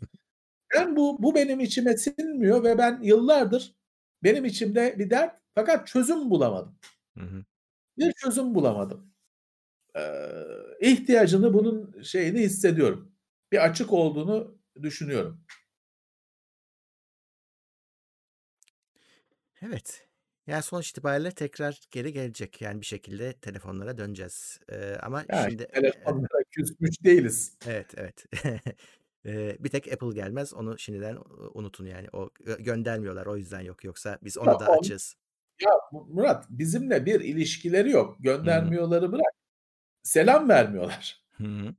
Ben 0.75 0.97
bu 0.97 1.23
bu 1.23 1.35
benim 1.35 1.61
içime 1.61 1.97
sinmiyor 1.97 2.65
ve 2.65 2.79
ben 2.79 3.01
yıllardır 3.03 3.75
benim 4.23 4.45
içimde 4.45 4.95
bir 4.99 5.11
dert 5.11 5.35
fakat 5.57 5.89
çözüm 5.89 6.31
bulamadım. 6.31 6.79
Hı 7.19 7.25
hı. 7.25 7.45
Bir 7.99 8.13
çözüm 8.13 8.55
bulamadım. 8.55 9.13
Eee, 9.97 10.47
ihtiyacını 10.81 11.55
bunun 11.55 12.03
şeyini 12.03 12.41
hissediyorum. 12.41 13.13
Bir 13.53 13.65
açık 13.67 13.93
olduğunu 13.95 14.59
düşünüyorum. 14.83 15.45
Evet. 19.63 20.09
Yani, 20.47 20.63
sonuç 20.63 20.91
itibariyle 20.91 21.31
tekrar 21.31 21.81
geri 21.91 22.13
gelecek. 22.13 22.63
Yani, 22.63 22.81
bir 22.81 22.87
şekilde 22.87 23.33
telefonlara 23.33 23.99
döneceğiz. 23.99 24.59
Eee, 24.73 24.99
ama 25.03 25.25
Ya, 25.33 25.49
şimdi, 25.49 25.63
eee 25.63 25.69
telefonlara 25.73 26.43
küsmüş 26.51 27.05
değiliz. 27.05 27.59
Evet, 27.67 27.95
evet. 27.97 28.25
Bir 29.65 29.69
tek 29.71 29.93
Apple 29.93 30.15
gelmez. 30.15 30.55
Onu 30.55 30.79
şimdiden, 30.79 31.15
ııı, 31.17 31.51
unutun 31.55 31.87
yani. 31.87 32.09
O 32.13 32.31
gö 32.45 32.57
göndermiyorlar. 32.59 33.27
O 33.27 33.37
yüzden 33.37 33.61
yok. 33.61 33.85
Yoksa 33.85 34.19
biz 34.23 34.39
ona 34.39 34.59
da 34.59 34.69
on 34.69 34.79
açığız. 34.79 35.15
Ya, 35.63 35.71
Mu 35.93 36.07
Murat, 36.11 36.45
bizimle 36.51 37.07
bir 37.07 37.21
ilişkileri 37.21 37.91
yok. 37.91 38.17
Göndermiyorları 38.21 39.13
bırak, 39.13 39.33
selam 40.03 40.49
vermiyorlar. 40.49 41.23
Hı 41.39 41.45
hı. 41.45 41.75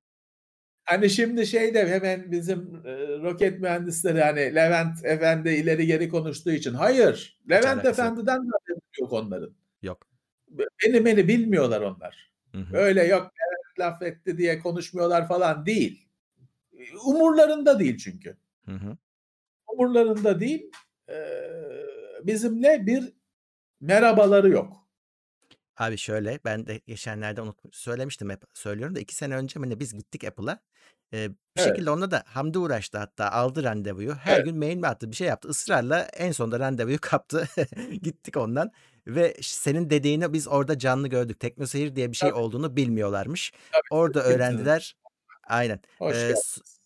Hani, 0.86 1.10
şimdi 1.10 1.48
şey 1.48 1.74
de 1.74 1.90
hemen 1.90 2.32
bizim, 2.32 2.84
eee, 2.86 3.20
roket 3.24 3.60
mühendisleri, 3.62 4.22
hani, 4.24 4.56
Levent 4.56 5.06
Efendi 5.06 5.50
ileri 5.50 5.88
geri 5.88 6.10
konuştuğu 6.10 6.52
için 6.52 6.74
Hayır, 6.74 7.40
Hiç 7.46 7.52
Levent 7.52 7.86
yok. 7.86 7.94
Efendi'den 7.94 8.46
de 8.48 8.52
yok 9.02 9.14
onların. 9.14 9.56
Yok. 9.82 10.08
Be 10.50 10.64
beni 10.86 11.00
meni 11.02 11.28
bilmiyorlar 11.28 11.82
onlar. 11.82 12.32
Hı 12.52 12.58
hı. 12.58 12.78
Öyle 12.78 13.04
yok 13.04 13.22
Levent 13.24 13.80
laf 13.80 14.02
etti 14.02 14.38
diye 14.38 14.60
konuşmuyorlar 14.60 15.28
falan 15.28 15.66
değil. 15.66 16.08
Umurlarında 17.06 17.80
değil 17.80 17.98
çünkü. 17.98 18.38
Hı 18.66 18.72
hı. 18.72 18.98
Umurlarında 19.68 20.40
değil. 20.40 20.72
Eee, 21.10 21.52
bizimle 22.24 22.86
bir 22.88 23.14
merhabaları 23.82 24.50
yok. 24.50 24.88
Abi 25.78 25.98
şöyle, 25.98 26.40
ben 26.46 26.68
de 26.68 26.78
geçenlerde 26.88 27.42
unutmuş 27.42 27.76
söylemiştim 27.78 28.30
hep 28.30 28.44
söylüyorum 28.54 28.96
da 28.96 29.00
2 29.00 29.16
sene 29.16 29.36
önce 29.36 29.60
mi 29.60 29.70
ne 29.70 29.80
biz 29.80 29.94
gittik 29.94 30.24
Apple'a. 30.24 30.60
Eee, 31.14 31.30
bir 31.30 31.36
Evet. 31.56 31.68
şekilde 31.70 31.92
onda 31.92 32.12
da 32.12 32.24
Hamdi 32.28 32.58
uğraştı 32.58 32.98
hatta 32.98 33.32
aldı 33.32 33.64
randevuyu. 33.64 34.16
Her 34.16 34.38
Evet. 34.38 34.46
gün 34.46 34.58
mail 34.58 34.78
mi 34.78 34.88
attı, 34.88 35.12
bir 35.12 35.16
şey 35.16 35.28
yaptı. 35.28 35.50
Israrla 35.52 36.00
en 36.02 36.32
sonunda 36.32 36.60
randevuyu 36.60 36.98
kaptı. 37.02 37.48
Gittik 38.02 38.38
ondan 38.38 38.72
ve 39.08 39.36
senin 39.42 39.90
dediğini 39.90 40.34
biz 40.34 40.48
orada 40.48 40.80
canlı 40.80 41.08
gördük. 41.08 41.40
TeknoSeyir 41.40 41.96
diye 41.96 42.12
bir 42.12 42.18
şey 42.18 42.30
Tabii. 42.30 42.40
olduğunu 42.40 42.76
bilmiyorlarmış. 42.76 43.54
Tabii, 43.72 43.82
Orada 43.90 44.24
öğrendiler. 44.24 44.96
Aynen. 45.48 45.80
Hoş 46.00 46.26
geldiniz. 46.28 46.77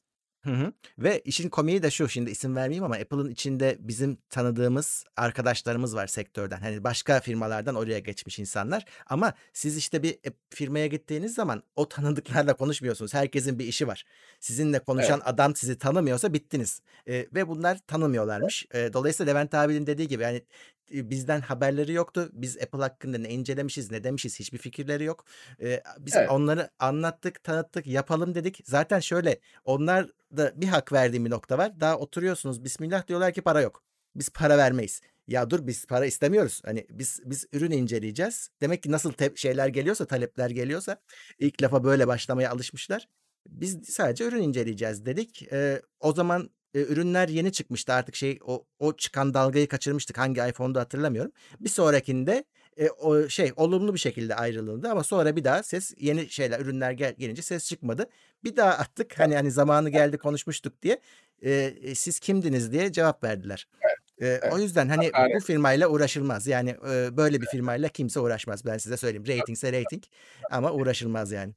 Hı 0.45 0.51
hı. 0.51 0.73
Ve 0.99 1.19
işin 1.25 1.49
komiği 1.49 1.83
de 1.83 1.91
şu, 1.91 2.09
şimdi 2.09 2.31
isim 2.31 2.55
vermeyeyim 2.55 2.83
ama 2.83 2.95
Apple'ın 2.95 3.29
içinde 3.29 3.77
bizim 3.79 4.17
tanıdığımız 4.29 5.05
arkadaşlarımız 5.17 5.95
var 5.95 6.07
sektörden. 6.07 6.57
Hani, 6.61 6.83
başka 6.83 7.19
firmalardan 7.19 7.75
oraya 7.75 7.99
geçmiş 7.99 8.39
insanlar 8.39 8.85
ama 9.07 9.33
siz, 9.53 9.77
işte, 9.77 10.03
bir 10.03 10.19
ep 10.23 10.35
firmaya 10.49 10.87
gittiğiniz 10.87 11.33
zaman 11.35 11.63
o 11.75 11.89
tanıdıklarla 11.89 12.53
konuşmuyorsunuz. 12.55 13.13
Herkesin 13.13 13.59
bir 13.59 13.65
işi 13.65 13.87
var. 13.87 14.05
Sizinle 14.39 14.79
konuşan 14.79 15.21
Evet. 15.23 15.27
adam 15.27 15.55
sizi 15.55 15.77
tanımıyorsa 15.77 16.33
bittiniz. 16.33 16.81
Eee, 17.07 17.27
ve 17.35 17.47
bunlar 17.47 17.77
tanımıyorlarmış. 17.87 18.65
Eee, 18.73 18.93
dolayısıyla 18.93 19.31
Levent 19.33 19.53
abinin 19.53 19.87
dediği 19.87 20.07
gibi, 20.07 20.23
iii, 20.23 20.45
bizden 20.93 21.41
haberleri 21.41 21.93
yoktu. 21.93 22.29
Biz 22.33 22.57
Apple 22.57 22.79
hakkında 22.79 23.17
ne 23.17 23.29
incelemişiz, 23.29 23.91
ne 23.91 24.03
demişiz 24.03 24.39
hiçbir 24.39 24.57
fikirleri 24.57 25.03
yok. 25.03 25.25
Eee, 25.59 25.81
a 25.85 26.05
biz 26.05 26.15
Evet. 26.17 26.29
onları 26.29 26.69
anlattık, 26.79 27.43
tanıttık, 27.43 27.87
yapalım 27.87 28.35
dedik. 28.35 28.61
Zaten 28.65 28.99
şöyle, 28.99 29.39
onlarda 29.65 30.61
bir 30.61 30.67
hak 30.67 30.93
verdiğim 30.93 31.25
bir 31.25 31.29
nokta 31.29 31.57
var. 31.57 31.79
Daha 31.79 31.97
oturuyorsunuz, 31.97 32.63
bismillah 32.63 33.07
diyorlar 33.07 33.33
ki 33.33 33.41
para 33.41 33.61
yok. 33.61 33.83
Biz 34.15 34.29
para 34.29 34.57
vermeyiz. 34.57 35.01
Ya 35.27 35.49
dur 35.49 35.67
biz 35.67 35.85
para 35.85 36.05
istemiyoruz. 36.05 36.61
Hani, 36.65 36.87
biz 36.89 37.19
biz 37.25 37.45
ürün 37.53 37.71
inceleyeceğiz. 37.71 38.49
Demek 38.61 38.83
ki 38.83 38.91
nasıl 38.91 39.13
şeyler 39.35 39.67
geliyorsa, 39.67 40.05
talepler 40.05 40.49
geliyorsa 40.49 40.97
ilk 41.39 41.61
lafa 41.63 41.83
böyle 41.83 42.07
başlamaya 42.07 42.51
alışmışlar. 42.51 43.07
Biz 43.47 43.79
sadece 43.89 44.23
ürün 44.25 44.41
inceleyeceğiz 44.43 45.05
dedik. 45.05 45.41
Eee, 45.51 45.81
o 45.99 46.13
zaman, 46.13 46.49
eee, 46.75 46.81
ürünler 46.81 47.29
yeni 47.29 47.51
çıkmıştı. 47.51 47.93
Artık 47.93 48.15
şey 48.15 48.39
o 48.45 48.65
o 48.79 48.97
çıkan 48.97 49.33
dalgayı 49.33 49.67
kaçırmıştık. 49.67 50.17
Hangi 50.17 50.41
iPhone'du 50.49 50.79
hatırlamıyorum. 50.79 51.31
Bir 51.59 51.69
sonrakinde, 51.69 52.43
eee, 52.77 52.89
o 52.91 53.29
şey 53.29 53.51
olumlu 53.55 53.93
bir 53.93 53.99
şekilde 53.99 54.35
ayrılındı 54.35 54.89
ama 54.89 55.03
sonra 55.03 55.35
bir 55.35 55.43
daha 55.43 55.63
ses 55.63 55.93
yeni 55.97 56.29
şeyler, 56.29 56.59
ürünler 56.59 56.91
gel 56.91 57.13
gelince 57.17 57.41
ses 57.41 57.67
çıkmadı. 57.69 58.09
Bir 58.43 58.55
daha 58.55 58.71
attık. 58.71 59.19
Hani 59.19 59.35
hani 59.35 59.51
zamanı 59.51 59.89
geldi 59.89 60.17
konuşmuştuk 60.17 60.81
diye. 60.81 60.99
Eee, 61.41 61.95
siz 61.95 62.19
kimdiniz 62.19 62.71
diye 62.71 62.91
cevap 62.91 63.23
verdiler. 63.23 63.67
Evet, 63.81 63.97
Eee, 64.21 64.41
o 64.45 64.59
evet. 64.59 64.59
yüzden, 64.59 64.89
hani, 64.89 65.13
bu 65.17 65.39
Hakaret. 65.39 65.41
firmayla 65.41 65.87
uğraşılmaz. 65.89 66.47
Yani, 66.47 66.69
eee, 66.85 67.09
böyle 67.17 67.41
bir 67.41 67.47
firmayla 67.47 67.89
kimse 67.89 68.19
uğraşmaz. 68.19 68.65
Ben 68.65 68.77
size 68.77 68.97
söyleyeyim. 68.97 69.27
Ratingse 69.27 69.73
rating 69.73 70.03
ama 70.49 70.73
uğraşılmaz 70.73 71.31
yani. 71.31 71.53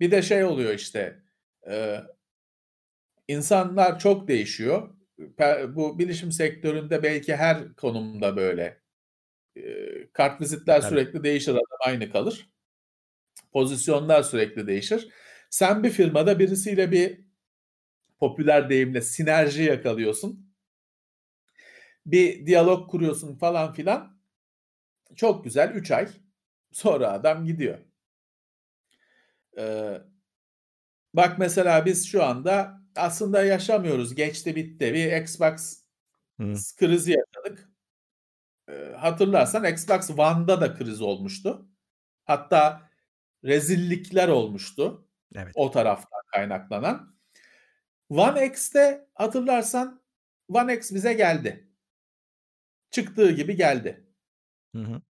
Bir 0.00 0.10
de 0.10 0.22
şey 0.22 0.44
oluyor 0.44 0.74
işte, 0.74 1.22
insanlar 3.28 3.98
çok 3.98 4.28
değişiyor. 4.28 4.94
Bu 5.68 5.98
bilişim 5.98 6.32
sektöründe 6.32 7.02
belki 7.02 7.36
her 7.36 7.74
konumda 7.74 8.36
böyle. 8.36 8.80
Kartvizitler 10.12 10.80
Tabii. 10.80 10.88
sürekli 10.90 11.24
değişir, 11.24 11.52
adam 11.52 11.78
aynı 11.86 12.12
kalır. 12.12 12.50
Pozisyonlar 13.52 14.22
sürekli 14.22 14.66
değişir. 14.66 15.08
Sen 15.50 15.82
bir 15.82 15.90
firmada 15.90 16.38
birisiyle 16.38 16.92
bir 16.92 17.20
popüler 18.18 18.70
deyimle 18.70 19.00
sinerji 19.00 19.62
yakalıyorsun. 19.62 20.52
Bir 22.06 22.46
diyalog 22.46 22.90
kuruyorsun 22.90 23.36
falan 23.38 23.72
filan. 23.72 24.18
Çok 25.16 25.44
güzel 25.44 25.70
3 25.74 25.90
ay. 25.90 26.08
Sonra 26.72 27.12
adam 27.12 27.44
gidiyor. 27.44 27.78
Eee 29.56 30.02
bak 31.14 31.38
mesela 31.38 31.86
biz 31.86 32.08
şu 32.08 32.24
anda 32.24 32.85
aslında 32.98 33.44
yaşamıyoruz. 33.44 34.14
Geçti 34.14 34.56
bitti. 34.56 34.94
Bir 34.94 35.12
Xbox 35.22 35.82
s 36.54 36.76
krizi 36.76 37.12
yaşadık. 37.12 37.68
Eee, 38.68 38.92
hatırlarsan 38.98 39.64
Xbox 39.64 40.10
One'da 40.10 40.60
da 40.60 40.74
kriz 40.74 41.00
olmuştu. 41.02 41.68
Hatta 42.24 42.90
rezillikler 43.44 44.28
olmuştu 44.28 45.08
Evet. 45.34 45.52
o 45.56 45.70
taraftan 45.70 46.20
kaynaklanan. 46.32 47.16
One 48.08 48.46
X'te 48.46 49.08
hatırlarsan 49.14 50.02
One 50.48 50.74
X 50.76 50.92
bize 50.92 51.12
geldi. 51.12 51.68
Çıktığı 52.90 53.30
gibi 53.30 53.56
geldi. 53.56 54.06
Hı 54.74 54.82
hı. 54.82 55.02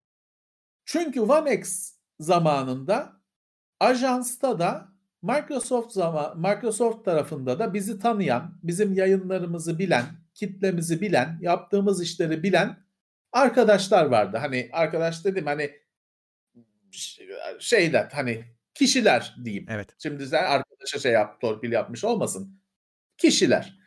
Çünkü 0.86 1.22
One 1.22 1.54
X 1.56 1.94
zamanında 2.20 3.22
ajansta 3.80 4.60
da 4.60 4.95
Microsoft 5.26 5.92
zama 5.94 6.34
Microsoft 6.34 7.06
tarafında 7.06 7.60
da 7.60 7.74
bizi 7.74 8.00
tanıyan, 8.00 8.60
bizim 8.64 8.94
yayınlarımızı 8.94 9.80
bilen, 9.80 10.06
kitlemizi 10.34 11.02
bilen, 11.02 11.40
yaptığımız 11.42 12.04
işleri 12.04 12.44
bilen 12.44 12.78
arkadaşlar 13.32 14.06
vardı. 14.06 14.38
Hani 14.38 14.70
arkadaş 14.74 15.26
dediğim, 15.26 15.46
hani, 15.46 15.72
şeyler, 17.60 18.10
hani, 18.12 18.46
kişiler 18.74 19.36
diyeyim. 19.44 19.66
Evet. 19.70 19.96
Şimdi 20.00 20.28
sen 20.28 20.44
arkadaşa 20.44 21.00
şey 21.00 21.12
yap, 21.12 21.42
torpil 21.42 21.72
yapmış 21.72 22.04
olmasın. 22.04 22.62
Kişiler. 23.18 23.80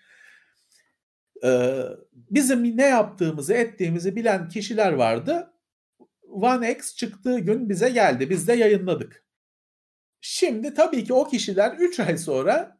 Eee, 1.43 1.85
bizim 2.13 2.77
ne 2.77 2.87
yaptığımızı, 2.87 3.55
ettiğimizi 3.55 4.17
bilen 4.17 4.49
kişiler 4.49 4.93
vardı. 4.93 5.51
One 6.29 6.73
X 6.73 6.97
çıktığı 6.97 7.39
gün 7.39 7.69
bize 7.69 7.89
geldi. 7.89 8.31
Biz 8.31 8.49
de 8.49 8.53
yayınladık. 8.53 9.28
Şimdi 10.21 10.75
tabii 10.75 11.05
ki 11.05 11.13
o 11.13 11.29
kişiler 11.29 11.73
3 11.79 12.01
ay 12.01 12.19
sonra 12.19 12.79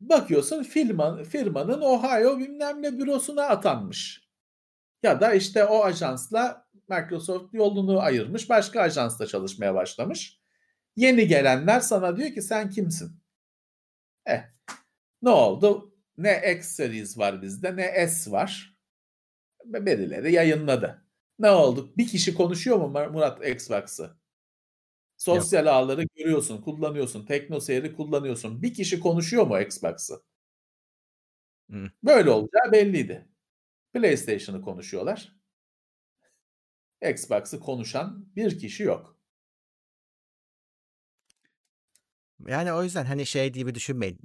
bakıyorsun 0.00 0.62
firma 0.62 1.24
firmanın 1.24 1.80
Ohio 1.80 2.38
bilmem 2.38 2.82
ne 2.82 2.98
bürosuna 2.98 3.42
atanmış. 3.42 4.28
Ya 5.02 5.20
da, 5.20 5.34
işte, 5.34 5.64
o 5.64 5.84
ajansla 5.84 6.68
Microsoft 6.88 7.54
yolunu 7.54 8.00
ayırmış, 8.00 8.50
başka 8.50 8.80
ajansla 8.80 9.26
çalışmaya 9.26 9.74
başlamış. 9.74 10.40
Yeni 10.96 11.26
gelenler 11.28 11.80
sana 11.80 12.16
diyor 12.16 12.30
ki 12.30 12.42
sen 12.42 12.70
kimsin? 12.70 13.12
Eh, 14.26 14.42
ne 15.22 15.30
oldu? 15.30 15.94
Ne 16.18 16.54
X 16.58 16.66
series 16.68 17.18
var 17.18 17.42
bizde 17.42 17.76
ne 17.76 18.08
S 18.08 18.30
var. 18.30 18.76
Be 19.64 19.86
birileri 19.86 20.32
yayınladı. 20.32 21.04
Ne 21.38 21.50
oldu? 21.50 21.92
Bir 21.96 22.08
kişi 22.08 22.34
konuşuyor 22.34 22.76
mu 22.76 22.88
Murat 22.88 23.46
Xbox'ı? 23.48 24.21
Yok. 25.26 25.42
Sosyal 25.42 25.66
ağları 25.66 26.04
görüyorsun, 26.16 26.62
kullanıyorsun. 26.62 27.26
TeknoSeyir'i 27.26 27.96
kullanıyorsun. 27.96 28.62
Bir 28.62 28.74
kişi 28.74 29.00
konuşuyor 29.00 29.46
mu 29.46 29.60
Xbox'ı? 29.60 30.22
Böyle 32.04 32.30
olacağı 32.30 32.72
belliydi. 32.72 33.28
PlayStation'ı 33.92 34.62
konuşuyorlar. 34.62 35.36
Xbox'ı 37.02 37.60
konuşan 37.60 38.26
bir 38.36 38.58
kişi 38.58 38.82
yok. 38.82 39.21
Yani, 42.48 42.72
o 42.72 42.82
yüzden, 42.82 43.04
hani, 43.04 43.26
şey 43.26 43.50
gibi 43.52 43.74
düşünmeyin. 43.74 44.18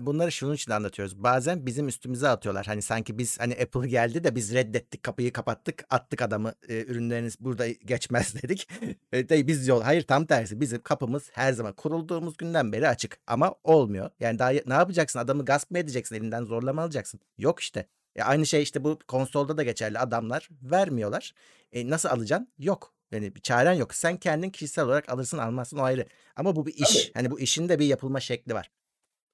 Bunları 0.00 0.32
şunun 0.32 0.54
için 0.54 0.72
anlatıyoruz. 0.72 1.22
Bazen 1.22 1.66
bizim 1.66 1.88
üstümüze 1.88 2.28
atıyorlar. 2.28 2.66
Hani, 2.66 2.82
sanki 2.82 3.18
biz, 3.18 3.40
hani, 3.40 3.52
Apple 3.52 3.88
geldi 3.88 4.24
de 4.24 4.34
biz 4.34 4.54
reddettik, 4.54 5.02
kapıyı 5.02 5.32
kapattık, 5.32 5.84
attık 5.90 6.22
adamı, 6.22 6.54
eee, 6.68 6.84
ürünleriniz 6.84 7.40
burada 7.40 7.68
geçmez 7.68 8.34
dedik. 8.42 8.68
De 9.12 9.46
biz 9.46 9.68
yol 9.68 9.82
Hayır, 9.82 10.02
tam 10.02 10.26
tersi. 10.26 10.60
Bizim 10.60 10.82
kapımız 10.82 11.30
her 11.32 11.52
zaman 11.52 11.72
kurulduğumuz 11.72 12.36
günden 12.36 12.72
beri 12.72 12.88
açık 12.88 13.18
ama 13.26 13.54
olmuyor. 13.64 14.10
Yani, 14.20 14.38
daha 14.38 14.50
ne 14.50 14.74
yapacaksın? 14.74 15.18
Adamı 15.18 15.44
gasp 15.44 15.70
mı 15.70 15.78
edeceksin? 15.78 16.16
Elinden 16.16 16.44
zorla 16.44 16.72
mı 16.72 16.80
alacaksın? 16.80 17.20
Yok 17.38 17.60
işte. 17.60 17.86
E, 18.16 18.22
aynı 18.22 18.46
şey, 18.46 18.62
işte, 18.62 18.84
bu 18.84 18.98
konsolda 19.08 19.56
da 19.56 19.62
geçerli. 19.62 19.98
Adamlar 19.98 20.48
vermiyorlar. 20.62 21.34
E, 21.72 21.90
nasıl 21.90 22.08
alacaksın? 22.08 22.48
Yok. 22.58 22.95
Yani 23.12 23.34
bir 23.34 23.40
çaren 23.40 23.72
yok. 23.72 23.94
Sen 23.94 24.16
kendin 24.16 24.50
kişisel 24.50 24.84
olarak 24.84 25.08
alırsın, 25.08 25.38
almazsın 25.38 25.78
o 25.78 25.82
ayrı. 25.82 26.06
Ama 26.36 26.56
bu 26.56 26.66
bir 26.66 26.74
iş. 26.74 27.04
Tabii. 27.04 27.12
Hani, 27.14 27.30
bu 27.30 27.40
işin 27.40 27.68
de 27.68 27.78
bir 27.78 27.86
yapılma 27.86 28.20
şekli 28.20 28.54
var. 28.54 28.70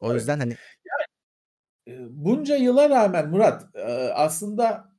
O 0.01 0.07
Tabii. 0.09 0.19
yüzden, 0.19 0.39
hani 0.39 0.57
Yani, 1.87 2.09
bunca 2.11 2.57
yıla 2.57 2.91
rağmen 2.91 3.29
Murat, 3.29 3.77
aslında 4.15 4.93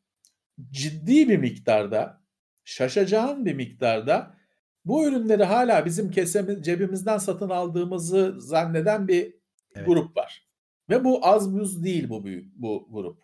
ciddi 0.72 1.30
bir 1.30 1.38
miktarda, 1.38 2.24
şaşacağın 2.64 3.46
bir 3.46 3.54
miktarda 3.54 4.38
bu 4.86 5.08
ürünleri 5.08 5.44
hâlâ 5.44 5.86
bizim 5.86 6.12
kesemiz 6.12 6.62
cebimizden 6.66 7.18
satın 7.18 7.50
aldığımızı 7.50 8.36
zanneden 8.38 9.08
bir 9.08 9.36
Evet. 9.76 9.88
grup 9.88 10.18
var. 10.18 10.48
Ve 10.90 11.04
bu 11.04 11.28
az 11.28 11.54
buz 11.54 11.84
değil 11.84 12.10
bu 12.10 12.26
büyük 12.26 12.56
bu 12.56 12.88
grup. 12.92 13.24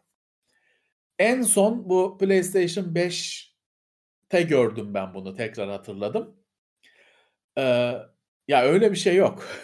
En 1.20 1.42
son 1.42 1.90
bu 1.90 2.18
PlayStation 2.18 2.96
5'te 4.30 4.42
gördüm 4.42 4.94
ben 4.94 5.14
bunu, 5.14 5.36
tekrar 5.36 5.70
hatırladım. 5.70 6.36
Eee, 7.58 7.98
ya, 8.48 8.64
öyle 8.64 8.92
bir 8.92 8.98
şey 8.98 9.16
yok. 9.16 9.48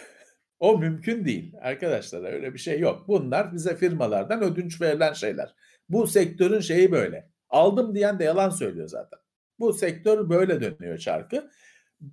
O 0.60 0.78
mümkün 0.78 1.24
değil 1.24 1.54
arkadaşlar, 1.62 2.32
öyle 2.32 2.54
bir 2.54 2.58
şey 2.58 2.80
yok. 2.80 3.08
Bunlar 3.08 3.52
bize 3.54 3.76
firmalardan 3.76 4.42
ödünç 4.42 4.80
verilen 4.80 5.12
şeyler. 5.12 5.54
Bu 5.88 6.06
sektörün 6.06 6.60
şeyi 6.60 6.92
böyle. 6.92 7.30
Aldım 7.50 7.94
diyen 7.94 8.18
de 8.18 8.24
yalan 8.24 8.50
söylüyor 8.50 8.88
zaten. 8.88 9.18
Bu 9.58 9.72
sektör 9.72 10.28
böyle 10.30 10.60
dönüyor 10.60 10.98
çarkı. 10.98 11.50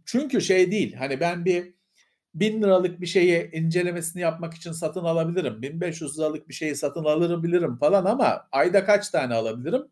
Çünkü 0.05 0.41
şey 0.41 0.71
değil, 0.71 0.93
hani, 0.95 1.19
ben 1.19 1.45
bir 1.45 1.73
₺1000'lık 2.35 3.01
bir 3.01 3.07
şeyi 3.07 3.51
incelemesini 3.51 4.21
yapmak 4.21 4.53
için 4.53 4.71
satın 4.71 5.03
alabilirim. 5.05 5.61
₺1500'lık 5.61 6.49
bir 6.49 6.53
şeyi 6.53 6.75
satın 6.75 7.05
alabilirim 7.05 7.77
falan 7.77 8.05
ama 8.05 8.47
ayda 8.51 8.85
kaç 8.85 9.09
tane 9.09 9.33
alabilirim? 9.35 9.83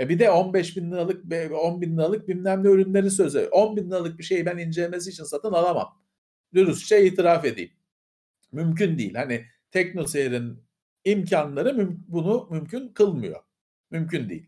E, 0.00 0.08
bir 0.08 0.18
de 0.18 0.24
$15.000'lık, 0.24 1.24
be 1.24 1.50
$10.000'lık 1.50 2.28
bilmem 2.28 2.64
ne 2.64 2.68
ürünleri 2.68 3.10
söz 3.10 3.34
€10.000'lık 3.36 4.18
bir 4.18 4.24
şeyi 4.24 4.46
ben 4.46 4.58
incelemesi 4.58 5.10
için 5.10 5.24
satın 5.24 5.52
alamam. 5.52 6.02
Dürüstçe 6.54 7.06
itiraf 7.06 7.44
edeyim. 7.44 7.72
Mümkün 8.52 8.98
değil. 8.98 9.14
Hani, 9.14 9.46
TeknoSeyir'in 9.70 10.62
imkânları 11.04 11.74
müm 11.74 12.04
bunu 12.08 12.48
mümkün 12.50 12.88
kılmıyor. 12.88 13.40
Mümkün 13.90 14.28
değil. 14.28 14.46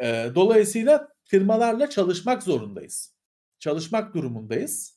Eee, 0.00 0.32
dolayısıyla 0.34 1.08
firmalarla 1.24 1.90
çalışmak 1.90 2.42
zorundayız. 2.42 3.14
Çalışmak 3.58 4.14
durumundayız. 4.14 4.93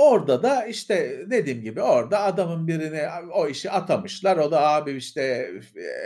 Orada 0.00 0.42
da, 0.42 0.66
işte, 0.66 1.24
dediğim 1.30 1.62
gibi 1.62 1.82
orada 1.82 2.22
adamın 2.22 2.68
birine 2.68 3.10
o 3.32 3.48
işi 3.48 3.70
atamışlar. 3.70 4.36
O 4.36 4.50
da 4.50 4.60
abi, 4.68 4.92
işte, 4.92 5.52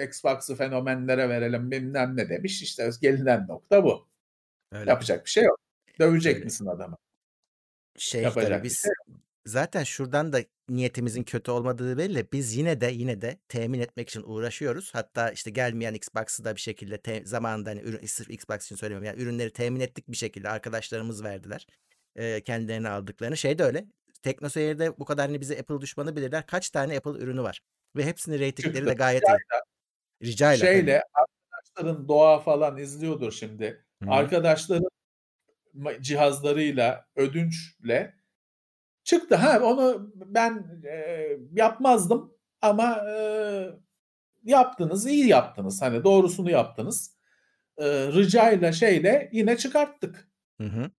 Xbox'ı 0.08 0.56
fenomenlere 0.56 1.28
verelim 1.28 1.70
bilmem 1.70 2.16
ne 2.16 2.28
demiş. 2.28 2.62
İşte, 2.62 2.90
gelinen 3.00 3.46
nokta 3.48 3.84
bu. 3.84 4.08
Öyle. 4.72 4.90
Yapacak 4.90 5.24
bir 5.24 5.30
şey 5.30 5.44
yok. 5.44 5.60
Dövecek 6.00 6.34
Öyle. 6.34 6.44
misin 6.44 6.66
adamı? 6.66 6.96
Şey, 7.98 8.22
Yapacak 8.22 8.50
tabii 8.50 8.64
biz 8.64 8.82
şey 8.82 8.90
yok. 9.08 9.20
zaten 9.46 9.84
şuradan 9.84 10.32
da 10.32 10.40
niyetimizin 10.68 11.22
kötü 11.22 11.50
olmadığı 11.50 11.98
belli. 11.98 12.26
Biz 12.32 12.56
yine 12.56 12.80
de, 12.80 12.86
yine 12.86 13.20
de 13.20 13.38
temin 13.48 13.80
etmek 13.80 14.08
için 14.08 14.22
uğraşıyoruz. 14.26 14.94
Hatta, 14.94 15.30
işte, 15.30 15.50
gelmeyen 15.50 15.94
Xbox'ı 15.94 16.44
da 16.44 16.56
bir 16.56 16.60
şekilde 16.60 16.98
te 16.98 17.22
zamanında, 17.26 17.70
hani, 17.70 17.80
ürün 17.80 18.06
sırf 18.06 18.30
Xbox 18.30 18.64
için 18.64 18.76
söylemiyorum. 18.76 19.06
Yani 19.06 19.22
ürünleri 19.22 19.52
temin 19.52 19.80
ettik 19.80 20.08
bir 20.08 20.16
şekilde. 20.16 20.48
Arkadaşlarımız 20.48 21.24
verdiler, 21.24 21.66
eee, 22.16 22.40
kendilerine 22.44 22.88
aldıklarını. 22.88 23.36
Şey 23.36 23.58
de 23.58 23.64
öyle. 23.64 23.84
TeknoSeyir'de 24.22 24.98
bu 24.98 25.04
kadar, 25.04 25.26
hani, 25.26 25.40
bizi 25.40 25.58
Apple 25.58 25.80
düşmanı 25.80 26.16
bilirler. 26.16 26.46
Kaç 26.46 26.70
tane 26.70 26.96
Apple 26.96 27.10
ürünü 27.24 27.42
var 27.42 27.60
ve 27.96 28.04
hepsinin 28.04 28.38
reytingleri 28.38 28.86
de 28.86 28.94
gayet 28.94 29.22
iyi. 29.22 29.26
Ricayla 29.32 29.62
Ricayla 30.22 30.58
tabii. 30.58 30.74
şeyle 30.74 31.02
arkadaşların 31.14 32.08
Doğa 32.08 32.40
falan 32.40 32.78
izliyordur 32.78 33.32
şimdi. 33.32 33.84
Hı. 34.04 34.10
Arkadaşların 34.10 34.88
cihazlarıyla, 36.00 37.06
ödünçle 37.16 38.14
çıktı. 39.04 39.34
Ha, 39.36 39.60
onu 39.64 40.12
ben, 40.16 40.80
eee, 40.84 41.38
yapmazdım 41.52 42.34
ama, 42.62 43.04
eee, 43.08 43.70
yaptınız, 44.44 45.06
iyi 45.06 45.28
yaptınız. 45.28 45.82
Hani, 45.82 46.04
doğrusunu 46.04 46.50
yaptınız. 46.50 47.16
Eee, 47.80 48.08
ricayla 48.12 48.72
şeyle 48.72 49.30
yine 49.32 49.56
çıkarttık. 49.56 50.28
Hı 50.60 50.64
hı. 50.64 50.90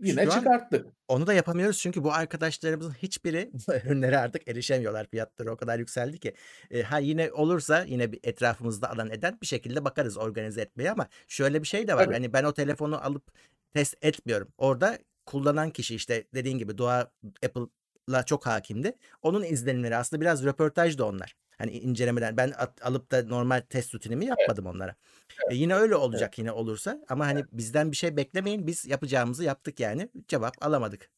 Yine 0.00 0.24
Şu 0.24 0.32
an 0.32 0.38
çıkarttık. 0.38 0.86
onu 1.08 1.26
da 1.26 1.32
yapamıyoruz 1.34 1.78
çünkü 1.78 2.04
bu 2.04 2.12
arkadaşlarımızın 2.12 2.92
hiçbiri 2.92 3.50
bu 3.68 3.74
ürünlere 3.74 4.18
artık 4.18 4.48
erişemiyorlar. 4.48 5.06
Fiyatları 5.10 5.52
o 5.52 5.56
kadar 5.56 5.78
yükseldi 5.78 6.18
ki. 6.18 6.34
Eee, 6.70 6.82
ha, 6.82 6.98
yine 6.98 7.32
olursa 7.32 7.84
yine 7.84 8.12
bir 8.12 8.20
etrafımızda 8.22 8.90
alan 8.90 9.10
eden 9.10 9.38
bir 9.42 9.46
şekilde 9.46 9.84
bakarız 9.84 10.16
organize 10.18 10.60
etmeye 10.60 10.90
ama 10.90 11.08
şöyle 11.28 11.62
bir 11.62 11.66
şey 11.66 11.88
de 11.88 11.94
var. 11.94 12.04
Tabii. 12.04 12.14
Hani, 12.14 12.32
ben 12.32 12.44
o 12.44 12.52
telefonu 12.54 13.04
alıp 13.04 13.22
test 13.74 13.94
etmiyorum. 14.02 14.48
Orada 14.58 14.98
kullanan 15.26 15.70
kişi, 15.70 15.94
işte, 15.94 16.24
dediğin 16.34 16.58
gibi 16.58 16.78
Doğa 16.78 17.10
Apple'la 17.44 18.22
çok 18.26 18.46
hâkimdi. 18.46 18.92
Onun 19.22 19.42
izlenimleri 19.42 19.96
aslında 19.96 20.20
biraz 20.20 20.44
röportaj 20.44 20.98
da 20.98 21.06
onlar. 21.06 21.34
Hani, 21.58 21.70
incelemeden 21.72 22.36
ben 22.36 22.52
at 22.58 22.86
alıp 22.86 23.10
da 23.12 23.22
normal 23.24 23.60
test 23.70 23.94
rutinimi 23.94 24.24
Evet. 24.26 24.38
yapmadım 24.38 24.66
onlara. 24.66 24.90
E, 24.90 24.94
Evet. 25.48 25.60
yine 25.60 25.74
öyle 25.74 25.94
Evet. 25.94 26.02
olacak 26.04 26.38
yine 26.38 26.52
olursa 26.52 26.98
ama, 27.08 27.26
hani, 27.26 27.38
Evet. 27.38 27.48
bizden 27.52 27.90
bir 27.92 27.96
şey 27.96 28.16
beklemeyin. 28.16 28.66
Biz 28.66 28.86
yapacağımızı 28.86 29.44
yaptık 29.44 29.80
yani. 29.80 30.08
Cevap 30.28 30.54
alamadık. 30.66 31.10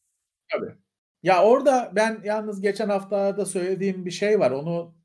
Tabii. 0.51 0.75
Ya, 1.23 1.43
orada 1.43 1.91
ben 1.95 2.21
yalnız 2.23 2.61
geçen 2.61 2.89
haftalarda 2.89 3.45
söylediğim 3.45 4.05
bir 4.05 4.11
şey 4.11 4.39
var. 4.39 4.51
Onu 4.51 4.95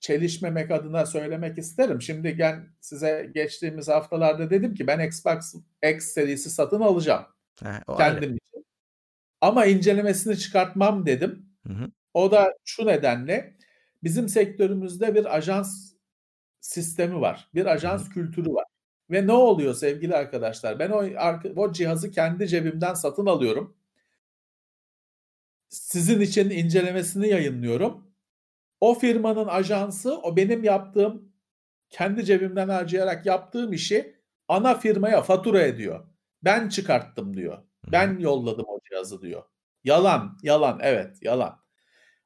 çelişmemek 0.00 0.70
adına 0.70 1.06
söylemek 1.06 1.58
isterim. 1.58 2.02
Şimdi 2.02 2.38
ben 2.38 2.68
size 2.80 3.30
geçtiğimiz 3.34 3.88
haftalarda 3.88 4.50
dedim 4.50 4.74
ki 4.74 4.86
ben 4.86 5.00
Xbox 5.08 5.54
X 5.94 6.04
serisi 6.04 6.50
satın 6.50 6.80
alacağım 6.80 7.26
Ha, 7.64 7.82
o 7.86 7.96
ayrı. 7.96 8.14
kendim 8.20 8.30
için. 8.36 8.66
Ama 9.40 9.66
incelemesini 9.66 10.38
çıkartmam 10.38 11.06
dedim. 11.06 11.46
Hı 11.66 11.72
hı. 11.72 11.90
O 12.14 12.30
da 12.30 12.54
şu 12.64 12.86
nedenle 12.86 13.55
bizim 14.06 14.28
sektörümüzde 14.28 15.14
bir 15.14 15.36
ajans 15.36 15.92
sistemi 16.60 17.20
var. 17.20 17.50
Bir 17.54 17.66
ajans 17.66 18.08
kültürü 18.08 18.54
var. 18.54 18.64
Ve 19.10 19.26
ne 19.26 19.32
oluyor 19.32 19.74
sevgili 19.74 20.16
arkadaşlar? 20.16 20.78
Ben 20.78 20.90
o 20.90 21.04
o 21.56 21.72
cihazı 21.72 22.10
kendi 22.10 22.48
cebimden 22.48 22.94
satın 22.94 23.26
alıyorum. 23.26 23.76
Sizin 25.68 26.20
için 26.20 26.50
incelemesini 26.50 27.28
yayınlıyorum. 27.28 28.14
O 28.80 28.94
firmanın 28.94 29.46
ajansı, 29.46 30.18
o 30.18 30.36
benim 30.36 30.64
yaptığım, 30.64 31.32
kendi 31.90 32.24
cebimden 32.24 32.68
harcayarak 32.68 33.26
yaptığım 33.26 33.72
işi 33.72 34.16
ana 34.48 34.74
firmaya 34.74 35.22
fatura 35.22 35.62
ediyor. 35.62 36.06
Ben 36.42 36.68
çıkarttım 36.68 37.36
diyor. 37.36 37.58
Ben 37.92 38.18
yolladım 38.18 38.66
o 38.68 38.80
cihazı 38.90 39.22
diyor. 39.22 39.42
Yalan, 39.84 40.38
yalan, 40.42 40.78
evet, 40.82 41.22
yalan. 41.22 41.58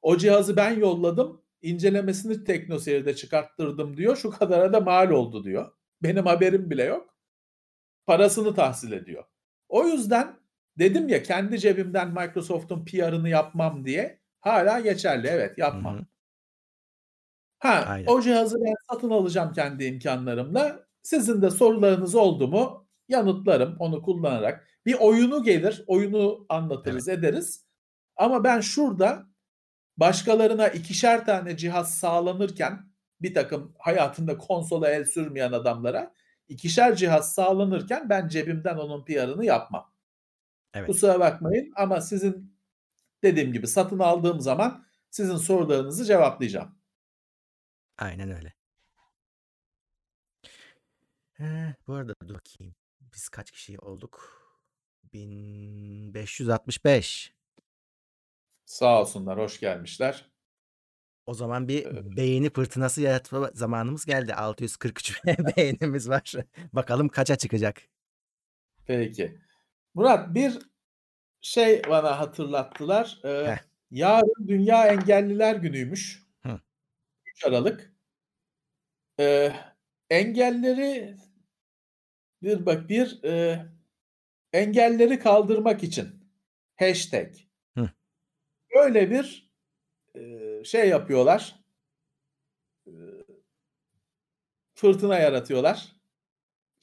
O 0.03 0.17
cihazı 0.17 0.57
ben 0.57 0.71
yolladım, 0.71 1.40
incelemesini 1.63 2.45
TeknoSeyir'de 2.45 3.17
çıkarttırdım 3.17 3.97
diyor. 3.97 4.17
Şu 4.17 4.31
kadara 4.31 4.73
da 4.73 4.81
mal 4.81 5.11
oldu 5.11 5.45
diyor. 5.45 5.73
Benim 6.03 6.27
haberim 6.27 6.71
bile 6.71 6.85
yok. 6.85 7.15
Parasını 8.07 8.55
tahsil 8.55 8.93
ediyor. 8.93 9.25
O 9.69 9.87
yüzden 9.87 10.37
dedim 10.79 11.09
ya 11.09 11.23
kendi 11.23 11.59
cebimden 11.59 12.09
Microsoft'un 12.09 12.85
PR'ını 12.85 13.29
yapmam 13.29 13.85
diye. 13.85 14.21
Hâlâ 14.41 14.81
geçerli. 14.81 15.27
Evet, 15.27 15.57
Hı 15.57 15.61
yapmam. 15.61 15.99
hı. 15.99 16.07
Ha, 17.59 17.85
Aynen. 17.89 18.07
o 18.07 18.21
cihazı 18.21 18.57
ben 18.65 18.75
satın 18.91 19.11
alacağım 19.11 19.53
kendi 19.53 19.85
imkânlarımla. 19.85 20.87
Sizin 21.03 21.43
de 21.43 21.51
sorularınız 21.51 22.15
oldu 22.15 22.49
mu 22.49 22.89
yanıtlarım 23.09 23.77
onu 23.79 24.03
kullanarak. 24.03 24.69
Bir 24.87 24.95
oyunu 25.01 25.43
gelir, 25.43 25.85
oyunu 25.87 26.37
Evet. 26.39 26.47
anlatırız, 26.49 27.09
ederiz. 27.09 27.67
Ama 28.17 28.45
ben 28.45 28.61
şurada 28.61 29.30
başkalarına 30.01 30.69
2'şer 30.69 31.27
tane 31.27 31.57
cihaz 31.57 31.99
sağlanırken 31.99 32.91
birtakım 33.23 33.75
hayatında 33.79 34.39
konsola 34.39 34.91
el 34.91 35.05
sürmeyen 35.05 35.53
adamlara 35.53 36.15
2'şer 36.49 36.97
cihaz 36.97 37.35
sağlanırken 37.35 38.09
ben 38.09 38.29
cebimden 38.29 38.77
onun 38.77 39.05
PR'ını 39.05 39.45
yapmam. 39.45 39.93
Evet. 40.75 40.87
Kusura 40.87 41.21
bakmayın 41.21 41.73
ama 41.77 42.01
sizin 42.01 42.57
dediğim 43.23 43.53
gibi 43.53 43.67
satın 43.67 43.99
aldığım 43.99 44.41
zaman 44.41 44.87
sizin 45.11 45.37
sorularınızı 45.37 46.05
cevaplayacağım. 46.05 46.79
Aynen 47.99 48.31
öyle. 48.31 48.55
Eee, 51.41 51.75
bu 51.87 51.95
arada 51.95 52.15
dur 52.29 52.35
bakayım. 52.35 52.75
Biz 53.01 53.29
kaç 53.29 53.51
kişi 53.51 53.79
olduk? 53.79 54.41
1565. 55.13 57.35
Sağ 58.71 59.01
olsunlar, 59.01 59.39
hoş 59.39 59.61
gelmişler. 59.61 60.31
O 61.27 61.35
zaman 61.35 61.69
bir 61.69 61.85
Eee 61.85 62.17
beğeni 62.17 62.51
fırtınası 62.51 63.03
yaratma 63.03 63.51
zamanımız 63.55 64.05
geldi. 64.05 64.35
643 64.35 65.21
beğenimiz 65.57 66.09
var. 66.09 66.33
Bakalım 66.73 67.09
kaça 67.09 67.37
çıkacak? 67.37 67.83
Peki. 68.87 69.39
Murat 69.95 70.35
bir 70.35 70.59
şey 71.41 71.83
bana 71.91 72.19
hatırlattılar. 72.21 73.19
Heh. 73.23 73.59
yarın 73.91 74.49
Dünya 74.49 74.87
Engelliler 74.87 75.57
Günü'ymüş. 75.57 76.23
Hı. 76.43 76.61
3 77.27 77.45
Aralık. 77.47 77.95
Eee, 79.19 79.55
engelleri 80.11 81.17
bir 82.43 82.67
bak 82.67 82.89
bir, 82.89 83.21
eee, 83.23 83.67
engelleri 84.53 85.19
kaldırmak 85.19 85.83
için 85.85 86.09
hashtag. 86.77 87.35
Böyle 88.75 89.11
bir, 89.11 89.51
eee, 90.17 90.63
şey 90.65 90.89
yapıyorlar. 90.89 91.57
Eee 92.87 93.41
fırtına 94.75 95.19
yaratıyorlar. 95.19 95.93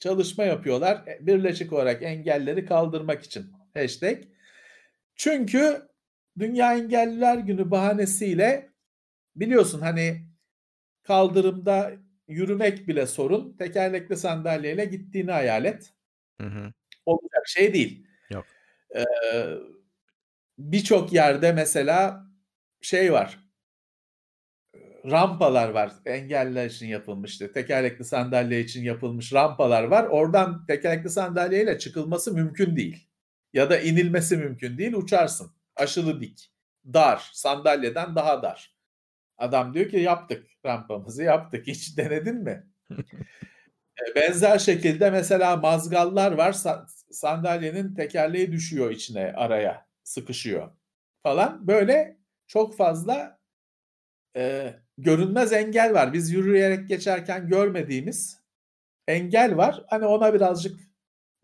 Çalışma 0.00 0.44
yapıyorlar. 0.44 1.04
E 1.08 1.26
birleşik 1.28 1.74
olarak 1.74 2.02
engelleri 2.02 2.66
kaldırmak 2.66 3.22
için 3.24 3.46
hashtag. 3.74 4.18
Çünkü 5.16 5.88
Dünya 6.38 6.74
Engelliler 6.78 7.38
Günü 7.38 7.70
bahanesiyle 7.70 8.70
biliyorsun, 9.36 9.80
hani, 9.80 10.26
kaldırımda 11.04 11.92
yürümek 12.28 12.88
bile 12.88 13.06
sorun. 13.06 13.56
Tekerlekli 13.58 14.16
sandalyeyle 14.16 14.86
gittiğini 14.86 15.32
hayal 15.32 15.66
et. 15.66 15.94
Hı 16.42 16.46
hı. 16.48 16.72
Olacak 17.06 17.48
şey 17.48 17.74
değil. 17.74 18.06
Yok. 18.30 18.46
Eee, 18.96 19.06
birçok 20.58 21.12
yerde 21.12 21.52
mesela 21.52 22.26
şey 22.80 23.12
var 23.12 23.48
rampalar 25.10 25.68
var. 25.68 25.92
Engelliler 26.06 26.66
için 26.66 26.86
yapılmıştı. 26.86 27.52
Tekerlekli 27.52 28.04
sandalye 28.04 28.60
için 28.60 28.82
yapılmış 28.84 29.32
rampalar 29.32 29.82
var. 29.84 30.04
Oradan 30.04 30.66
tekerlekli 30.66 31.10
sandalyeyle 31.10 31.78
çıkılması 31.78 32.34
mümkün 32.34 32.76
değil. 32.76 33.08
Ya 33.52 33.70
da 33.70 33.80
inilmesi 33.80 34.36
mümkün 34.36 34.78
değil. 34.78 34.92
Uçarsın. 34.92 35.52
Aşılı 35.76 36.20
dik. 36.20 36.52
Dar. 36.84 37.30
Sandalyeden 37.32 38.16
daha 38.16 38.42
dar. 38.42 38.74
Adam 39.38 39.74
diyor 39.74 39.88
ki 39.88 39.96
yaptık 39.96 40.46
rampamızı 40.66 41.22
yaptık. 41.22 41.66
Hiç 41.66 41.96
denedin 41.96 42.36
mi? 42.36 42.66
E, 44.10 44.14
benzer 44.14 44.58
şekilde 44.58 45.10
mesela 45.10 45.56
mazgallar 45.56 46.32
var. 46.32 46.56
Sandalyenin 47.10 47.94
tekerleği 47.94 48.52
düşüyor 48.52 48.90
içine 48.90 49.32
araya. 49.32 49.87
Sıkışıyor 50.08 50.70
falan. 51.22 51.66
Böyle 51.66 52.18
çok 52.46 52.76
fazla 52.76 53.40
e, 54.36 54.74
görünmez 54.98 55.52
engel 55.52 55.94
var. 55.94 56.12
Biz 56.12 56.32
yürüyerek 56.32 56.88
geçerken 56.88 57.48
görmediğimiz 57.48 58.40
engel 59.08 59.56
var. 59.56 59.84
Hani 59.88 60.06
ona 60.06 60.34
birazcık 60.34 60.80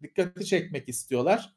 dikkati 0.03 0.47
çekmek 0.47 0.89
istiyorlar. 0.89 1.55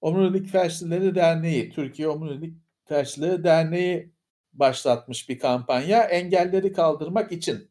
Omurilik 0.00 0.48
Felçlileri 0.48 1.14
Derneği, 1.14 1.70
Türkiye 1.70 2.08
Omurilik 2.08 2.56
Felçlileri 2.84 3.44
Derneği 3.44 4.12
başlatmış 4.52 5.28
bir 5.28 5.38
kampanya. 5.38 6.02
Engelleri 6.02 6.72
kaldırmak 6.72 7.32
için 7.32 7.70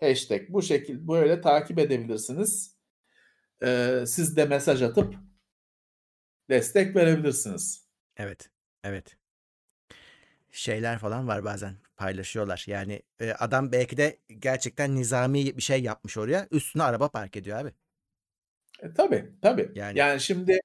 hashtag 0.00 0.42
bu 0.48 0.62
şekilde 0.62 1.08
böyle 1.08 1.40
takip 1.40 1.78
edebilirsiniz. 1.78 2.76
Ee, 3.62 4.04
siz 4.06 4.36
de 4.36 4.44
mesaj 4.44 4.82
atıp 4.82 5.27
destek 6.48 6.96
verebilirsiniz. 6.96 7.88
Evet, 8.16 8.50
evet 8.84 9.18
şeyler 10.58 10.98
falan 10.98 11.28
var 11.28 11.44
bazen 11.44 11.74
paylaşıyorlar. 11.96 12.64
Yani 12.66 13.02
e, 13.20 13.32
adam 13.32 13.72
belki 13.72 13.96
de 13.96 14.18
gerçekten 14.38 14.96
nizami 14.96 15.56
bir 15.56 15.62
şey 15.62 15.82
yapmış 15.82 16.16
oraya. 16.18 16.48
Üstüne 16.50 16.82
araba 16.82 17.08
park 17.08 17.36
ediyor 17.36 17.58
abi. 17.58 17.72
E, 18.82 18.92
tabii 18.94 19.32
tabii. 19.42 19.72
Yani, 19.74 19.98
yani 19.98 20.20
şimdi 20.20 20.60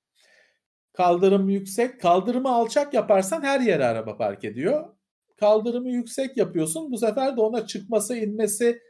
kaldırım 0.94 1.50
yüksek, 1.50 2.02
kaldırımı 2.02 2.50
alçak 2.50 2.94
yaparsan 2.94 3.42
her 3.42 3.60
yere 3.60 3.86
araba 3.86 4.18
park 4.18 4.44
ediyor. 4.44 4.96
Kaldırımı 5.40 5.90
yüksek 5.90 6.38
yapıyorsun. 6.38 6.92
Bu 6.92 6.98
sefer 6.98 7.38
de 7.38 7.42
ona 7.42 7.68
çıkması, 7.68 8.16
inmesi 8.16 8.82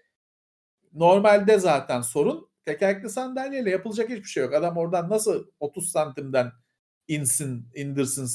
normalde 0.94 1.60
zaten 1.60 2.02
sorun. 2.02 2.49
Tekerlekli 2.65 3.10
sandalyeyle 3.10 3.70
yapılacak 3.70 4.10
hiçbir 4.10 4.24
şey 4.24 4.44
yok. 4.44 4.53
Adam 4.53 4.78
oradan 4.78 5.10
nasıl 5.10 5.48
30 5.60 5.91
santimden 5.91 6.52
insin, 7.07 7.69
indirsin 7.75 8.27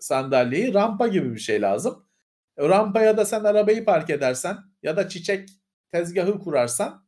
sandalyeyi 0.00 0.74
rampa 0.74 1.08
gibi 1.08 1.34
bir 1.34 1.40
şey 1.40 1.62
lazım. 1.62 2.06
Rampaya 2.58 3.16
da 3.16 3.24
sen 3.24 3.44
arabayı 3.44 3.84
park 3.84 4.10
edersen 4.10 4.56
ya 4.82 4.96
da 4.96 5.08
çiçek 5.08 5.48
tezgahı 5.92 6.38
kurarsan 6.38 7.06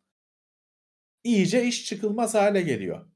iyice 1.24 1.64
iş 1.64 1.86
çıkılmaz 1.86 2.34
hale 2.34 2.62
geliyor. 2.62 3.06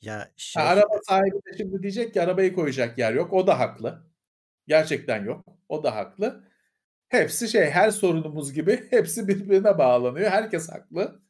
Ya 0.00 0.32
şey... 0.36 0.62
ha, 0.62 0.68
araba 0.68 1.00
sahibi 1.08 1.36
de 1.36 1.56
şimdi 1.56 1.82
diyecek 1.82 2.14
ki 2.14 2.22
arabayı 2.22 2.54
koyacak 2.54 2.98
yer 2.98 3.12
yok. 3.12 3.32
O 3.32 3.46
da 3.46 3.58
haklı. 3.58 4.06
Gerçekten 4.66 5.24
yok. 5.24 5.44
O 5.68 5.82
da 5.82 5.96
haklı. 5.96 6.44
Hepsi 7.08 7.48
şey 7.48 7.70
her 7.70 7.90
sorunumuz 7.90 8.52
gibi 8.52 8.86
hepsi 8.90 9.28
birbirine 9.28 9.78
bağlanıyor. 9.78 10.30
Herkes 10.30 10.68
haklı. 10.68 11.22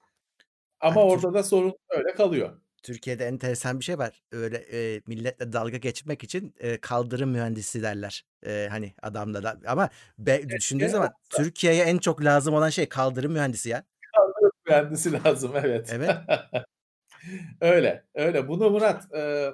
Ama 0.81 1.01
yani 1.01 1.11
orada 1.11 1.35
da 1.35 1.43
sorun 1.43 1.75
öyle 1.89 2.15
kalıyor. 2.15 2.61
Türkiye'de 2.83 3.27
enteresan 3.27 3.81
bir 3.81 3.85
şey 3.85 3.99
var. 3.99 4.23
Öyle 4.33 4.57
e, 4.57 5.01
milletle 5.07 5.53
dalga 5.53 5.77
geçmek 5.77 6.25
için 6.25 6.55
e, 6.59 6.81
kaldırım 6.81 7.31
mühendisi 7.31 7.83
derler. 7.83 8.25
E, 8.47 8.69
hani 8.71 8.95
adamla 9.03 9.43
da. 9.43 9.61
Ama 9.67 9.91
be, 10.19 10.49
düşündüğün 10.49 10.89
zaman 10.89 11.13
Türkiye'ye 11.31 11.85
en 11.85 11.99
çok 11.99 12.25
lazım 12.25 12.55
olan 12.55 12.71
şey 12.71 12.89
kaldırım 12.89 13.33
mühendisi 13.33 13.69
ya. 13.69 13.85
Kaldırım 14.17 14.53
mühendisi 14.67 15.13
lazım 15.25 15.53
evet. 15.57 15.91
Evet. 15.93 16.17
öyle 17.61 18.05
öyle. 18.15 18.49
Bunu 18.49 18.71
Murat 18.71 19.15
e, 19.15 19.51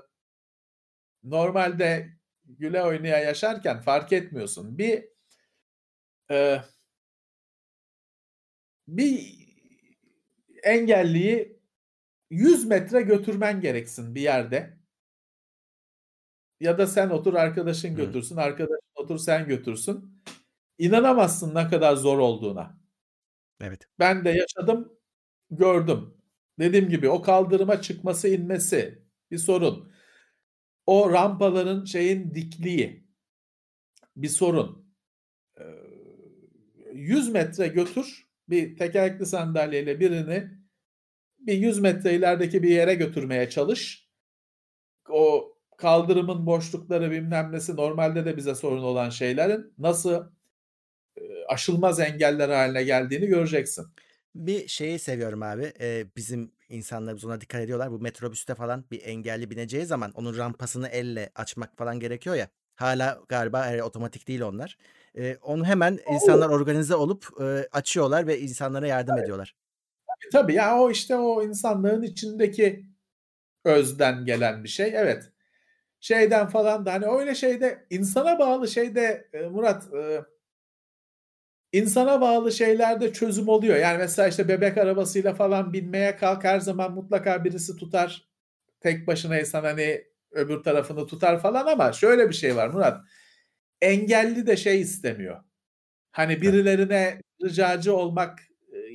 normalde 1.25 2.09
güle 2.45 2.83
oynaya 2.83 3.19
yaşarken 3.19 3.81
fark 3.81 4.13
etmiyorsun. 4.13 4.79
Bir 4.79 5.05
e, 6.31 6.61
bir 8.89 9.47
engelliyi 10.63 11.56
100 12.31 12.67
metre 12.67 13.03
götürmen 13.03 13.61
gereksin 13.61 14.15
bir 14.15 14.21
yerde. 14.21 14.79
Ya 16.61 16.79
da 16.79 16.87
sen 16.87 17.11
otur 17.11 17.35
arkadaşın 17.35 17.97
götürsün, 17.97 18.37
arkadaşın 18.37 18.91
otur 18.95 19.19
sen 19.19 19.49
götürsün. 19.49 20.23
İnanamazsın 20.79 21.55
ne 21.55 21.69
kadar 21.69 21.97
zor 21.97 22.19
olduğuna. 22.19 22.81
Evet. 23.61 23.89
Ben 23.99 24.25
de 24.25 24.31
yaşadım, 24.31 24.99
gördüm. 25.51 26.15
Dediğim 26.59 26.89
gibi 26.89 27.09
o 27.09 27.23
kaldırıma 27.23 27.83
çıkması, 27.83 28.29
inmesi 28.29 29.03
bir 29.31 29.39
sorun. 29.39 29.93
O 30.87 31.13
rampaların 31.13 31.85
şeyin 31.85 32.35
dikliği 32.35 33.07
bir 34.17 34.29
sorun. 34.29 34.87
100 36.93 37.29
metre 37.29 37.69
götür 37.69 38.27
bir 38.49 38.77
tekerlekli 38.77 39.27
sandalyeyle 39.27 40.01
birini 40.01 40.66
bir 41.47 41.53
100 41.53 41.79
metre 41.79 42.15
ilerideki 42.15 42.63
bir 42.63 42.71
yere 42.71 42.95
götürmeye 42.95 43.51
çalış. 43.51 44.09
O 45.09 45.53
kaldırımın 45.77 46.47
boşlukları 46.47 47.11
bilmem 47.11 47.53
nesi 47.53 47.77
normalde 47.77 48.25
de 48.25 48.37
bize 48.37 48.55
sorun 48.55 48.83
olan 48.83 49.11
şeylerin 49.11 49.73
nasıl 49.79 50.25
aşılmaz 51.49 52.01
engeller 52.01 52.49
haline 52.49 52.85
geldiğini 52.85 53.27
göreceksin. 53.27 53.87
Bir 54.35 54.69
şeyi 54.69 54.99
seviyorum 54.99 55.43
abi. 55.43 55.73
Ee, 55.81 56.07
bizim 56.17 56.53
insanlarımız 56.69 57.25
ona 57.25 57.41
dikkat 57.41 57.61
ediyorlar. 57.61 57.91
Bu 57.91 58.01
metrobüste 58.01 58.55
falan 58.55 58.85
bir 58.91 59.03
engelli 59.05 59.51
bineceği 59.51 59.87
zaman 59.87 60.13
onun 60.15 60.37
rampasını 60.37 60.89
elle 60.89 61.31
açmak 61.35 61.77
falan 61.79 62.01
gerekiyor 62.01 62.37
ya. 62.37 62.49
Hala 62.75 63.21
galiba 63.29 63.67
e, 63.67 63.83
otomatik 63.83 64.29
değil 64.29 64.41
onlar. 64.41 64.79
E, 65.19 65.37
onu 65.43 65.65
hemen 65.65 65.99
insanlar 66.11 66.49
organize 66.49 66.95
olup 66.95 67.27
e, 67.41 67.69
açıyorlar 67.73 68.27
ve 68.27 68.41
insanlara 68.41 68.87
yardım 68.87 69.15
evet. 69.15 69.25
ediyorlar. 69.25 69.55
Tabii 70.33 70.55
ya 70.55 70.79
o 70.79 70.91
işte 70.91 71.17
o 71.17 71.43
insanlığın 71.43 72.03
içindeki 72.03 72.87
özden 73.65 74.25
gelen 74.25 74.65
bir 74.65 74.69
şey. 74.69 74.93
Evet. 74.97 75.33
Şeyden 76.01 76.49
falan 76.49 76.87
da 76.87 76.93
hani 76.93 77.07
öyle 77.07 77.35
şeyde 77.35 77.87
insana 77.91 78.39
bağlı 78.39 78.69
şeyde 78.69 79.29
e, 79.33 79.41
Murat 79.43 79.95
e, 79.95 80.23
insana 81.73 82.21
bağlı 82.21 82.53
şeylerde 82.53 83.13
çözüm 83.13 83.49
oluyor. 83.49 83.77
Yani 83.77 83.99
mesela 83.99 84.29
işte 84.29 84.49
bebek 84.49 84.79
arabasıyla 84.79 85.35
falan 85.35 85.73
binmeye 85.73 86.17
kalk 86.17 86.45
her 86.45 86.61
zaman 86.61 86.93
mutlaka 86.93 87.45
birisi 87.45 87.77
tutar. 87.77 88.29
Tek 88.81 89.07
başınaysan 89.07 89.65
hani 89.65 90.05
öbür 90.31 90.63
tarafını 90.63 91.07
tutar 91.07 91.43
falan 91.43 91.67
ama 91.67 91.93
şöyle 91.93 92.29
bir 92.29 92.35
şey 92.35 92.57
var 92.57 92.69
Murat. 92.69 93.01
Engelli 93.83 94.47
de 94.47 94.57
şey 94.57 94.81
istemiyor. 94.81 95.45
Hani 96.13 96.43
birilerine 96.43 97.23
ricacı 97.45 97.97
olmak 97.97 98.46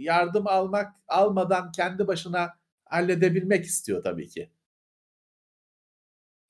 yardım 0.01 0.47
almak 0.47 0.93
almadan 1.07 1.71
kendi 1.71 2.07
başına 2.07 2.53
halledebilmek 2.85 3.65
istiyor 3.65 4.03
tabii 4.03 4.27
ki. 4.27 4.51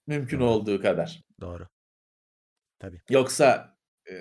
Mümkün 0.08 0.40
Doğru. 0.40 0.50
olduğu 0.50 0.82
kadar. 0.82 1.24
Doğru. 1.42 1.68
Tabii. 2.80 3.02
Yoksa 3.10 3.78
e, 4.10 4.14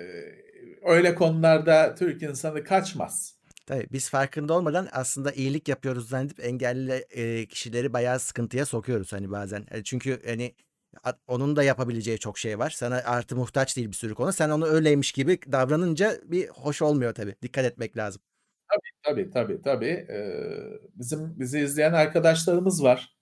öyle 0.83 1.15
konularda 1.15 1.95
Türk 1.95 2.23
insanı 2.23 2.63
kaçmaz. 2.63 3.41
Tabii 3.65 3.87
biz 3.91 4.09
farkında 4.09 4.53
olmadan 4.53 4.87
aslında 4.91 5.31
iyilik 5.31 5.67
yapıyoruz 5.67 6.09
zannedip 6.09 6.39
engelli 6.39 7.05
e, 7.09 7.45
kişileri 7.45 7.93
bayağı 7.93 8.19
sıkıntıya 8.19 8.65
sokuyoruz 8.65 9.13
hani 9.13 9.31
bazen. 9.31 9.65
E, 9.71 9.83
çünkü 9.83 10.21
hani 10.25 10.55
onun 11.27 11.55
da 11.55 11.63
yapabileceği 11.63 12.19
çok 12.19 12.39
şey 12.39 12.59
var. 12.59 12.69
Sana 12.69 12.95
artı 12.95 13.35
muhtaç 13.35 13.77
değil 13.77 13.87
bir 13.87 13.93
sürü 13.93 14.15
konu. 14.15 14.33
Sen 14.33 14.49
onu 14.49 14.65
öyleymiş 14.65 15.11
gibi 15.11 15.39
davranınca 15.51 16.17
bir 16.23 16.47
hoş 16.47 16.81
olmuyor 16.81 17.13
tabii. 17.13 17.35
Dikkat 17.41 17.65
etmek 17.65 17.97
lazım. 17.97 18.21
Tabii, 18.71 18.91
tabii, 19.03 19.31
tabii, 19.31 19.61
tabii. 19.61 20.05
Eee, 20.09 20.79
bizim 20.95 21.39
bizi 21.39 21.59
izleyen 21.59 21.93
arkadaşlarımız 21.93 22.83
var. 22.83 23.15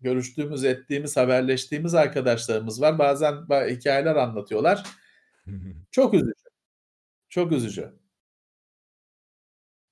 Görüştüğümüz, 0.00 0.64
ettiğimiz, 0.64 1.16
haberleştiğimiz 1.16 1.94
arkadaşlarımız 1.94 2.80
var. 2.82 2.98
Bazen 2.98 3.50
ba 3.50 3.66
hikâyeler 3.66 4.16
anlatıyorlar. 4.16 4.84
Çok 5.92 6.14
üzücü. 6.14 6.32
Çok 7.30 7.52
üzücü. 7.52 7.92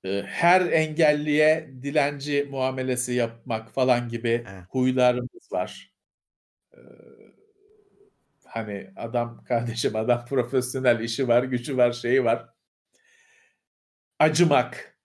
Eee, 0.05 0.23
her 0.29 0.61
engelliye 0.61 1.71
dilenci 1.83 2.45
muamelesi 2.51 3.13
yapmak 3.13 3.71
falan 3.71 4.09
gibi 4.09 4.29
Evet. 4.29 4.65
huylarımız 4.71 5.53
var. 5.53 5.93
Eee, 6.77 6.83
hani 8.45 8.91
adam 8.97 9.45
kardeşim 9.45 9.97
adam 9.97 10.25
profesyonel, 10.31 11.01
işi 11.01 11.29
var, 11.29 11.43
gücü 11.45 11.77
var, 11.77 11.93
şeyi 11.93 12.25
var. 12.25 12.49
Acımak. 14.19 14.99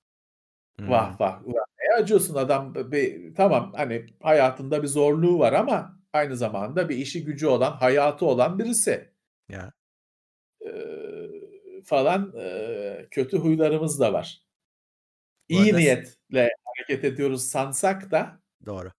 Hımm. 0.77 1.17
Vah 1.17 1.21
vah! 1.21 1.41
Ulan 1.47 1.65
neye 1.79 2.03
acıyorsun 2.03 2.35
adam 2.35 2.75
bir 2.75 3.35
tamam, 3.35 3.73
hani, 3.77 4.05
hayatında 4.23 4.83
bir 4.83 4.87
zorluğu 4.89 5.39
var 5.39 5.53
ama 5.53 5.99
aynı 6.13 6.37
zamanda 6.37 6.89
bir 6.89 6.97
işi 6.97 7.25
gücü 7.25 7.47
olan, 7.47 7.71
hayatı 7.73 8.25
olan 8.25 8.59
birisi. 8.59 9.13
Ya. 9.47 9.73
Eee, 10.61 11.81
falan, 11.85 12.31
eee, 12.35 13.07
kötü 13.11 13.37
huylarımız 13.37 13.99
da 13.99 14.13
var. 14.13 14.41
İyi 15.47 15.75
arada 15.75 15.77
niyetle 15.77 16.49
hareket 16.65 17.03
ediyoruz 17.05 17.43
sansak 17.49 18.11
da 18.11 18.41
Doğru. 18.65 18.91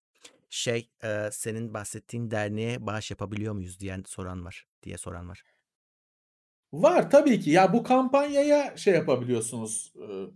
Şey, 0.51 0.91
eee, 1.05 1.31
senin 1.33 1.75
bahsettiğin 1.75 2.31
derneğe 2.31 2.87
bağış 2.87 3.11
yapabiliyor 3.11 3.55
muyuz 3.55 3.81
diyen 3.81 4.05
soran 4.07 4.45
var 4.45 4.67
diye 4.83 4.99
soran 4.99 5.29
var. 5.29 5.43
Var 6.73 7.11
tabii 7.11 7.41
ki. 7.41 7.51
Ya, 7.51 7.73
bu 7.73 7.83
kampanyaya 7.83 8.77
şey 8.77 8.95
yapabiliyorsunuz, 8.95 9.93
ııı 9.97 10.31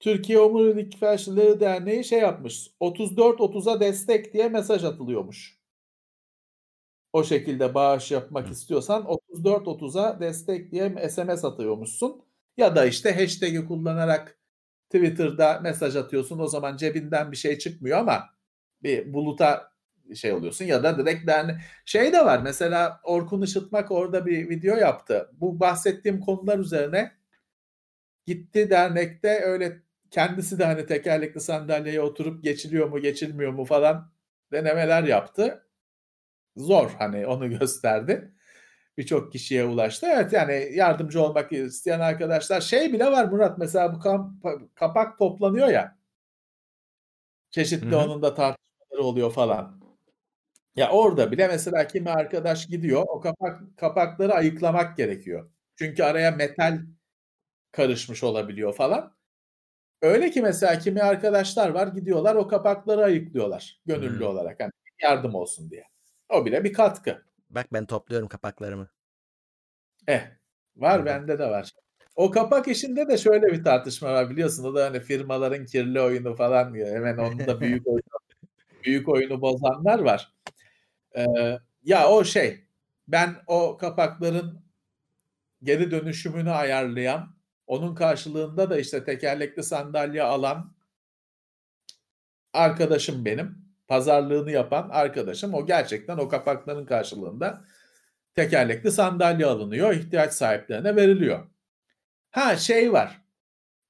Türkiye 0.00 0.38
Omurilik 0.40 0.98
Felçlileri 0.98 1.60
Derneği 1.60 2.04
şey 2.04 2.18
yapmış, 2.20 2.70
34-30'a 2.80 3.80
destek 3.80 4.32
diye 4.32 4.48
mesaj 4.48 4.84
atılıyormuş. 4.84 5.58
O 7.12 7.24
şekilde 7.24 7.74
bağış 7.74 8.10
yapmak 8.10 8.48
Hı. 8.48 8.52
istiyorsan 8.52 9.04
34-30'a 9.04 10.20
destek 10.20 10.72
diye 10.72 11.08
SMS 11.10 11.44
atıyormuşsun 11.44 12.22
ya 12.56 12.76
da, 12.76 12.86
işte, 12.86 13.14
hashtag'i 13.20 13.64
kullanarak 13.66 14.38
Twitter'da 14.90 15.60
mesaj 15.60 15.96
atıyorsun. 15.96 16.38
O 16.38 16.46
zaman 16.46 16.76
cebinden 16.76 17.32
bir 17.32 17.36
şey 17.36 17.58
çıkmıyor 17.58 17.98
ama 17.98 18.22
bir 18.82 19.14
buluta 19.14 19.71
şey 20.16 20.32
oluyorsun 20.32 20.64
ya 20.64 20.82
da 20.82 20.98
direkt 20.98 21.26
derne 21.26 21.60
Şey 21.84 22.12
de 22.12 22.24
var 22.24 22.40
mesela 22.42 23.00
Orkun 23.04 23.42
Işıtmak 23.42 23.90
orada 23.90 24.26
bir 24.26 24.48
video 24.48 24.76
yaptı. 24.76 25.30
Bu 25.32 25.60
bahsettiğim 25.60 26.20
konular 26.20 26.58
üzerine 26.58 27.12
gitti 28.26 28.70
dernekte 28.70 29.40
öyle 29.44 29.82
kendisi 30.10 30.58
de, 30.58 30.64
hani, 30.64 30.86
tekerlekli 30.86 31.40
sandalyeye 31.40 32.00
oturup 32.00 32.44
geçiliyor 32.44 32.88
mu, 32.88 32.98
geçilmiyor 32.98 33.52
mu 33.52 33.64
falan 33.64 34.12
denemeler 34.52 35.02
yaptı. 35.02 35.66
Zor, 36.56 36.90
hani, 36.98 37.26
onu 37.26 37.50
gösterdi. 37.58 38.32
Birçok 38.98 39.32
kişiye 39.32 39.64
ulaştı. 39.64 40.06
Evet, 40.10 40.32
yani 40.32 40.70
yardımcı 40.74 41.22
olmak 41.22 41.52
isteyen 41.52 42.00
arkadaşlar 42.00 42.60
Şey 42.60 42.92
bile 42.92 43.06
var 43.06 43.24
Murat 43.24 43.58
mesela 43.58 43.94
bu 43.94 44.00
kamp 44.00 44.44
kapak 44.74 45.18
toplanıyor 45.18 45.68
ya 45.68 46.02
çeşitli 47.52 47.90
hı. 47.90 47.98
onun 47.98 48.22
da 48.22 48.34
tartışmaları 48.34 49.02
oluyor 49.02 49.32
falan. 49.32 49.81
Ya, 50.76 50.90
orada 50.90 51.32
bile 51.32 51.48
mesela 51.48 51.86
kimi 51.86 52.10
arkadaş 52.10 52.66
gidiyor, 52.66 53.04
o 53.08 53.20
kapak 53.20 53.60
kapakları 53.76 54.32
ayıklamak 54.34 54.96
gerekiyor. 54.96 55.50
Çünkü 55.76 56.02
araya 56.02 56.30
metal 56.30 56.80
karışmış 57.72 58.24
olabiliyor 58.24 58.74
falan. 58.74 59.16
Öyle 60.02 60.30
ki 60.30 60.42
mesela 60.42 60.78
kimi 60.78 61.02
arkadaşlar 61.02 61.70
var, 61.70 61.88
gidiyorlar 61.88 62.34
o 62.36 62.48
kapakları 62.48 63.04
ayıklıyorlar 63.04 63.80
gönüllü 63.86 64.24
Hımm. 64.24 64.26
olarak, 64.26 64.60
hani, 64.60 64.70
yardım 65.02 65.34
olsun 65.34 65.70
diye. 65.70 65.84
O 66.28 66.46
bile 66.46 66.64
bir 66.64 66.72
katkı. 66.72 67.24
Bak 67.50 67.72
ben 67.72 67.86
topluyorum 67.86 68.28
kapaklarımı. 68.28 68.90
Eh, 70.08 70.22
var 70.76 71.00
hı. 71.00 71.06
bende 71.06 71.38
de 71.38 71.46
var. 71.50 71.70
O 72.16 72.30
kapak 72.30 72.68
işinde 72.68 73.08
de 73.08 73.18
şöyle 73.18 73.46
bir 73.46 73.64
tartışma 73.64 74.12
var 74.14 74.30
biliyorsun. 74.30 74.64
O 74.64 74.74
da, 74.74 74.84
hani, 74.86 75.00
firmaların 75.00 75.66
kirli 75.66 76.00
oyunu 76.00 76.34
falan 76.34 76.74
diye. 76.74 76.86
Hemen 76.94 77.18
onun 77.18 77.46
da 77.46 77.60
büyük 77.60 77.86
oyunu 77.88 78.02
büyük 78.84 79.08
oyunu 79.08 79.40
bozanlar 79.42 79.98
var. 79.98 80.32
Eee, 81.16 81.58
ya, 81.84 82.08
o 82.10 82.24
şey, 82.24 82.64
ben 83.08 83.36
o 83.46 83.76
kapakların 83.76 84.64
geri 85.62 85.90
dönüşümünü 85.90 86.50
ayarlayan, 86.50 87.36
onun 87.66 87.94
karşılığında 87.94 88.70
da, 88.70 88.78
işte, 88.78 89.04
tekerlekli 89.04 89.62
sandalye 89.62 90.22
alan 90.22 90.74
arkadaşım 92.52 93.24
benim. 93.24 93.62
Pazarlığını 93.88 94.50
yapan 94.50 94.88
arkadaşım. 94.92 95.54
O 95.54 95.66
gerçekten 95.66 96.18
o 96.18 96.28
kapakların 96.28 96.86
karşılığında 96.86 97.64
tekerlekli 98.34 98.92
sandalye 98.92 99.46
alınıyor, 99.46 99.92
ihtiyaç 99.94 100.32
sahiplerine 100.32 100.96
veriliyor. 100.96 101.46
Ha, 102.30 102.56
şey 102.56 102.92
var, 102.92 103.22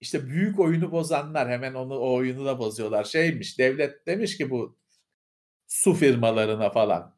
işte, 0.00 0.28
büyük 0.28 0.60
oyunu 0.60 0.92
bozanlar 0.92 1.50
hemen 1.50 1.74
onu 1.74 1.94
o 1.98 2.14
oyunu 2.16 2.46
da 2.46 2.58
bozuyorlar. 2.60 3.04
Şeymiş, 3.04 3.58
devlet 3.60 4.06
demiş 4.08 4.36
ki 4.38 4.50
bu 4.50 4.78
su 5.72 5.94
firmalarına 5.94 6.70
falan, 6.70 7.14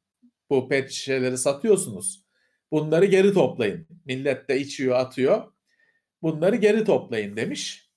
bu 0.51 0.69
pet 0.69 0.91
şişeleri 0.91 1.39
satıyorsunuz, 1.39 2.25
bunları 2.73 3.05
geri 3.05 3.33
toplayın. 3.33 3.89
Millet 4.05 4.49
de 4.49 4.61
içiyor, 4.61 4.97
atıyor. 4.97 5.53
Bunları 6.23 6.57
geri 6.57 6.85
toplayın 6.85 7.37
demiş. 7.37 7.91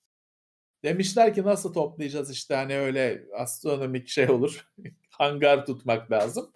Demişler 0.84 1.34
ki 1.34 1.42
nasıl 1.42 1.72
toplayacağız, 1.72 2.30
işte, 2.30 2.54
hani, 2.54 2.78
öyle 2.78 3.24
astronomik 3.36 4.08
şey 4.08 4.30
olur, 4.30 4.68
hangar 5.10 5.66
tutmak 5.66 6.10
lazım. 6.10 6.52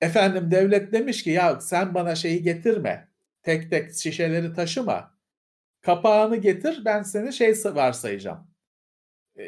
Efendim 0.00 0.50
devlet 0.50 0.92
demiş 0.92 1.22
ki 1.22 1.30
ya 1.30 1.60
sen 1.60 1.94
bana 1.94 2.14
şeyi 2.14 2.42
getirme, 2.42 3.08
tek 3.42 3.70
tek 3.70 3.94
şişeleri 3.94 4.54
taşıma, 4.54 5.18
kapağını 5.80 6.36
getir 6.36 6.82
ben 6.84 7.02
seni 7.02 7.32
şey 7.32 7.54
sa 7.54 7.74
varsayacağım, 7.74 8.50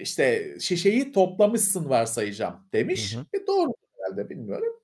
işte, 0.01 0.57
şişeyi 0.61 1.13
toplamışsın 1.13 1.89
varsayacağım 1.89 2.55
Hı 2.55 2.73
demiş. 2.73 3.17
hı. 3.17 3.21
E, 3.39 3.47
doğrudur 3.47 3.75
herhâlde 3.99 4.31
bilmiyorum. 4.31 4.75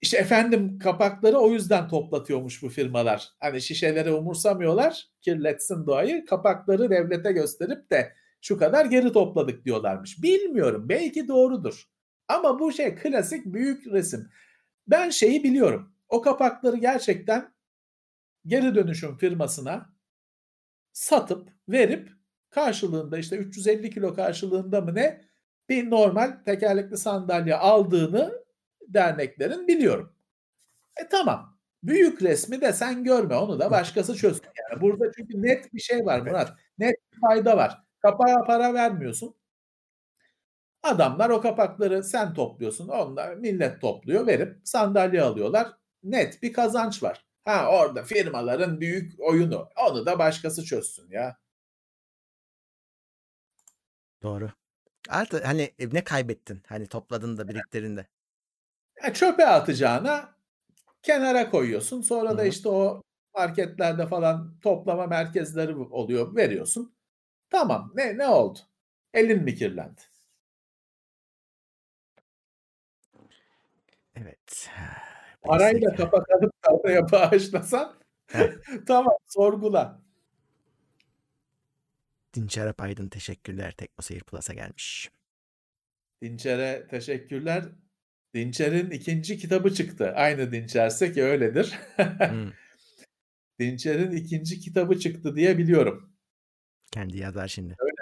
İşte, 0.00 0.18
efendim 0.18 0.78
kapakları 0.78 1.38
o 1.38 1.50
yüzden 1.50 1.88
toplatıyormuş 1.88 2.62
bu 2.62 2.68
firmalar. 2.68 3.28
Hani, 3.40 3.62
şişeleri 3.62 4.12
umursamıyorlar, 4.12 5.08
kirletsin 5.22 5.86
doğayı, 5.86 6.24
kapakları 6.24 6.90
devlete 6.90 7.32
gösterip 7.32 7.90
de 7.90 8.12
şu 8.40 8.58
kadar 8.58 8.84
geri 8.84 9.12
topladık 9.12 9.64
diyorlarmış. 9.64 10.22
Bilmiyorum, 10.22 10.88
belki 10.88 11.28
doğrudur 11.28 11.88
ama 12.28 12.58
bu 12.58 12.72
şey 12.72 12.94
klasik 12.94 13.46
büyük 13.46 13.86
resim. 13.86 14.28
Ben 14.88 15.10
şeyi 15.10 15.44
biliyorum, 15.44 15.92
o 16.08 16.20
kapakları 16.22 16.76
gerçekten 16.76 17.54
geri 18.46 18.74
dönüşüm 18.74 19.16
firmasına 19.16 19.94
satıp, 20.92 21.48
verip 21.68 22.15
karşılığında, 22.56 23.18
işte, 23.18 23.36
350 23.36 23.90
kilo 23.90 24.14
karşılığında 24.14 24.80
mı 24.80 24.94
ne 24.94 25.20
bir 25.68 25.90
normal 25.90 26.32
tekerlekli 26.44 26.96
sandalye 26.96 27.54
aldığını 27.56 28.44
derneklerin 28.88 29.68
biliyorum. 29.68 30.12
E, 31.00 31.08
tamam. 31.08 31.58
Büyük 31.82 32.22
resmi 32.22 32.60
de 32.60 32.72
sen 32.72 33.04
görme, 33.04 33.36
onu 33.36 33.60
da 33.60 33.70
başkası 33.70 34.16
çözsün 34.16 34.48
yani. 34.70 34.82
Burada 34.82 35.12
çünkü 35.16 35.42
net 35.42 35.74
bir 35.74 35.80
şey 35.80 36.06
var. 36.06 36.20
Murat, 36.20 36.52
net 36.78 36.96
bir 37.12 37.20
fayda 37.20 37.56
var. 37.56 37.78
Kapağa 38.02 38.44
para 38.46 38.74
vermiyorsun. 38.74 39.34
Adamlar 40.82 41.30
o 41.30 41.40
kapakları 41.40 42.04
sen 42.04 42.34
topluyorsun, 42.34 42.88
onlar 42.88 43.34
millet 43.34 43.80
topluyor, 43.80 44.26
verip 44.26 44.56
sandalye 44.64 45.22
alıyorlar. 45.22 45.68
Net 46.02 46.42
bir 46.42 46.52
kazanç 46.52 47.02
var. 47.02 47.24
Ha, 47.44 47.68
orada 47.70 48.02
firmaların 48.02 48.80
büyük 48.80 49.20
oyunu, 49.20 49.68
onu 49.88 50.06
da 50.06 50.18
başkası 50.18 50.64
çözsün 50.64 51.10
ya. 51.10 51.36
Doğru. 54.26 54.50
Artı 55.08 55.44
hani, 55.44 55.74
e, 55.78 55.94
ne 55.94 56.04
kaybettin? 56.04 56.62
Hani, 56.66 56.86
topladın 56.86 57.38
da 57.38 57.48
biriktirdin 57.48 57.96
de. 57.96 58.06
Ya, 59.04 59.14
çöpe 59.14 59.46
atacağına 59.46 60.34
kenara 61.02 61.50
koyuyorsun. 61.50 62.02
Sonra 62.02 62.38
da, 62.38 62.42
hı. 62.42 62.46
işte, 62.46 62.68
o 62.68 63.02
marketlerde 63.34 64.06
falan 64.06 64.58
toplama 64.60 65.06
merkezleri 65.06 65.76
oluyor, 65.76 66.36
veriyorsun. 66.36 66.96
Tamam, 67.50 67.92
ne 67.94 68.18
ne 68.18 68.28
oldu? 68.28 68.58
Elin 69.14 69.42
mi 69.42 69.54
kirlendi? 69.54 70.00
Evet. 74.14 74.70
Parayla 75.42 75.98
da 75.98 76.10
oraya 76.70 77.02
bağışlasan 77.12 77.94
tamam, 78.86 79.16
sorgula. 79.26 80.05
Dinçer 82.36 82.66
Apaydın 82.66 83.08
teşekkürler. 83.08 83.72
Teknoseyir 83.72 84.22
Plus'a 84.22 84.54
gelmiş. 84.54 85.10
Dinçer'e 86.22 86.86
teşekkürler. 86.88 87.64
Dinçer'in 88.34 88.90
2. 88.90 89.38
kitabı 89.38 89.74
çıktı. 89.74 90.12
Aynı 90.16 90.52
Dinçer'se 90.52 91.12
ki 91.12 91.22
öyledir. 91.22 91.78
Hımm. 91.96 92.52
Dinçer'in 93.58 94.10
2. 94.10 94.60
kitabı 94.60 94.98
çıktı 94.98 95.36
diye 95.36 95.58
biliyorum. 95.58 96.12
Kendi 96.92 97.18
yazar 97.18 97.48
şimdi. 97.48 97.76
Öyle. 97.78 97.96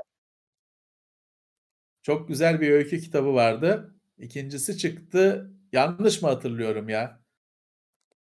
Çok 2.03 2.29
güzel 2.29 2.61
bir 2.61 2.71
öykü 2.71 3.01
kitabı 3.01 3.35
vardı. 3.35 3.95
İkincisi 4.19 4.79
çıktı. 4.79 5.51
Yanlış 5.73 6.23
mı 6.23 6.29
hatırlıyorum 6.29 6.89
ya? 6.89 7.25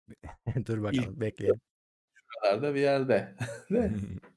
Dur 0.67 0.83
bakalım 0.83 1.13
İlk, 1.13 1.21
bekleyelim. 1.21 1.61
Şuralarda 2.15 2.75
bir 2.75 2.81
yerde. 2.81 3.37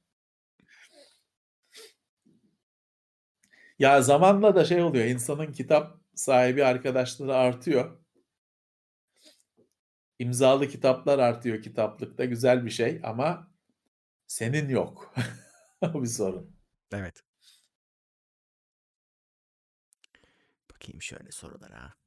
ya 3.79 4.01
zamanla 4.01 4.55
da 4.55 4.65
şey 4.65 4.83
oluyor. 4.83 5.05
İnsanın 5.05 5.51
kitap 5.51 5.97
sahibi 6.15 6.65
arkadaşları 6.65 7.35
artıyor. 7.35 7.99
İmzalı 10.19 10.67
kitaplar 10.67 11.19
artıyor 11.19 11.61
kitaplıkta. 11.61 12.25
Güzel 12.25 12.65
bir 12.65 12.69
şey 12.69 12.99
ama 13.03 13.51
senin 14.27 14.69
yok. 14.69 15.13
bir 15.83 16.05
sorun. 16.07 16.55
Evet. 16.91 17.23
Bakayım 20.71 21.01
şöyle 21.01 21.31
sorulara. 21.31 21.98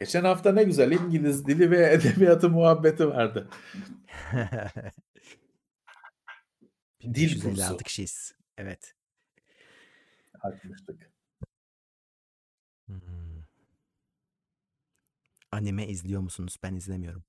Geçen 0.00 0.24
hafta 0.24 0.52
ne 0.52 0.64
güzel 0.64 0.92
İngiliz 0.92 1.46
dili 1.46 1.70
ve 1.70 1.92
edebiyatı 1.92 2.50
muhabbeti 2.50 3.08
vardı. 3.08 3.50
Dil 7.02 7.40
kursu. 7.42 7.76
kişiyiz. 7.76 8.34
Evet. 8.58 8.94
Açmıştık. 10.40 11.10
Hmm. 12.86 13.42
Anime 15.52 15.86
izliyor 15.86 16.20
musunuz? 16.20 16.56
Ben 16.62 16.74
izlemiyorum. 16.74 17.24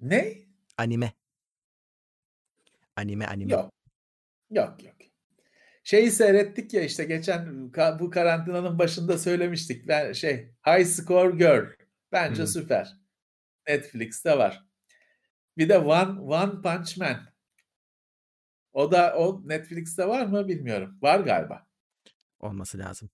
Ne? 0.00 0.38
Anime. 0.76 1.12
Anime 2.96 3.26
anime. 3.26 3.52
Yok. 3.52 3.72
Yok 4.50 4.84
yok. 4.84 4.96
Şeyi 5.82 6.10
seyrettik 6.10 6.74
ya 6.74 6.82
işte 6.82 7.04
geçen 7.04 7.72
bu 7.98 8.10
karantinanın 8.10 8.78
başında 8.78 9.18
söylemiştik. 9.18 9.88
Ben 9.88 10.12
şey 10.12 10.54
High 10.66 10.86
Score 10.86 11.36
Girl. 11.36 11.66
Bence 12.12 12.42
hmm. 12.42 12.46
süper. 12.46 12.96
Netflix'te 13.68 14.38
var. 14.38 14.64
Bir 15.58 15.68
de 15.68 15.78
One 15.78 16.20
One 16.20 16.62
Punch 16.62 16.98
Man. 16.98 17.30
O 18.72 18.92
da 18.92 19.16
o 19.16 19.48
Netflix'te 19.48 20.08
var 20.08 20.26
mı 20.26 20.48
bilmiyorum. 20.48 20.98
Var 21.02 21.20
galiba. 21.20 21.66
Olması 22.40 22.78
lazım. 22.78 23.10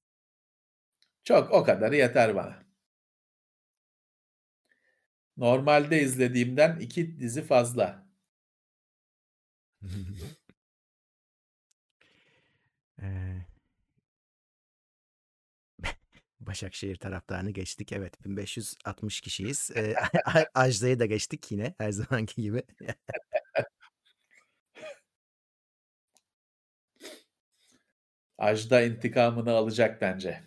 Çok 1.25 1.51
o 1.53 1.65
kadarı 1.65 1.97
yeter 1.97 2.35
bana. 2.35 2.67
Normalde 5.37 6.03
izlediğimden 6.03 6.79
iki 6.79 7.21
dizi 7.21 7.43
fazla. 7.43 8.07
Başakşehir 16.47 16.97
taraftarını 16.97 17.51
geçtik. 17.51 17.93
Evet 17.93 18.25
1560 18.25 19.21
kişiyiz. 19.21 19.71
Ee, 19.77 19.95
Ajda'yı 20.55 20.99
da 20.99 21.07
geçtik 21.07 21.53
yine 21.53 21.75
her 21.79 21.91
zamanki 21.91 22.43
gibi. 22.43 22.63
Ajda 28.39 28.83
intikamını 28.83 29.51
alacak 29.51 30.01
bence. 30.01 30.41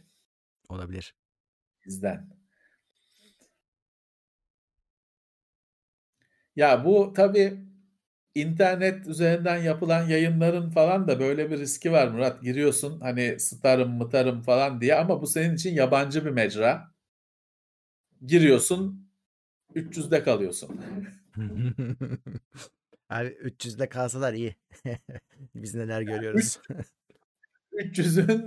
Olabilir. 0.69 1.15
Bizden. 1.85 2.29
Ya 6.55 6.85
bu 6.85 7.13
tabii 7.13 7.68
internet 8.35 9.07
üzerinden 9.07 9.57
yapılan 9.57 10.07
yayınların 10.07 10.69
falan 10.69 11.07
da 11.07 11.19
böyle 11.19 11.51
bir 11.51 11.59
riski 11.59 11.91
var 11.91 12.07
Murat. 12.07 12.43
Giriyorsun 12.43 12.99
hani 12.99 13.39
starım 13.39 13.91
mıtarım 13.91 14.41
falan 14.41 14.81
diye 14.81 14.95
ama 14.95 15.21
bu 15.21 15.27
senin 15.27 15.55
için 15.55 15.73
yabancı 15.73 16.25
bir 16.25 16.31
mecra. 16.31 16.91
Giriyorsun 18.25 19.09
300'de 19.75 20.23
kalıyorsun. 20.23 20.81
Abi 23.09 23.27
300'de 23.27 23.89
kalsalar 23.89 24.33
iyi. 24.33 24.55
Biz 25.55 25.75
neler 25.75 26.01
görüyoruz. 26.01 26.59
300'ün 27.73 28.45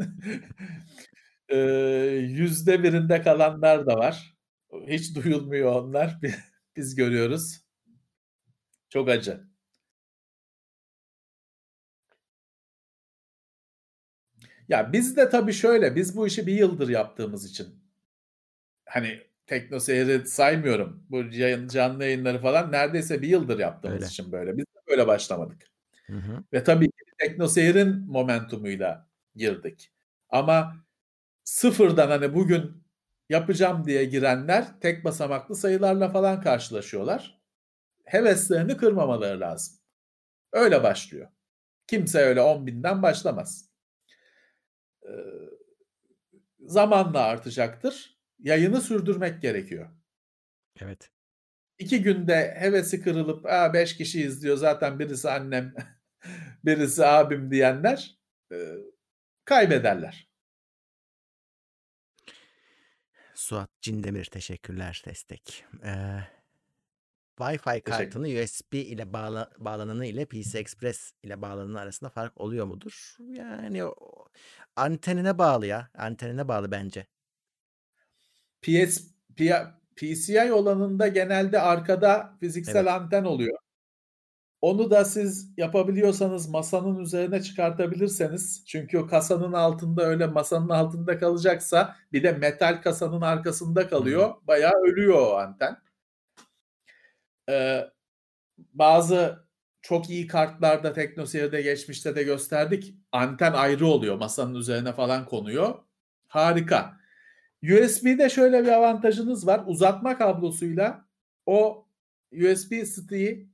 yüzde 2.37 2.83
birinde 2.83 3.23
kalanlar 3.23 3.87
da 3.87 3.97
var. 3.97 4.37
Hiç 4.87 5.17
duyulmuyor 5.17 5.73
onlar. 5.73 6.19
Biz 6.77 6.95
görüyoruz. 6.95 7.63
Çok 8.89 9.09
acı. 9.09 9.52
Ya 14.73 14.93
biz 14.93 15.17
de 15.17 15.29
tabii 15.29 15.53
şöyle, 15.53 15.97
biz 15.97 16.17
bu 16.17 16.27
işi 16.27 16.47
bir 16.47 16.53
yıldır 16.53 16.89
yaptığımız 16.89 17.45
için 17.51 17.67
hani 18.87 19.21
Tekno 19.47 19.81
Seyir'i 19.81 20.27
saymıyorum. 20.27 21.07
Bu 21.11 21.23
yayın, 21.31 21.69
canlı 21.69 22.05
yayınları 22.05 22.39
falan 22.39 22.73
neredeyse 22.73 23.23
bir 23.23 23.29
yıldır 23.29 23.59
yaptığımız 23.59 23.97
Öyle. 23.97 24.07
için 24.07 24.33
böyle. 24.33 24.57
Biz 24.57 24.65
de 24.65 24.81
böyle 24.89 25.07
başlamadık. 25.07 25.63
Hı 26.07 26.13
hı. 26.13 26.45
Ve 26.53 26.65
tabii 26.65 26.87
ki 26.87 27.05
Tekno 27.19 27.49
Seyir'in 27.49 28.11
momentumuyla 28.11 29.09
girdik. 29.37 29.93
Ama 30.31 30.77
sıfırdan 31.45 32.09
hani 32.09 32.35
bugün 32.35 32.85
yapacağım 33.29 33.87
diye 33.87 34.05
girenler 34.05 34.81
tek 34.81 35.05
basamaklı 35.05 35.57
sayılarla 35.57 36.09
falan 36.09 36.41
karşılaşıyorlar. 36.41 37.41
Heveslerini 38.05 38.77
kırmamaları 38.77 39.41
lazım. 39.41 39.77
Öyle 40.53 40.83
başlıyor. 40.83 41.29
Kimse 41.87 42.19
öyle 42.19 42.41
10 42.41 42.67
binden 42.67 43.03
başlamaz 43.03 43.72
zamanla 46.61 47.21
artacaktır. 47.21 48.19
Yayını 48.39 48.81
sürdürmek 48.81 49.43
gerekiyor. 49.43 49.91
Evet. 50.81 51.11
İki 51.79 52.03
günde 52.03 52.55
hevesi 52.59 53.03
kırılıp 53.03 53.47
Aa, 53.47 53.75
beş 53.75 53.97
kişi 53.97 54.23
izliyor 54.23 54.57
zaten 54.57 54.99
birisi 54.99 55.31
annem 55.31 55.75
birisi 56.65 57.07
abim 57.07 57.51
diyenler 57.51 58.19
e, 58.53 58.57
kaybederler. 59.45 60.33
Suat 63.35 63.71
Cindemir 63.81 64.25
teşekkürler 64.25 65.03
destek. 65.07 65.65
Ee, 65.85 66.21
Wi-Fi 67.39 67.81
kartını 67.81 68.43
USB 68.43 68.75
ile 68.75 69.13
bağla, 69.13 69.51
bağlananı 69.59 70.07
ile 70.07 70.25
PC 70.25 70.59
Express 70.59 71.13
ile 71.23 71.43
bağlananı 71.43 71.81
arasında 71.81 72.11
fark 72.11 72.41
oluyor 72.41 72.67
mudur? 72.67 73.17
Yani 73.29 73.85
o, 73.85 73.95
antenine 74.77 75.39
bağlı 75.39 75.67
ya. 75.67 75.91
Antenine 75.95 76.49
bağlı 76.49 76.71
bence. 76.71 77.07
PS, 78.63 78.99
P, 79.37 79.67
PCI 79.97 80.53
olanında 80.53 81.09
genelde 81.09 81.61
arkada 81.61 82.37
fiziksel 82.41 82.77
evet. 82.77 82.93
anten 82.93 83.25
oluyor. 83.25 83.59
Onu 84.61 84.91
da 84.91 85.05
siz 85.05 85.53
yapabiliyorsanız 85.57 86.49
masanın 86.49 86.99
üzerine 86.99 87.43
çıkartabilirseniz 87.43 88.65
çünkü 88.67 88.99
o 88.99 89.07
kasanın 89.07 89.53
altında 89.53 90.03
öyle 90.03 90.27
masanın 90.27 90.69
altında 90.69 91.19
kalacaksa 91.19 91.97
bir 92.13 92.23
de 92.23 92.33
metal 92.33 92.83
kasanın 92.83 93.21
arkasında 93.21 93.89
kalıyor. 93.89 94.35
Bayağı 94.47 94.73
ölüyor 94.73 95.19
o 95.19 95.37
anten. 95.37 95.77
Ee, 97.49 97.91
bazı 98.59 99.47
çok 99.83 100.11
iyi 100.11 100.27
kartlarda 100.27 100.93
TeknoSeyir'de 100.93 101.63
geçmişte 101.63 102.17
de 102.17 102.23
gösterdik. 102.23 102.95
Anten 103.13 103.53
ayrı 103.53 103.87
oluyor. 103.87 104.17
Masanın 104.17 104.55
üzerine 104.55 104.93
falan 104.93 105.27
konuyor. 105.27 105.75
Harika. 106.29 106.97
USB'de 107.63 108.29
şöyle 108.31 108.63
bir 108.63 108.69
avantajınız 108.69 109.47
var. 109.47 109.63
Uzatma 109.67 110.19
kablosuyla 110.19 111.07
o 111.47 111.87
USB 112.33 112.85
stick'i 112.85 113.49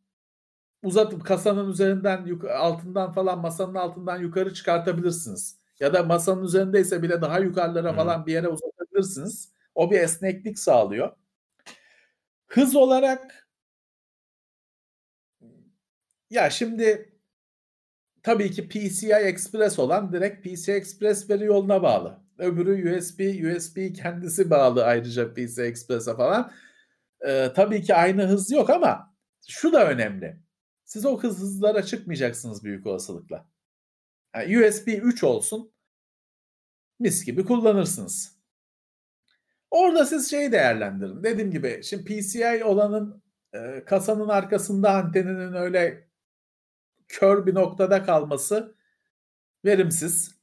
uzatıp 0.83 1.25
kasanın 1.25 1.71
üzerinden 1.71 2.41
altından 2.59 3.13
falan 3.13 3.39
masanın 3.39 3.75
altından 3.75 4.19
yukarı 4.19 4.55
çıkartabilirsiniz. 4.55 5.59
Ya 5.81 5.95
da 5.95 6.03
masanın 6.03 6.45
üzerindeyse 6.45 7.03
bile 7.03 7.23
daha 7.23 7.39
yukarılara 7.39 7.93
falan 7.93 8.27
bir 8.27 8.33
yere 8.33 8.49
uzatabilirsiniz. 8.49 9.53
O 9.75 9.91
bir 9.91 9.99
esneklik 10.01 10.59
sağlıyor. 10.59 11.13
Hız 12.47 12.77
olarak 12.77 13.48
ya 16.31 16.51
şimdi 16.51 17.13
tabii 18.23 18.51
ki 18.51 18.69
PCI 18.69 19.13
Express 19.13 19.79
olan 19.79 20.13
direkt 20.13 20.47
PCI 20.47 20.73
Express 20.73 21.31
veri 21.31 21.45
yoluna 21.45 21.83
bağlı. 21.83 22.19
Öbürü 22.39 22.99
USB, 22.99 23.21
USB 23.21 23.97
kendisi 23.97 24.51
bağlı 24.51 24.85
ayrıca 24.85 25.35
PCI 25.35 25.63
Express'e 25.63 26.17
falan. 26.17 26.53
Ee, 27.27 27.53
tabii 27.57 27.83
ki 27.83 27.95
aynı 27.95 28.23
hız 28.27 28.51
yok 28.51 28.71
ama 28.71 29.15
şu 29.49 29.73
da 29.73 29.91
önemli. 29.91 30.41
Siz 30.85 31.07
o 31.07 31.23
hız 31.23 31.39
hızlara 31.41 31.83
çıkmayacaksınız 31.83 32.65
büyük 32.65 32.87
olasılıkla. 32.87 33.49
Yani 34.35 34.67
USB 34.67 34.89
3 34.89 35.25
olsun 35.25 35.73
mis 36.99 37.25
gibi 37.25 37.45
kullanırsınız. 37.45 38.39
Orada 39.71 40.07
siz 40.07 40.31
şeyi 40.31 40.53
değerlendirin. 40.53 41.23
Dediğim 41.23 41.51
gibi 41.51 41.81
şimdi 41.85 42.05
PCI 42.05 42.65
olanın 42.65 43.23
e, 43.55 43.85
kasanın 43.87 44.29
arkasında 44.29 44.91
anteninin 44.91 45.53
öyle 45.53 46.08
kör 47.09 47.47
bir 47.47 47.55
noktada 47.55 48.03
kalması 48.03 48.75
verimsiz. 49.65 50.39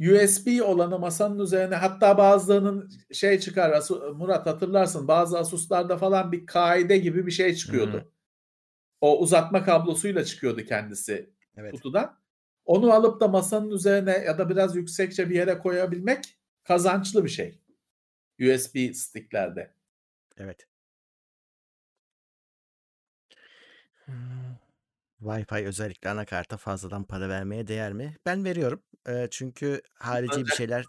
USB 0.00 0.62
olanı 0.62 0.98
masanın 0.98 1.38
üzerine 1.38 1.74
hatta 1.74 2.18
bazılarının 2.18 2.90
şey 3.12 3.40
çıkar 3.40 3.82
Murat 4.14 4.46
hatırlarsın 4.46 5.08
bazı 5.08 5.38
Asus'larda 5.38 5.96
falan 5.96 6.32
bir 6.32 6.46
kaide 6.46 6.98
gibi 6.98 7.26
bir 7.26 7.30
şey 7.30 7.54
çıkıyordu. 7.54 8.00
Hmm. 8.00 8.10
O 9.00 9.20
uzatma 9.20 9.64
kablosuyla 9.64 10.24
çıkıyordu 10.24 10.64
kendisi 10.64 11.30
evet. 11.56 11.72
kutudan. 11.72 12.18
Onu 12.64 12.92
alıp 12.92 13.20
da 13.20 13.28
masanın 13.28 13.70
üzerine 13.70 14.10
ya 14.10 14.38
da 14.38 14.48
biraz 14.48 14.76
yüksekçe 14.76 15.30
bir 15.30 15.34
yere 15.34 15.58
koyabilmek 15.58 16.38
kazançlı 16.64 17.24
bir 17.24 17.30
şey. 17.30 17.60
USB 18.40 18.94
sticklerde. 18.94 19.74
Evet. 20.36 20.68
Wi-Fi 25.22 25.66
özellikle 25.66 26.10
anakarta 26.10 26.56
fazladan 26.56 27.04
para 27.04 27.28
vermeye 27.28 27.66
değer 27.66 27.92
mi? 27.92 28.16
Ben 28.26 28.44
veriyorum. 28.44 28.82
Eee, 29.08 29.28
çünkü 29.30 29.82
harici 29.94 30.46
bir 30.46 30.52
şeyler 30.52 30.86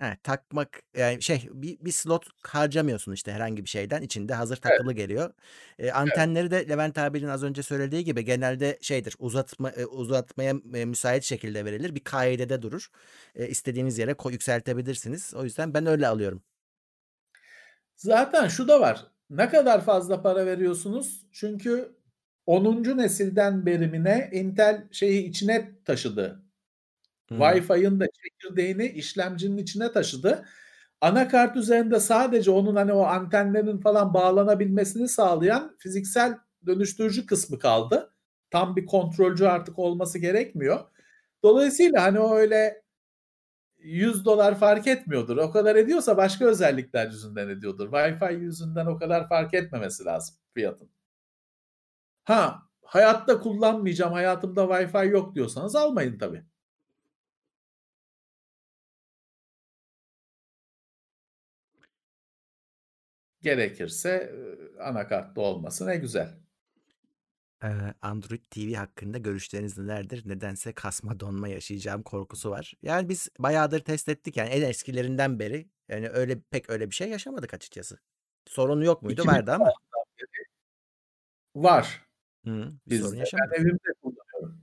He, 0.00 0.18
takmak 0.22 0.82
yani 0.96 1.22
şey 1.22 1.48
bir, 1.52 1.78
bir 1.80 1.92
slot 1.92 2.26
harcamıyorsun 2.44 3.12
işte 3.12 3.32
herhangi 3.32 3.64
bir 3.64 3.70
şeyden 3.70 4.02
içinde 4.02 4.34
hazır 4.34 4.56
Evet. 4.68 4.82
takılı 4.82 4.92
geliyor. 4.94 5.34
Ee, 5.78 5.92
Evet. 5.92 5.92
antenleri 5.92 6.50
de 6.50 6.68
Levent 6.70 6.98
abinin 6.98 7.28
az 7.28 7.44
önce 7.44 7.62
söylediği 7.62 8.04
gibi 8.04 8.24
genelde 8.24 8.78
şeydir 8.82 9.16
uzatma 9.18 9.72
uzatmaya 9.90 10.54
müsait 10.86 11.24
şekilde 11.24 11.64
verilir. 11.64 11.94
Bir 11.94 12.04
kaidede 12.04 12.62
durur. 12.62 12.88
E, 13.34 13.48
istediğiniz 13.48 13.98
yere 13.98 14.14
koy, 14.14 14.32
yükseltebilirsiniz. 14.32 15.34
O 15.36 15.44
yüzden 15.44 15.74
ben 15.74 15.86
öyle 15.86 16.08
alıyorum. 16.08 16.42
Zaten 17.96 18.48
şu 18.48 18.68
da 18.68 18.80
var. 18.80 19.06
Ne 19.30 19.48
kadar 19.48 19.84
fazla 19.84 20.22
para 20.22 20.46
veriyorsunuz? 20.46 21.26
Çünkü 21.32 21.96
10. 22.46 22.96
nesilden 22.98 23.66
berimine 23.66 24.30
Intel 24.32 24.88
şeyi 24.92 25.28
içine 25.28 25.70
taşıdı. 25.84 26.42
Hmm. 27.28 27.38
Wi-Fi'ın 27.38 28.00
da 28.00 28.06
çekirdeğini 28.22 28.86
işlemcinin 28.86 29.56
içine 29.56 29.92
taşıdı. 29.92 30.44
Anakart 31.00 31.56
üzerinde 31.56 32.00
sadece 32.00 32.50
onun 32.50 32.76
hani 32.76 32.92
o 32.92 33.02
antenlerin 33.02 33.78
falan 33.78 34.14
bağlanabilmesini 34.14 35.08
sağlayan 35.08 35.76
fiziksel 35.78 36.38
dönüştürücü 36.66 37.26
kısmı 37.26 37.58
kaldı. 37.58 38.12
Tam 38.50 38.76
bir 38.76 38.86
kontrolcü 38.86 39.44
artık 39.44 39.78
olması 39.78 40.18
gerekmiyor. 40.18 40.80
Dolayısıyla 41.42 42.02
hani 42.02 42.20
o 42.20 42.36
öyle 42.36 42.82
100 43.78 44.24
dolar 44.24 44.58
fark 44.58 44.86
etmiyordur. 44.86 45.36
O 45.36 45.50
kadar 45.50 45.76
ediyorsa 45.76 46.16
başka 46.16 46.44
özellikler 46.44 47.06
yüzünden 47.06 47.48
ediyordur. 47.48 47.92
Wi-Fi 47.92 48.38
yüzünden 48.40 48.86
o 48.86 48.96
kadar 48.98 49.28
fark 49.28 49.54
etmemesi 49.54 50.04
lazım 50.04 50.36
fiyatın. 50.54 50.95
Ha 52.26 52.62
hayatta 52.82 53.40
kullanmayacağım 53.40 54.12
hayatımda 54.12 54.62
Wi-Fi 54.64 55.08
yok 55.10 55.34
diyorsanız 55.34 55.76
almayın 55.76 56.18
tabii. 56.18 56.44
Gerekirse 63.42 64.34
anakartlı 64.80 65.42
olması 65.42 65.86
ne 65.86 65.96
güzel. 65.96 66.34
Android 68.02 68.44
TV 68.50 68.74
hakkında 68.74 69.18
görüşleriniz 69.18 69.78
nelerdir? 69.78 70.28
Nedense 70.28 70.72
kasma 70.72 71.20
donma 71.20 71.48
yaşayacağım 71.48 72.02
korkusu 72.02 72.50
var. 72.50 72.74
Yani 72.82 73.08
biz 73.08 73.28
bayağıdır 73.38 73.80
test 73.80 74.08
ettik 74.08 74.36
yani 74.36 74.48
en 74.48 74.62
eskilerinden 74.62 75.38
beri. 75.38 75.68
Yani 75.88 76.08
öyle 76.08 76.40
pek 76.50 76.70
öyle 76.70 76.90
bir 76.90 76.94
şey 76.94 77.08
yaşamadık 77.08 77.54
açıkçası. 77.54 77.98
Sorun 78.46 78.82
yok 78.82 79.02
muydu? 79.02 79.26
Vardı 79.26 79.52
ama. 79.52 79.72
Var. 81.54 82.05
Hı, 82.46 82.72
bir 82.86 83.00
sorun 83.00 83.16
yaşamadık. 83.16 83.52
Ben 83.52 83.62
evimde 83.62 83.92
kullanıyorum. 84.02 84.60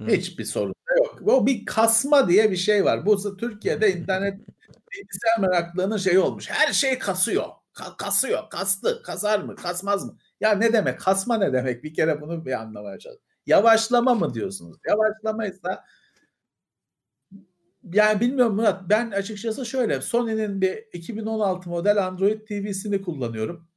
Hı. 0.00 0.06
Hiçbir 0.06 0.44
sorun 0.44 0.74
da 0.88 0.94
yok. 0.96 1.22
O 1.26 1.46
bir 1.46 1.64
kasma 1.66 2.28
diye 2.28 2.50
bir 2.50 2.56
şey 2.56 2.84
var. 2.84 3.06
Bu 3.06 3.36
Türkiye'de 3.36 3.92
internet 3.92 4.34
bilgisayar 4.92 5.40
meraklığının 5.40 5.96
şeyi 5.96 6.18
olmuş. 6.18 6.50
Her 6.50 6.72
şey 6.72 6.98
kasıyor. 6.98 7.44
Ka- 7.74 7.96
kasıyor. 7.96 8.50
Kastı. 8.50 9.02
Kasar 9.02 9.40
mı? 9.40 9.56
Kasmaz 9.56 10.04
mı? 10.04 10.18
Ya 10.40 10.52
ne 10.52 10.72
demek? 10.72 11.00
Kasma 11.00 11.38
ne 11.38 11.52
demek? 11.52 11.84
Bir 11.84 11.94
kere 11.94 12.20
bunu 12.20 12.46
bir 12.46 12.52
anlamaya 12.52 12.98
çalışın. 12.98 13.22
Yavaşlama 13.46 14.14
mı 14.14 14.34
diyorsunuz? 14.34 14.76
Yavaşlamaysa 14.88 15.84
yani 17.92 18.20
bilmiyorum 18.20 18.56
Murat. 18.56 18.82
Ben 18.88 19.10
açıkçası 19.10 19.66
şöyle 19.66 20.00
Sony'nin 20.00 20.60
bir 20.60 20.84
2016 20.92 21.70
model 21.70 22.06
Android 22.06 22.46
TV'sini 22.46 23.02
kullanıyorum. 23.02 23.68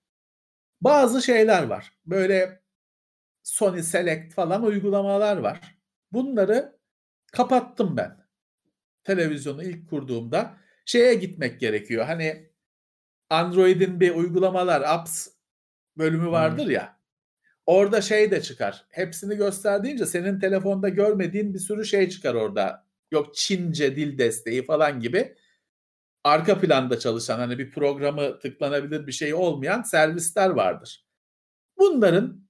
Bazı 0.81 1.22
şeyler 1.22 1.64
var. 1.64 1.94
Böyle 2.06 2.61
Sony 3.49 3.84
Select 3.84 4.34
falan 4.34 4.63
uygulamalar 4.63 5.38
var. 5.38 5.77
Bunları 6.11 6.80
kapattım 7.31 7.97
ben. 7.97 8.17
Televizyonu 9.03 9.63
ilk 9.63 9.89
kurduğumda 9.89 10.57
şeye 10.85 11.13
gitmek 11.13 11.59
gerekiyor. 11.59 12.05
Hani 12.05 12.49
Android'in 13.30 13.99
bir 13.99 14.15
uygulamalar, 14.15 14.81
apps 14.81 15.27
bölümü 15.97 16.31
vardır 16.31 16.65
hmm. 16.65 16.71
ya. 16.71 16.99
Orada 17.65 18.01
şey 18.01 18.31
de 18.31 18.41
çıkar. 18.41 18.85
Hepsini 18.89 19.35
gösterdiğince 19.35 20.05
senin 20.05 20.39
telefonda 20.39 20.89
görmediğin 20.89 21.53
bir 21.53 21.59
sürü 21.59 21.85
şey 21.85 22.09
çıkar 22.09 22.34
orada. 22.34 22.85
Yok 23.11 23.35
Çince 23.35 23.95
dil 23.95 24.17
desteği 24.17 24.65
falan 24.65 24.99
gibi. 24.99 25.35
Arka 26.23 26.59
planda 26.59 26.99
çalışan 26.99 27.39
hani 27.39 27.59
bir 27.59 27.71
programı 27.71 28.39
tıklanabilir 28.39 29.07
bir 29.07 29.11
şey 29.11 29.34
olmayan 29.34 29.81
servisler 29.81 30.49
vardır. 30.49 31.05
Bunların 31.77 32.48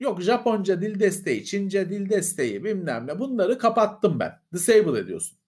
yok 0.00 0.22
Japonca 0.22 0.80
dil 0.80 1.00
desteği, 1.00 1.44
Çince 1.44 1.90
dil 1.90 2.10
desteği 2.10 2.64
bilmem 2.64 3.06
ne 3.06 3.18
bunları 3.18 3.58
kapattım 3.58 4.20
ben. 4.20 4.40
Disable 4.52 4.98
ediyorsun. 4.98 5.38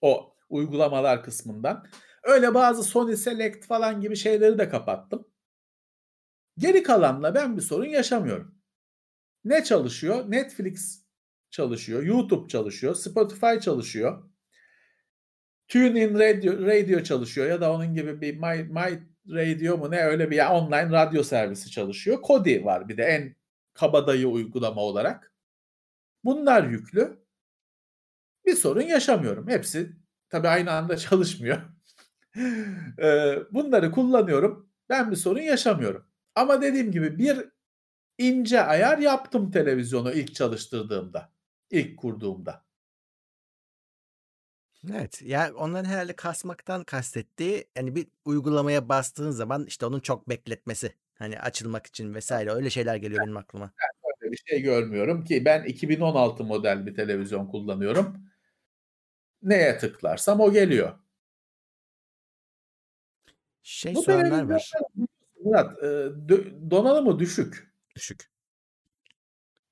O 0.00 0.36
uygulamalar 0.48 1.24
kısmından. 1.24 1.86
Öyle 2.22 2.54
bazı 2.54 2.82
Sony 2.82 3.16
Select 3.16 3.66
falan 3.66 4.00
gibi 4.00 4.16
şeyleri 4.16 4.58
de 4.58 4.68
kapattım. 4.68 5.26
Geri 6.58 6.82
kalanla 6.82 7.34
ben 7.34 7.56
bir 7.56 7.62
sorun 7.62 7.88
yaşamıyorum. 7.88 8.54
Ne 9.44 9.64
çalışıyor? 9.64 10.30
Netflix 10.30 11.04
çalışıyor, 11.50 12.02
YouTube 12.02 12.48
çalışıyor, 12.48 12.94
Spotify 12.94 13.58
çalışıyor. 13.60 14.30
TuneIn 15.68 16.18
Radio, 16.18 16.66
Radio 16.66 17.02
çalışıyor 17.02 17.46
ya 17.46 17.60
da 17.60 17.72
onun 17.72 17.94
gibi 17.94 18.20
bir 18.20 18.34
My, 18.36 18.64
My 18.64 19.09
Radio 19.30 19.78
mu 19.78 19.90
ne 19.90 20.00
öyle 20.02 20.30
bir 20.30 20.46
online 20.50 20.90
radyo 20.90 21.22
servisi 21.22 21.70
çalışıyor. 21.70 22.22
Kodi 22.22 22.64
var 22.64 22.88
bir 22.88 22.96
de 22.96 23.02
en 23.02 23.36
kabadayı 23.74 24.28
uygulama 24.28 24.80
olarak. 24.80 25.34
Bunlar 26.24 26.64
yüklü. 26.64 27.20
Bir 28.46 28.54
sorun 28.54 28.82
yaşamıyorum. 28.82 29.48
Hepsi 29.48 29.92
tabii 30.28 30.48
aynı 30.48 30.72
anda 30.72 30.96
çalışmıyor. 30.96 31.58
Bunları 33.50 33.90
kullanıyorum. 33.92 34.70
Ben 34.88 35.10
bir 35.10 35.16
sorun 35.16 35.40
yaşamıyorum. 35.40 36.06
Ama 36.34 36.62
dediğim 36.62 36.92
gibi 36.92 37.18
bir 37.18 37.48
ince 38.18 38.62
ayar 38.62 38.98
yaptım 38.98 39.50
televizyonu 39.50 40.12
ilk 40.12 40.34
çalıştırdığımda. 40.34 41.32
ilk 41.70 41.98
kurduğumda. 41.98 42.64
Evet. 44.88 45.22
Ya 45.22 45.52
onların 45.54 45.84
herhalde 45.84 46.16
kasmaktan 46.16 46.84
kastettiği 46.84 47.64
yani 47.76 47.94
bir 47.96 48.06
uygulamaya 48.24 48.88
bastığın 48.88 49.30
zaman 49.30 49.66
işte 49.66 49.86
onun 49.86 50.00
çok 50.00 50.28
bekletmesi. 50.28 50.94
Hani 51.14 51.40
açılmak 51.40 51.86
için 51.86 52.14
vesaire 52.14 52.50
öyle 52.50 52.70
şeyler 52.70 52.96
geliyor 52.96 53.22
benim 53.24 53.36
aklıma. 53.36 53.72
Ben 53.80 54.12
öyle 54.22 54.32
bir 54.32 54.42
şey 54.46 54.62
görmüyorum 54.62 55.24
ki 55.24 55.44
ben 55.44 55.64
2016 55.64 56.44
model 56.44 56.86
bir 56.86 56.94
televizyon 56.94 57.46
kullanıyorum. 57.46 58.16
Neye 59.42 59.78
tıklarsam 59.78 60.40
o 60.40 60.52
geliyor. 60.52 60.98
Şey 63.62 63.94
Bu 63.94 64.02
soranlar 64.02 64.42
var. 64.42 64.70
Murat, 65.44 65.82
e, 65.82 66.08
donanımı 66.70 67.18
düşük. 67.18 67.74
Düşük. 67.96 68.30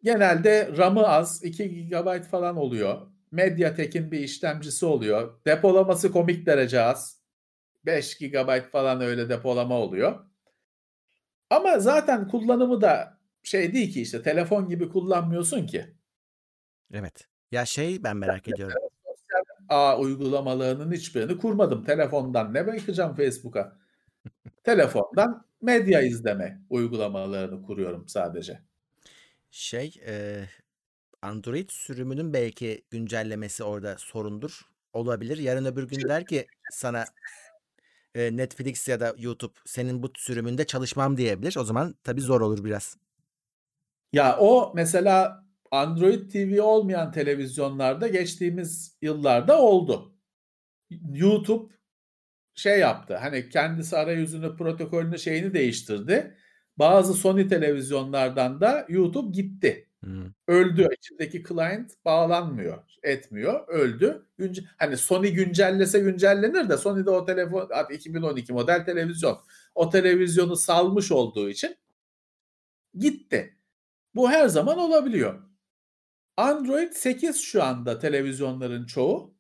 Genelde 0.03 0.77
RAM'ı 0.77 1.09
az, 1.09 1.45
2 1.45 1.89
GB 1.89 2.23
falan 2.23 2.57
oluyor. 2.57 3.18
Mediatek'in 3.31 4.13
bir 4.13 4.21
işlemcisi 4.21 4.87
oluyor. 4.87 5.41
Depolaması 5.47 6.13
komik 6.13 6.47
derece 6.47 6.81
az. 6.83 7.19
5 7.87 8.19
GB 8.19 8.71
falan 8.71 9.01
öyle 9.01 9.29
depolama 9.29 9.75
oluyor. 9.79 10.25
Ama 11.51 11.79
zaten 11.79 12.29
kullanımı 12.29 12.81
da 12.81 13.19
şey 13.43 13.73
değil 13.73 13.93
ki 13.93 14.03
işte 14.03 14.23
telefon 14.23 14.69
gibi 14.69 14.89
kullanmıyorsun 14.89 15.67
ki. 15.67 15.95
Evet. 16.93 17.29
Ya 17.53 17.65
şey 17.65 18.03
ben 18.05 18.17
merak 18.17 18.49
ediyorum. 18.49 18.79
Sosyal 19.07 19.43
ağ 19.69 19.99
uygulamalarının 19.99 20.93
hiçbirini 20.93 21.39
kurmadım. 21.39 21.85
Telefondan 21.85 22.55
ne 22.55 22.67
bakacağım 22.67 23.15
Facebook'a? 23.15 23.79
Telefondan 24.65 25.47
medya 25.63 26.01
izleme 26.01 26.63
uygulamalarını 26.71 27.63
kuruyorum 27.63 28.09
sadece. 28.09 28.61
Şey, 29.51 29.95
eee, 30.07 30.49
Android 31.23 31.71
sürümünün 31.71 32.33
belki 32.33 32.85
güncellemesi 32.91 33.65
orada 33.65 33.97
sorundur. 33.99 34.61
Olabilir. 34.93 35.39
Yarın 35.39 35.65
öbür 35.65 35.89
gün 35.89 36.09
der 36.09 36.27
ki 36.27 36.47
sana 36.73 37.05
eee, 38.15 38.37
Netflix 38.37 38.89
ya 38.89 39.01
da 39.01 39.15
YouTube 39.19 39.53
senin 39.67 40.03
bu 40.03 40.13
sürümünde 40.17 40.67
çalışmam 40.67 41.17
diyebilir. 41.17 41.57
O 41.57 41.65
zaman 41.65 41.95
tabii 42.05 42.21
zor 42.21 42.41
olur 42.41 42.65
biraz. 42.65 42.97
Ya, 44.13 44.37
o 44.39 44.73
mesela 44.75 45.45
Android 45.71 46.31
TV 46.31 46.63
olmayan 46.63 47.13
televizyonlarda 47.13 48.09
geçtiğimiz 48.09 48.99
yıllarda 49.03 49.63
oldu. 49.63 50.15
YouTube 51.13 51.75
şey 52.55 52.81
yaptı, 52.81 53.17
hani, 53.17 53.49
kendisi 53.49 53.97
arayüzünü, 53.97 54.57
protokolünü, 54.57 55.19
şeyini 55.19 55.55
değiştirdi. 55.55 56.37
Bazı 56.77 57.15
Sony 57.15 57.49
televizyonlardan 57.49 58.61
da 58.61 58.87
YouTube 58.89 59.33
gitti. 59.33 59.88
Öldü. 60.47 60.89
İçindeki 60.99 61.43
client 61.49 62.05
bağlanmıyor, 62.05 62.83
etmiyor, 63.03 63.69
öldü. 63.69 64.27
Günce 64.39 64.63
hani, 64.77 64.97
Sony 64.97 65.29
güncellese 65.31 65.99
güncellenir 66.01 66.69
de 66.69 66.77
Sony'de 66.77 67.11
o 67.11 67.25
telefon 67.25 67.71
2012 67.91 68.53
model 68.53 68.85
televizyon. 68.85 69.39
O 69.75 69.91
televizyonu 69.91 70.57
salmış 70.57 71.13
olduğu 71.13 71.51
için 71.51 71.77
gitti. 72.99 73.57
Bu 74.15 74.31
her 74.31 74.49
zaman 74.49 74.79
olabiliyor. 74.79 75.43
Android 76.37 76.93
8 76.93 77.41
şu 77.43 77.63
anda 77.65 77.99
televizyonların 77.99 78.87
çoğu. 78.87 79.35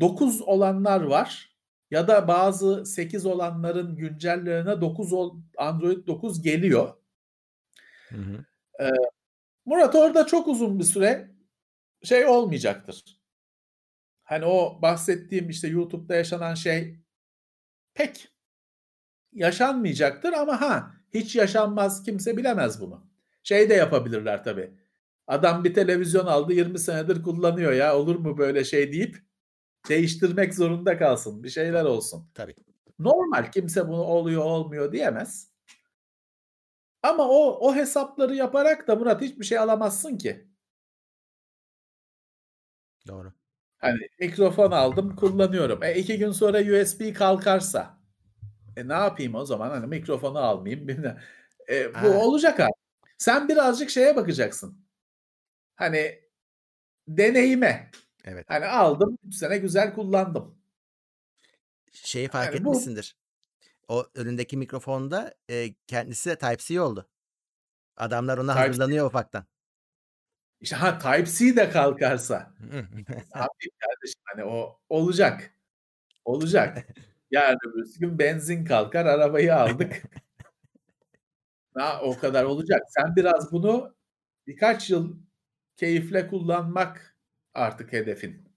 9 0.00 0.42
olanlar 0.42 1.00
var 1.02 1.56
ya 1.90 2.08
da 2.08 2.28
bazı 2.28 2.86
8 2.86 3.26
olanların 3.26 3.96
güncellerine 3.96 4.80
9 4.80 5.12
ol 5.12 5.36
Android 5.58 6.06
9 6.06 6.42
geliyor. 6.42 6.94
Hı 8.08 8.16
hı. 8.16 8.44
Eee, 8.80 8.90
Murat 9.70 9.94
orada 9.94 10.26
çok 10.26 10.48
uzun 10.48 10.78
bir 10.78 10.84
süre 10.84 11.30
şey 12.02 12.26
olmayacaktır. 12.26 13.20
Hani, 14.24 14.44
o 14.44 14.82
bahsettiğim, 14.82 15.48
işte, 15.48 15.68
YouTube'da 15.68 16.14
yaşanan 16.14 16.54
şey 16.54 17.00
pek 17.94 18.28
yaşanmayacaktır 19.32 20.32
ama 20.32 20.60
ha, 20.60 20.94
hiç 21.14 21.36
yaşanmaz 21.36 22.02
kimse 22.02 22.36
bilemez 22.36 22.80
bunu. 22.80 23.06
Şey 23.42 23.70
de 23.70 23.74
yapabilirler 23.74 24.44
tabii. 24.44 24.74
Adam 25.26 25.64
bir 25.64 25.74
televizyon 25.74 26.26
aldı 26.26 26.52
20 26.52 26.78
senedir 26.78 27.22
kullanıyor 27.22 27.72
ya 27.72 27.98
olur 27.98 28.16
mu 28.16 28.38
böyle 28.38 28.64
şey 28.64 28.92
deyip 28.92 29.16
değiştirmek 29.88 30.54
zorunda 30.54 30.98
kalsın. 30.98 31.44
Bir 31.44 31.50
şeyler 31.50 31.84
olsun. 31.84 32.30
Tabii. 32.34 32.54
Normal 32.98 33.50
kimse 33.50 33.88
bunu 33.88 34.02
oluyor 34.02 34.44
olmuyor 34.44 34.92
diyemez. 34.92 35.49
Ama 37.02 37.28
o 37.28 37.58
o 37.68 37.74
hesapları 37.74 38.34
yaparak 38.34 38.88
da 38.88 38.96
Murat 38.96 39.20
hiçbir 39.20 39.44
şey 39.44 39.58
alamazsın 39.58 40.18
ki. 40.18 40.50
Doğru. 43.08 43.32
Hani, 43.78 43.98
mikrofon 44.20 44.70
aldım 44.70 45.16
kullanıyorum. 45.16 45.82
E, 45.82 45.94
2 45.94 46.18
gün 46.18 46.30
sonra 46.32 46.58
USB 46.60 47.12
kalkarsa, 47.14 47.98
e, 48.76 48.88
ne 48.88 48.92
yapayım 48.94 49.36
o 49.36 49.44
zaman? 49.46 49.70
Hani, 49.70 49.86
mikrofonu 49.86 50.38
almayayım. 50.38 50.88
Eee, 51.70 51.92
bu 52.02 52.08
Ha. 52.08 52.18
olacak 52.28 52.60
abi. 52.60 52.70
Sen 53.18 53.48
birazcık 53.48 53.90
şeye 53.90 54.16
bakacaksın. 54.16 54.86
Hani, 55.76 56.20
deneyime. 57.08 57.90
Evet. 58.24 58.46
Hani, 58.48 58.66
aldım 58.66 59.18
3 59.28 59.34
sene 59.36 59.58
güzel 59.58 59.94
kullandım. 59.94 60.58
Şeyi 61.92 62.28
fark 62.28 62.54
Yani 62.54 62.56
etmişsindir. 62.56 63.16
O 63.90 64.06
önündeki 64.14 64.56
mikrofonda, 64.56 65.34
eee, 65.48 65.74
kendisi 65.86 66.36
Type-C 66.36 66.80
oldu. 66.80 67.08
Adamlar 67.96 68.38
ona 68.38 68.52
Type-C. 68.52 68.66
hazırlanıyor 68.66 69.06
ufaktan. 69.06 69.44
İşte, 70.60 70.76
ha, 70.76 70.98
Type-C 70.98 71.56
de 71.56 71.70
kalkarsa. 71.70 72.54
Yapayım 73.34 73.74
kardeşim? 73.80 74.20
Hani, 74.24 74.44
o 74.44 74.80
olacak. 74.88 75.54
Olacak. 76.24 76.86
Yarın 77.30 77.58
öbürsü 77.72 78.00
gün 78.00 78.18
benzin 78.18 78.64
kalkar, 78.64 79.06
arabayı 79.06 79.56
aldık. 79.56 80.02
Ha, 81.74 82.00
o 82.02 82.18
kadar 82.18 82.44
olacak. 82.44 82.80
Sen 82.88 83.16
biraz 83.16 83.52
bunu 83.52 83.96
birkaç 84.46 84.90
yıl 84.90 85.16
keyifle 85.76 86.26
kullanmak 86.28 87.16
artık 87.54 87.92
hedefin. 87.92 88.49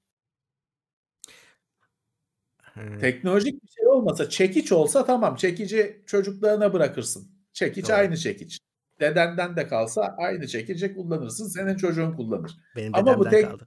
Teknolojik 3.01 3.63
bir 3.63 3.67
şey 3.67 3.87
olmasa, 3.87 4.29
çekiç 4.29 4.71
olsa 4.71 5.05
tamam. 5.05 5.35
Çekici 5.35 6.03
çocuklarına 6.05 6.73
bırakırsın. 6.73 7.31
Çekiç 7.53 7.89
Doğru. 7.89 7.95
aynı 7.95 8.17
çekiç. 8.17 8.59
Dedenden 8.99 9.55
de 9.55 9.67
kalsa 9.67 10.15
aynı 10.17 10.47
çekici 10.47 10.95
kullanırsın. 10.95 11.47
Senin 11.47 11.75
çocuğun 11.75 12.13
kullanır. 12.13 12.57
Benim 12.75 12.95
Ama 12.95 13.19
bu 13.19 13.29
tek 13.29 13.45
kaldı. 13.45 13.65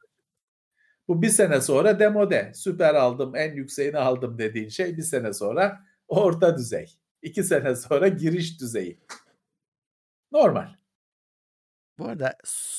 bu 1.09 1.23
1 1.23 1.29
sene 1.29 1.61
sonra 1.61 1.99
demode. 1.99 2.53
Süper 2.55 2.95
aldım, 2.95 3.37
en 3.37 3.55
yükseğini 3.55 3.99
aldım 3.99 4.39
dediğin 4.39 4.69
şey 4.69 4.97
1 4.97 5.03
sene 5.03 5.33
sonra 5.33 5.81
orta 6.09 6.59
düzey. 6.59 6.99
2 7.23 7.45
sene 7.45 7.77
sonra 7.77 8.09
giriş 8.09 8.61
düzeyi. 8.61 9.01
Normal. 10.33 10.69
Bu 11.99 12.05
arada 12.09 12.37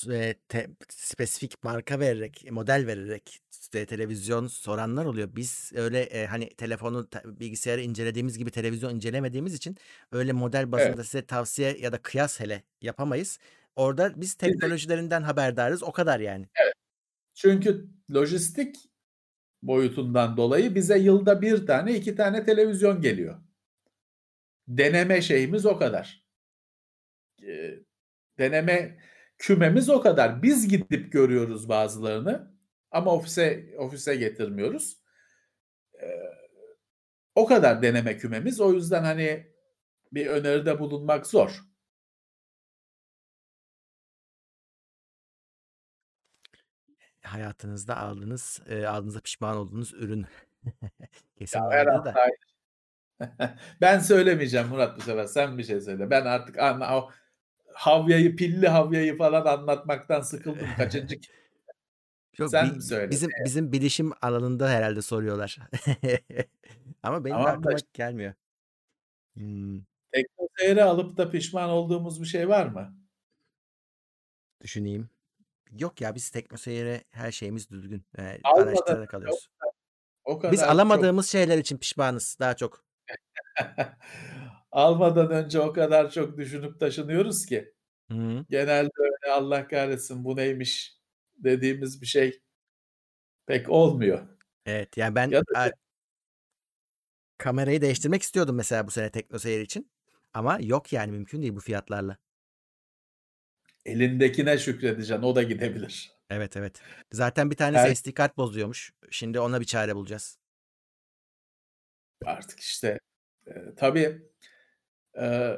eee, 0.10 0.34
te 0.50 0.68
spesifik 0.90 1.64
marka 1.64 2.00
vererek, 2.00 2.52
model 2.52 2.88
vererek 2.88 3.40
te 3.72 3.86
televizyon 3.86 4.48
soranlar 4.48 5.06
oluyor. 5.06 5.30
Biz 5.36 5.72
öyle, 5.76 6.10
eee, 6.10 6.26
hani, 6.26 6.50
telefonu, 6.50 7.10
te 7.10 7.22
bilgisayarı 7.26 7.82
incelediğimiz 7.82 8.38
gibi 8.38 8.52
televizyon 8.52 8.96
incelemediğimiz 8.96 9.54
için 9.54 9.76
öyle 10.12 10.34
model 10.34 10.72
bazında 10.72 11.04
Evet. 11.04 11.04
size 11.04 11.26
tavsiye 11.26 11.78
ya 11.78 11.92
da 11.92 12.02
kıyas 12.02 12.40
hele 12.40 12.64
yapamayız. 12.82 13.40
Orada 13.76 14.22
biz 14.22 14.34
Biz 14.46 14.62
de 14.64 14.68
teknolojilerinden 14.68 15.22
haberdarız. 15.22 15.84
O 15.84 15.92
kadar 15.92 16.20
yani. 16.20 16.48
Evet. 16.56 16.74
Çünkü 17.36 17.88
lojistik 18.16 18.76
boyutundan 19.64 20.38
dolayı 20.38 20.76
bize 20.76 21.00
yılda 21.00 21.42
1 21.44 21.68
tane, 21.68 21.96
2 21.98 22.16
tane 22.16 22.46
televizyon 22.46 23.02
geliyor. 23.02 23.38
Deneme 24.68 25.22
şeyimiz 25.22 25.66
o 25.66 25.78
kadar. 25.78 26.24
Eee, 27.42 27.87
deneme 28.40 28.98
kümemiz 29.38 29.90
o 29.90 30.02
kadar. 30.02 30.44
Biz 30.44 30.68
gidip 30.68 31.12
görüyoruz 31.12 31.70
bazılarını 31.70 32.52
ama 32.92 33.14
ofise 33.14 33.68
ofise 33.78 34.16
getirmiyoruz. 34.16 34.98
Eee, 36.02 36.32
o 37.36 37.46
kadar 37.48 37.82
deneme 37.82 38.18
kümemiz. 38.18 38.62
O 38.62 38.74
yüzden, 38.74 39.04
hani, 39.04 39.48
bir 40.14 40.28
öneride 40.28 40.80
bulunmak 40.80 41.28
zor. 41.28 41.62
Hayatınızda 47.22 47.98
aldığınız, 47.98 48.60
eee, 48.70 48.86
aldığınızda 48.86 49.20
pişman 49.22 49.58
olduğunuz 49.58 49.94
ürün. 49.94 50.26
Kesin 51.38 51.60
Ya, 51.60 51.70
her 51.72 51.88
da. 52.06 52.14
aynı 52.14 52.36
Ben 53.82 54.00
söylemeyeceğim 54.00 54.68
Murat 54.68 54.98
bu 54.98 55.02
sefer. 55.02 55.26
Sen 55.26 55.58
bir 55.58 55.64
şey 55.64 55.82
söyle. 55.82 56.10
Ben 56.10 56.26
artık 56.26 56.60
anla 56.60 56.88
havyayı, 57.78 58.36
pilli 58.36 58.68
havyayı 58.68 59.18
falan 59.18 59.46
anlatmaktan 59.46 60.22
sıkıldım 60.22 60.68
kaçıncı. 60.78 61.20
Yok, 62.38 62.50
Sen 62.50 62.76
bi 62.76 62.82
söyle. 62.82 63.12
bizim 63.12 63.30
bizim 63.46 63.72
bilişim 63.72 64.12
alanında 64.22 64.70
herhâlde 64.70 65.02
soruyorlar. 65.02 65.58
Ama 67.04 67.26
benim 67.26 67.36
Tamam 67.36 67.48
da 67.48 67.52
aklıma 67.52 67.74
işte 67.76 67.90
gelmiyor. 67.94 68.34
Hımm. 69.38 69.86
TeknoSeyir'i 70.12 70.84
alıp 70.84 71.18
da 71.18 71.32
pişman 71.32 71.70
olduğumuz 71.70 72.22
bir 72.22 72.26
şey 72.26 72.50
var 72.50 72.66
mı? 72.66 72.96
Düşüneyim. 74.62 75.10
Yok 75.80 76.02
ya, 76.02 76.16
biz 76.16 76.30
TeknoSeyir'e 76.30 77.04
her 77.12 77.32
şeyimiz 77.32 77.70
düzgün. 77.70 78.06
Eee, 78.18 78.40
Almadan 78.44 78.68
araçlara 78.68 79.04
o 79.04 79.06
kadar 79.06 79.30
Biz 80.52 80.60
kadar 80.60 80.72
çok 80.72 80.76
alamadığımız 80.76 81.30
şeyler 81.30 81.58
için 81.58 81.78
pişmanız 81.78 82.38
daha 82.40 82.56
çok. 82.56 82.86
Almadan 84.78 85.32
önce 85.32 85.60
o 85.60 85.74
kadar 85.74 86.12
çok 86.12 86.38
düşünüp 86.38 86.80
taşınıyoruz 86.80 87.46
ki. 87.46 87.74
Hı. 88.12 88.46
Genelde 88.50 88.90
öyle 88.98 89.34
Allah 89.34 89.68
kahretsin 89.68 90.24
bu 90.24 90.36
neymiş 90.38 90.98
dediğimiz 91.38 92.02
bir 92.02 92.06
şey 92.06 92.42
pek 93.46 93.70
olmuyor. 93.70 94.28
Evet, 94.66 94.98
yani 94.98 95.16
ben 95.16 95.30
Ya 95.30 95.42
da 95.42 95.72
kamerayı 97.38 97.82
değiştirmek 97.82 98.22
istiyordum 98.22 98.56
mesela 98.56 98.88
bu 98.88 98.92
sene 98.92 99.12
TeknoSeyir 99.12 99.62
için 99.62 99.92
ama 100.34 100.58
yok 100.62 100.94
yani 100.94 101.12
mümkün 101.12 101.42
değil 101.42 101.56
bu 101.56 101.60
fiyatlarla. 101.60 102.18
Elindekine 103.86 104.58
şükredeceksin. 104.58 105.24
O 105.24 105.36
da 105.36 105.44
gidebilir. 105.44 106.12
Evet, 106.30 106.58
evet. 106.58 106.82
Zaten 107.12 107.52
bir 107.52 107.56
tanesi 107.56 107.84
Her 107.84 107.96
SD 107.96 108.14
kart 108.14 108.38
bozuyormuş. 108.38 108.94
Şimdi 109.12 109.40
ona 109.40 109.60
bir 109.60 109.66
çare 109.66 109.96
bulacağız. 109.96 110.40
Artık 112.26 112.60
işte, 112.60 113.00
eee, 113.48 113.74
tabii, 113.78 114.28
eee, 115.18 115.58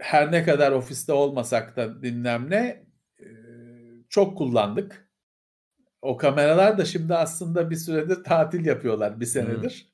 her 0.00 0.32
ne 0.32 0.44
kadar 0.44 0.72
ofiste 0.72 1.12
olmasak 1.12 1.76
da 1.76 2.02
bilmem 2.02 2.50
ne, 2.50 2.86
eee, 3.20 3.26
çok 4.10 4.38
kullandık. 4.38 5.08
O 6.02 6.16
kameralar 6.16 6.78
da 6.78 6.84
şimdi 6.84 7.14
aslında 7.14 7.70
bir 7.70 7.76
süredir 7.76 8.24
tatil 8.24 8.66
yapıyorlar 8.66 9.20
1 9.20 9.26
Hıı. 9.26 9.30
senedir. 9.32 9.92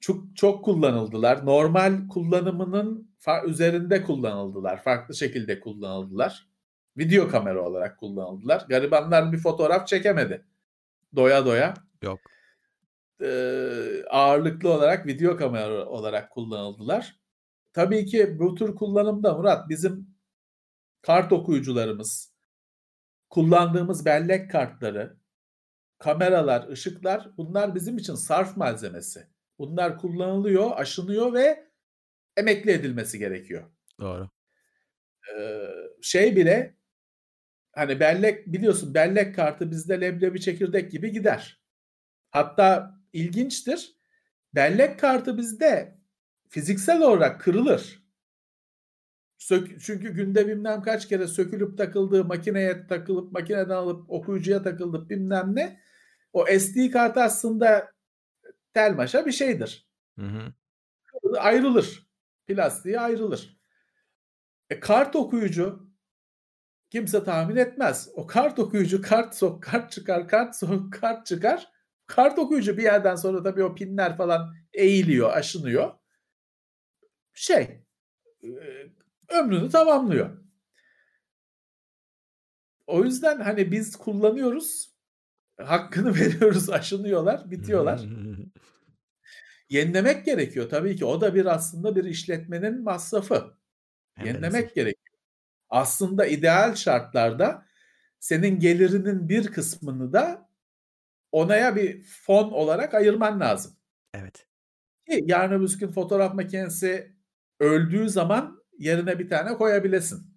Çok 0.00 0.36
çok 0.36 0.64
kullanıldılar. 0.64 1.46
Normal 1.46 2.08
kullanımının 2.08 3.10
üzerinde 3.46 4.02
kullanıldılar. 4.02 4.82
Farklı 4.82 5.14
şekilde 5.14 5.60
kullanıldılar. 5.60 6.48
Video 6.98 7.28
kamera 7.28 7.62
olarak 7.62 7.98
kullanıldılar. 7.98 8.66
Garibanlar 8.68 9.32
bir 9.32 9.38
fotoğraf 9.38 9.86
çekemedi. 9.88 10.44
Doya 11.16 11.46
doya. 11.46 11.74
Yok. 12.02 12.20
eee, 13.20 14.04
ağırlıklı 14.10 14.72
olarak 14.72 15.06
video 15.06 15.36
kamera 15.36 15.86
olarak 15.86 16.30
kullanıldılar. 16.30 17.16
Tabii 17.72 18.06
ki 18.06 18.38
bu 18.38 18.54
tür 18.54 18.74
kullanımda 18.76 19.34
Murat 19.34 19.68
bizim 19.68 20.08
kart 21.02 21.32
okuyucularımız, 21.32 22.34
kullandığımız 23.30 24.06
bellek 24.06 24.50
kartları, 24.50 25.18
kameralar, 25.98 26.68
ışıklar 26.68 27.30
bunlar 27.36 27.74
bizim 27.74 27.98
için 27.98 28.14
sarf 28.14 28.56
malzemesi. 28.56 29.28
Bunlar 29.58 29.98
kullanılıyor, 29.98 30.70
aşınıyor 30.76 31.34
ve 31.34 31.70
emekli 32.36 32.72
edilmesi 32.72 33.18
gerekiyor. 33.18 33.64
Doğru. 34.00 34.30
Eee, 35.38 35.70
şey 36.02 36.36
bile 36.36 36.76
hani 37.72 38.00
bellek 38.00 38.46
biliyorsun 38.52 38.94
bellek 38.94 39.34
kartı 39.36 39.70
bizde 39.70 40.00
leblebi 40.00 40.40
çekirdek 40.40 40.90
gibi 40.92 41.12
gider. 41.12 41.62
Hatta 42.30 42.94
ilginçtir. 43.12 43.96
Bellek 44.54 45.00
kartı 45.00 45.38
bizde 45.38 45.99
fiziksel 46.50 47.02
olarak 47.02 47.40
kırılır. 47.40 48.02
Sök, 49.38 49.80
çünkü 49.80 50.14
günde 50.14 50.46
bilmem 50.48 50.82
kaç 50.82 51.08
kere 51.08 51.26
sökülüp 51.26 51.78
takıldığı 51.78 52.24
makineye 52.24 52.86
takılıp 52.86 53.32
makineden 53.32 53.74
alıp 53.74 54.10
okuyucuya 54.10 54.62
takılıp 54.62 55.10
bilmem 55.10 55.56
ne. 55.56 55.80
O 56.32 56.46
SD 56.46 56.90
kartı 56.92 57.20
aslında 57.20 57.92
tel 58.74 58.94
maşa 58.94 59.26
bir 59.26 59.32
şeydir. 59.32 59.88
Hı 60.18 60.26
hı. 60.26 60.52
Ayrılır. 61.38 62.10
Plastiği 62.46 63.00
ayrılır. 63.00 63.60
E, 64.70 64.80
kart 64.80 65.16
okuyucu 65.16 65.90
kimse 66.90 67.24
tahmin 67.24 67.56
etmez. 67.56 68.08
O 68.14 68.26
kart 68.26 68.58
okuyucu 68.58 69.02
kart 69.02 69.34
sok 69.34 69.62
kart 69.62 69.92
çıkar 69.92 70.28
kart 70.28 70.56
sok 70.56 70.92
kart 70.92 71.26
çıkar. 71.26 71.72
Kart 72.06 72.38
okuyucu 72.38 72.76
bir 72.76 72.82
yerden 72.82 73.16
sonra 73.16 73.42
tabii 73.42 73.64
o 73.64 73.74
pinler 73.74 74.16
falan 74.16 74.54
eğiliyor, 74.72 75.32
aşınıyor. 75.32 75.99
Şey 77.34 77.80
ömrünü 79.30 79.70
tamamlıyor. 79.70 80.30
O 82.86 83.04
yüzden 83.04 83.40
hani 83.40 83.72
biz 83.72 83.96
kullanıyoruz. 83.96 84.90
Hakkını 85.60 86.14
veriyoruz, 86.20 86.70
aşınıyorlar, 86.70 87.50
bitiyorlar. 87.50 88.00
Yenilemek 89.68 90.24
gerekiyor 90.24 90.70
tabii 90.70 90.96
ki. 90.96 91.04
O 91.04 91.20
da 91.20 91.34
bir 91.34 91.46
aslında 91.46 91.96
bir 91.96 92.04
işletmenin 92.04 92.82
masrafı. 92.82 93.54
Hem 94.14 94.26
Yenilemek 94.26 94.74
gerekiyor. 94.74 95.16
Aslında 95.68 96.26
ideal 96.26 96.74
şartlarda 96.74 97.66
senin 98.20 98.60
gelirinin 98.60 99.28
bir 99.28 99.46
kısmını 99.46 100.12
da 100.12 100.50
onaya 101.32 101.76
bir 101.76 102.02
fon 102.02 102.50
olarak 102.50 102.94
ayırman 102.94 103.40
lazım. 103.40 103.76
Evet. 104.14 104.46
Ki 105.06 105.24
yarın 105.26 105.60
öbür 105.60 105.78
gün 105.78 105.92
fotoğraf 105.92 106.34
makinesi 106.34 107.19
öldüğü 107.60 108.08
zaman 108.08 108.62
yerine 108.78 109.18
bir 109.18 109.28
tane 109.28 109.56
koyabilesin. 109.56 110.30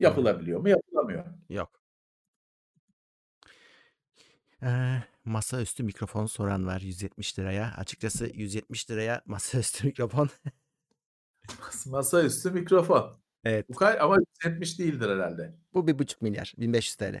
Yapılabiliyor 0.00 0.60
mu? 0.60 0.68
Yapılamıyor. 0.68 1.24
Yok. 1.50 1.80
Eee, 4.62 5.02
masaüstü 5.24 5.82
mikrofon 5.82 6.26
soran 6.26 6.66
var 6.66 6.80
170 6.80 7.38
liraya. 7.38 7.74
Açıkçası 7.76 8.26
170 8.34 8.90
liraya 8.90 9.22
masaüstü 9.26 9.86
mikrofon. 9.86 10.28
Masaüstü 11.86 12.50
mikrofon. 12.50 13.20
Evet. 13.44 13.68
Bu 13.68 13.74
kadar 13.74 13.98
ama 13.98 14.16
170 14.44 14.78
değildir 14.78 15.10
herhalde. 15.10 15.54
Bu 15.74 15.86
bir 15.86 15.98
buçuk 15.98 16.22
milyar. 16.22 16.54
1500 16.58 16.96
TL. 16.96 17.20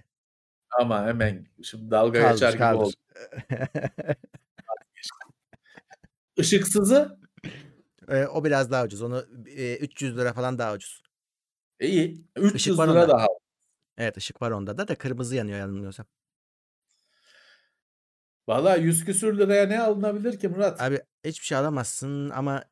Ama 0.80 1.06
hemen 1.06 1.46
şimdi 1.62 1.90
dalga 1.90 2.20
Kaldır 2.20 2.32
geçer 2.34 2.50
gibi 2.52 2.58
kaldır. 2.58 2.84
oldu. 2.84 2.94
Işıksızı 6.36 7.18
Eee, 8.10 8.26
o 8.26 8.44
biraz 8.44 8.70
daha 8.70 8.84
ucuz. 8.84 9.02
Onu 9.02 9.26
eee, 9.46 9.78
300 9.78 10.16
lira 10.18 10.32
falan 10.32 10.58
daha 10.58 10.74
ucuz. 10.74 11.02
iyi. 11.80 12.24
Işık 12.54 12.68
300 12.68 12.78
var 12.78 12.88
lira 12.88 13.02
onda. 13.02 13.08
daha. 13.08 13.26
Evet 13.98 14.16
ışık 14.16 14.42
var 14.42 14.50
onda 14.50 14.78
da 14.78 14.88
da 14.88 14.94
kırmızı 14.94 15.36
yanıyor 15.36 15.58
yanılmıyorsam. 15.58 16.06
Valla 18.48 18.76
100 18.76 19.04
küsür 19.04 19.38
liraya 19.38 19.66
ne 19.66 19.80
alınabilir 19.80 20.38
ki 20.38 20.48
Murat? 20.48 20.80
Abi 20.80 21.00
hiçbir 21.24 21.46
şey 21.46 21.58
alamazsın 21.58 22.30
ama 22.30 22.64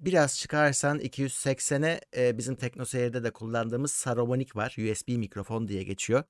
biraz 0.00 0.38
çıkarsan 0.38 0.98
280'e 0.98 2.00
e, 2.16 2.38
bizim 2.38 2.54
TeknoSeyir'de 2.56 3.24
de 3.24 3.30
kullandığımız 3.32 3.90
Saramonic 3.92 4.50
var. 4.54 4.76
USB 4.78 5.08
mikrofon 5.16 5.68
diye 5.68 5.82
geçiyor. 5.82 6.24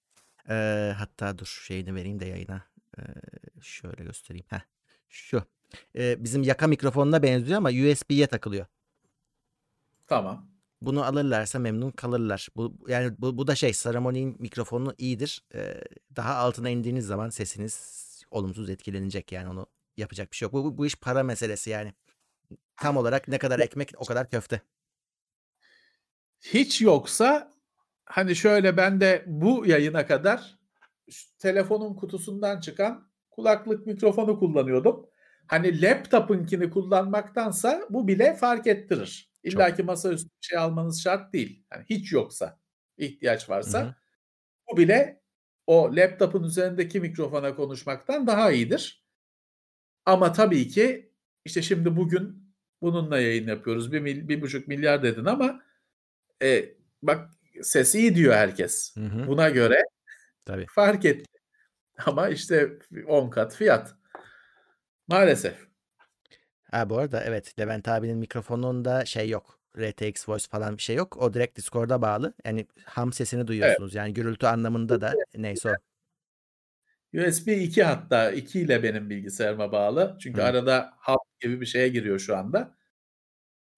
Eee, 0.48 0.94
hatta 0.98 1.38
dur 1.38 1.60
şeyini 1.66 1.94
vereyim 1.94 2.20
de 2.20 2.24
yayına. 2.26 2.62
Eee, 2.98 3.04
şöyle 3.60 4.04
göstereyim. 4.04 4.46
Heh, 4.48 4.60
şu. 5.08 5.42
Eee, 5.94 6.16
bizim 6.18 6.42
yaka 6.42 6.66
mikrofonuna 6.66 7.22
benziyor 7.22 7.58
ama 7.58 7.68
USB'ye 7.68 8.26
takılıyor. 8.26 8.66
Tamam. 10.06 10.48
Bunu 10.80 11.04
alırlarsa 11.04 11.58
memnun 11.58 11.90
kalırlar. 11.90 12.48
Bu 12.56 12.74
yani 12.88 13.14
bu, 13.18 13.38
bu 13.38 13.46
da 13.46 13.54
şey 13.54 13.72
Saramonic'in 13.72 14.36
mikrofonu 14.38 14.94
iyidir. 14.98 15.44
Eee, 15.54 15.84
daha 16.16 16.34
altına 16.34 16.70
indiğiniz 16.70 17.06
zaman 17.06 17.30
sesiniz 17.30 18.02
olumsuz 18.30 18.70
etkilenecek 18.70 19.32
yani 19.32 19.48
onu 19.48 19.66
yapacak 19.96 20.32
bir 20.32 20.36
şey 20.36 20.46
yok. 20.46 20.52
Bu, 20.52 20.64
bu, 20.64 20.78
bu 20.78 20.86
iş 20.86 20.96
para 20.96 21.22
meselesi 21.22 21.70
yani. 21.70 21.92
Tam 22.76 22.96
olarak 22.96 23.28
ne 23.28 23.38
kadar 23.38 23.58
ekmek 23.58 23.92
o 23.96 24.04
kadar 24.04 24.30
köfte. 24.30 24.60
Hiç 26.40 26.80
yoksa 26.80 27.52
hani 28.04 28.36
şöyle 28.36 28.76
ben 28.76 29.00
de 29.00 29.24
bu 29.26 29.66
yayına 29.66 30.06
kadar 30.06 30.58
telefonun 31.38 31.94
kutusundan 31.94 32.60
çıkan 32.60 33.08
kulaklık 33.30 33.86
mikrofonu 33.86 34.38
kullanıyordum. 34.38 35.06
Hani 35.46 35.82
laptopunkini 35.82 36.70
kullanmaktansa 36.70 37.86
bu 37.90 38.08
bile 38.08 38.34
fark 38.34 38.66
ettirir. 38.66 39.32
İlla 39.42 39.74
ki 39.74 39.82
masaüstü 39.82 40.28
bir 40.28 40.46
şey 40.46 40.58
almanız 40.58 41.02
şart 41.02 41.32
değil. 41.32 41.64
Yani 41.72 41.84
hiç 41.90 42.12
yoksa, 42.12 42.60
ihtiyaç 42.96 43.50
varsa 43.50 43.86
hı. 43.86 43.94
bu 44.70 44.76
bile 44.76 45.22
o 45.66 45.96
laptopun 45.96 46.42
üzerindeki 46.42 47.00
mikrofona 47.00 47.56
konuşmaktan 47.56 48.26
daha 48.26 48.52
iyidir. 48.52 49.04
Ama 50.06 50.32
tabii 50.32 50.68
ki 50.68 51.12
işte 51.44 51.62
şimdi 51.62 51.96
bugün 51.96 52.54
bununla 52.82 53.18
yayın 53.18 53.48
yapıyoruz. 53.48 53.92
Bir, 53.92 54.00
mil, 54.00 54.28
bir 54.28 54.40
buçuk 54.40 54.68
milyar 54.68 55.02
dedin 55.02 55.24
ama 55.24 55.62
e, 56.42 56.74
bak 57.02 57.30
ses 57.62 57.94
iyi 57.94 58.14
diyor 58.14 58.34
herkes. 58.34 58.96
Hı 58.96 59.04
hı. 59.04 59.26
Buna 59.26 59.50
göre 59.50 59.82
Tabii. 60.46 60.66
fark 60.68 61.04
etti. 61.04 61.38
Ama 62.06 62.28
işte 62.28 62.78
10 63.06 63.30
kat 63.30 63.56
fiyat. 63.56 63.94
Maalesef. 65.08 65.54
Ha 66.70 66.90
bu 66.90 66.98
arada 66.98 67.24
evet 67.24 67.58
Levent 67.58 67.88
abinin 67.88 68.18
mikrofonunda 68.18 69.04
şey 69.04 69.28
yok. 69.28 69.58
RTX 69.78 70.28
Voice 70.28 70.46
falan 70.50 70.76
bir 70.76 70.82
şey 70.82 70.96
yok. 70.96 71.16
O 71.16 71.34
direkt 71.34 71.58
Discord'a 71.58 72.02
bağlı. 72.02 72.34
Yani 72.44 72.66
ham 72.84 73.12
sesini 73.12 73.46
duyuyorsunuz. 73.46 73.94
Yani 73.94 74.14
gürültü 74.14 74.46
anlamında 74.46 75.00
da 75.00 75.14
neyse 75.34 75.70
o. 75.70 75.72
USB 77.14 77.48
2 77.48 77.82
hatta 77.82 78.30
2 78.30 78.60
ile 78.60 78.82
benim 78.82 79.10
bilgisayarıma 79.10 79.72
bağlı. 79.72 80.16
Çünkü 80.20 80.40
Hı. 80.40 80.44
arada 80.44 80.92
hub 80.98 81.40
gibi 81.40 81.60
bir 81.60 81.66
şeye 81.66 81.88
giriyor 81.88 82.18
şu 82.18 82.36
anda. 82.36 82.74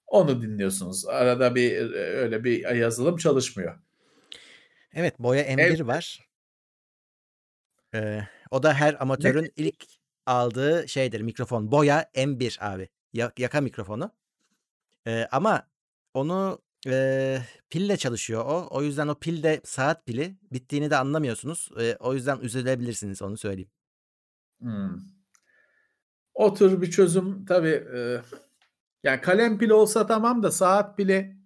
Onu 0.06 0.42
dinliyorsunuz. 0.42 1.06
Arada 1.06 1.54
bir 1.54 1.76
öyle 1.94 2.44
bir 2.44 2.74
yazılım 2.74 3.16
çalışmıyor. 3.16 3.78
Evet 4.94 5.18
Boya 5.18 5.42
M1 5.42 5.86
var. 5.86 6.28
Ee, 7.94 8.20
o 8.50 8.62
da 8.62 8.74
her 8.74 9.02
amatörün 9.02 9.52
ilk 9.56 9.84
aldığı 10.26 10.88
şeydir 10.88 11.20
mikrofon. 11.20 11.70
Boya 11.70 12.10
M1 12.14 12.58
abi. 12.60 12.88
Ya- 13.12 13.32
yaka 13.38 13.60
mikrofonu. 13.60 14.10
Ee, 15.06 15.28
ama 15.32 15.68
onu 16.14 16.58
e, 16.86 17.38
pille 17.70 17.96
çalışıyor 17.96 18.44
o. 18.46 18.68
O 18.70 18.82
yüzden 18.82 19.08
o 19.08 19.14
pil 19.14 19.42
de 19.42 19.60
saat 19.64 20.06
pili. 20.06 20.36
Bittiğini 20.52 20.90
de 20.90 20.96
anlamıyorsunuz. 20.96 21.70
Ee, 21.80 21.96
o 22.00 22.14
yüzden 22.14 22.38
üzülebilirsiniz 22.38 23.22
onu 23.22 23.36
söyleyeyim. 23.36 23.70
Hmm. 24.60 25.00
O 26.34 26.54
bir 26.60 26.90
çözüm 26.90 27.44
tabii 27.44 27.84
e, 27.96 28.20
yani 29.02 29.20
kalem 29.20 29.58
pili 29.58 29.72
olsa 29.72 30.06
tamam 30.06 30.42
da 30.42 30.50
saat 30.50 30.96
pili 30.96 31.36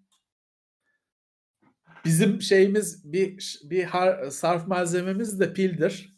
bizim 2.05 2.43
şeyimiz 2.43 3.13
bir 3.13 3.61
bir 3.65 3.85
har, 3.85 4.31
sarf 4.31 4.67
malzememiz 4.67 5.41
de 5.41 5.53
pildir. 5.53 6.18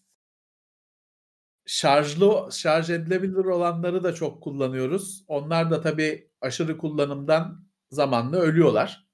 Şarjlı 1.70 2.48
şarj 2.52 2.90
edilebilir 2.90 3.44
olanları 3.44 4.04
da 4.04 4.14
çok 4.14 4.42
kullanıyoruz. 4.42 5.24
Onlar 5.28 5.70
da 5.70 5.80
tabii 5.80 6.30
aşırı 6.40 6.78
kullanımdan 6.78 7.68
zamanla 7.90 8.36
ölüyorlar. 8.36 9.08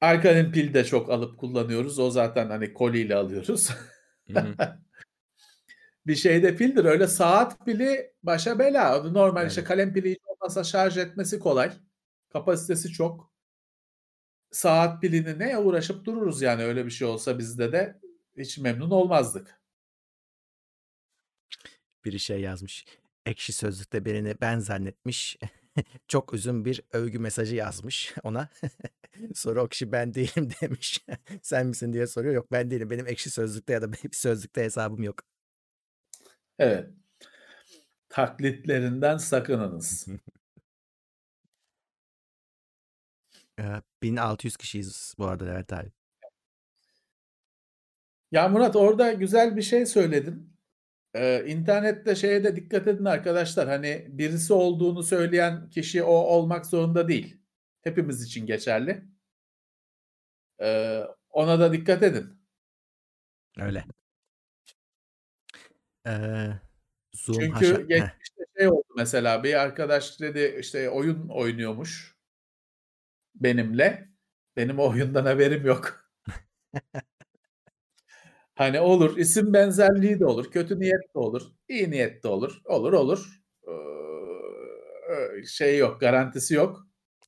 Alkalin 0.00 0.52
pil 0.52 0.74
de 0.74 0.84
çok 0.84 1.10
alıp 1.10 1.38
kullanıyoruz. 1.38 1.98
O 1.98 2.10
zaten 2.10 2.50
hani 2.50 2.72
koliyle 2.72 3.14
alıyoruz. 3.14 3.70
Hı 4.32 4.40
hı. 4.40 4.54
bir 6.06 6.14
şeyde 6.14 6.56
pildir. 6.56 6.84
Öyle 6.84 7.06
saat 7.06 7.66
pili 7.66 8.12
başa 8.22 8.58
bela. 8.58 9.02
Normal 9.02 9.46
işte 9.46 9.60
Öyle. 9.60 9.68
kalem 9.68 9.92
pili 9.92 10.10
hiç 10.10 10.20
olmazsa 10.26 10.64
şarj 10.64 10.98
etmesi 10.98 11.38
kolay. 11.38 11.72
Kapasitesi 12.32 12.88
çok. 12.88 13.32
Saat 14.50 15.00
pilini 15.00 15.38
ne 15.38 15.58
uğraşıp 15.58 16.04
dururuz 16.04 16.42
yani 16.42 16.64
öyle 16.64 16.86
bir 16.86 16.90
şey 16.90 17.08
olsa 17.08 17.38
bizde 17.38 17.72
de 17.72 18.00
hiç 18.36 18.58
memnun 18.58 18.90
olmazdık. 18.90 19.61
Biri 22.04 22.20
şey 22.20 22.40
yazmış. 22.40 22.84
Ekşi 23.26 23.52
Sözlük'te 23.52 24.04
birini 24.04 24.34
ben 24.40 24.58
zannetmiş. 24.58 25.38
Çok 26.08 26.32
uzun 26.32 26.64
bir 26.64 26.82
övgü 26.92 27.18
mesajı 27.18 27.56
yazmış 27.56 28.14
ona. 28.22 28.48
Sonra 29.34 29.62
o 29.62 29.68
kişi 29.68 29.92
ben 29.92 30.14
değilim 30.14 30.48
demiş. 30.62 31.04
Sen 31.42 31.66
misin 31.66 31.92
diye 31.92 32.06
soruyor. 32.06 32.34
Yok 32.34 32.52
ben 32.52 32.70
değilim. 32.70 32.90
Benim 32.90 33.06
Ekşi 33.06 33.30
Sözlük'te 33.30 33.72
ya 33.72 33.82
da 33.82 33.92
bir 33.92 33.98
sözlükte 34.12 34.62
hesabım 34.62 35.02
yok. 35.02 35.22
Evet. 36.58 36.90
Taklitlerinden 38.08 39.16
sakınınız. 39.16 40.08
Eee, 43.58 43.82
1600 44.02 44.56
kişiyiz 44.56 45.14
bu 45.18 45.26
arada 45.26 45.44
Levent 45.44 45.72
abi. 45.72 45.92
Ya 48.32 48.48
Murat 48.48 48.76
orada 48.76 49.12
güzel 49.12 49.56
bir 49.56 49.62
şey 49.62 49.86
söyledin. 49.86 50.52
Eee, 51.14 51.44
internette 51.48 52.14
şeye 52.14 52.44
de 52.44 52.56
dikkat 52.56 52.86
edin 52.88 53.04
arkadaşlar. 53.04 53.68
Hani 53.68 54.06
birisi 54.08 54.52
olduğunu 54.52 55.02
söyleyen 55.02 55.70
kişi 55.70 56.02
o 56.02 56.12
olmak 56.12 56.66
zorunda 56.66 57.08
değil. 57.08 57.36
Hepimiz 57.82 58.22
için 58.24 58.46
geçerli. 58.46 59.04
Eee, 60.60 61.06
ona 61.30 61.60
da 61.60 61.72
dikkat 61.72 62.02
edin. 62.02 62.42
Öyle. 63.58 63.84
Eee, 66.06 66.60
Zoom 67.14 67.50
haşa 67.50 67.78
Çünkü 67.78 67.88
Heh. 67.96 68.10
geçmişte 68.18 68.44
şey 68.58 68.68
oldu 68.68 68.84
mesela 68.96 69.44
bir 69.44 69.54
arkadaş 69.60 70.20
dedi 70.20 70.56
işte 70.60 70.90
oyun 70.90 71.28
oynuyormuş 71.28 72.16
benimle. 73.34 74.08
Benim 74.56 74.78
o 74.78 74.88
oyundan 74.90 75.24
haberim 75.26 75.66
yok. 75.66 76.10
Hani 78.62 78.80
olur 78.80 79.16
isim 79.16 79.52
benzerliği 79.52 80.20
de 80.20 80.26
olur, 80.26 80.50
kötü 80.50 80.80
niyet 80.80 81.14
de 81.14 81.18
olur, 81.18 81.42
iyi 81.68 81.90
niyet 81.90 82.22
de 82.24 82.28
olur. 82.28 82.60
Olur 82.64 82.92
olur. 82.92 83.42
Eee, 83.68 85.44
şey 85.46 85.78
yok, 85.78 86.00
garantisi 86.00 86.54
yok. 86.54 86.86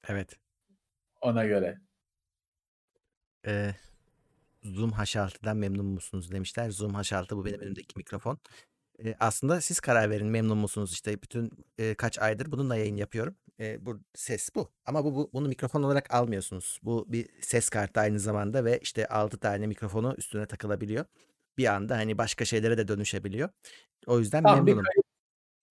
Evet. 0.09 0.39
Ona 1.21 1.45
göre. 1.47 1.79
Eee, 3.47 3.75
Zoom 4.65 4.91
H6'dan 4.93 5.57
memnun 5.57 5.87
musunuz 5.87 6.33
demişler. 6.33 6.71
Zoom 6.71 6.95
H6 6.95 7.37
bu 7.37 7.45
benim 7.45 7.63
elimdeki 7.63 7.95
mikrofon. 7.99 8.39
Eee, 8.99 9.17
aslında 9.21 9.61
siz 9.61 9.81
karar 9.81 10.11
verin 10.11 10.27
memnun 10.29 10.59
musunuz? 10.59 10.93
İşte 10.93 11.23
bütün 11.23 11.51
eee, 11.79 11.95
kaç 11.95 12.19
aydır 12.19 12.53
bununla 12.53 12.77
yayın 12.77 12.97
yapıyorum. 12.97 13.37
Eee, 13.59 13.79
bu 13.81 14.01
ses 14.15 14.51
bu. 14.55 14.73
Ama 14.87 15.05
bu, 15.05 15.15
bu 15.15 15.31
bunu 15.33 15.49
mikrofon 15.49 15.83
olarak 15.83 16.15
almıyorsunuz. 16.15 16.81
Bu 16.83 17.07
bir 17.13 17.29
ses 17.41 17.69
kartı 17.69 18.01
aynı 18.01 18.21
zamanda 18.21 18.65
ve 18.65 18.79
işte 18.83 19.07
6 19.07 19.39
tane 19.39 19.67
mikrofonu 19.67 20.15
üstüne 20.19 20.47
takılabiliyor. 20.47 21.05
Bir 21.59 21.67
anda 21.75 21.97
hani 21.97 22.19
başka 22.19 22.45
şeylere 22.45 22.79
de 22.79 22.89
dönüşebiliyor. 22.89 23.49
O 24.07 24.19
yüzden 24.19 24.43
Tam 24.43 24.67
bir 24.67 24.75
memnunum. 24.75 24.85
kayıt 24.85 25.07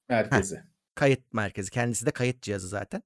Heh, 0.07 0.15
merkezi. 0.15 0.63
kayıt 0.95 1.33
merkezi. 1.33 1.71
Kendisi 1.71 2.05
de 2.05 2.11
kayıt 2.11 2.41
cihazı 2.41 2.67
zaten. 2.67 3.03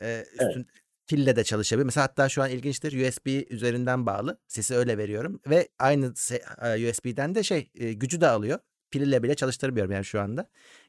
Evet. 0.00 0.28
üstün 0.32 0.66
pille 1.06 1.36
de 1.36 1.44
çalışabilir. 1.44 1.84
Mesela 1.84 2.04
hatta 2.04 2.28
şu 2.28 2.42
an 2.42 2.50
ilginçtir 2.50 3.08
USB 3.08 3.26
üzerinden 3.50 4.06
bağlı. 4.06 4.40
Sesi 4.48 4.74
öyle 4.76 4.98
veriyorum 4.98 5.40
ve 5.50 5.68
aynı 5.78 6.06
USB'den 6.90 7.34
de 7.34 7.42
şey 7.42 7.70
gücü 7.74 8.20
de 8.20 8.28
alıyor. 8.28 8.58
Piliyle 8.90 9.22
bile 9.22 9.34
çalıştırmıyorum 9.34 9.92
yani 9.92 10.04
şu 10.04 10.20
anda. 10.20 10.48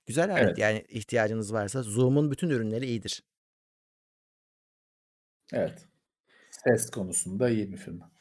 Güzel 0.10 0.32
alet 0.34 0.44
Evet. 0.46 0.58
yani 0.58 0.86
ihtiyacınız 0.90 1.54
varsa 1.54 1.84
Zoom'un 1.84 2.32
bütün 2.32 2.50
ürünleri 2.50 2.86
iyidir. 2.86 3.24
Evet. 5.54 5.88
Ses 6.52 6.90
konusunda 6.90 7.50
iyi 7.50 7.72
bir 7.72 7.78
firma. 7.78 8.12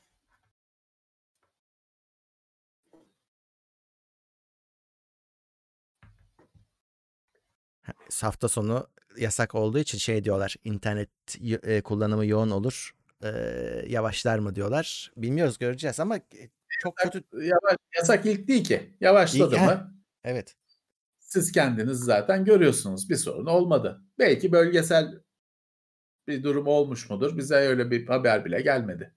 Ha, 7.82 7.92
Hafta 8.22 8.48
sonu 8.48 8.86
yasak 9.18 9.54
olduğu 9.54 9.78
için 9.78 9.98
şey 9.98 10.24
diyorlar. 10.24 10.56
internet 10.64 11.08
eee, 11.40 11.80
kullanımı 11.82 12.26
yoğun 12.26 12.50
olur. 12.50 12.90
eee, 13.24 13.84
yavaşlar 13.88 14.38
mı 14.38 14.54
diyorlar. 14.54 15.12
Bilmiyoruz 15.16 15.58
göreceğiz 15.58 16.00
ama 16.00 16.16
e, 16.16 16.22
çok 16.80 16.98
Yasak, 17.00 17.12
kötü. 17.12 17.46
yavaş, 17.46 17.76
yasak 17.96 18.26
ilk 18.26 18.48
değil 18.48 18.64
ki. 18.64 18.96
Yavaşladı. 19.00 19.56
Heh, 19.56 19.66
mı 19.66 19.94
evet. 20.24 20.54
Siz 21.28 21.52
kendiniz 21.52 21.98
zaten 21.98 22.44
görüyorsunuz. 22.44 23.10
Bir 23.10 23.16
sorun 23.16 23.46
olmadı. 23.46 24.02
Belki 24.18 24.52
bölgesel 24.52 25.22
bir 26.26 26.42
durum 26.42 26.66
olmuş 26.66 27.10
mudur? 27.10 27.36
Bize 27.38 27.54
öyle 27.54 27.90
bir 27.90 28.06
haber 28.06 28.44
bile 28.44 28.60
gelmedi. 28.60 29.14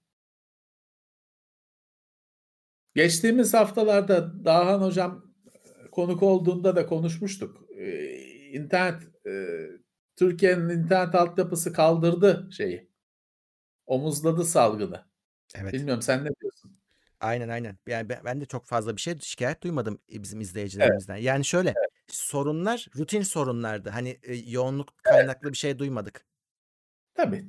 Geçtiğimiz 2.94 3.54
haftalarda 3.54 4.44
Dahan 4.44 4.80
Hocam 4.80 5.34
e, 5.54 5.90
konuk 5.90 6.22
olduğunda 6.22 6.76
da 6.76 6.86
konuşmuştuk. 6.86 7.64
Ee, 7.76 8.16
internet 8.52 9.26
e, 9.26 9.56
Türkiye'nin 10.16 10.68
internet 10.68 11.14
altyapısı 11.14 11.72
kaldırdı 11.72 12.48
şeyi. 12.52 12.90
Omuzladı 13.86 14.44
salgını. 14.44 15.04
Evet. 15.54 15.72
Bilmiyorum 15.72 16.02
sen 16.02 16.24
ne 16.24 16.30
diyorsun? 16.40 16.78
Aynen 17.20 17.48
aynen. 17.48 17.78
Yani 17.86 18.08
ben, 18.08 18.18
ben 18.24 18.40
de 18.40 18.44
çok 18.44 18.66
fazla 18.66 18.96
bir 18.96 19.00
şey 19.00 19.18
şikayet 19.18 19.62
duymadım 19.62 20.00
e, 20.12 20.22
bizim 20.22 20.38
Evet. 20.38 20.48
izleyicilerimizden. 20.48 21.16
Yani 21.16 21.44
şöyle 21.44 21.68
Evet. 21.68 21.91
Sorunlar 22.08 22.86
rutin 22.96 23.22
sorunlardı. 23.22 23.90
Hani 23.90 24.18
e, 24.22 24.34
yoğunluk 24.34 24.88
Evet. 25.06 25.16
kaynaklı 25.16 25.52
bir 25.52 25.56
şey 25.56 25.78
duymadık. 25.78 26.26
Tabii. 27.14 27.44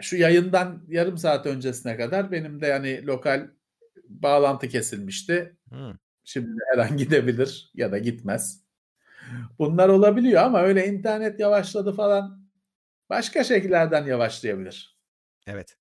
Şu 0.00 0.16
yayından 0.16 0.82
yarım 0.88 1.18
saat 1.18 1.46
öncesine 1.46 1.96
kadar 1.96 2.32
benim 2.32 2.60
de 2.60 2.66
yani 2.66 3.06
lokal 3.06 3.48
bağlantı 4.08 4.68
kesilmişti. 4.68 5.56
Hmm. 5.68 5.94
Şimdi 6.24 6.50
her 6.72 6.78
an 6.78 6.96
gidebilir 6.96 7.70
ya 7.74 7.92
da 7.92 7.98
gitmez. 7.98 8.64
Bunlar 9.58 9.88
olabiliyor 9.88 10.42
ama 10.42 10.62
öyle 10.62 10.86
internet 10.86 11.40
yavaşladı 11.40 11.92
falan 11.92 12.48
başka 13.10 13.44
şekillerden 13.44 14.06
yavaşlayabilir. 14.06 14.98
Evet. 15.46 15.76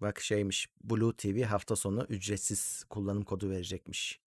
Bak 0.00 0.20
şeymiş. 0.20 0.68
Blue 0.84 1.16
TV 1.16 1.42
hafta 1.42 1.76
sonu 1.76 2.06
ücretsiz 2.08 2.84
kullanım 2.90 3.24
kodu 3.24 3.50
verecekmiş. 3.50 4.20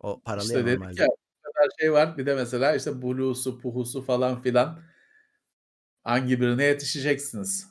O 0.00 0.20
paralı 0.20 0.44
İşte 0.44 0.60
normalde. 0.60 1.02
ya 1.02 1.08
kadar 1.42 1.70
şey 1.80 1.92
var. 1.92 2.18
Bir 2.18 2.26
de 2.26 2.34
mesela 2.34 2.74
işte 2.74 3.02
Blue'su, 3.02 3.60
Puhu'su 3.60 4.02
falan 4.02 4.42
filan 4.42 4.82
hangi 6.04 6.40
birine 6.40 6.64
yetişeceksiniz? 6.64 7.66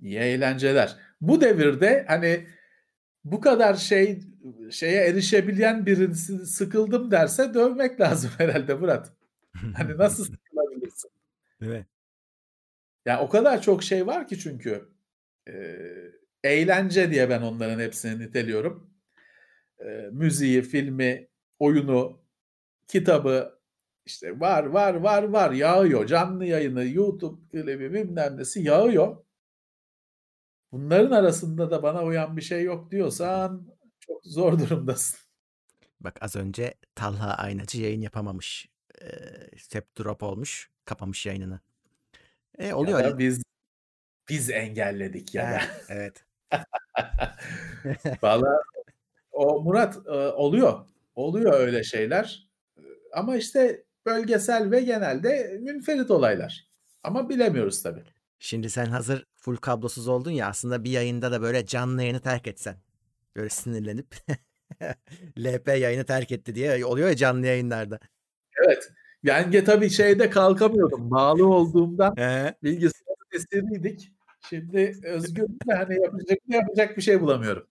İyi 0.00 0.18
eğlenceler. 0.18 0.96
Bu 1.20 1.40
devirde 1.40 2.04
hani 2.08 2.46
bu 3.24 3.40
kadar 3.40 3.74
şey 3.74 4.20
şeye 4.70 5.04
erişebilen 5.04 5.86
birisi 5.86 6.46
sıkıldım 6.46 7.10
derse 7.10 7.54
dövmek 7.54 8.00
lazım 8.00 8.30
herhalde 8.38 8.74
Murat. 8.74 9.12
Hani 9.76 9.98
nasıl 9.98 10.24
sıkılabilirsin? 10.24 11.10
Mi? 11.60 11.86
Ya 13.06 13.20
o 13.20 13.28
kadar 13.28 13.62
çok 13.62 13.82
şey 13.82 14.06
var 14.06 14.28
ki 14.28 14.38
çünkü 14.38 14.88
e, 15.48 15.76
eğlence 16.44 17.10
diye 17.10 17.30
ben 17.30 17.42
onların 17.42 17.80
hepsini 17.80 18.20
niteliyorum. 18.20 18.90
E, 19.78 20.08
müziği, 20.12 20.62
filmi, 20.62 21.28
oyunu, 21.58 22.22
kitabı 22.88 23.60
işte 24.06 24.40
var 24.40 24.64
var 24.64 24.94
var 24.94 25.22
var 25.22 25.50
yağıyor. 25.50 26.06
Canlı 26.06 26.44
yayını, 26.44 26.86
YouTube 26.86 27.48
klibi 27.48 27.92
bilmem 27.92 28.36
nesi 28.36 28.62
yağıyor. 28.62 29.24
Bunların 30.72 31.10
arasında 31.10 31.70
da 31.70 31.82
bana 31.82 32.04
uyan 32.04 32.36
bir 32.36 32.42
şey 32.42 32.62
yok 32.64 32.90
diyorsan 32.90 33.66
çok 34.00 34.24
zor 34.24 34.58
durumdasın. 34.58 35.18
Bak 36.00 36.18
az 36.20 36.36
önce 36.36 36.74
Talha 36.94 37.34
Aynacı 37.34 37.82
yayın 37.82 38.00
yapamamış. 38.00 38.68
Ee, 39.02 39.06
hep 39.72 39.98
drop 39.98 40.22
olmuş. 40.22 40.70
Kapamış 40.84 41.26
yayınını. 41.26 41.60
E 42.60 42.66
Ya 42.66 42.76
oluyor. 42.76 43.04
da 43.04 43.18
biz 43.18 43.42
biz 44.28 44.50
engelledik 44.50 45.34
ya 45.34 45.50
da. 45.52 45.60
Evet. 45.88 46.24
Valla 48.22 48.62
o 49.32 49.62
Murat 49.62 49.96
e, 50.06 50.10
oluyor. 50.10 50.86
Oluyor 51.14 51.52
öyle 51.60 51.84
şeyler. 51.84 52.48
E, 52.78 52.82
Ama 53.14 53.36
işte 53.36 53.84
bölgesel 54.06 54.70
ve 54.70 54.80
genelde 54.80 55.58
münferit 55.60 56.10
olaylar. 56.10 56.68
Ama 57.02 57.28
bilemiyoruz 57.28 57.82
tabii. 57.82 58.04
Şimdi 58.38 58.70
sen 58.70 58.86
hazır 58.86 59.26
full 59.34 59.56
kablosuz 59.56 60.08
oldun 60.08 60.30
ya 60.30 60.46
aslında 60.48 60.84
bir 60.84 60.90
yayında 60.90 61.32
da 61.32 61.42
böyle 61.42 61.66
canlı 61.66 62.02
yayını 62.02 62.20
terk 62.20 62.46
etsen. 62.46 62.76
Böyle 63.36 63.48
sinirlenip 63.48 64.06
LP 65.38 65.68
yayını 65.68 66.04
terk 66.04 66.32
etti 66.32 66.54
diye 66.54 66.84
oluyor 66.84 67.08
ya 67.08 67.16
canlı 67.16 67.46
yayınlarda. 67.46 67.98
Evet. 68.66 68.92
Yani 69.22 69.64
tabii 69.64 69.90
şeyde 69.90 70.30
kalkamıyordum. 70.30 71.10
Bağlı 71.10 71.46
olduğumdan 71.46 72.16
He. 72.16 72.54
bilgisayarın 72.62 73.26
esiriydik. 73.32 74.12
Şimdi 74.48 75.00
özgür 75.04 75.42
de 75.48 75.74
hani 75.74 76.02
yapacak, 76.02 76.38
yapacak 76.48 76.96
bir 76.96 77.02
şey 77.02 77.20
bulamıyorum. 77.20 77.66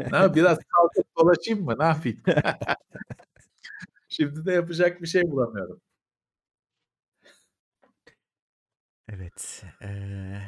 Ne 0.00 0.34
biraz 0.34 0.58
kalkıp 0.58 1.16
dolaşayım 1.18 1.64
mı? 1.64 1.76
Ne 1.78 1.84
yapayım? 1.84 2.22
Şimdi 4.08 4.46
de 4.46 4.52
yapacak 4.52 5.02
bir 5.02 5.06
şey 5.06 5.22
bulamıyorum. 5.22 5.80
Evet. 9.08 9.64
Eee 9.82 10.42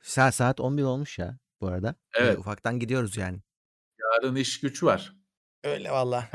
saat 0.00 0.34
saat 0.34 0.60
11 0.60 0.82
olmuş 0.82 1.18
ya 1.18 1.38
bu 1.60 1.66
arada. 1.68 1.94
Böyle 2.18 2.26
Evet. 2.28 2.38
ufaktan 2.38 2.78
gidiyoruz 2.78 3.16
yani. 3.16 3.36
Ya 4.00 4.06
Yarın 4.14 4.36
iş 4.36 4.60
güç 4.60 4.82
var. 4.82 5.16
Öyle 5.64 5.90
valla. 5.90 6.28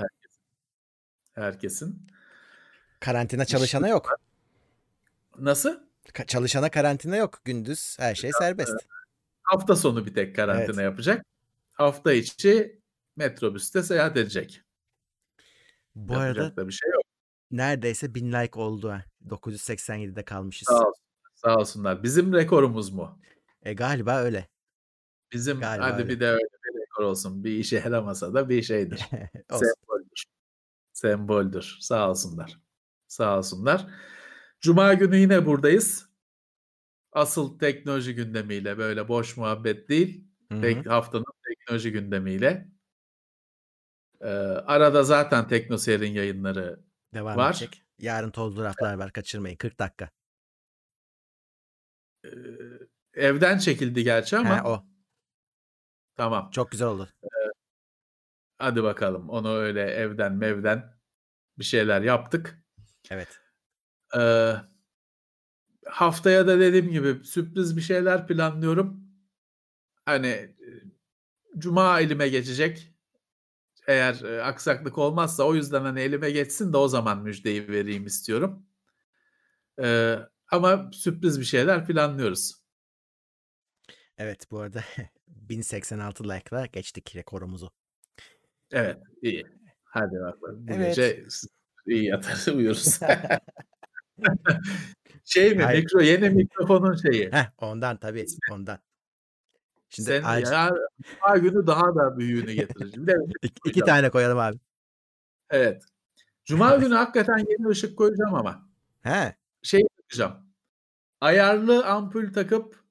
Herkesin. 1.36 2.08
Karantina 2.99 3.45
çalışana 3.45 3.88
yok. 3.88 4.19
Nasıl? 5.40 5.80
Ka- 6.06 6.26
çalışana 6.26 6.69
karantina 6.72 7.15
yok. 7.15 7.40
Gündüz 7.45 7.98
her 7.99 8.15
şey 8.15 8.32
serbest. 8.40 8.74
Hafta 9.44 9.76
sonu 9.76 10.06
bir 10.06 10.14
tek 10.14 10.36
karantina 10.36 10.82
yapacak. 10.82 11.26
Hafta 11.74 12.14
içi 12.14 12.82
metrobüste 13.15 13.84
seyahat 13.84 14.18
edecek. 14.18 14.61
Bu 15.95 16.14
Yapacak 16.14 16.38
arada 16.38 16.56
da 16.56 16.68
bir 16.68 16.74
şey 16.74 16.90
yok. 16.91 17.02
neredeyse 17.52 18.15
1000 18.15 18.32
like 18.34 18.60
oldu. 18.60 18.90
ha. 18.91 19.03
987'de 19.30 20.26
kalmışız. 20.26 20.68
Sağ, 20.68 20.74
olsun, 20.80 20.94
sağ 21.36 21.56
olsunlar. 21.56 22.03
Bizim 22.03 22.34
rekorumuz 22.34 22.90
mu? 22.94 23.19
E 23.64 23.74
galiba 23.74 24.18
öyle. 24.18 24.48
Bizim 25.32 25.60
Galiba 25.60 25.86
hadi 25.86 26.02
öyle. 26.02 26.10
bir 26.10 26.19
de 26.19 26.28
öyle 26.30 26.44
bir 26.65 26.82
rekor 26.82 27.03
olsun. 27.03 27.44
Bir 27.44 27.52
işe 27.52 27.76
yaramasa 27.76 28.34
da 28.34 28.49
bir 28.49 28.61
şeydir. 28.61 28.99
Semboldür. 29.52 30.24
Semboldür. 30.94 31.78
Sağ 31.82 32.10
olsunlar. 32.10 32.60
Sağ 33.08 33.38
olsunlar. 33.38 33.88
Cuma 34.60 34.94
günü 34.94 35.18
yine 35.18 35.46
buradayız. 35.46 36.10
Asıl 37.12 37.60
teknoloji 37.60 38.16
gündemiyle 38.16 38.78
böyle 38.78 39.08
boş 39.08 39.38
muhabbet 39.38 39.90
değil. 39.90 40.28
Tek 40.62 40.86
haftanın 40.86 41.26
teknoloji 41.48 41.92
gündemiyle. 41.92 42.68
Ee, 44.22 44.28
arada 44.66 45.04
zaten 45.04 45.48
TeknoSeyir'in 45.48 46.12
yayınları 46.12 46.80
Devam 47.14 47.38
var. 47.38 47.50
edecek. 47.52 47.84
Yarın 48.00 48.32
tozlu 48.32 48.64
raflar 48.64 48.94
var. 48.94 49.12
Kaçırmayın. 49.14 49.56
40 49.58 49.80
dakika. 49.80 50.10
e, 52.26 52.30
evden 53.14 53.58
çekildi 53.58 54.04
gerçi 54.04 54.38
ama 54.38 54.50
Ha, 54.50 54.64
o. 54.70 54.86
tamam. 56.16 56.50
Çok 56.52 56.72
güzel 56.72 56.88
oldu. 56.88 57.10
Hadi 58.58 58.84
bakalım. 58.84 59.30
Onu 59.30 59.54
öyle 59.56 59.82
evden 59.82 60.34
mevden 60.34 60.98
bir 61.60 61.64
şeyler 61.64 62.02
yaptık. 62.02 62.60
Evet. 63.12 63.28
Ee, 64.18 64.54
haftaya 65.86 66.48
da 66.48 66.60
dediğim 66.60 66.90
gibi 66.90 67.26
sürpriz 67.26 67.78
bir 67.78 67.82
şeyler 67.82 68.28
planlıyorum. 68.28 69.04
Hani 70.06 70.56
cuma 71.58 72.00
elime 72.00 72.30
geçecek. 72.30 72.94
Eğer 73.88 74.22
e, 74.24 74.44
aksaklık 74.44 74.98
olmazsa 74.98 75.44
o 75.44 75.56
yüzden 75.56 75.82
hani 75.82 76.00
elime 76.00 76.32
geçsin 76.32 76.74
de 76.74 76.78
o 76.78 76.88
zaman 76.88 77.24
müjdeyi 77.24 77.68
vereyim 77.68 78.06
istiyorum. 78.06 78.66
Ee, 79.84 80.20
ama 80.52 80.90
sürpriz 80.94 81.40
bir 81.40 81.46
şeyler 81.46 81.86
planlıyoruz. 81.86 82.56
Evet 84.18 84.52
bu 84.52 84.60
arada 84.60 84.84
1086 85.28 86.24
like'la 86.24 86.66
geçtik 86.66 87.16
rekorumuzu. 87.16 87.72
Evet, 88.72 88.98
iyi. 89.22 89.46
Hadi 89.84 90.16
bakalım. 90.20 90.68
Bu 90.68 90.74
Evet. 90.74 90.88
gece 90.88 91.26
iyi 91.88 92.05
yatar 92.05 92.47
uyuruz. 92.53 92.99
şey 95.26 95.55
mi? 95.55 95.64
Hayır. 95.64 95.84
Mikro 95.84 96.01
yeni 96.01 96.30
mikrofonun 96.30 96.95
şeyi. 96.95 97.31
Heh, 97.31 97.45
ondan 97.57 97.97
tabii 97.97 98.26
ondan. 98.51 98.80
Şimdi 99.89 100.09
Sen 100.09 100.23
acil- 100.23 100.53
ya 100.53 100.72
Cuma 101.03 101.38
günü 101.38 101.68
daha 101.68 101.95
da 101.95 102.18
büyüğünü 102.18 102.53
getireceğim. 102.53 103.07
Bir 103.07 103.14
de 103.14 103.18
iki, 103.41 103.69
iki 103.69 103.80
tane 103.81 104.09
koyalım 104.09 104.38
abi. 104.38 104.57
Evet. 105.49 105.84
Cuma 106.45 106.76
günü 106.76 106.93
hakikaten 106.93 107.38
yeni 107.38 107.68
ışık 107.68 107.97
koyacağım 107.97 108.35
ama. 108.35 108.69
He. 109.01 109.35
Şey 109.61 109.81
yapacağım. 109.99 110.34
Ayarlı 111.22 111.85
ampul 111.85 112.34
takıp 112.34 112.84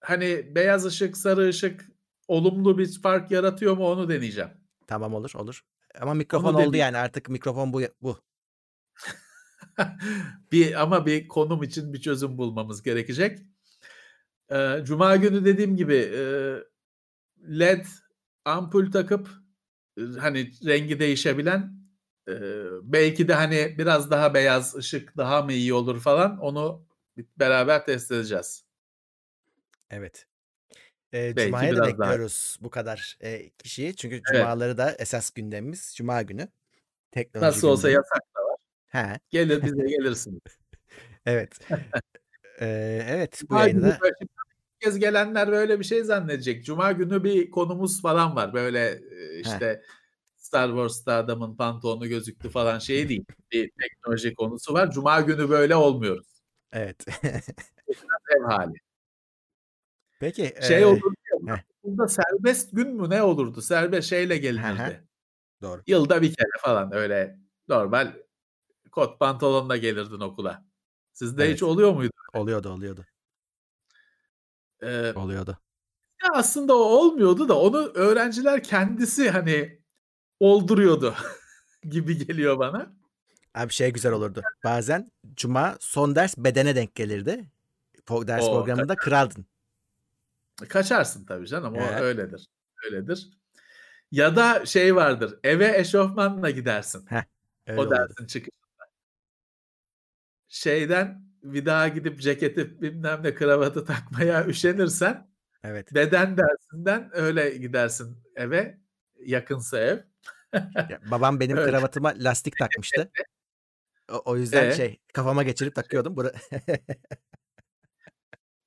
hani 0.00 0.54
beyaz 0.54 0.86
ışık, 0.86 1.16
sarı 1.16 1.48
ışık 1.48 1.88
olumlu 2.28 2.78
bir 2.78 3.00
fark 3.02 3.30
yaratıyor 3.30 3.76
mu 3.76 3.88
onu 3.88 4.08
deneyeceğim. 4.08 4.50
Tamam 4.86 5.14
olur 5.14 5.32
olur. 5.34 5.64
Ama 6.00 6.14
mikrofon 6.14 6.54
oldu 6.54 6.76
yani 6.76 6.96
artık 6.96 7.28
mikrofon 7.28 7.72
bu 7.72 7.82
bu. 8.02 8.18
bir 10.52 10.82
ama 10.82 11.06
bir 11.06 11.28
konum 11.28 11.62
için 11.62 11.92
bir 11.92 12.00
çözüm 12.00 12.38
bulmamız 12.38 12.82
gerekecek. 12.82 13.38
Ee, 14.52 14.80
Cuma 14.84 15.16
günü 15.16 15.44
dediğim 15.44 15.76
gibi 15.76 15.94
e, 15.94 16.22
LED 17.58 17.84
ampul 18.44 18.92
takıp 18.92 19.28
e, 19.98 20.02
hani 20.02 20.50
rengi 20.66 20.98
değişebilen 20.98 21.72
e, 22.28 22.32
belki 22.82 23.28
de 23.28 23.34
hani 23.34 23.74
biraz 23.78 24.10
daha 24.10 24.34
beyaz 24.34 24.74
ışık 24.76 25.16
daha 25.16 25.42
mı 25.42 25.52
iyi 25.52 25.74
olur 25.74 26.00
falan 26.00 26.38
onu 26.38 26.86
beraber 27.36 27.86
test 27.86 28.12
edeceğiz. 28.12 28.64
Evet. 29.90 30.26
Ee, 31.14 31.36
Belki 31.36 31.46
Cuma'ya 31.46 31.70
da 31.70 31.76
biraz 31.76 31.98
daha- 31.98 32.10
bekliyoruz 32.10 32.58
bu 32.60 32.70
kadar 32.70 33.16
e, 33.20 33.50
kişiyi. 33.50 33.96
Çünkü 33.96 34.14
Evet. 34.14 34.24
cumaları 34.40 34.78
da 34.78 34.94
esas 34.98 35.30
gündemimiz 35.30 35.94
Cuma 35.96 36.22
günü. 36.22 36.48
Teknoloji 37.10 37.46
Nasıl 37.48 37.68
olsa 37.68 37.88
gündemi. 37.88 37.94
yasak 38.04 38.22
da 38.36 38.40
var. 38.40 38.56
He, 38.86 39.18
Gelir 39.30 39.62
bize 39.64 39.86
gelirsiniz. 39.88 40.40
evet. 41.26 41.58
Ee, 42.60 43.06
evet 43.08 43.40
bu 43.42 43.46
Cuma 43.48 43.60
yayını 43.60 43.80
günü 43.80 43.90
da 43.90 43.98
böyle 44.00 44.14
şimdi 44.18 44.30
ilk 44.74 44.80
kez 44.80 44.98
gelenler 44.98 45.48
böyle 45.52 45.78
bir 45.78 45.84
şey 45.84 46.02
zannedecek. 46.04 46.64
Cuma 46.64 46.92
günü 46.92 47.24
bir 47.24 47.50
konumuz 47.50 48.02
falan 48.02 48.36
var. 48.36 48.54
Böyle 48.54 48.90
e, 48.90 49.40
işte 49.40 49.82
Star 50.36 50.68
Wars'ta 50.68 51.14
adamın 51.14 51.56
pantolonu 51.56 52.08
gözüktü 52.08 52.50
falan 52.50 52.78
şey 52.78 52.96
değil. 53.08 53.24
Bir 53.52 53.70
teknoloji 53.80 54.34
konusu 54.34 54.74
var. 54.74 54.90
Cuma 54.90 55.20
günü 55.20 55.48
böyle 55.50 55.76
olmuyoruz. 55.76 56.26
evet. 56.72 57.06
Ev 58.36 58.42
hali. 58.44 58.74
Peki 60.22 60.54
Şey 60.62 60.82
e, 60.82 60.86
olurdu 60.86 61.14
ya. 61.46 61.64
Burada 61.84 62.08
serbest 62.08 62.68
gün 62.72 62.88
mü 62.88 63.10
ne 63.10 63.22
olurdu? 63.22 63.62
Serbest 63.62 64.08
şeyle 64.08 64.36
gelinirdi. 64.36 65.08
doğru. 65.62 65.82
Yılda 65.86 66.22
bir 66.22 66.34
kere 66.34 66.48
falan 66.60 66.94
öyle 66.94 67.38
normal 67.68 68.14
kot 68.92 69.20
pantolonla 69.20 69.76
gelirdin 69.76 70.20
okula. 70.20 70.64
Sizde 71.12 71.44
Evet. 71.44 71.54
hiç 71.54 71.62
oluyor 71.62 71.92
muydu? 71.92 72.12
Oluyordu 72.34 72.70
oluyordu. 72.70 73.06
Ee, 74.82 75.12
Oluyordu. 75.12 75.58
Ya 76.22 76.28
aslında 76.34 76.76
o 76.76 76.80
olmuyordu 76.80 77.48
da 77.48 77.58
onu 77.60 77.92
öğrenciler 77.94 78.62
kendisi 78.62 79.30
hani 79.30 79.82
olduruyordu 80.40 81.14
gibi 81.88 82.26
geliyor 82.26 82.58
bana. 82.58 82.96
Abi 83.54 83.72
şey 83.72 83.92
güzel 83.92 84.12
olurdu. 84.12 84.42
Bazen 84.64 85.12
cuma 85.34 85.76
son 85.80 86.14
ders 86.14 86.38
bedene 86.38 86.76
denk 86.76 86.94
gelirdi. 86.94 87.50
Ders 88.08 88.44
O, 88.44 88.52
programında 88.52 88.96
kıraldın. 88.96 89.46
Kaçarsın 90.68 91.26
tabii 91.26 91.46
canım 91.46 91.74
o 91.74 91.80
Evet. 91.80 92.00
öyledir. 92.00 92.46
Öyledir. 92.84 93.30
Ya 94.10 94.36
da 94.36 94.66
şey 94.66 94.96
vardır 94.96 95.38
eve 95.44 95.78
eşofmanla 95.78 96.50
gidersin 96.50 97.08
Öyle 97.66 97.80
o 97.80 97.90
dersin 97.90 98.26
çıkışında. 98.26 98.62
Şeyden 100.48 101.22
bir 101.42 101.66
daha 101.66 101.88
gidip 101.88 102.20
ceketi 102.20 102.82
bilmem 102.82 103.22
ne 103.22 103.34
kravatı 103.34 103.84
takmaya 103.84 104.46
üşenirsen 104.46 105.30
Evet. 105.64 105.94
beden 105.94 106.36
dersinden 106.36 107.10
öyle 107.12 107.50
gidersin 107.50 108.22
eve 108.36 108.78
yakınsa 109.20 109.78
ev. 109.80 109.98
Ya, 110.88 111.00
babam 111.10 111.40
benim 111.40 111.56
Öyle. 111.56 111.70
kravatıma 111.70 112.14
lastik 112.18 112.56
takmıştı. 112.58 113.10
O, 114.12 114.22
o 114.24 114.36
yüzden 114.36 114.66
Ee? 114.70 114.72
şey 114.72 115.00
kafama 115.14 115.42
geçirip 115.42 115.74
takıyordum. 115.74 116.16
Bura- 116.16 116.34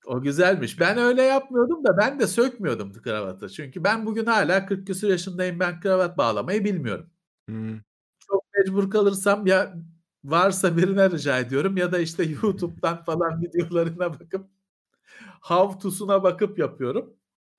O 0.05 0.21
güzelmiş. 0.21 0.79
Ben 0.79 0.97
öyle 0.97 1.21
yapmıyordum 1.21 1.83
da 1.85 1.97
ben 1.97 2.19
de 2.19 2.27
sökmüyordum 2.27 2.93
kravatı. 2.93 3.49
Çünkü 3.49 3.83
ben 3.83 4.05
bugün 4.05 4.25
hala 4.25 4.65
40 4.65 4.87
küsur 4.87 5.09
yaşındayım. 5.09 5.59
Ben 5.59 5.79
kravat 5.79 6.17
bağlamayı 6.17 6.65
bilmiyorum. 6.65 7.09
Hmm, 7.49 7.79
Çok 8.19 8.43
mecbur 8.57 8.89
kalırsam 8.91 9.47
ya 9.47 9.75
varsa 10.23 10.77
birine 10.77 11.11
rica 11.11 11.39
ediyorum 11.39 11.77
ya 11.77 11.91
da 11.91 11.99
işte 11.99 12.23
YouTube'dan 12.23 13.03
falan 13.03 13.41
videolarına 13.41 14.13
bakıp 14.13 14.47
how 15.41 15.79
to'suna 15.79 16.23
bakıp 16.23 16.59
yapıyorum. 16.59 17.13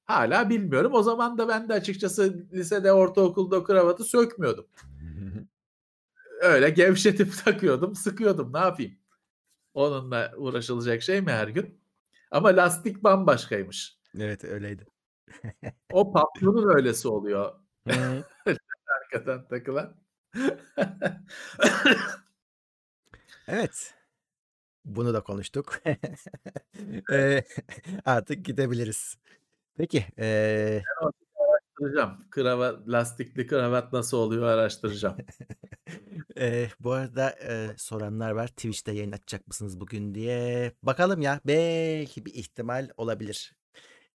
Hala 0.05 0.51
bilmiyorum. 0.51 0.93
O 0.95 1.03
zaman 1.03 1.39
da 1.39 1.49
ben 1.49 1.69
de 1.69 1.73
açıkçası 1.75 2.47
lisede, 2.53 2.93
ortaokulda 2.93 3.65
kravatı 3.65 4.05
sökmüyordum. 4.05 4.67
Öyle 6.43 6.71
gevşetip 6.71 7.33
takıyordum, 7.45 7.95
sıkıyordum. 7.95 8.53
Ne 8.53 8.59
yapayım? 8.59 8.93
Onunla 9.75 10.33
uğraşılacak 10.37 11.03
şey 11.03 11.21
mi 11.21 11.33
her 11.33 11.49
gün? 11.49 11.81
Ama 12.31 12.49
lastik 12.49 13.05
bambaşkaymış. 13.05 13.99
evet 14.19 14.45
öyleydi. 14.45 14.87
O 15.93 16.13
papyonun 16.13 16.77
öylesi 16.77 17.09
oluyor 17.09 17.61
arkadan 18.87 19.49
takılan. 19.49 19.97
evet. 23.49 23.95
Bunu 24.85 25.15
da 25.15 25.21
konuştuk. 25.21 25.81
Ee, 27.13 27.45
artık 28.05 28.45
gidebiliriz. 28.45 29.19
Peki. 29.77 30.07
ee, 30.19 30.83
araştıracağım. 31.83 32.31
Kravat, 32.31 32.89
lastikli 32.89 33.47
kravat 33.47 33.93
nasıl 33.93 34.17
oluyor 34.17 34.43
araştıracağım. 34.43 35.17
ee, 36.39 36.69
bu 36.81 36.93
arada 36.93 37.31
ee, 37.31 37.71
soranlar 37.77 38.31
var. 38.31 38.49
Twitch'te 38.49 38.93
yayın 38.93 39.13
açacak 39.13 39.47
mısınız 39.47 39.81
bugün 39.81 40.15
diye. 40.15 40.73
Bakalım 40.83 41.21
ya. 41.23 41.41
Belki 41.47 42.27
bir 42.27 42.35
ihtimal 42.35 42.91
olabilir. 42.97 43.55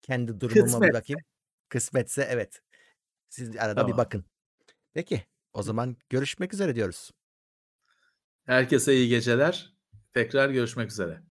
Kendi 0.01 0.39
durumuma 0.39 0.63
bir 0.63 0.71
Kısmetse. 0.71 0.93
bakayım. 0.93 1.19
Kısmetse 1.69 2.27
evet. 2.29 2.61
Siz 3.29 3.57
arada 3.57 3.71
bir 3.71 3.75
Tamam. 3.75 3.97
bakın. 3.97 4.25
Peki, 4.93 5.23
o 5.53 5.63
zaman 5.63 5.97
görüşmek 6.09 6.53
üzere 6.53 6.75
diyoruz. 6.75 7.11
Herkese 8.45 8.93
iyi 8.93 9.09
geceler. 9.09 9.73
Tekrar 10.13 10.49
görüşmek 10.49 10.91
üzere. 10.91 11.21